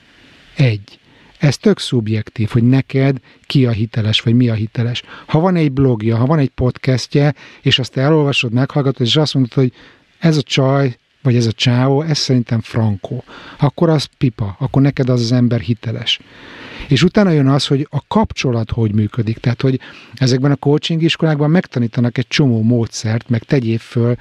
Egy. 0.56 0.98
Ez 1.39 1.56
tök 1.56 1.78
szubjektív, 1.78 2.48
hogy 2.48 2.62
neked 2.62 3.16
ki 3.47 3.66
a 3.66 3.70
hiteles, 3.70 4.20
vagy 4.20 4.35
mi 4.35 4.48
a 4.48 4.55
hiteles. 4.55 5.02
Ha 5.27 5.40
van 5.40 5.56
egy 5.56 5.73
blogja, 5.73 6.16
ha 6.16 6.27
van 6.27 6.39
egy 6.39 6.48
podcastje, 6.48 7.35
és 7.62 7.78
azt 7.78 7.97
elolvasod, 7.97 8.52
meghallgatod, 8.52 9.06
és 9.06 9.16
azt 9.16 9.35
mondod, 9.35 9.52
hogy 9.52 9.73
ez 10.19 10.36
a 10.36 10.43
csaj, 10.43 10.97
vagy 11.22 11.36
ez 11.36 11.46
a 11.46 11.52
csáó, 11.52 12.02
ez 12.02 12.18
szerintem 12.18 12.60
frankó. 12.60 13.24
Akkor 13.58 13.88
az 13.88 14.08
pipa, 14.18 14.56
akkor 14.58 14.82
neked 14.82 15.08
az 15.08 15.20
az 15.20 15.32
ember 15.32 15.60
hiteles. 15.60 16.20
És 16.88 17.02
utána 17.02 17.30
jön 17.30 17.48
az, 17.48 17.66
hogy 17.66 17.86
a 17.90 18.06
kapcsolat 18.08 18.70
hogy 18.70 18.94
működik. 18.94 19.38
Tehát, 19.38 19.60
hogy 19.60 19.80
ezekben 20.14 20.50
a 20.50 20.56
coaching 20.56 21.02
iskolákban 21.02 21.50
megtanítanak 21.50 22.18
egy 22.18 22.28
csomó 22.28 22.62
módszert, 22.62 23.28
meg 23.28 23.42
tegyél 23.42 23.78
föl 23.78 24.16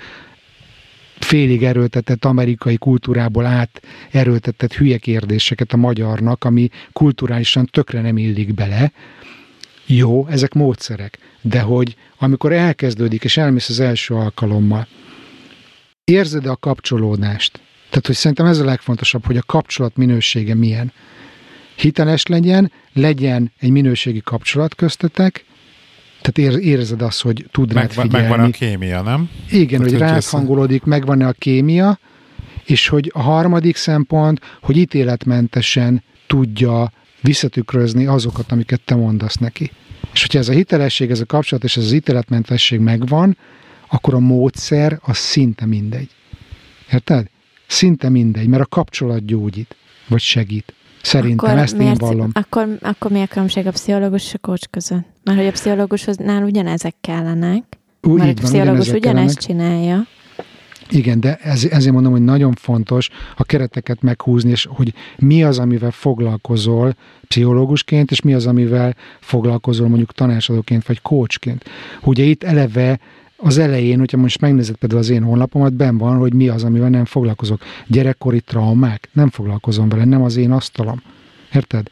félig 1.20 1.64
erőltetett 1.64 2.26
amerikai 2.26 2.78
kultúrából 2.78 3.46
át 3.46 3.82
erőltetett 4.12 4.74
hülye 4.74 4.98
kérdéseket 4.98 5.74
a 5.74 5.78
magyarnak, 5.78 6.44
ami 6.44 6.70
kulturálisan 6.94 7.66
tökre 7.66 8.02
nem 8.02 8.18
illik 8.18 8.54
bele. 8.54 8.92
Jó, 9.86 10.28
ezek 10.28 10.54
módszerek, 10.54 11.18
de 11.42 11.62
hogy 11.62 11.96
amikor 12.18 12.54
elkezdődik, 12.54 13.24
és 13.24 13.38
elmész 13.38 13.70
az 13.70 13.80
első 13.80 14.14
alkalommal, 14.14 14.88
érzed 16.04 16.46
a 16.46 16.56
kapcsolódást? 16.56 17.60
Tehát, 17.90 18.06
hogy 18.06 18.16
szerintem 18.16 18.46
ez 18.46 18.60
a 18.60 18.66
legfontosabb, 18.66 19.26
hogy 19.26 19.38
a 19.38 19.44
kapcsolat 19.46 19.96
minősége 19.96 20.56
milyen. 20.56 20.92
Hiteles 21.76 22.26
legyen, 22.26 22.72
legyen 22.94 23.52
egy 23.60 23.70
minőségi 23.70 24.22
kapcsolat 24.24 24.76
köztetek, 24.76 25.46
tehát 26.22 26.54
ér, 26.54 26.66
érzed 26.66 27.02
azt, 27.02 27.22
hogy 27.22 27.46
tud 27.52 27.74
rád 27.74 27.84
Meg, 27.84 27.92
figyelni. 27.92 28.28
megvan 28.28 28.40
a 28.46 28.50
kémia, 28.50 29.02
nem? 29.02 29.30
Igen, 29.50 29.80
Tehát, 29.80 29.92
hogy 29.92 30.00
rád 30.00 30.24
hangolódik, 30.24 30.84
megvan-e 30.84 31.28
a 31.28 31.32
kémia, 31.32 32.00
és 32.66 32.88
hogy 32.88 33.12
a 33.14 33.22
harmadik 33.22 33.76
szempont, 33.76 34.40
hogy 34.62 34.78
ítéletmentesen 34.78 36.04
tudja 36.28 36.92
visszatükrözni 37.22 38.06
azokat, 38.06 38.52
amiket 38.52 38.82
te 38.82 38.96
mondasz 38.96 39.36
neki. 39.36 39.72
És 40.14 40.22
hogyha 40.22 40.40
ez 40.40 40.50
a 40.50 40.54
hitelesség, 40.54 41.10
ez 41.12 41.20
a 41.20 41.26
kapcsolat, 41.26 41.64
és 41.64 41.78
ez 41.78 41.84
az 41.84 41.92
ítéletmentesség 41.92 42.80
megvan, 42.80 43.38
akkor 43.92 44.14
a 44.14 44.20
módszer 44.20 45.00
az 45.02 45.18
szinte 45.18 45.66
mindegy. 45.66 46.10
Érted? 46.92 47.28
Szinte 47.68 48.10
mindegy, 48.10 48.48
mert 48.48 48.64
a 48.64 48.66
kapcsolat 48.66 49.26
gyógyít, 49.26 49.76
vagy 50.08 50.20
segít. 50.20 50.74
Szerintem 51.02 51.58
ezt 51.58 51.78
én 51.78 51.94
vallom. 51.94 52.30
Akkor, 52.34 52.78
akkor 52.82 53.12
mi 53.12 53.22
a 53.22 53.28
különbség 53.28 53.68
a 53.68 53.72
pszichológus 53.72 54.26
és 54.26 54.34
a 54.34 54.38
coach 54.38 54.68
között? 54.70 55.06
Mert 55.24 55.38
hogy 55.38 55.48
a 55.48 55.52
pszichológusnál 55.52 56.44
ugyanezek 56.44 56.96
kellenek, 57.02 57.64
Ú, 58.02 58.18
mert 58.18 58.40
a 58.40 58.42
pszichológus 58.42 58.88
ugyanezt 58.88 59.02
kellenek. 59.02 59.38
csinálja. 59.38 60.08
Igen, 60.90 61.20
de 61.20 61.36
ez, 61.36 61.66
ezért 61.66 61.94
mondom, 61.94 62.12
hogy 62.12 62.24
nagyon 62.24 62.54
fontos 62.54 63.10
a 63.36 63.44
kereteket 63.44 64.02
meghúzni, 64.02 64.50
és 64.50 64.68
hogy 64.70 64.94
mi 65.18 65.44
az, 65.44 65.60
amivel 65.60 65.92
foglalkozol 65.92 66.96
pszichológusként, 67.28 68.12
és 68.12 68.22
mi 68.22 68.34
az, 68.34 68.48
amivel 68.48 68.96
foglalkozol 69.20 69.88
mondjuk 69.88 70.12
tanácsadóként, 70.12 70.88
vagy 70.88 71.02
coachként. 71.02 71.64
Ugye 72.04 72.24
itt 72.24 72.44
eleve 72.44 73.00
az 73.44 73.58
elején, 73.58 74.00
hogyha 74.00 74.18
most 74.18 74.42
megnézed 74.42 74.76
például 74.76 75.02
az 75.02 75.10
én 75.10 75.24
honlapomat, 75.24 75.74
ben 75.74 75.98
van, 75.98 76.18
hogy 76.18 76.34
mi 76.34 76.48
az, 76.48 76.64
amivel 76.64 76.90
nem 76.90 77.06
foglalkozok. 77.06 77.62
Gyerekkori 77.88 78.42
traumák, 78.42 79.10
nem 79.12 79.30
foglalkozom 79.30 79.90
vele, 79.90 80.06
nem 80.06 80.24
az 80.24 80.36
én 80.36 80.52
asztalom. 80.52 81.02
Érted? 81.54 81.88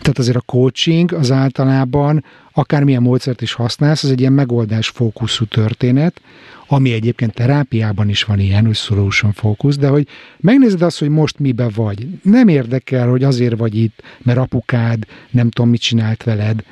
Tehát 0.00 0.18
azért 0.18 0.36
a 0.36 0.40
coaching 0.40 1.12
az 1.12 1.30
általában 1.30 2.24
akármilyen 2.52 3.02
módszert 3.02 3.40
is 3.40 3.52
használsz, 3.52 4.04
az 4.04 4.10
egy 4.10 4.20
ilyen 4.20 4.32
megoldás 4.32 4.88
fókuszú 4.88 5.44
történet, 5.44 6.20
ami 6.66 6.92
egyébként 6.92 7.34
terápiában 7.34 8.08
is 8.08 8.22
van 8.22 8.38
ilyen, 8.38 8.66
hogy 8.66 8.74
solution 8.74 9.32
focus, 9.32 9.76
de 9.76 9.88
hogy 9.88 10.08
megnézed 10.36 10.82
azt, 10.82 10.98
hogy 10.98 11.08
most 11.08 11.38
mibe 11.38 11.68
vagy. 11.74 12.06
Nem 12.22 12.48
érdekel, 12.48 13.08
hogy 13.08 13.24
azért 13.24 13.56
vagy 13.56 13.76
itt, 13.76 14.02
mert 14.22 14.38
apukád 14.38 15.06
nem 15.30 15.50
tudom, 15.50 15.70
mit 15.70 15.80
csinált 15.80 16.22
veled, 16.22 16.64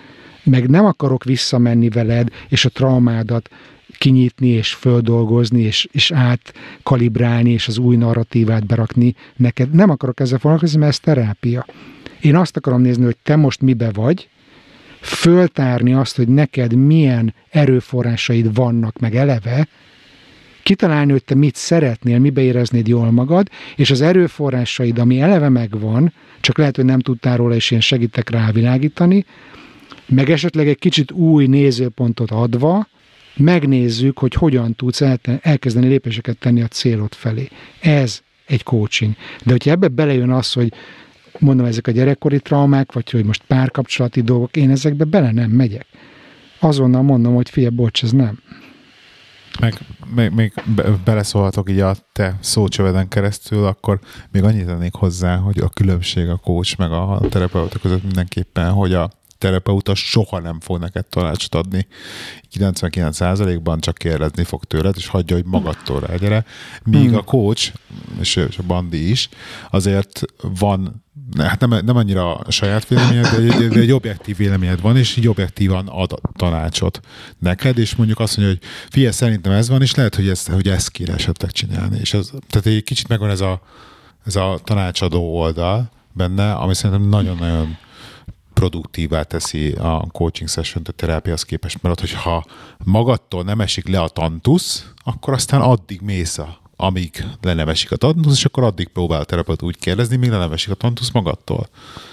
meg 0.42 0.68
nem 0.68 0.84
akarok 0.84 1.24
visszamenni 1.24 1.88
veled, 1.88 2.28
és 2.48 2.64
a 2.64 2.68
traumádat 2.68 3.48
kinyitni, 4.00 4.48
és 4.48 4.74
földolgozni, 4.74 5.60
és, 5.60 5.88
és 5.92 6.10
átkalibrálni, 6.10 7.50
és 7.50 7.68
az 7.68 7.78
új 7.78 7.96
narratívát 7.96 8.66
berakni 8.66 9.14
neked. 9.36 9.70
Nem 9.70 9.90
akarok 9.90 10.20
ezzel 10.20 10.38
foglalkozni, 10.38 10.78
mert 10.78 10.90
ez 10.90 10.98
terápia. 10.98 11.66
Én 12.20 12.36
azt 12.36 12.56
akarom 12.56 12.80
nézni, 12.80 13.04
hogy 13.04 13.16
te 13.22 13.36
most 13.36 13.60
mibe 13.60 13.90
vagy, 13.92 14.28
föltárni 15.00 15.92
azt, 15.92 16.16
hogy 16.16 16.28
neked 16.28 16.74
milyen 16.74 17.34
erőforrásaid 17.50 18.54
vannak 18.54 18.98
meg 18.98 19.14
eleve, 19.14 19.68
kitalálni, 20.62 21.10
hogy 21.10 21.24
te 21.24 21.34
mit 21.34 21.56
szeretnél, 21.56 22.18
mibe 22.18 22.40
éreznéd 22.40 22.88
jól 22.88 23.10
magad, 23.10 23.48
és 23.76 23.90
az 23.90 24.00
erőforrásaid, 24.00 24.98
ami 24.98 25.20
eleve 25.20 25.48
megvan, 25.48 26.12
csak 26.40 26.58
lehet, 26.58 26.76
hogy 26.76 26.84
nem 26.84 27.00
tudtál 27.00 27.36
róla, 27.36 27.54
és 27.54 27.70
én 27.70 27.80
segítek 27.80 28.30
rávilágítani, 28.30 29.24
meg 30.06 30.30
esetleg 30.30 30.68
egy 30.68 30.78
kicsit 30.78 31.10
új 31.10 31.46
nézőpontot 31.46 32.30
adva, 32.30 32.88
megnézzük, 33.36 34.18
hogy 34.18 34.34
hogyan 34.34 34.74
tudsz 34.74 35.02
elkezdeni 35.40 35.88
lépéseket 35.88 36.38
tenni 36.38 36.62
a 36.62 36.66
célod 36.66 37.14
felé. 37.14 37.48
Ez 37.80 38.20
egy 38.46 38.62
coaching. 38.62 39.14
De 39.44 39.50
hogyha 39.50 39.70
ebbe 39.70 39.88
belejön 39.88 40.30
az, 40.30 40.52
hogy 40.52 40.72
mondom, 41.38 41.66
ezek 41.66 41.86
a 41.86 41.90
gyerekkori 41.90 42.40
traumák, 42.40 42.92
vagy 42.92 43.10
hogy 43.10 43.24
most 43.24 43.42
párkapcsolati 43.46 44.20
dolgok, 44.20 44.56
én 44.56 44.70
ezekbe 44.70 45.04
bele 45.04 45.32
nem 45.32 45.50
megyek. 45.50 45.86
Azonnal 46.58 47.02
mondom, 47.02 47.34
hogy 47.34 47.50
fia, 47.50 47.70
bocs, 47.70 48.02
ez 48.02 48.12
nem. 48.12 48.38
Meg 49.60 49.74
még, 50.14 50.30
még 50.30 50.52
be, 50.74 50.82
beleszólhatok 51.04 51.70
így 51.70 51.80
a 51.80 51.96
te 52.12 52.36
szócsöveden 52.40 53.08
keresztül, 53.08 53.66
akkor 53.66 54.00
még 54.32 54.42
annyit 54.42 54.66
tennék 54.66 54.94
hozzá, 54.94 55.36
hogy 55.36 55.58
a 55.58 55.68
különbség 55.68 56.28
a 56.28 56.36
coach 56.36 56.78
meg 56.78 56.92
a 56.92 57.20
terapeuta 57.28 57.78
között 57.78 58.02
mindenképpen, 58.02 58.70
hogy 58.70 58.92
a 58.92 59.10
terapeuta 59.40 59.94
soha 59.94 60.40
nem 60.40 60.60
fog 60.60 60.78
neked 60.78 61.06
tanácsot 61.06 61.54
adni. 61.54 61.86
99%-ban 62.58 63.80
csak 63.80 63.98
kérdezni 63.98 64.44
fog 64.44 64.64
tőled, 64.64 64.94
és 64.96 65.06
hagyja, 65.06 65.36
hogy 65.36 65.44
magadtól 65.44 66.00
rágyere. 66.00 66.44
Míg 66.84 67.08
hmm. 67.08 67.16
a 67.16 67.22
coach, 67.22 67.72
és, 68.20 68.36
és 68.36 68.58
a 68.58 68.62
bandi 68.66 69.10
is, 69.10 69.28
azért 69.70 70.20
van 70.58 71.04
hát 71.38 71.60
nem, 71.60 71.84
nem 71.84 71.96
annyira 71.96 72.34
a 72.34 72.50
saját 72.50 72.88
véleményed, 72.88 73.26
de 73.26 73.36
egy, 73.36 73.68
de 73.68 73.80
egy 73.80 73.92
objektív 73.92 74.36
véleményed 74.36 74.80
van, 74.80 74.96
és 74.96 75.16
így 75.16 75.28
objektívan 75.28 75.86
ad 75.86 76.20
tanácsot 76.36 77.00
neked, 77.38 77.78
és 77.78 77.94
mondjuk 77.94 78.20
azt 78.20 78.36
mondja, 78.36 78.56
hogy 78.56 78.68
figyelj, 78.90 79.12
szerintem 79.12 79.52
ez 79.52 79.68
van, 79.68 79.82
és 79.82 79.94
lehet, 79.94 80.14
hogy 80.14 80.28
ezt, 80.28 80.48
hogy 80.48 80.68
ezt 80.68 80.90
kéne 80.90 81.14
esetleg 81.14 81.50
csinálni. 81.50 81.98
És 82.00 82.14
ez, 82.14 82.30
tehát 82.48 82.66
egy 82.66 82.82
kicsit 82.82 83.08
megvan 83.08 83.30
ez 83.30 83.40
a, 83.40 83.62
ez 84.24 84.36
a 84.36 84.60
tanácsadó 84.64 85.38
oldal 85.38 85.90
benne, 86.12 86.52
ami 86.52 86.74
szerintem 86.74 87.08
nagyon-nagyon 87.08 87.76
produktívá 88.60 89.22
teszi 89.22 89.70
a 89.70 90.06
coaching 90.12 90.48
session 90.48 90.82
a 90.86 90.90
terápiához 90.90 91.42
képest, 91.42 91.82
mert 91.82 91.94
ott, 91.94 92.10
hogyha 92.10 92.44
magadtól 92.84 93.42
nem 93.42 93.60
esik 93.60 93.88
le 93.88 94.00
a 94.00 94.08
tantusz, 94.08 94.92
akkor 95.04 95.32
aztán 95.32 95.60
addig 95.60 96.00
mész 96.00 96.38
a 96.38 96.58
amíg 96.76 97.24
le 97.40 97.54
nem 97.54 97.68
esik 97.68 97.92
a 97.92 97.96
tantusz, 97.96 98.36
és 98.36 98.44
akkor 98.44 98.62
addig 98.62 98.88
próbál 98.88 99.20
a 99.20 99.24
terapeut 99.24 99.62
úgy 99.62 99.78
kérdezni, 99.78 100.16
míg 100.16 100.30
le 100.30 100.38
nem 100.38 100.52
esik 100.52 100.70
a 100.70 100.74
tantusz 100.74 101.10
magadtól. 101.10 101.68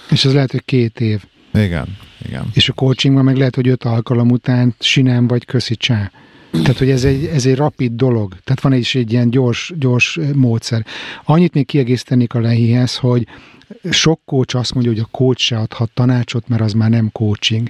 És 0.09 0.25
ez 0.25 0.33
lehet, 0.33 0.51
hogy 0.51 0.65
két 0.65 0.99
év. 0.99 1.23
Igen, 1.53 1.97
igen. 2.25 2.49
És 2.53 2.69
a 2.69 2.73
coachingban 2.73 3.23
meg 3.23 3.37
lehet, 3.37 3.55
hogy 3.55 3.67
öt 3.67 3.83
alkalom 3.83 4.29
után 4.29 4.75
sinem 4.79 5.27
vagy 5.27 5.45
köszi 5.45 5.75
csá. 5.75 6.11
Tehát, 6.51 6.77
hogy 6.77 6.89
ez 6.89 7.03
egy, 7.03 7.25
ez 7.25 7.45
egy 7.45 7.55
rapid 7.55 7.91
dolog. 7.91 8.35
Tehát 8.43 8.61
van 8.61 8.73
is 8.73 8.95
egy 8.95 9.11
ilyen 9.11 9.29
gyors, 9.29 9.73
gyors 9.79 10.19
módszer. 10.33 10.85
Annyit 11.23 11.53
még 11.53 11.65
kiegészítenék 11.65 12.33
a 12.33 12.39
lehihez, 12.39 12.95
hogy 12.95 13.27
sok 13.91 14.21
coach 14.25 14.55
azt 14.55 14.73
mondja, 14.73 14.91
hogy 14.91 15.01
a 15.01 15.17
coach 15.17 15.39
se 15.39 15.57
adhat 15.57 15.91
tanácsot, 15.93 16.47
mert 16.47 16.61
az 16.61 16.73
már 16.73 16.89
nem 16.89 17.11
coaching. 17.11 17.69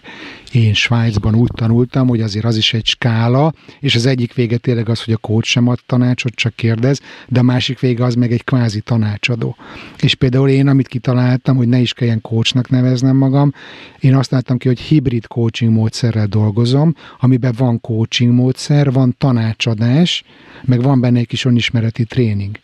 Én 0.51 0.73
Svájcban 0.73 1.35
úgy 1.35 1.49
tanultam, 1.53 2.07
hogy 2.07 2.21
azért 2.21 2.45
az 2.45 2.57
is 2.57 2.73
egy 2.73 2.85
skála, 2.85 3.53
és 3.79 3.95
az 3.95 4.05
egyik 4.05 4.33
vége 4.33 4.57
tényleg 4.57 4.89
az, 4.89 5.03
hogy 5.03 5.13
a 5.13 5.17
coach 5.17 5.47
sem 5.47 5.67
ad 5.67 5.79
tanácsot, 5.85 6.33
csak 6.33 6.55
kérdez, 6.55 7.01
de 7.27 7.39
a 7.39 7.43
másik 7.43 7.79
vége 7.79 8.03
az 8.03 8.15
meg 8.15 8.31
egy 8.31 8.43
kvázi 8.43 8.81
tanácsadó. 8.81 9.55
És 10.01 10.15
például 10.15 10.49
én, 10.49 10.67
amit 10.67 10.87
kitaláltam, 10.87 11.55
hogy 11.55 11.67
ne 11.67 11.79
is 11.79 11.93
kelljen 11.93 12.21
coachnak 12.21 12.69
neveznem 12.69 13.15
magam, 13.15 13.53
én 13.99 14.15
azt 14.15 14.31
láttam 14.31 14.57
ki, 14.57 14.67
hogy 14.67 14.79
hibrid 14.79 15.27
coaching 15.27 15.73
módszerrel 15.73 16.27
dolgozom, 16.27 16.95
amiben 17.19 17.53
van 17.57 17.81
coaching 17.81 18.33
módszer, 18.33 18.91
van 18.91 19.15
tanácsadás, 19.17 20.23
meg 20.65 20.81
van 20.81 20.99
benne 20.99 21.19
egy 21.19 21.27
kis 21.27 21.45
önismereti 21.45 22.03
tréning. 22.03 22.59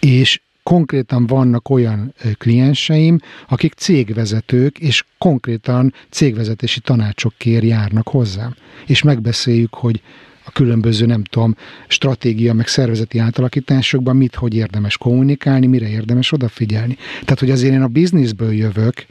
És 0.00 0.40
konkrétan 0.70 1.26
vannak 1.26 1.68
olyan 1.68 2.14
klienseim, 2.38 3.18
akik 3.48 3.72
cégvezetők, 3.72 4.78
és 4.78 5.04
konkrétan 5.18 5.94
cégvezetési 6.10 6.80
tanácsokért 6.80 7.64
járnak 7.64 8.08
hozzám. 8.08 8.54
És 8.86 9.02
megbeszéljük, 9.02 9.74
hogy 9.74 10.02
a 10.44 10.50
különböző, 10.50 11.06
nem 11.06 11.24
tudom, 11.24 11.56
stratégia, 11.88 12.54
meg 12.54 12.66
szervezeti 12.66 13.18
átalakításokban 13.18 14.16
mit, 14.16 14.34
hogy 14.34 14.54
érdemes 14.54 14.96
kommunikálni, 14.96 15.66
mire 15.66 15.88
érdemes 15.88 16.32
odafigyelni. 16.32 16.96
Tehát, 17.20 17.38
hogy 17.38 17.50
azért 17.50 17.74
én 17.74 17.82
a 17.82 17.88
bizniszből 17.88 18.52
jövök, 18.52 19.06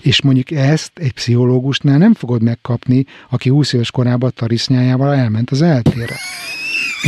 és 0.00 0.22
mondjuk 0.22 0.50
ezt 0.50 0.90
egy 0.94 1.12
pszichológusnál 1.12 1.98
nem 1.98 2.14
fogod 2.14 2.42
megkapni, 2.42 3.04
aki 3.30 3.48
20 3.48 3.72
éves 3.72 3.90
korában 3.90 4.32
tarisznyájával 4.34 5.14
elment 5.14 5.50
az 5.50 5.62
eltére. 5.62 6.16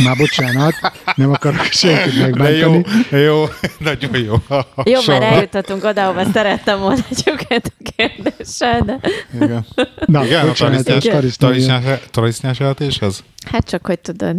Már 0.03 0.17
bocsánat, 0.17 0.73
nem 1.15 1.31
akarok 1.31 1.61
senkit 1.61 2.19
megbántani. 2.21 2.85
De 3.09 3.17
jó, 3.17 3.23
jó, 3.23 3.45
nagyon 3.89 4.17
jó. 4.17 4.35
Jó, 4.83 4.99
már 5.07 5.21
eljutottunk 5.21 5.83
oda, 5.83 6.03
ahova 6.03 6.25
szerettem 6.33 6.79
volna 6.79 7.03
csukett 7.23 7.73
a 7.79 7.91
kérdéssel, 7.95 8.81
de... 8.81 8.99
Igen. 9.33 9.65
Na, 10.05 10.25
Igen, 10.25 10.47
bocsánat, 10.47 10.87
a 10.87 11.99
tarisznyás 12.11 12.59
jelentéshez? 12.59 13.23
Hát 13.51 13.69
csak, 13.69 13.85
hogy 13.85 13.99
tudod, 13.99 14.35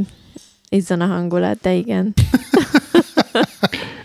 izzon 0.69 1.01
a 1.01 1.07
hangulat, 1.07 1.59
de 1.61 1.73
igen. 1.73 2.15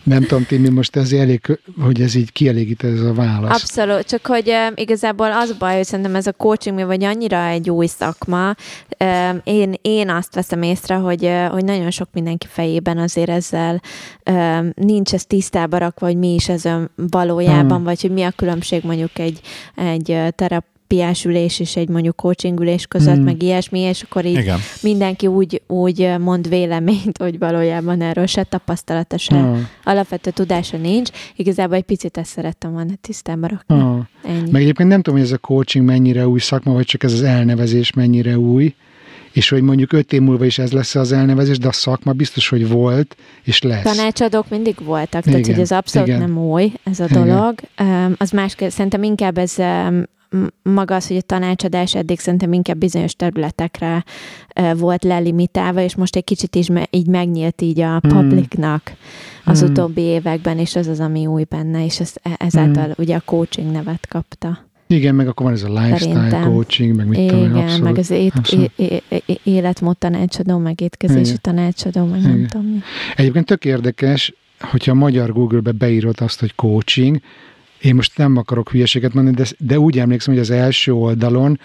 Nem 0.04 0.22
tudom, 0.22 0.46
Timi, 0.46 0.70
most 0.70 0.96
ez 0.96 1.12
elég, 1.12 1.60
hogy 1.82 2.02
ez 2.02 2.16
így 2.16 2.32
kielégít 2.32 2.84
ez 2.84 3.00
a 3.00 3.14
válasz. 3.14 3.62
Abszolút, 3.62 4.06
csak 4.06 4.26
hogy 4.26 4.50
uh, 4.50 4.72
igazából 4.76 5.32
az 5.32 5.54
baj, 5.60 5.76
hogy 5.76 5.86
szerintem 5.86 6.16
ez 6.16 6.28
a 6.28 6.32
coaching, 6.32 6.86
vagy 6.86 7.04
annyira 7.04 7.46
egy 7.46 7.70
új 7.70 7.86
szakma, 7.86 8.56
uh, 9.00 9.08
én, 9.44 9.74
én 9.82 10.10
azt 10.10 10.36
veszem 10.36 10.62
észre, 10.62 10.96
hogy, 10.96 11.24
uh, 11.24 11.46
hogy 11.46 11.64
nagyon 11.64 11.92
sok 11.92 12.08
mindenki 12.14 12.48
fejében 12.50 12.98
azért 12.98 13.30
ezzel 13.30 13.82
uh, 14.30 14.66
nincs 14.76 15.14
ez 15.14 15.26
tisztába 15.26 15.78
rakva, 15.78 16.06
hogy 16.06 16.18
mi 16.18 16.34
is 16.34 16.50
ez 16.50 16.64
valójában, 16.96 17.76
hmm. 17.76 17.84
vagy 17.84 18.02
hogy 18.02 18.12
mi 18.12 18.24
a 18.24 18.32
különbség 18.32 18.84
mondjuk 18.84 19.20
egy, 19.20 19.40
egy 19.76 20.18
terap 20.36 20.66
terápiás 20.92 21.26
ülés 21.26 21.60
és 21.60 21.76
egy 21.76 21.90
mondjuk 21.90 22.16
coaching 22.16 22.60
ülés 22.60 22.86
között, 22.86 23.16
hmm. 23.16 23.24
meg 23.24 23.44
ilyesmi, 23.44 23.80
és 23.80 24.02
akkor 24.02 24.26
így 24.26 24.38
Igen. 24.38 24.60
mindenki 24.82 25.28
úgy, 25.28 25.62
úgy 25.68 26.14
mond 26.20 26.50
véleményt, 26.50 27.18
hogy 27.18 27.40
valójában 27.40 28.02
erről 28.02 28.26
se 28.26 28.44
tapasztalata, 28.44 29.18
se 29.18 29.36
hmm. 29.36 29.68
alapvető 29.84 30.32
tudása 30.32 30.78
nincs. 30.78 31.10
Igazából 31.36 31.76
egy 31.76 31.84
picit 31.84 32.18
ezt 32.18 32.32
szerettem 32.32 32.72
volna 32.72 32.92
tisztában 33.02 33.50
rakni. 33.50 33.76
Hmm. 33.76 34.08
Ennyi. 34.24 34.52
Meg 34.52 34.62
egyébként 34.62 34.90
nem 34.90 35.02
tudom, 35.02 35.20
hogy 35.20 35.28
ez 35.28 35.34
a 35.34 35.38
coaching 35.38 35.86
mennyire 35.86 36.28
új 36.28 36.40
szakma, 36.40 36.74
vagy 36.74 36.86
csak 36.86 37.04
ez 37.04 37.14
az 37.14 37.24
elnevezés 37.24 37.94
mennyire 37.94 38.38
új, 38.38 38.74
és 39.32 39.50
hogy 39.50 39.62
mondjuk 39.62 39.94
öt 39.94 40.14
év 40.14 40.22
múlva 40.22 40.46
is 40.46 40.58
ez 40.58 40.72
lesz 40.72 40.96
az 40.96 41.12
elnevezés, 41.12 41.58
de 41.58 41.68
a 41.68 41.72
szakma 41.72 42.12
biztos, 42.12 42.50
hogy 42.50 42.70
volt, 42.70 43.16
és 43.44 43.62
lesz. 43.62 43.84
Tanácsadók 43.84 44.50
mindig 44.50 44.76
voltak, 44.84 45.26
igen, 45.26 45.42
tehát 45.42 45.46
hogy 45.56 45.64
ez 45.64 45.72
abszolút 45.72 46.08
igen. 46.08 46.20
nem 46.20 46.38
új, 46.38 46.72
ez 46.84 47.00
a 47.00 47.08
dolog. 47.08 47.54
Igen. 47.78 48.16
Az 48.18 48.32
más, 48.32 48.56
szerintem 48.70 49.04
inkább 49.04 49.38
ez 49.38 49.56
maga 50.64 50.96
az, 50.96 51.08
hogy 51.08 51.18
a 51.18 51.22
tanácsadás 51.22 51.96
eddig 51.96 52.20
szerintem 52.20 52.54
inkább 52.54 52.78
bizonyos 52.78 53.16
területekre 53.16 54.04
volt 54.76 55.04
lelimitálva, 55.04 55.82
és 55.82 55.96
most 55.96 56.16
egy 56.16 56.24
kicsit 56.24 56.56
is 56.56 56.68
így 56.90 57.08
megnyílt 57.08 57.62
így 57.62 57.80
a 57.80 58.00
hmm. 58.02 58.12
publicnak 58.12 58.94
az 59.46 59.60
hmm. 59.60 59.70
utóbbi 59.70 60.02
években, 60.02 60.58
és 60.58 60.76
az 60.76 60.88
az, 60.88 61.00
ami 61.00 61.26
új 61.26 61.44
benne, 61.44 61.86
és 61.86 62.00
ez, 62.00 62.14
e, 62.22 62.36
ezáltal 62.38 62.84
hmm. 62.84 62.94
ugye 62.98 63.16
a 63.16 63.22
coaching 63.26 63.72
nevet 63.72 64.08
kapta. 64.08 64.70
Igen, 64.88 65.16
meg 65.16 65.28
akkor 65.28 65.46
van 65.46 65.56
ez 65.56 65.64
a 65.64 65.68
lifestyle 65.68 66.14
Szerintem. 66.14 66.52
coaching, 66.52 66.96
meg 66.96 67.08
mit 67.08 67.18
Igen, 67.18 67.30
tudom, 67.30 67.58
abszolút, 67.58 67.84
meg 67.84 67.98
az 67.98 68.10
ét, 68.10 68.34
é, 68.76 69.02
é, 69.10 69.40
életmód 69.44 69.98
tanácsadó, 69.98 70.58
meg 70.58 70.82
étkezési 70.82 71.22
Igen. 71.22 71.40
tanácsadó, 71.42 72.06
meg 72.06 72.20
Igen. 72.20 72.32
nem 72.32 72.48
tudom 72.48 72.68
mi. 72.68 72.80
Egyébként 73.16 73.46
tök 73.46 73.66
érdekes, 73.66 74.34
hogyha 74.60 74.92
a 74.92 74.96
magyar 74.96 75.34
Google-be 75.34 75.72
beírod 75.72 76.16
azt, 76.22 76.40
hogy 76.40 76.56
coaching, 76.56 77.20
én 77.82 77.96
most 77.96 78.18
nem 78.18 78.38
akarok 78.38 78.70
hülyeséget 78.70 79.14
mondani, 79.14 79.36
de, 79.36 79.46
de 79.58 79.80
úgy 79.80 80.00
emlékszem, 80.00 80.34
hogy 80.34 80.44
az 80.44 80.50
első 80.50 80.94
oldalon 80.94 81.60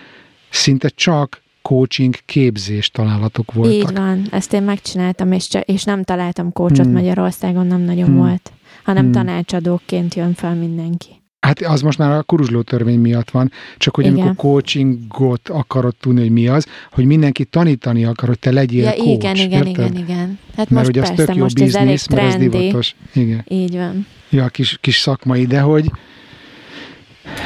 szinte 0.51 0.88
csak 0.88 1.43
coaching 1.62 2.14
képzés 2.24 2.90
találatok 2.90 3.52
voltak. 3.52 3.74
Így 3.74 3.97
van, 3.97 4.26
ezt 4.30 4.52
én 4.52 4.62
megcsináltam, 4.62 5.32
és, 5.32 5.48
csak, 5.48 5.64
és 5.64 5.84
nem 5.84 6.02
találtam 6.02 6.52
coachot 6.52 6.84
hmm. 6.84 6.94
Magyarországon, 6.94 7.66
nem 7.66 7.80
nagyon 7.80 8.06
hmm. 8.06 8.16
volt, 8.16 8.52
hanem 8.84 9.02
hmm. 9.02 9.12
tanácsadóként 9.12 10.14
jön 10.14 10.34
fel 10.34 10.55
mindenki. 10.55 11.22
Hát 11.47 11.60
az 11.60 11.81
most 11.81 11.98
már 11.98 12.10
a 12.10 12.23
kuruzsló 12.23 12.62
törvény 12.62 13.01
miatt 13.01 13.31
van, 13.31 13.52
csak 13.77 13.94
hogy 13.94 14.05
igen. 14.05 14.18
amikor 14.18 14.35
coachingot 14.36 15.48
akarod 15.48 15.94
tudni, 16.01 16.20
hogy 16.20 16.31
mi 16.31 16.48
az, 16.48 16.66
hogy 16.93 17.05
mindenki 17.05 17.44
tanítani 17.44 18.05
akar, 18.05 18.28
hogy 18.28 18.39
te 18.39 18.51
legyél 18.51 18.85
ja, 18.85 18.93
coach. 18.93 19.06
Igen, 19.06 19.36
igen, 19.36 19.66
érted? 19.66 19.68
igen, 19.68 19.97
igen. 19.97 20.39
Hát 20.56 20.70
mert 20.70 20.86
most 20.86 21.06
persze, 21.06 21.24
tök 21.24 21.35
jó 21.35 21.43
most 21.43 21.55
biznisz, 21.55 22.02
ez. 22.02 22.06
Mert 22.06 22.35
ez 22.35 22.36
divatos. 22.36 22.94
Igen. 23.12 23.44
Így 23.48 23.77
van. 23.77 24.06
Ja, 24.31 24.48
kis, 24.48 24.78
kis 24.81 24.98
szakmai, 24.98 25.47
de 25.47 25.60
hogy 25.60 25.90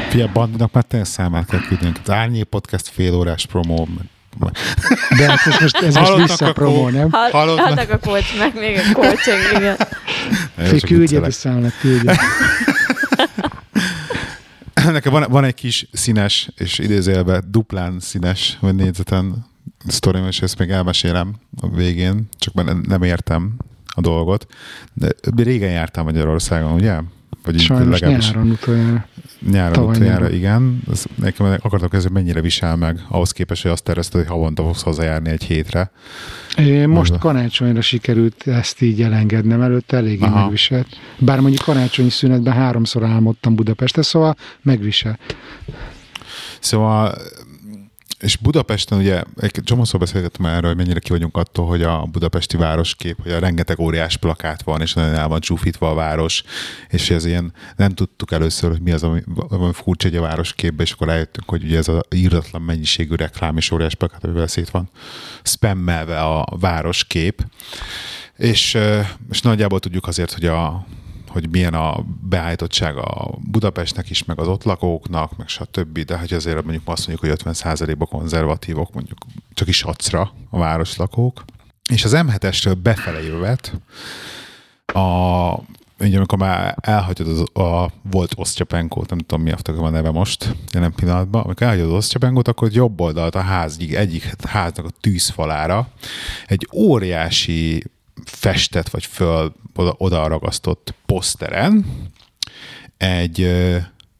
Fia, 0.08 0.30
bandinak 0.32 0.72
már 0.72 0.84
te 0.84 1.04
számát 1.04 1.46
kell 1.46 1.60
küldnünk. 1.60 1.98
Az 2.02 2.10
Árnyé 2.10 2.42
Podcast 2.42 2.88
fél 2.88 3.14
órás 3.14 3.46
promó. 3.46 3.88
De 5.16 5.28
hát 5.28 5.46
ez 5.46 5.60
most, 5.60 5.76
ez 5.76 5.94
most 5.94 6.16
visszapromó, 6.16 6.88
nem? 6.88 7.10
Hallottak 7.10 7.90
a 7.90 7.98
coach, 7.98 8.38
meg 8.38 8.54
még 8.54 8.76
a 8.76 8.92
coaching, 8.92 9.38
igen. 9.56 9.76
Fé, 10.56 10.78
küldje 10.78 11.20
vissza, 11.20 11.58
küldje. 11.80 12.18
Nekem 14.92 15.12
van, 15.12 15.26
van 15.28 15.44
egy 15.44 15.54
kis 15.54 15.88
színes, 15.92 16.50
és 16.56 16.78
idézélve 16.78 17.42
duplán 17.46 18.00
színes, 18.00 18.58
vagy 18.60 18.74
négyzeten 18.74 19.46
sztorim, 19.86 20.26
és 20.26 20.42
ezt 20.42 20.58
még 20.58 20.70
elmesélem 20.70 21.34
a 21.60 21.68
végén, 21.68 22.28
csak 22.38 22.54
már 22.54 22.64
nem- 22.64 23.02
értem 23.02 23.56
a 23.94 24.00
dolgot. 24.00 24.46
De 24.94 25.08
régen 25.36 25.70
jártam 25.70 26.04
Magyarországon, 26.04 26.72
ugye? 26.72 27.00
Vagy 27.44 27.60
Sajnos 27.60 28.00
legalábbis 28.00 28.26
nyáron 28.30 28.50
utoljára. 28.50 29.06
nyáron 29.50 29.72
tavaly 29.72 29.90
utoljára, 29.96 30.20
nyáron. 30.20 30.36
igen. 30.36 30.82
Ez, 30.92 31.04
nekem 31.14 31.56
akartam 31.60 31.88
kezdeni, 31.88 32.14
mennyire 32.14 32.40
visel 32.40 32.76
meg, 32.76 33.00
ahhoz 33.08 33.32
képest, 33.32 33.62
hogy 33.62 33.70
azt 33.70 33.82
tervezted, 33.84 34.20
hogy 34.20 34.30
havonta 34.30 34.62
fogsz 34.62 34.82
hazajárni 34.82 35.30
egy 35.30 35.44
hétre. 35.44 35.90
É, 36.56 36.86
Most 36.86 37.10
Az 37.10 37.16
a- 37.16 37.20
karácsonyra 37.20 37.80
sikerült 37.80 38.46
ezt 38.46 38.82
így 38.82 39.02
elengednem, 39.02 39.60
előtte 39.62 39.96
eléggé 39.96 40.24
Aha. 40.24 40.40
megviselt. 40.40 40.86
Bár 41.18 41.40
mondjuk 41.40 41.62
karácsonyi 41.62 42.10
szünetben 42.10 42.52
háromszor 42.54 43.04
álmodtam 43.04 43.54
Budapestre, 43.54 44.02
szóval 44.02 44.36
megvisel. 44.62 45.18
Szóval 46.60 47.14
és 48.20 48.36
Budapesten 48.36 48.98
ugye, 48.98 49.22
egy 49.36 49.60
csomószor 49.64 50.00
beszélgettem 50.00 50.46
erről, 50.46 50.68
hogy 50.68 50.76
mennyire 50.76 50.98
ki 50.98 51.10
vagyunk 51.10 51.36
attól, 51.36 51.66
hogy 51.66 51.82
a 51.82 52.02
budapesti 52.02 52.56
városkép, 52.56 53.22
hogy 53.22 53.32
a 53.32 53.38
rengeteg 53.38 53.78
óriás 53.78 54.16
plakát 54.16 54.62
van, 54.62 54.80
és 54.80 54.92
nagyon 54.92 55.14
el 55.14 55.28
van 55.28 55.40
csúfítva 55.40 55.90
a 55.90 55.94
város, 55.94 56.42
és 56.88 57.10
ez 57.10 57.24
ilyen, 57.24 57.52
nem 57.76 57.90
tudtuk 57.90 58.32
először, 58.32 58.70
hogy 58.70 58.80
mi 58.80 58.90
az, 58.90 59.02
ami, 59.02 59.22
ami 59.48 59.72
furcsa 59.72 60.08
egy 60.08 60.16
a 60.16 60.20
városképbe, 60.20 60.82
és 60.82 60.92
akkor 60.92 61.06
rájöttünk, 61.06 61.48
hogy 61.48 61.64
ugye 61.64 61.78
ez 61.78 61.88
az 61.88 62.00
írdatlan 62.14 62.62
mennyiségű 62.62 63.14
reklám 63.14 63.56
és 63.56 63.70
óriás 63.70 63.94
plakát, 63.94 64.24
amivel 64.24 64.46
szét 64.46 64.70
van 64.70 64.90
spammelve 65.42 66.20
a 66.20 66.46
városkép. 66.60 67.44
És, 68.36 68.78
és 69.30 69.40
nagyjából 69.40 69.80
tudjuk 69.80 70.06
azért, 70.06 70.32
hogy 70.32 70.46
a, 70.46 70.86
hogy 71.30 71.50
milyen 71.50 71.74
a 71.74 72.04
beállítottság 72.22 72.96
a 72.96 73.38
Budapestnek 73.50 74.10
is, 74.10 74.24
meg 74.24 74.38
az 74.38 74.48
ott 74.48 74.64
lakóknak, 74.64 75.36
meg 75.36 75.48
stb. 75.48 75.98
De 75.98 76.18
hogy 76.18 76.32
azért 76.32 76.62
mondjuk 76.62 76.88
azt 76.88 77.06
mondjuk, 77.06 77.30
hogy 77.30 77.54
50%-ban 77.54 78.08
konzervatívok, 78.08 78.92
mondjuk 78.92 79.18
csak 79.54 79.68
is 79.68 79.82
acra 79.82 80.32
a 80.50 80.58
városlakók. 80.58 81.44
És 81.92 82.04
az 82.04 82.12
M7-estől 82.14 82.76
befele 82.82 83.22
jövet, 83.22 83.80
a, 84.86 85.00
ugye 86.00 86.16
amikor 86.16 86.38
már 86.38 86.76
elhagyod 86.80 87.28
az, 87.28 87.62
a 87.64 87.90
volt 88.10 88.32
Osztyapenkót, 88.36 89.10
nem 89.10 89.18
tudom 89.18 89.42
mi 89.44 89.52
a 89.52 89.88
neve 89.88 90.10
most, 90.10 90.56
jelen 90.72 90.94
pillanatban, 90.94 91.42
amikor 91.42 91.66
elhagyod 91.66 91.88
az 91.88 91.94
Osztyapenkót, 91.94 92.48
akkor 92.48 92.72
jobb 92.72 93.00
oldalt 93.00 93.34
a 93.34 93.40
ház 93.40 93.76
egyik 93.90 94.46
háznak 94.46 94.86
a 94.86 94.90
tűzfalára 95.00 95.88
egy 96.46 96.68
óriási 96.74 97.84
festett 98.24 98.88
vagy 98.88 99.06
föl 99.06 99.54
oda, 99.74 99.94
oda 99.98 100.26
ragasztott 100.26 100.94
poszteren 101.06 101.86
egy, 102.96 103.42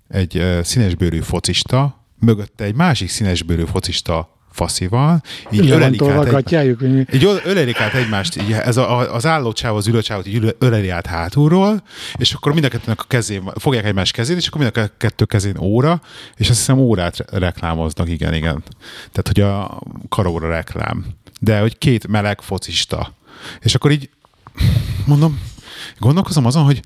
egy 0.08 0.58
színesbőrű 0.62 1.20
focista, 1.20 2.04
mögötte 2.18 2.64
egy 2.64 2.74
másik 2.74 3.08
színesbőrű 3.08 3.64
focista 3.64 4.38
faszival, 4.50 5.22
így 5.50 5.70
ölelik 5.70 6.02
át 6.02 6.50
egy, 6.50 7.14
így 7.14 7.24
öl- 7.24 7.44
ölelik 7.44 7.80
át 7.80 7.94
egymást, 7.94 8.36
így 8.36 8.52
ez 8.52 8.76
a, 8.76 9.14
az 9.14 9.26
álló 9.26 9.52
csáv, 9.52 9.76
az 9.76 9.86
ülő 9.86 10.02
csávot 10.02 10.26
így 10.26 10.56
öleli 10.58 10.88
át 10.88 11.06
hátulról, 11.06 11.82
és 12.16 12.32
akkor 12.32 12.52
mind 12.52 12.64
a 12.64 12.68
kettőnek 12.68 13.00
a 13.00 13.04
kezén, 13.08 13.50
fogják 13.56 13.84
egymás 13.84 14.10
kezét, 14.10 14.36
és 14.36 14.46
akkor 14.46 14.60
mind 14.60 14.76
a 14.76 14.90
kettő 14.96 15.24
kezén 15.24 15.58
óra, 15.58 16.00
és 16.36 16.48
azt 16.48 16.58
hiszem 16.58 16.78
órát 16.78 17.16
re- 17.16 17.38
reklámoznak, 17.38 18.08
igen, 18.08 18.34
igen. 18.34 18.62
Tehát, 19.12 19.26
hogy 19.26 19.40
a 19.40 19.80
karóra 20.08 20.48
reklám. 20.48 21.04
De, 21.40 21.60
hogy 21.60 21.78
két 21.78 22.06
meleg 22.06 22.40
focista. 22.40 23.14
És 23.60 23.74
akkor 23.74 23.90
így 23.90 24.10
mondom, 25.06 25.40
gondolkozom 25.98 26.46
azon, 26.46 26.64
hogy 26.64 26.80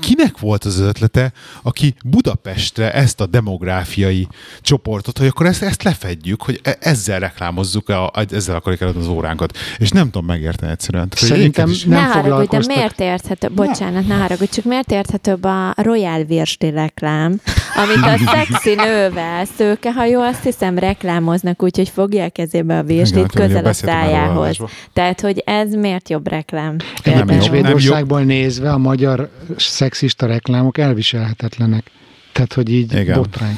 kinek 0.00 0.38
volt 0.38 0.64
az 0.64 0.78
ötlete, 0.78 1.32
aki 1.62 1.94
Budapestre 2.04 2.92
ezt 2.92 3.20
a 3.20 3.26
demográfiai 3.26 4.28
csoportot, 4.60 5.18
hogy 5.18 5.26
akkor 5.26 5.46
ezt, 5.46 5.62
ezt 5.62 5.82
lefedjük, 5.82 6.42
hogy 6.42 6.60
e- 6.62 6.76
ezzel 6.80 7.18
reklámozzuk, 7.18 7.88
a, 7.88 8.12
ezzel 8.30 8.56
akarjuk 8.56 8.80
eladni 8.80 9.00
az 9.00 9.08
óránkat. 9.08 9.56
És 9.78 9.90
nem 9.90 10.04
tudom 10.04 10.26
megérteni 10.26 10.72
egyszerűen. 10.72 11.08
Tehát, 11.08 11.28
hogy 11.28 11.38
Szerintem 11.38 11.68
egyébként 11.68 11.90
nem 11.90 12.02
ne 12.02 12.12
haragudj, 12.12 12.56
de 12.56 12.74
miért 12.74 13.00
érthető, 13.00 13.50
bocsánat, 13.50 14.06
ne 14.06 14.14
haragudj, 14.14 14.50
csak 14.50 14.64
miért 14.64 14.90
érthetőbb 14.90 15.44
a 15.44 15.74
Royal 15.76 16.24
Virsli 16.24 16.70
reklám, 16.70 17.40
amit 17.76 18.04
a 18.04 18.16
szexi 18.32 18.74
nővel, 18.74 19.44
szőkehajó, 19.56 20.20
azt 20.20 20.42
hiszem 20.42 20.78
reklámoznak 20.78 21.62
úgy, 21.62 21.76
hogy 21.76 21.88
fogja 21.88 22.24
a 22.24 22.28
kezébe 22.28 22.78
a 22.78 22.82
virslit 22.82 23.26
tudom, 23.26 23.46
közel 23.46 23.64
a 23.64 23.72
szájához. 23.72 24.58
Tehát, 24.92 25.20
hogy 25.20 25.42
ez 25.46 25.74
miért 25.74 26.08
jobb 26.08 26.28
reklám? 26.28 26.76
Egyébként 27.02 27.62
Nem 27.62 27.78
Svédországból 28.14 28.22
nézve 28.24 28.72
a 28.72 28.78
magyar 28.78 29.30
szexista 29.56 30.26
reklámok 30.26 30.78
elviselhetetlenek. 30.78 31.90
Tehát, 32.32 32.52
hogy 32.52 32.72
így 32.72 32.92
Igen. 32.94 33.16
Botrány. 33.18 33.56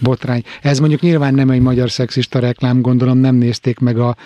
Botrány. 0.00 0.42
Ez 0.62 0.78
mondjuk 0.78 1.00
nyilván 1.00 1.34
nem 1.34 1.50
egy 1.50 1.60
magyar 1.60 1.90
szexista 1.90 2.38
reklám, 2.38 2.80
gondolom 2.80 3.18
nem 3.18 3.34
nézték 3.34 3.78
meg 3.78 3.98
a, 3.98 4.16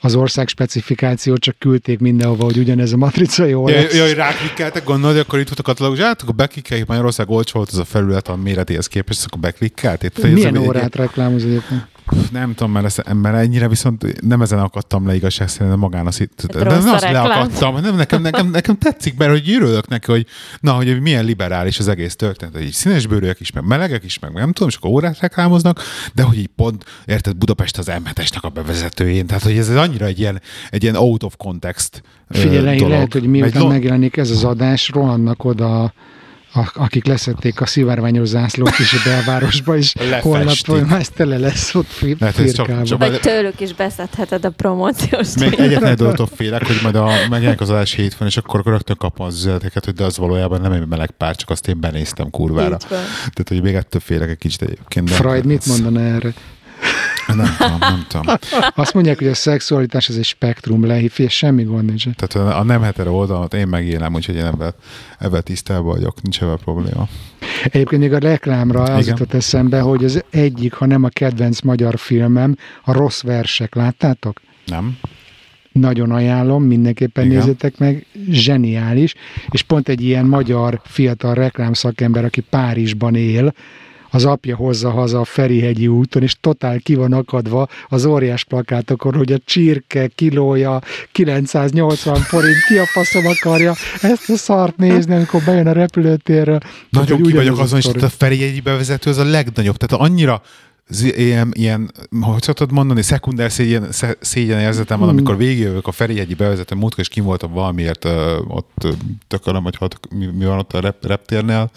az 0.00 0.14
ország 0.14 0.48
specifikációt, 0.48 1.40
csak 1.40 1.58
küldték 1.58 1.98
mindenhova, 1.98 2.44
hogy 2.44 2.56
ugyanez 2.58 2.92
a 2.92 2.96
matrica 2.96 3.44
jó 3.44 3.68
Jaj, 3.68 3.82
lesz. 3.82 3.96
jaj, 3.96 4.14
ráklikkeltek, 4.14 4.84
gondolod, 4.84 5.16
akkor 5.16 5.38
itt 5.38 5.46
volt 5.46 5.58
a 5.58 5.62
katalógus, 5.62 5.98
hát 5.98 6.22
akkor 6.22 6.34
beklikkeljük, 6.34 6.86
Magyarország 6.86 7.30
olcsó 7.30 7.56
volt 7.58 7.70
az 7.70 7.78
a 7.78 7.84
felület 7.84 8.28
a 8.28 8.36
méretéhez 8.36 8.86
képest, 8.86 9.24
akkor. 9.30 9.40
Tehát, 9.40 10.12
hogy 10.14 10.24
ez 10.24 10.32
Milyen 10.32 10.56
egy- 10.56 10.66
órát 10.66 10.94
reklámoz 10.94 11.44
egyébként? 11.44 11.86
Nem 12.32 12.54
tudom, 12.54 12.72
mert, 12.72 12.84
ezt, 12.84 13.12
mert 13.12 13.36
ennyire 13.36 13.68
viszont 13.68 14.20
nem 14.22 14.42
ezen 14.42 14.58
akadtam 14.58 15.06
le 15.06 15.14
igazság 15.14 15.48
szerint, 15.48 15.70
de 15.70 15.76
magán 15.76 16.06
az 16.06 16.20
itt. 16.20 16.46
De 16.46 16.64
nem 16.64 16.88
a 16.88 16.92
azt 16.92 17.02
leakadtam, 17.02 17.80
nem, 17.80 17.96
nekem, 17.96 18.22
nekem, 18.22 18.50
nekem, 18.50 18.78
tetszik, 18.78 19.16
mert 19.16 19.30
hogy 19.30 19.50
örülök 19.50 19.88
neki, 19.88 20.10
hogy 20.10 20.26
na, 20.60 20.72
hogy 20.72 21.00
milyen 21.00 21.24
liberális 21.24 21.78
az 21.78 21.88
egész 21.88 22.16
történet, 22.16 22.54
hogy 22.54 22.64
így 22.64 22.72
színesbőrűek 22.72 23.40
is, 23.40 23.52
meg 23.52 23.64
melegek 23.66 24.04
is, 24.04 24.18
meg 24.18 24.32
nem 24.32 24.52
tudom, 24.52 24.68
és 24.68 24.76
akkor 24.76 24.90
órát 24.90 25.20
reklámoznak, 25.20 25.82
de 26.14 26.22
hogy 26.22 26.38
így 26.38 26.50
pont, 26.56 26.84
érted, 27.06 27.36
Budapest 27.36 27.78
az 27.78 27.86
m 27.86 28.08
a 28.40 28.48
bevezetőjén, 28.48 29.26
tehát 29.26 29.42
hogy 29.42 29.56
ez 29.56 29.68
annyira 29.68 30.06
egy 30.06 30.18
ilyen, 30.18 30.40
egy 30.70 30.82
ilyen 30.82 30.96
out 30.96 31.22
of 31.22 31.34
context 31.36 32.02
Figyelj, 32.28 32.76
dolog. 32.76 32.92
lehet, 32.92 33.12
hogy 33.12 33.22
Egy 33.22 33.28
miután 33.28 33.62
lo- 33.62 33.70
megjelenik 33.70 34.16
ez 34.16 34.30
az 34.30 34.44
adás, 34.44 34.88
rohannak 34.88 35.44
oda 35.44 35.82
a, 35.82 35.92
akik 36.74 37.04
leszették 37.06 37.60
a 37.60 37.66
szivárványos 37.66 38.28
zászlót 38.28 38.78
is 38.78 38.92
a 38.92 38.96
belvárosba, 39.04 39.76
és 39.76 39.94
Lefestik. 39.94 40.22
holnaptól 40.22 40.80
már 40.80 41.00
ez 41.00 41.08
tele 41.08 41.38
lesz 41.38 41.74
ott 41.74 41.86
fi- 41.86 42.20
Lehet, 42.20 42.36
hogy 42.36 42.46
ez 42.46 42.52
csak- 42.52 42.98
Vagy 42.98 43.20
tőlük 43.20 43.60
is 43.60 43.72
beszedheted 43.74 44.44
a 44.44 44.50
promóciós 44.50 45.34
Még 45.38 45.54
egyetlen 45.58 45.90
egy 45.90 45.96
dologtól 45.96 46.28
félek, 46.34 46.66
hogy 46.66 46.78
majd 46.82 46.94
a, 46.94 47.10
megjelenik 47.30 47.60
az 47.60 47.70
adás 47.70 47.92
hétfőn, 47.92 48.26
és 48.28 48.36
akkor 48.36 48.62
rögtön 48.64 48.96
kapom 48.96 49.26
az 49.26 49.34
üzeneteket, 49.36 49.84
hogy 49.84 49.94
de 49.94 50.04
az 50.04 50.16
valójában 50.18 50.60
nem 50.60 50.72
egy 50.72 50.86
meleg 50.86 51.10
pár, 51.10 51.36
csak 51.36 51.50
azt 51.50 51.68
én 51.68 51.80
benéztem 51.80 52.30
kurvára. 52.30 52.76
Tehát, 52.76 53.48
hogy 53.48 53.62
még 53.62 53.74
ettől 53.74 54.00
félek 54.00 54.28
egy 54.28 54.38
kicsit 54.38 54.62
egyébként. 54.62 55.10
Freud 55.10 55.44
mit 55.44 55.66
mondana 55.66 56.00
erre? 56.00 56.32
Nem 57.26 57.56
tudom, 57.58 57.78
nem 57.78 58.04
tudom. 58.08 58.36
Azt 58.74 58.94
mondják, 58.94 59.18
hogy 59.18 59.26
a 59.26 59.34
szexualitás 59.34 60.08
az 60.08 60.16
egy 60.18 60.24
spektrum, 60.24 60.86
lehív, 60.86 61.12
és 61.16 61.36
semmi 61.36 61.62
gond 61.62 61.84
nincs. 61.84 62.04
Tehát 62.16 62.54
a 62.58 62.62
nem 62.62 62.82
hetero 62.82 63.12
oldalon 63.12 63.48
én 63.56 63.68
megélem, 63.68 64.14
úgyhogy 64.14 64.34
én 64.34 64.44
ebben, 64.44 64.74
ebben 65.18 65.42
tisztában 65.42 65.84
vagyok, 65.84 66.22
nincs 66.22 66.42
ebben 66.42 66.58
probléma. 66.64 67.08
Egyébként 67.64 68.00
még 68.00 68.12
a 68.12 68.18
reklámra 68.18 68.82
az 68.82 68.88
Igen. 68.88 69.16
jutott 69.18 69.34
eszembe, 69.34 69.80
hogy 69.80 70.04
az 70.04 70.24
egyik, 70.30 70.72
ha 70.72 70.86
nem 70.86 71.04
a 71.04 71.08
kedvenc 71.08 71.60
magyar 71.60 71.98
filmem, 71.98 72.56
a 72.82 72.92
Rossz 72.92 73.22
versek. 73.22 73.74
Láttátok? 73.74 74.40
Nem? 74.66 74.98
Nagyon 75.72 76.10
ajánlom, 76.10 76.62
mindenképpen. 76.62 77.24
Igen. 77.24 77.36
nézzétek 77.36 77.78
meg, 77.78 78.06
zseniális, 78.30 79.14
és 79.50 79.62
pont 79.62 79.88
egy 79.88 80.04
ilyen 80.04 80.24
magyar 80.24 80.80
fiatal 80.84 81.34
reklámszakember, 81.34 82.24
aki 82.24 82.40
Párizsban 82.40 83.14
él, 83.14 83.54
az 84.10 84.24
apja 84.24 84.56
hozza 84.56 84.90
haza 84.90 85.20
a 85.20 85.24
Ferihegyi 85.24 85.86
úton, 85.86 86.22
és 86.22 86.36
totál 86.40 86.78
ki 86.78 86.94
van 86.94 87.12
akadva 87.12 87.68
az 87.88 88.04
óriás 88.04 88.44
plakátokon, 88.44 89.14
hogy 89.14 89.32
a 89.32 89.38
csirke 89.44 90.06
kilója 90.06 90.80
980 91.12 92.14
forint, 92.14 92.64
ki 92.68 92.78
a 92.78 92.86
faszom 92.86 93.26
akarja 93.26 93.74
ezt 94.00 94.30
a 94.30 94.36
szart 94.36 94.76
nézni, 94.76 95.14
amikor 95.14 95.42
bejön 95.44 95.66
a 95.66 95.72
repülőtérről. 95.72 96.60
Nagyon 96.88 97.22
ki 97.22 97.32
vagyok 97.32 97.58
azon, 97.58 97.78
és 97.78 97.86
a 97.86 98.08
Feri 98.08 98.42
egy 98.42 98.62
bevezető 98.62 99.10
az 99.10 99.18
a 99.18 99.24
legnagyobb. 99.24 99.76
Tehát 99.76 100.06
annyira 100.06 100.42
ilyen, 101.00 101.50
ilyen, 101.52 101.92
hogy 102.20 102.42
szoktad 102.42 102.72
mondani, 102.72 103.02
szekunder 103.02 103.52
szégyen, 103.52 103.88
szégyen 104.20 104.60
érzetem 104.60 104.98
van, 104.98 105.08
Hmm. 105.08 105.16
amikor 105.16 105.36
végigjövök 105.36 105.86
a 105.86 105.92
Ferihegyi 105.92 106.34
bevezető 106.34 106.74
múltkor, 106.74 107.00
és 107.00 107.08
kim 107.08 107.24
voltam 107.24 107.52
valamiért 107.52 108.04
ott 108.48 108.86
tökölöm, 109.28 109.62
hogy 109.62 109.76
hat, 109.76 109.98
mi, 110.10 110.26
mi, 110.26 110.44
van 110.44 110.58
ott 110.58 110.72
a 110.72 110.80
rep, 110.80 111.06
reptérnél, 111.06 111.70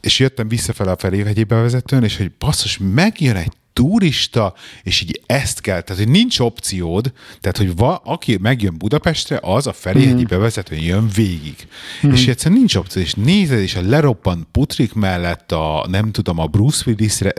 és 0.00 0.18
jöttem 0.18 0.48
visszafele 0.48 0.90
a 0.90 0.96
Ferihegyi 0.96 1.44
bevezetőn, 1.44 2.04
és 2.04 2.16
hogy 2.16 2.32
basszus, 2.38 2.78
megjön 2.94 3.36
egy 3.36 3.52
turista, 3.72 4.54
és 4.82 5.00
így 5.00 5.20
ezt 5.26 5.60
kell, 5.60 5.80
tehát 5.80 6.02
hogy 6.02 6.12
nincs 6.12 6.38
opciód, 6.38 7.12
tehát 7.40 7.56
hogy 7.56 7.76
va, 7.76 7.96
aki 8.04 8.38
megjön 8.40 8.78
Budapestre, 8.78 9.38
az 9.42 9.66
a 9.66 9.72
Ferihegyi 9.72 10.22
mm. 10.22 10.28
bevezetőn 10.28 10.80
jön 10.80 11.08
végig. 11.14 11.68
Mm. 12.06 12.12
És 12.12 12.28
egyszerűen 12.28 12.58
nincs 12.58 12.74
opció, 12.74 13.02
és 13.02 13.14
nézed, 13.14 13.58
és 13.58 13.74
a 13.74 13.80
leroppant 13.82 14.46
putrik 14.52 14.92
mellett 14.92 15.52
a, 15.52 15.86
nem 15.88 16.10
tudom, 16.10 16.38
a 16.38 16.46
Bruce 16.46 16.82
Willis 16.86 17.20
uh, 17.20 17.30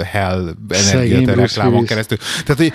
Hell 0.00 0.54
energiát 0.68 1.34
reklámon 1.34 1.84
keresztül. 1.84 2.18
Tehát, 2.44 2.56
hogy 2.56 2.72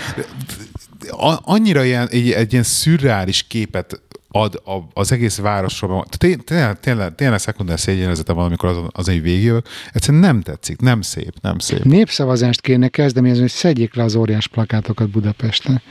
annyira 1.42 1.84
ilyen, 1.84 2.08
egy, 2.10 2.32
egy 2.32 2.52
ilyen 2.52 2.64
szürreális 2.64 3.44
képet 3.48 4.02
ad 4.36 4.62
a, 4.66 4.72
az 4.94 5.12
egész 5.12 5.38
városról. 5.38 6.06
Tényleg, 6.18 6.80
tényleg, 6.80 7.16
tényleg, 7.16 7.40
szekundár 7.40 7.80
szégyenlezete 7.80 8.34
van, 8.34 8.46
amikor 8.46 8.70
az, 8.70 8.78
az 8.92 9.10
egy 9.10 9.22
végjövök. 9.22 9.68
Egyszerűen 9.92 10.24
nem 10.24 10.42
tetszik, 10.42 10.80
nem 10.80 11.02
szép, 11.02 11.34
nem 11.42 11.60
szép. 11.60 11.84
Népszavazást 11.84 12.62
kéne 12.62 12.88
kezdeményezni, 12.88 13.42
hogy 13.42 13.52
szedjék 13.52 13.96
le 13.96 14.04
az 14.04 14.16
óriás 14.16 14.48
plakátokat 14.48 15.10
Budapesten. 15.10 15.82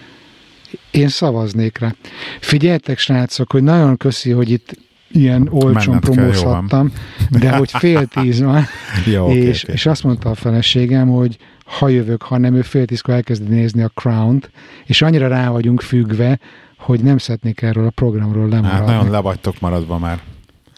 Én 0.90 1.08
szavaznék 1.08 1.78
rá. 1.78 1.94
Figyeljetek, 2.40 2.98
srácok, 2.98 3.52
hogy 3.52 3.62
nagyon 3.62 3.96
köszi, 3.96 4.30
hogy 4.30 4.50
itt 4.50 4.76
ilyen 5.10 5.48
olcsón 5.50 6.00
promózhattam, 6.00 6.92
de 7.30 7.56
hogy 7.56 7.70
fél 7.70 8.06
tíz 8.06 8.40
van, 8.40 8.66
Jó, 9.12 9.24
oké, 9.24 9.38
és, 9.38 9.64
oké. 9.64 9.72
és 9.72 9.86
azt 9.86 10.04
mondta 10.04 10.30
a 10.30 10.34
feleségem, 10.34 11.08
hogy 11.08 11.36
ha 11.64 11.88
jövök, 11.88 12.22
ha 12.22 12.38
nem, 12.38 12.54
ő 12.54 12.62
fél 12.62 12.84
tízkor 12.84 13.14
elkezdi 13.14 13.54
nézni 13.54 13.82
a 13.82 13.92
Crown-t, 13.94 14.50
és 14.84 15.02
annyira 15.02 15.28
rá 15.28 15.48
vagyunk 15.48 15.80
függve, 15.80 16.38
hogy 16.82 17.00
nem 17.00 17.18
szeretnék 17.18 17.62
erről 17.62 17.86
a 17.86 17.90
programról 17.90 18.42
Hát 18.42 18.50
lemaradni. 18.52 18.94
nagyon 18.94 19.10
le 19.10 19.18
vagytok 19.20 19.60
maradva 19.60 19.98
már. 19.98 20.20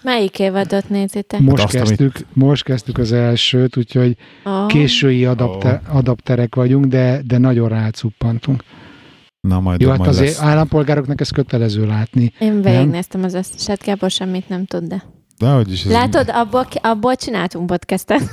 Melyik 0.03 0.39
évadot 0.39 0.89
nézitek? 0.89 1.41
most, 1.41 1.57
Hát 1.57 1.65
azt, 1.67 1.75
amit- 1.75 1.89
kezdtük, 1.89 2.27
most 2.33 2.65
kezdtük 2.65 2.99
az 2.99 3.13
elsőt, 3.13 3.77
úgyhogy 3.77 4.17
Oh. 4.45 4.67
késői 4.67 5.25
adapter, 5.25 5.81
adapterek 5.89 6.55
vagyunk, 6.55 6.85
de, 6.85 7.21
de 7.27 7.39
nagyon 7.39 7.69
rácuppantunk. 7.69 8.63
Na 9.41 9.61
majd, 9.61 9.81
Jó, 9.81 9.89
hát 9.89 9.99
majd 9.99 10.11
azért 10.11 10.27
lesz. 10.39 10.41
állampolgároknak 10.43 11.21
ez 11.21 11.31
kötelező 11.31 11.87
látni. 11.87 12.33
Én 12.39 12.63
végignéztem 12.63 13.23
az 13.25 13.35
összeset, 13.35 13.83
Gábor 13.85 14.11
semmit 14.11 14.49
nem 14.49 14.65
tud, 14.65 14.85
de... 14.85 15.03
De 15.39 15.49
hogy 15.51 15.73
is 15.73 15.85
ez 15.85 15.91
Látod, 15.93 16.29
abból, 16.33 16.67
abból 16.83 17.17
csináltunk 17.17 17.67
podcastet. 17.67 18.23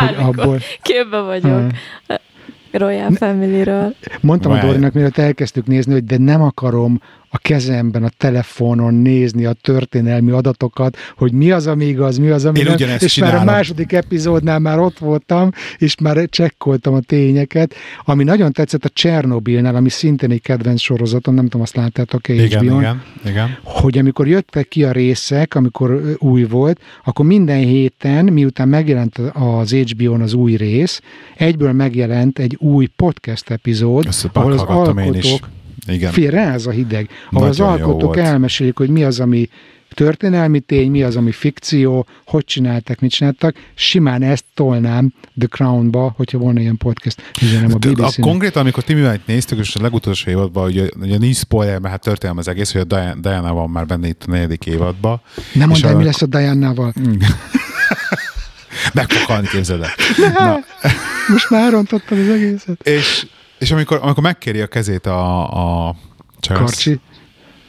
Bármikor 0.00 0.24
abból, 0.38 0.58
képbe 0.82 1.20
vagyok. 1.20 1.70
Ha. 2.06 2.14
Royal 2.78 3.10
Family-ről. 3.10 3.94
mondtam 4.20 4.50
a 4.50 4.54
Várj. 4.54 4.66
Dorinak, 4.66 4.92
mielőtt 4.92 5.18
elkezdtük 5.18 5.66
nézni, 5.66 5.92
hogy 5.92 6.04
de 6.04 6.18
nem 6.18 6.42
akarom 6.42 7.00
a 7.34 7.38
kezemben, 7.38 8.02
a 8.02 8.08
telefonon 8.16 8.94
nézni 8.94 9.44
a 9.44 9.52
történelmi 9.52 10.30
adatokat, 10.30 10.96
hogy 11.16 11.32
mi 11.32 11.50
az, 11.50 11.66
ami 11.66 11.84
igaz, 11.84 12.18
mi 12.18 12.28
az, 12.28 12.44
ami 12.44 12.58
Én 12.58 12.64
nem. 12.64 12.74
És 12.78 12.88
már 12.88 13.00
a 13.00 13.08
csinálom. 13.08 13.44
második 13.44 13.92
epizódnál 13.92 14.58
már 14.58 14.78
ott 14.78 14.98
voltam, 14.98 15.50
és 15.78 15.96
már 16.00 16.28
csekkoltam 16.28 16.94
a 16.94 17.00
tényeket. 17.00 17.74
Ami 18.04 18.24
nagyon 18.24 18.52
tetszett 18.52 18.84
a 18.84 18.88
Csernobilnál, 18.88 19.74
ami 19.74 19.88
szintén 19.88 20.30
egy 20.30 20.40
kedvenc 20.42 20.80
sorozatom, 20.80 21.34
nem 21.34 21.44
tudom, 21.44 21.60
azt 21.60 21.76
láttátok-e 21.76 22.32
Igen, 22.32 22.64
igen, 22.64 23.02
igen. 23.24 23.58
hogy 23.62 23.98
amikor 23.98 24.28
jöttek 24.28 24.68
ki 24.68 24.84
a 24.84 24.92
részek, 24.92 25.54
amikor 25.54 26.16
új 26.18 26.44
volt, 26.44 26.80
akkor 27.04 27.26
minden 27.26 27.58
héten, 27.58 28.24
miután 28.24 28.68
megjelent 28.68 29.18
az 29.32 29.72
HBO-n 29.72 30.20
az 30.20 30.34
új 30.34 30.56
rész, 30.56 31.00
egyből 31.36 31.72
megjelent 31.72 32.38
egy 32.38 32.56
új 32.60 32.86
podcast 32.86 33.50
epizód, 33.50 34.06
Ezt 34.06 34.28
ahol 34.32 34.52
az 34.52 34.60
alkotók, 34.60 35.48
Igen. 35.86 36.12
fél 36.12 36.30
ráz 36.30 36.66
a 36.66 36.70
hideg, 36.70 37.08
ahol 37.30 37.48
az 37.48 37.58
Nagyon 37.58 37.78
jó 37.78 37.84
alkotók 37.86 38.16
elmesélik, 38.16 38.76
hogy 38.76 38.88
mi 38.88 39.04
az, 39.04 39.20
ami 39.20 39.48
történelmi 39.94 40.60
tény, 40.60 40.90
mi 40.90 41.02
az, 41.02 41.16
ami 41.16 41.32
fikció, 41.32 42.06
hogy 42.26 42.44
csináltak, 42.44 43.00
mit 43.00 43.10
csináltak. 43.10 43.56
Simán 43.74 44.22
ezt 44.22 44.44
tolnám 44.54 45.12
The 45.38 45.46
Crown-ba, 45.48 46.12
hogyha 46.16 46.38
volna 46.38 46.60
ilyen 46.60 46.76
podcast. 46.76 47.22
Üzenem 47.42 47.70
a 47.70 47.74
A 47.74 47.78
bbc 47.78 48.20
konkrétan, 48.20 48.62
amikor 48.62 48.82
Timivel 48.84 49.20
néztük, 49.26 49.58
és 49.58 49.74
a 49.74 49.82
legutolsó 49.82 50.30
évadban, 50.30 50.64
ugye, 50.64 50.86
ugye 51.00 51.18
nincs 51.18 51.36
spoiler, 51.36 51.78
mert 51.78 51.92
hát 51.92 52.02
történelem 52.02 52.38
az 52.38 52.48
egész, 52.48 52.72
hogy 52.72 52.80
a 52.80 52.84
Diana, 52.84 53.14
Diana 53.20 53.52
van 53.52 53.70
már 53.70 53.86
benne 53.86 54.08
itt 54.08 54.22
a 54.26 54.30
negyedik 54.30 54.66
évadban. 54.66 55.20
Nem 55.52 55.68
mondd 55.68 55.86
el, 55.86 55.94
a- 55.94 55.98
mi 55.98 56.04
lesz 56.04 56.22
a 56.22 56.26
Diana-val. 56.26 56.92
Meg 58.94 59.10
fog 59.10 59.22
halni, 59.26 59.46
képzeld 59.46 59.82
el. 59.82 59.90
Na, 60.32 60.58
Most 61.28 61.50
már 61.50 61.72
rontottad 61.72 62.18
az 62.18 62.28
egészet. 62.28 62.82
és, 62.88 63.26
és 63.64 63.70
amikor, 63.70 63.98
amikor 64.02 64.22
megkéri 64.22 64.60
a 64.60 64.66
kezét 64.66 65.06
a, 65.06 65.88
a 65.88 65.94
Charles, 66.40 66.70
Karcsi. 66.70 67.00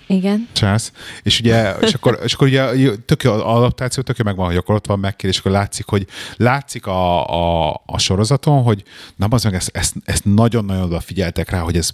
Igen. 0.07 0.47
Charles, 0.51 0.91
és 1.23 1.39
ugye, 1.39 1.71
és 1.81 1.93
akkor, 1.93 2.19
és 2.23 2.33
akkor 2.33 2.47
ugye 2.47 2.91
tök 3.05 3.23
jó, 3.23 3.31
az 3.31 3.41
adaptáció 3.41 4.03
tök 4.03 4.17
jó 4.17 4.23
megvan, 4.25 4.45
hogy 4.45 4.55
akkor 4.55 4.75
ott 4.75 4.85
van 4.85 4.99
megkér, 4.99 5.29
és 5.29 5.37
akkor 5.39 5.51
látszik, 5.51 5.85
hogy 5.85 6.07
látszik 6.35 6.87
a, 6.87 7.29
a, 7.69 7.81
a 7.85 7.97
sorozaton, 7.97 8.63
hogy 8.63 8.83
na 9.15 9.27
az 9.29 9.43
meg 9.43 9.53
ezt, 9.53 9.69
ezt, 9.73 9.93
ezt 10.05 10.25
nagyon-nagyon 10.25 10.83
odafigyeltek 10.83 11.49
rá, 11.49 11.59
hogy 11.59 11.77
ez 11.77 11.89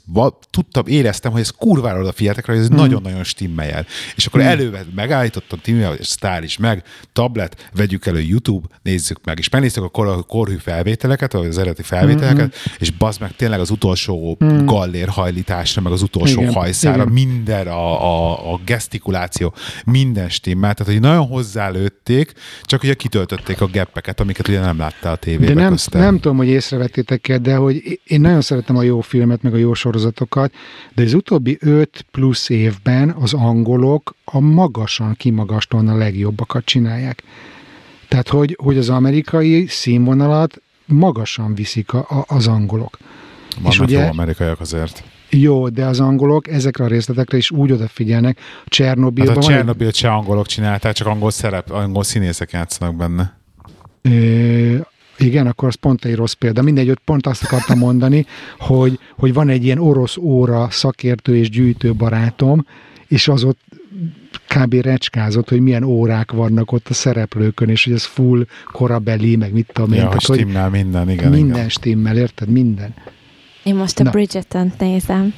tudtam, 0.50 0.88
éreztem, 0.88 1.32
hogy 1.32 1.42
ez 1.42 1.50
kurvára 1.50 2.00
odafigyeltek 2.00 2.46
rá, 2.46 2.54
hogy 2.54 2.62
ez 2.62 2.70
Hmm. 2.70 2.80
nagyon-nagyon 2.80 3.24
stimmel. 3.24 3.86
És 4.16 4.26
akkor 4.26 4.42
elővet, 4.42 4.86
megállítottam 4.96 5.60
Timivel, 5.60 5.90
hogy 5.90 6.02
sztár 6.04 6.44
is 6.44 6.58
meg, 6.58 6.84
tablet, 7.14 7.70
vegyük 7.76 8.06
elő 8.06 8.22
YouTube, 8.22 8.68
nézzük 8.82 9.20
meg, 9.24 9.40
és 9.40 9.50
megnéztük 9.50 9.84
a 9.84 9.90
kor, 9.90 10.26
korhű 10.26 10.56
felvételeket, 10.56 11.32
vagy 11.34 11.48
az 11.48 11.58
eredeti 11.58 11.84
felvételeket, 11.84 12.56
Hmm. 12.56 12.74
és 12.80 12.92
bazd 12.92 13.20
meg 13.22 13.36
tényleg 13.36 13.60
az 13.60 13.70
utolsó 13.70 14.38
gallér 14.66 15.08
hajlításra, 15.08 15.82
meg 15.82 15.92
az 15.92 16.02
utolsó 16.02 16.42
Igen, 16.42 16.54
hajszára, 16.54 17.02
igen. 17.02 17.14
minden 17.14 17.68
a, 17.68 18.01
a, 18.02 18.54
a 18.54 18.60
gesztikuláció, 18.66 19.54
minden 19.86 20.30
stimmel, 20.30 20.74
tehát 20.74 20.94
hogy 20.94 21.02
nagyon 21.02 21.28
hozzálőtték, 21.28 22.34
csak 22.64 22.84
ugye 22.84 22.94
kitöltötték 22.94 23.62
a 23.62 23.66
geppeket, 23.66 24.20
amiket 24.20 24.48
ugye 24.48 24.60
nem 24.60 24.78
láttál 24.78 25.14
a 25.14 25.16
tévében 25.16 25.56
De 25.56 25.62
nem, 25.62 25.72
köztem. 25.72 26.02
nem 26.02 26.20
tudom, 26.20 26.38
hogy 26.38 26.48
észrevettétek-e, 26.48 27.38
de 27.38 27.56
hogy 27.56 28.00
én 28.04 28.22
nagyon 28.22 28.42
szeretem 28.42 28.78
a 28.78 28.82
jó 28.82 29.02
filmet, 29.02 29.42
meg 29.42 29.54
a 29.54 29.58
jó 29.58 29.74
sorozatokat, 29.74 30.54
de 30.96 31.04
az 31.04 31.14
utóbbi 31.14 31.58
öt 31.60 32.06
plusz 32.12 32.50
évben 32.50 33.10
az 33.10 33.34
angolok 33.34 34.16
a 34.26 34.40
magasan 34.40 35.14
kimagasztóan 35.14 35.88
a 35.88 35.96
legjobbakat 35.96 36.66
csinálják. 36.66 37.24
Tehát, 38.08 38.28
hogy, 38.28 38.58
hogy 38.64 38.78
az 38.78 38.90
amerikai 38.90 39.66
színvonalat 39.68 40.62
magasan 40.86 41.56
viszik 41.56 41.94
a, 41.94 41.98
a, 42.10 42.26
az 42.28 42.48
angolok. 42.48 42.98
Vannak 43.56 43.72
és 43.72 43.80
ugye... 43.80 44.04
jó 44.04 44.10
amerikaiak 44.10 44.60
azért. 44.60 45.04
Jó, 45.30 45.70
de 45.70 45.86
az 45.86 46.00
angolok 46.00 46.48
ezekre 46.48 46.84
a 46.84 46.88
részletekre 46.88 47.38
is 47.38 47.52
úgy 47.52 47.72
odafigyelnek. 47.72 48.38
A 48.38 48.42
Hát 48.42 48.68
Csernobilban 48.68 49.38
a 49.38 49.42
Csernobyl 49.42 49.92
se 49.92 50.12
angolok 50.12 50.46
csinálták, 50.46 50.94
csak 50.94 51.08
angol 51.08 51.32
szerep, 51.32 51.72
angol 51.72 52.04
színészek 52.04 52.52
játszanak 52.52 52.96
benne. 52.96 53.38
Ö, 54.02 54.78
igen, 55.18 55.48
akkor 55.48 55.68
az 55.68 55.76
pont 55.76 56.06
egy 56.06 56.16
rossz 56.16 56.34
példa. 56.34 56.62
Mindegy, 56.62 56.90
ott 56.90 57.02
pont 57.06 57.28
azt 57.28 57.44
akartam 57.44 57.78
mondani, 57.78 58.26
hogy, 58.60 59.00
hogy 59.18 59.34
van 59.34 59.50
egy 59.50 59.64
ilyen 59.64 59.78
orosz 59.78 60.18
óra 60.18 60.68
szakértő 60.70 61.36
és 61.36 61.50
gyűjtő 61.50 61.94
barátom, 61.94 62.66
és 63.08 63.28
az 63.28 63.44
ott 63.44 63.60
kb. 64.48 64.74
recskázott, 64.74 65.50
hogy 65.50 65.60
milyen 65.60 65.84
órák 65.84 66.32
vannak 66.32 66.72
ott 66.72 66.88
a 66.90 66.94
szereplőkön, 66.94 67.70
és 67.70 67.84
hogy 67.84 67.94
ez 67.94 68.04
full 68.04 68.46
korabeli, 68.72 69.36
meg 69.36 69.54
mit 69.54 69.70
tudom 69.74 69.92
én. 69.92 70.00
Ja, 70.00 70.06
Tehát, 70.06 70.22
stimmel 70.22 70.70
minden, 70.70 71.10
igen. 71.10 71.32
minden 71.32 71.56
igen. 71.56 71.70
stimmel, 71.70 72.18
érted? 72.18 72.50
Minden. 72.50 72.94
Én 73.64 73.76
most 73.76 74.00
a 74.00 74.04
Na. 74.04 74.10
Bridgerton-t 74.10 74.80
nézem. 74.80 75.34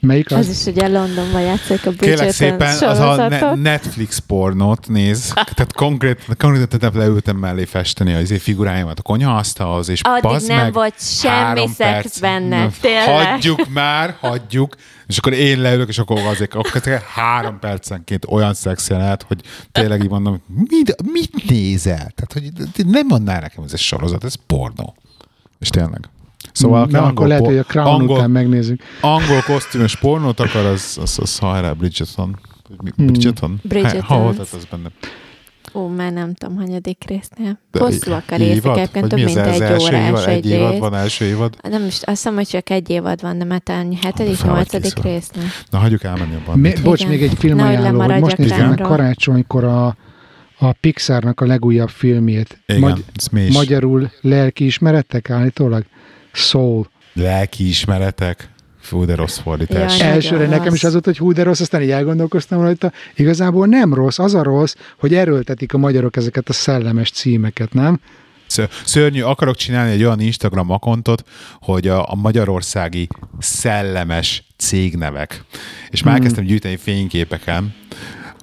Melyik 0.00 0.30
Az 0.30 0.48
az? 0.48 0.48
is 0.48 0.64
ugye 0.72 0.88
Londonban 0.88 1.40
játszik 1.40 1.86
a 1.86 1.90
Bridgerton 1.90 2.30
szépen, 2.30 2.88
az 2.88 2.98
a 2.98 3.28
ne- 3.28 3.54
Netflix 3.54 4.18
pornót 4.18 4.88
néz. 4.88 5.32
Tehát 5.34 5.72
konkrét, 5.72 6.24
konkrétan 6.38 6.78
tehát 6.78 6.94
leültem 6.94 7.36
mellé 7.36 7.64
festeni 7.64 8.14
az 8.14 8.20
izé 8.20 8.38
figuráimat 8.38 8.98
a 8.98 9.02
konyhaasztalhoz, 9.02 9.88
és 9.88 10.00
Addig 10.02 10.22
bazd 10.22 10.48
nem 10.48 10.56
meg, 10.56 10.72
volt 10.72 10.94
semmi 11.00 11.66
szex 11.66 11.76
perc. 11.76 12.18
benne, 12.18 12.62
Na, 12.62 12.70
tényleg. 12.80 13.26
Hagyjuk 13.26 13.68
már, 13.68 14.16
hagyjuk. 14.20 14.74
És 15.06 15.18
akkor 15.18 15.32
én 15.32 15.60
leülök, 15.60 15.88
és 15.88 15.98
akkor 15.98 16.18
azért 16.18 16.54
akkor 16.54 17.02
három 17.14 17.58
percenként 17.58 18.24
olyan 18.28 18.54
szex 18.54 18.88
jelenet, 18.88 19.22
hogy 19.22 19.40
tényleg 19.72 20.02
így 20.02 20.10
mondom, 20.10 20.42
mit, 20.68 20.94
mit 21.12 21.48
nézel? 21.48 22.12
Tehát, 22.14 22.32
hogy 22.32 22.50
nem 22.86 23.06
mondaná 23.06 23.40
nekem, 23.40 23.64
ez 23.64 23.72
egy 23.72 23.78
sorozat, 23.78 24.24
ez 24.24 24.34
pornó. 24.46 24.94
És 25.58 25.68
tényleg. 25.68 26.08
Szóval, 26.52 26.82
aki 26.82 26.92
Na, 26.92 26.98
akkor 26.98 27.08
angol, 27.08 27.26
lehet, 27.26 27.42
por- 27.42 27.52
hogy 27.52 27.60
a 27.60 27.64
Crown 27.64 27.86
angol, 28.00 28.16
után 28.16 28.30
megnézzük. 28.30 28.82
angol 29.00 29.40
kosztümös 29.46 29.96
pornót 29.96 30.40
akar, 30.40 30.64
az, 30.64 30.98
az, 31.02 31.18
az 31.22 31.38
hajrá 31.38 31.72
Bridgerton. 31.72 32.36
Mi- 32.82 32.90
Hmm. 32.96 33.06
Bridgerton? 33.06 33.60
Bridgerton. 33.62 34.00
Ha, 34.02 34.14
ha 34.14 34.22
volt 34.22 34.38
az 34.38 34.66
benne? 34.70 34.88
Ó, 35.74 35.86
már 35.88 36.12
nem 36.12 36.34
tudom, 36.34 36.56
hanyadik 36.56 37.04
résznél. 37.06 37.58
De 37.72 37.78
Hosszúak 37.80 38.24
a 38.30 38.36
részek, 38.36 38.76
egyébként 38.76 39.08
több 39.08 39.18
mi 39.18 39.24
az 39.24 39.34
mint 39.34 39.46
egy 39.46 39.60
első 39.60 39.84
órás 39.86 40.06
évad? 40.08 40.26
egy 40.28 40.34
Egy 40.36 40.46
évad 40.46 40.70
rész. 40.70 40.80
van, 40.80 40.94
első 40.94 41.24
évad? 41.24 41.56
Nem 41.70 41.86
is, 41.86 41.94
azt 41.94 42.04
hiszem, 42.04 42.34
hogy 42.34 42.46
csak 42.46 42.70
egy 42.70 42.90
évad 42.90 43.20
van, 43.22 43.38
de 43.38 43.44
már 43.44 43.60
talán 43.60 43.92
hetedik, 44.02 44.42
nyolcadik 44.42 45.02
résznél. 45.02 45.44
Na, 45.70 45.78
hagyjuk 45.78 46.04
elmenni 46.04 46.34
abban. 46.34 46.58
Mi, 46.58 46.72
bocs, 46.82 47.00
Igen. 47.00 47.12
még 47.12 47.22
egy 47.22 47.34
film 47.38 47.58
ajánló, 47.60 48.00
hogy 48.00 48.20
most 48.20 48.36
néztem 48.36 48.68
meg 48.68 48.78
karácsonykor 48.78 49.64
a, 49.64 49.86
a 50.58 50.72
Pixarnak 50.80 51.40
a 51.40 51.46
legújabb 51.46 51.88
filmjét. 51.88 52.60
Igen, 52.66 52.80
Magy- 52.80 53.04
ez 53.14 53.54
magyarul 53.54 54.10
lelkiismerettek 54.20 55.30
állítólag? 55.30 55.84
Soul. 56.32 56.88
Lelkiismeretek. 57.14 58.48
Fú, 58.80 59.04
de 59.04 59.14
rossz 59.14 59.38
fordítás. 59.38 59.98
Jaj, 59.98 60.08
Elsőre 60.10 60.36
Nagyon 60.36 60.50
nekem 60.50 60.74
is 60.74 60.82
rossz. 60.82 60.84
az 60.84 60.92
volt, 60.92 61.04
hogy 61.04 61.18
hú, 61.18 61.32
de 61.32 61.42
rossz, 61.42 61.60
aztán 61.60 61.82
így 61.82 61.90
elgondolkoztam 61.90 62.60
rajta. 62.60 62.92
Igazából 63.16 63.66
nem 63.66 63.94
rossz, 63.94 64.18
az 64.18 64.34
a 64.34 64.42
rossz, 64.42 64.74
hogy 64.98 65.14
erőltetik 65.14 65.72
a 65.74 65.78
magyarok 65.78 66.16
ezeket 66.16 66.48
a 66.48 66.52
szellemes 66.52 67.10
címeket, 67.10 67.72
nem? 67.72 68.00
Ször- 68.46 68.72
Szörnyű, 68.84 69.22
akarok 69.22 69.56
csinálni 69.56 69.92
egy 69.92 70.02
olyan 70.04 70.20
Instagram 70.20 70.70
akontot, 70.70 71.24
hogy 71.60 71.88
a, 71.88 72.10
a 72.10 72.14
magyarországi 72.14 73.08
szellemes 73.38 74.44
cégnevek. 74.56 75.44
És 75.90 76.02
már 76.02 76.14
elkezdtem 76.14 76.44
gyűjteni 76.44 76.76
fényképeken, 76.76 77.74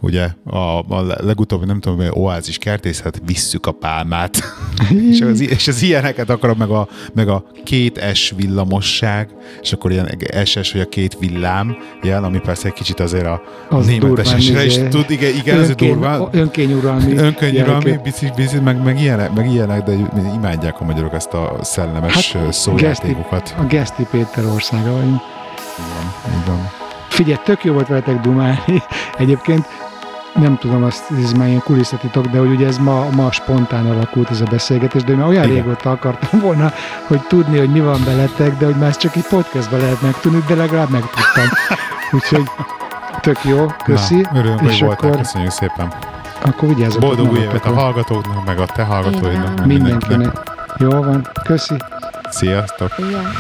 ugye 0.06 0.30
a, 0.46 0.58
a 0.80 1.04
legutóbbi, 1.18 1.66
nem 1.66 1.80
tudom, 1.80 2.08
oázis 2.12 2.58
kertészet, 2.58 3.22
visszük 3.26 3.66
a 3.66 3.72
pálmát, 3.72 4.38
és, 5.12 5.22
az, 5.22 5.40
és 5.42 5.68
az 5.68 5.82
ilyeneket 5.82 6.30
akarom, 6.30 6.58
meg 6.58 6.70
a, 6.70 6.88
meg 7.14 7.28
a 7.28 7.44
két 7.64 8.02
S 8.14 8.34
villamosság, 8.38 9.30
és 9.62 9.74
akkor 9.74 9.92
ilyen 9.92 10.10
SS, 10.46 10.72
hogy 10.72 10.82
a 10.82 10.90
két 10.90 11.18
villám 11.20 11.78
jel, 12.04 12.24
ami 12.24 12.40
persze 12.40 12.68
egy 12.68 12.74
kicsit 12.74 13.00
azért 13.00 13.26
a 13.26 13.42
Az 13.70 13.86
németesesre 13.86 14.66
is 14.66 14.78
tud, 14.90 15.06
igen, 15.10 15.36
igen 15.36 15.60
ez 15.60 15.70
önkény- 15.70 15.90
durva. 15.92 16.30
Önkényuralmi. 16.32 17.18
Önkönnyűralmi, 17.18 17.86
jelkép. 17.90 18.04
bicik, 18.04 18.34
bicik, 18.34 18.62
meg, 18.62 18.84
meg, 18.84 19.00
ilyenek, 19.02 19.34
meg 19.34 19.52
ilyenek, 19.52 19.84
de 19.84 19.94
imádják 20.36 20.80
a 20.82 20.84
magyarok 20.84 21.14
ezt 21.14 21.34
a 21.34 21.58
szellemes 21.62 22.32
Hát, 22.32 22.54
szójátékokat. 22.54 23.56
A 23.58 23.64
Geszti 23.64 24.08
Péter 24.12 24.46
országa 24.46 24.92
vagyunk. 24.92 25.22
Így 26.28 26.46
van. 26.48 26.70
Figyelj, 27.10 27.38
tök 27.46 27.64
jó 27.64 27.74
volt 27.74 27.88
veletek 27.88 28.20
dumálni. 28.22 28.82
Egyébként 29.18 29.66
nem 30.40 30.58
tudom, 30.58 30.84
azt, 30.84 31.04
ez 31.24 31.32
már 31.32 31.48
ilyen 31.48 31.64
kulisszatitok, 31.64 32.26
de 32.26 32.40
hogy 32.40 32.50
ugye 32.50 32.68
ez 32.68 32.78
ma, 32.78 33.10
ma 33.10 33.32
spontán 33.32 33.86
alakult 33.86 34.30
ez 34.30 34.42
a 34.42 34.46
beszélgetés, 34.50 35.04
de 35.04 35.12
én 35.12 35.18
már 35.18 35.28
olyan 35.28 35.44
Igen. 35.44 35.56
régóta 35.56 35.92
akartam 35.92 36.40
volna, 36.40 36.72
hogy 37.08 37.22
tudni, 37.22 37.58
hogy 37.58 37.70
mi 37.70 37.80
van 37.80 38.04
veletek, 38.04 38.58
de 38.58 38.66
hogy 38.66 38.76
már 38.76 38.90
ezt 38.90 39.00
csak 39.00 39.16
egy 39.16 39.28
podcastban 39.28 39.80
lehet 39.80 40.02
megtudni, 40.02 40.44
de 40.48 40.56
legalább 40.56 40.90
megtudtam. 40.90 41.46
Úgyhogy 42.12 42.44
tök 43.22 43.44
jó, 43.44 43.66
köszi. 43.84 44.16
Na, 44.16 44.30
örülünk, 44.34 44.60
hogy 44.60 44.70
és 44.70 44.80
voltál, 44.80 45.10
akkor, 45.10 45.22
köszönjük 45.22 45.52
szépen. 45.52 45.94
akkor 46.42 46.70
vigyázzatok 46.70 47.02
Boldog 47.02 47.32
új 47.32 47.40
évet 47.40 47.66
a 47.66 47.74
hallgatóknak, 47.74 48.46
meg 48.46 48.60
a 48.60 48.66
te 48.66 48.84
hallgatóidnak. 48.84 49.66
Mindenkinek. 49.66 50.32
Jó 50.78 50.90
van, 50.90 51.28
köszi. 51.44 51.76
Sziasztok! 52.30 52.92
Igen. 52.98 53.32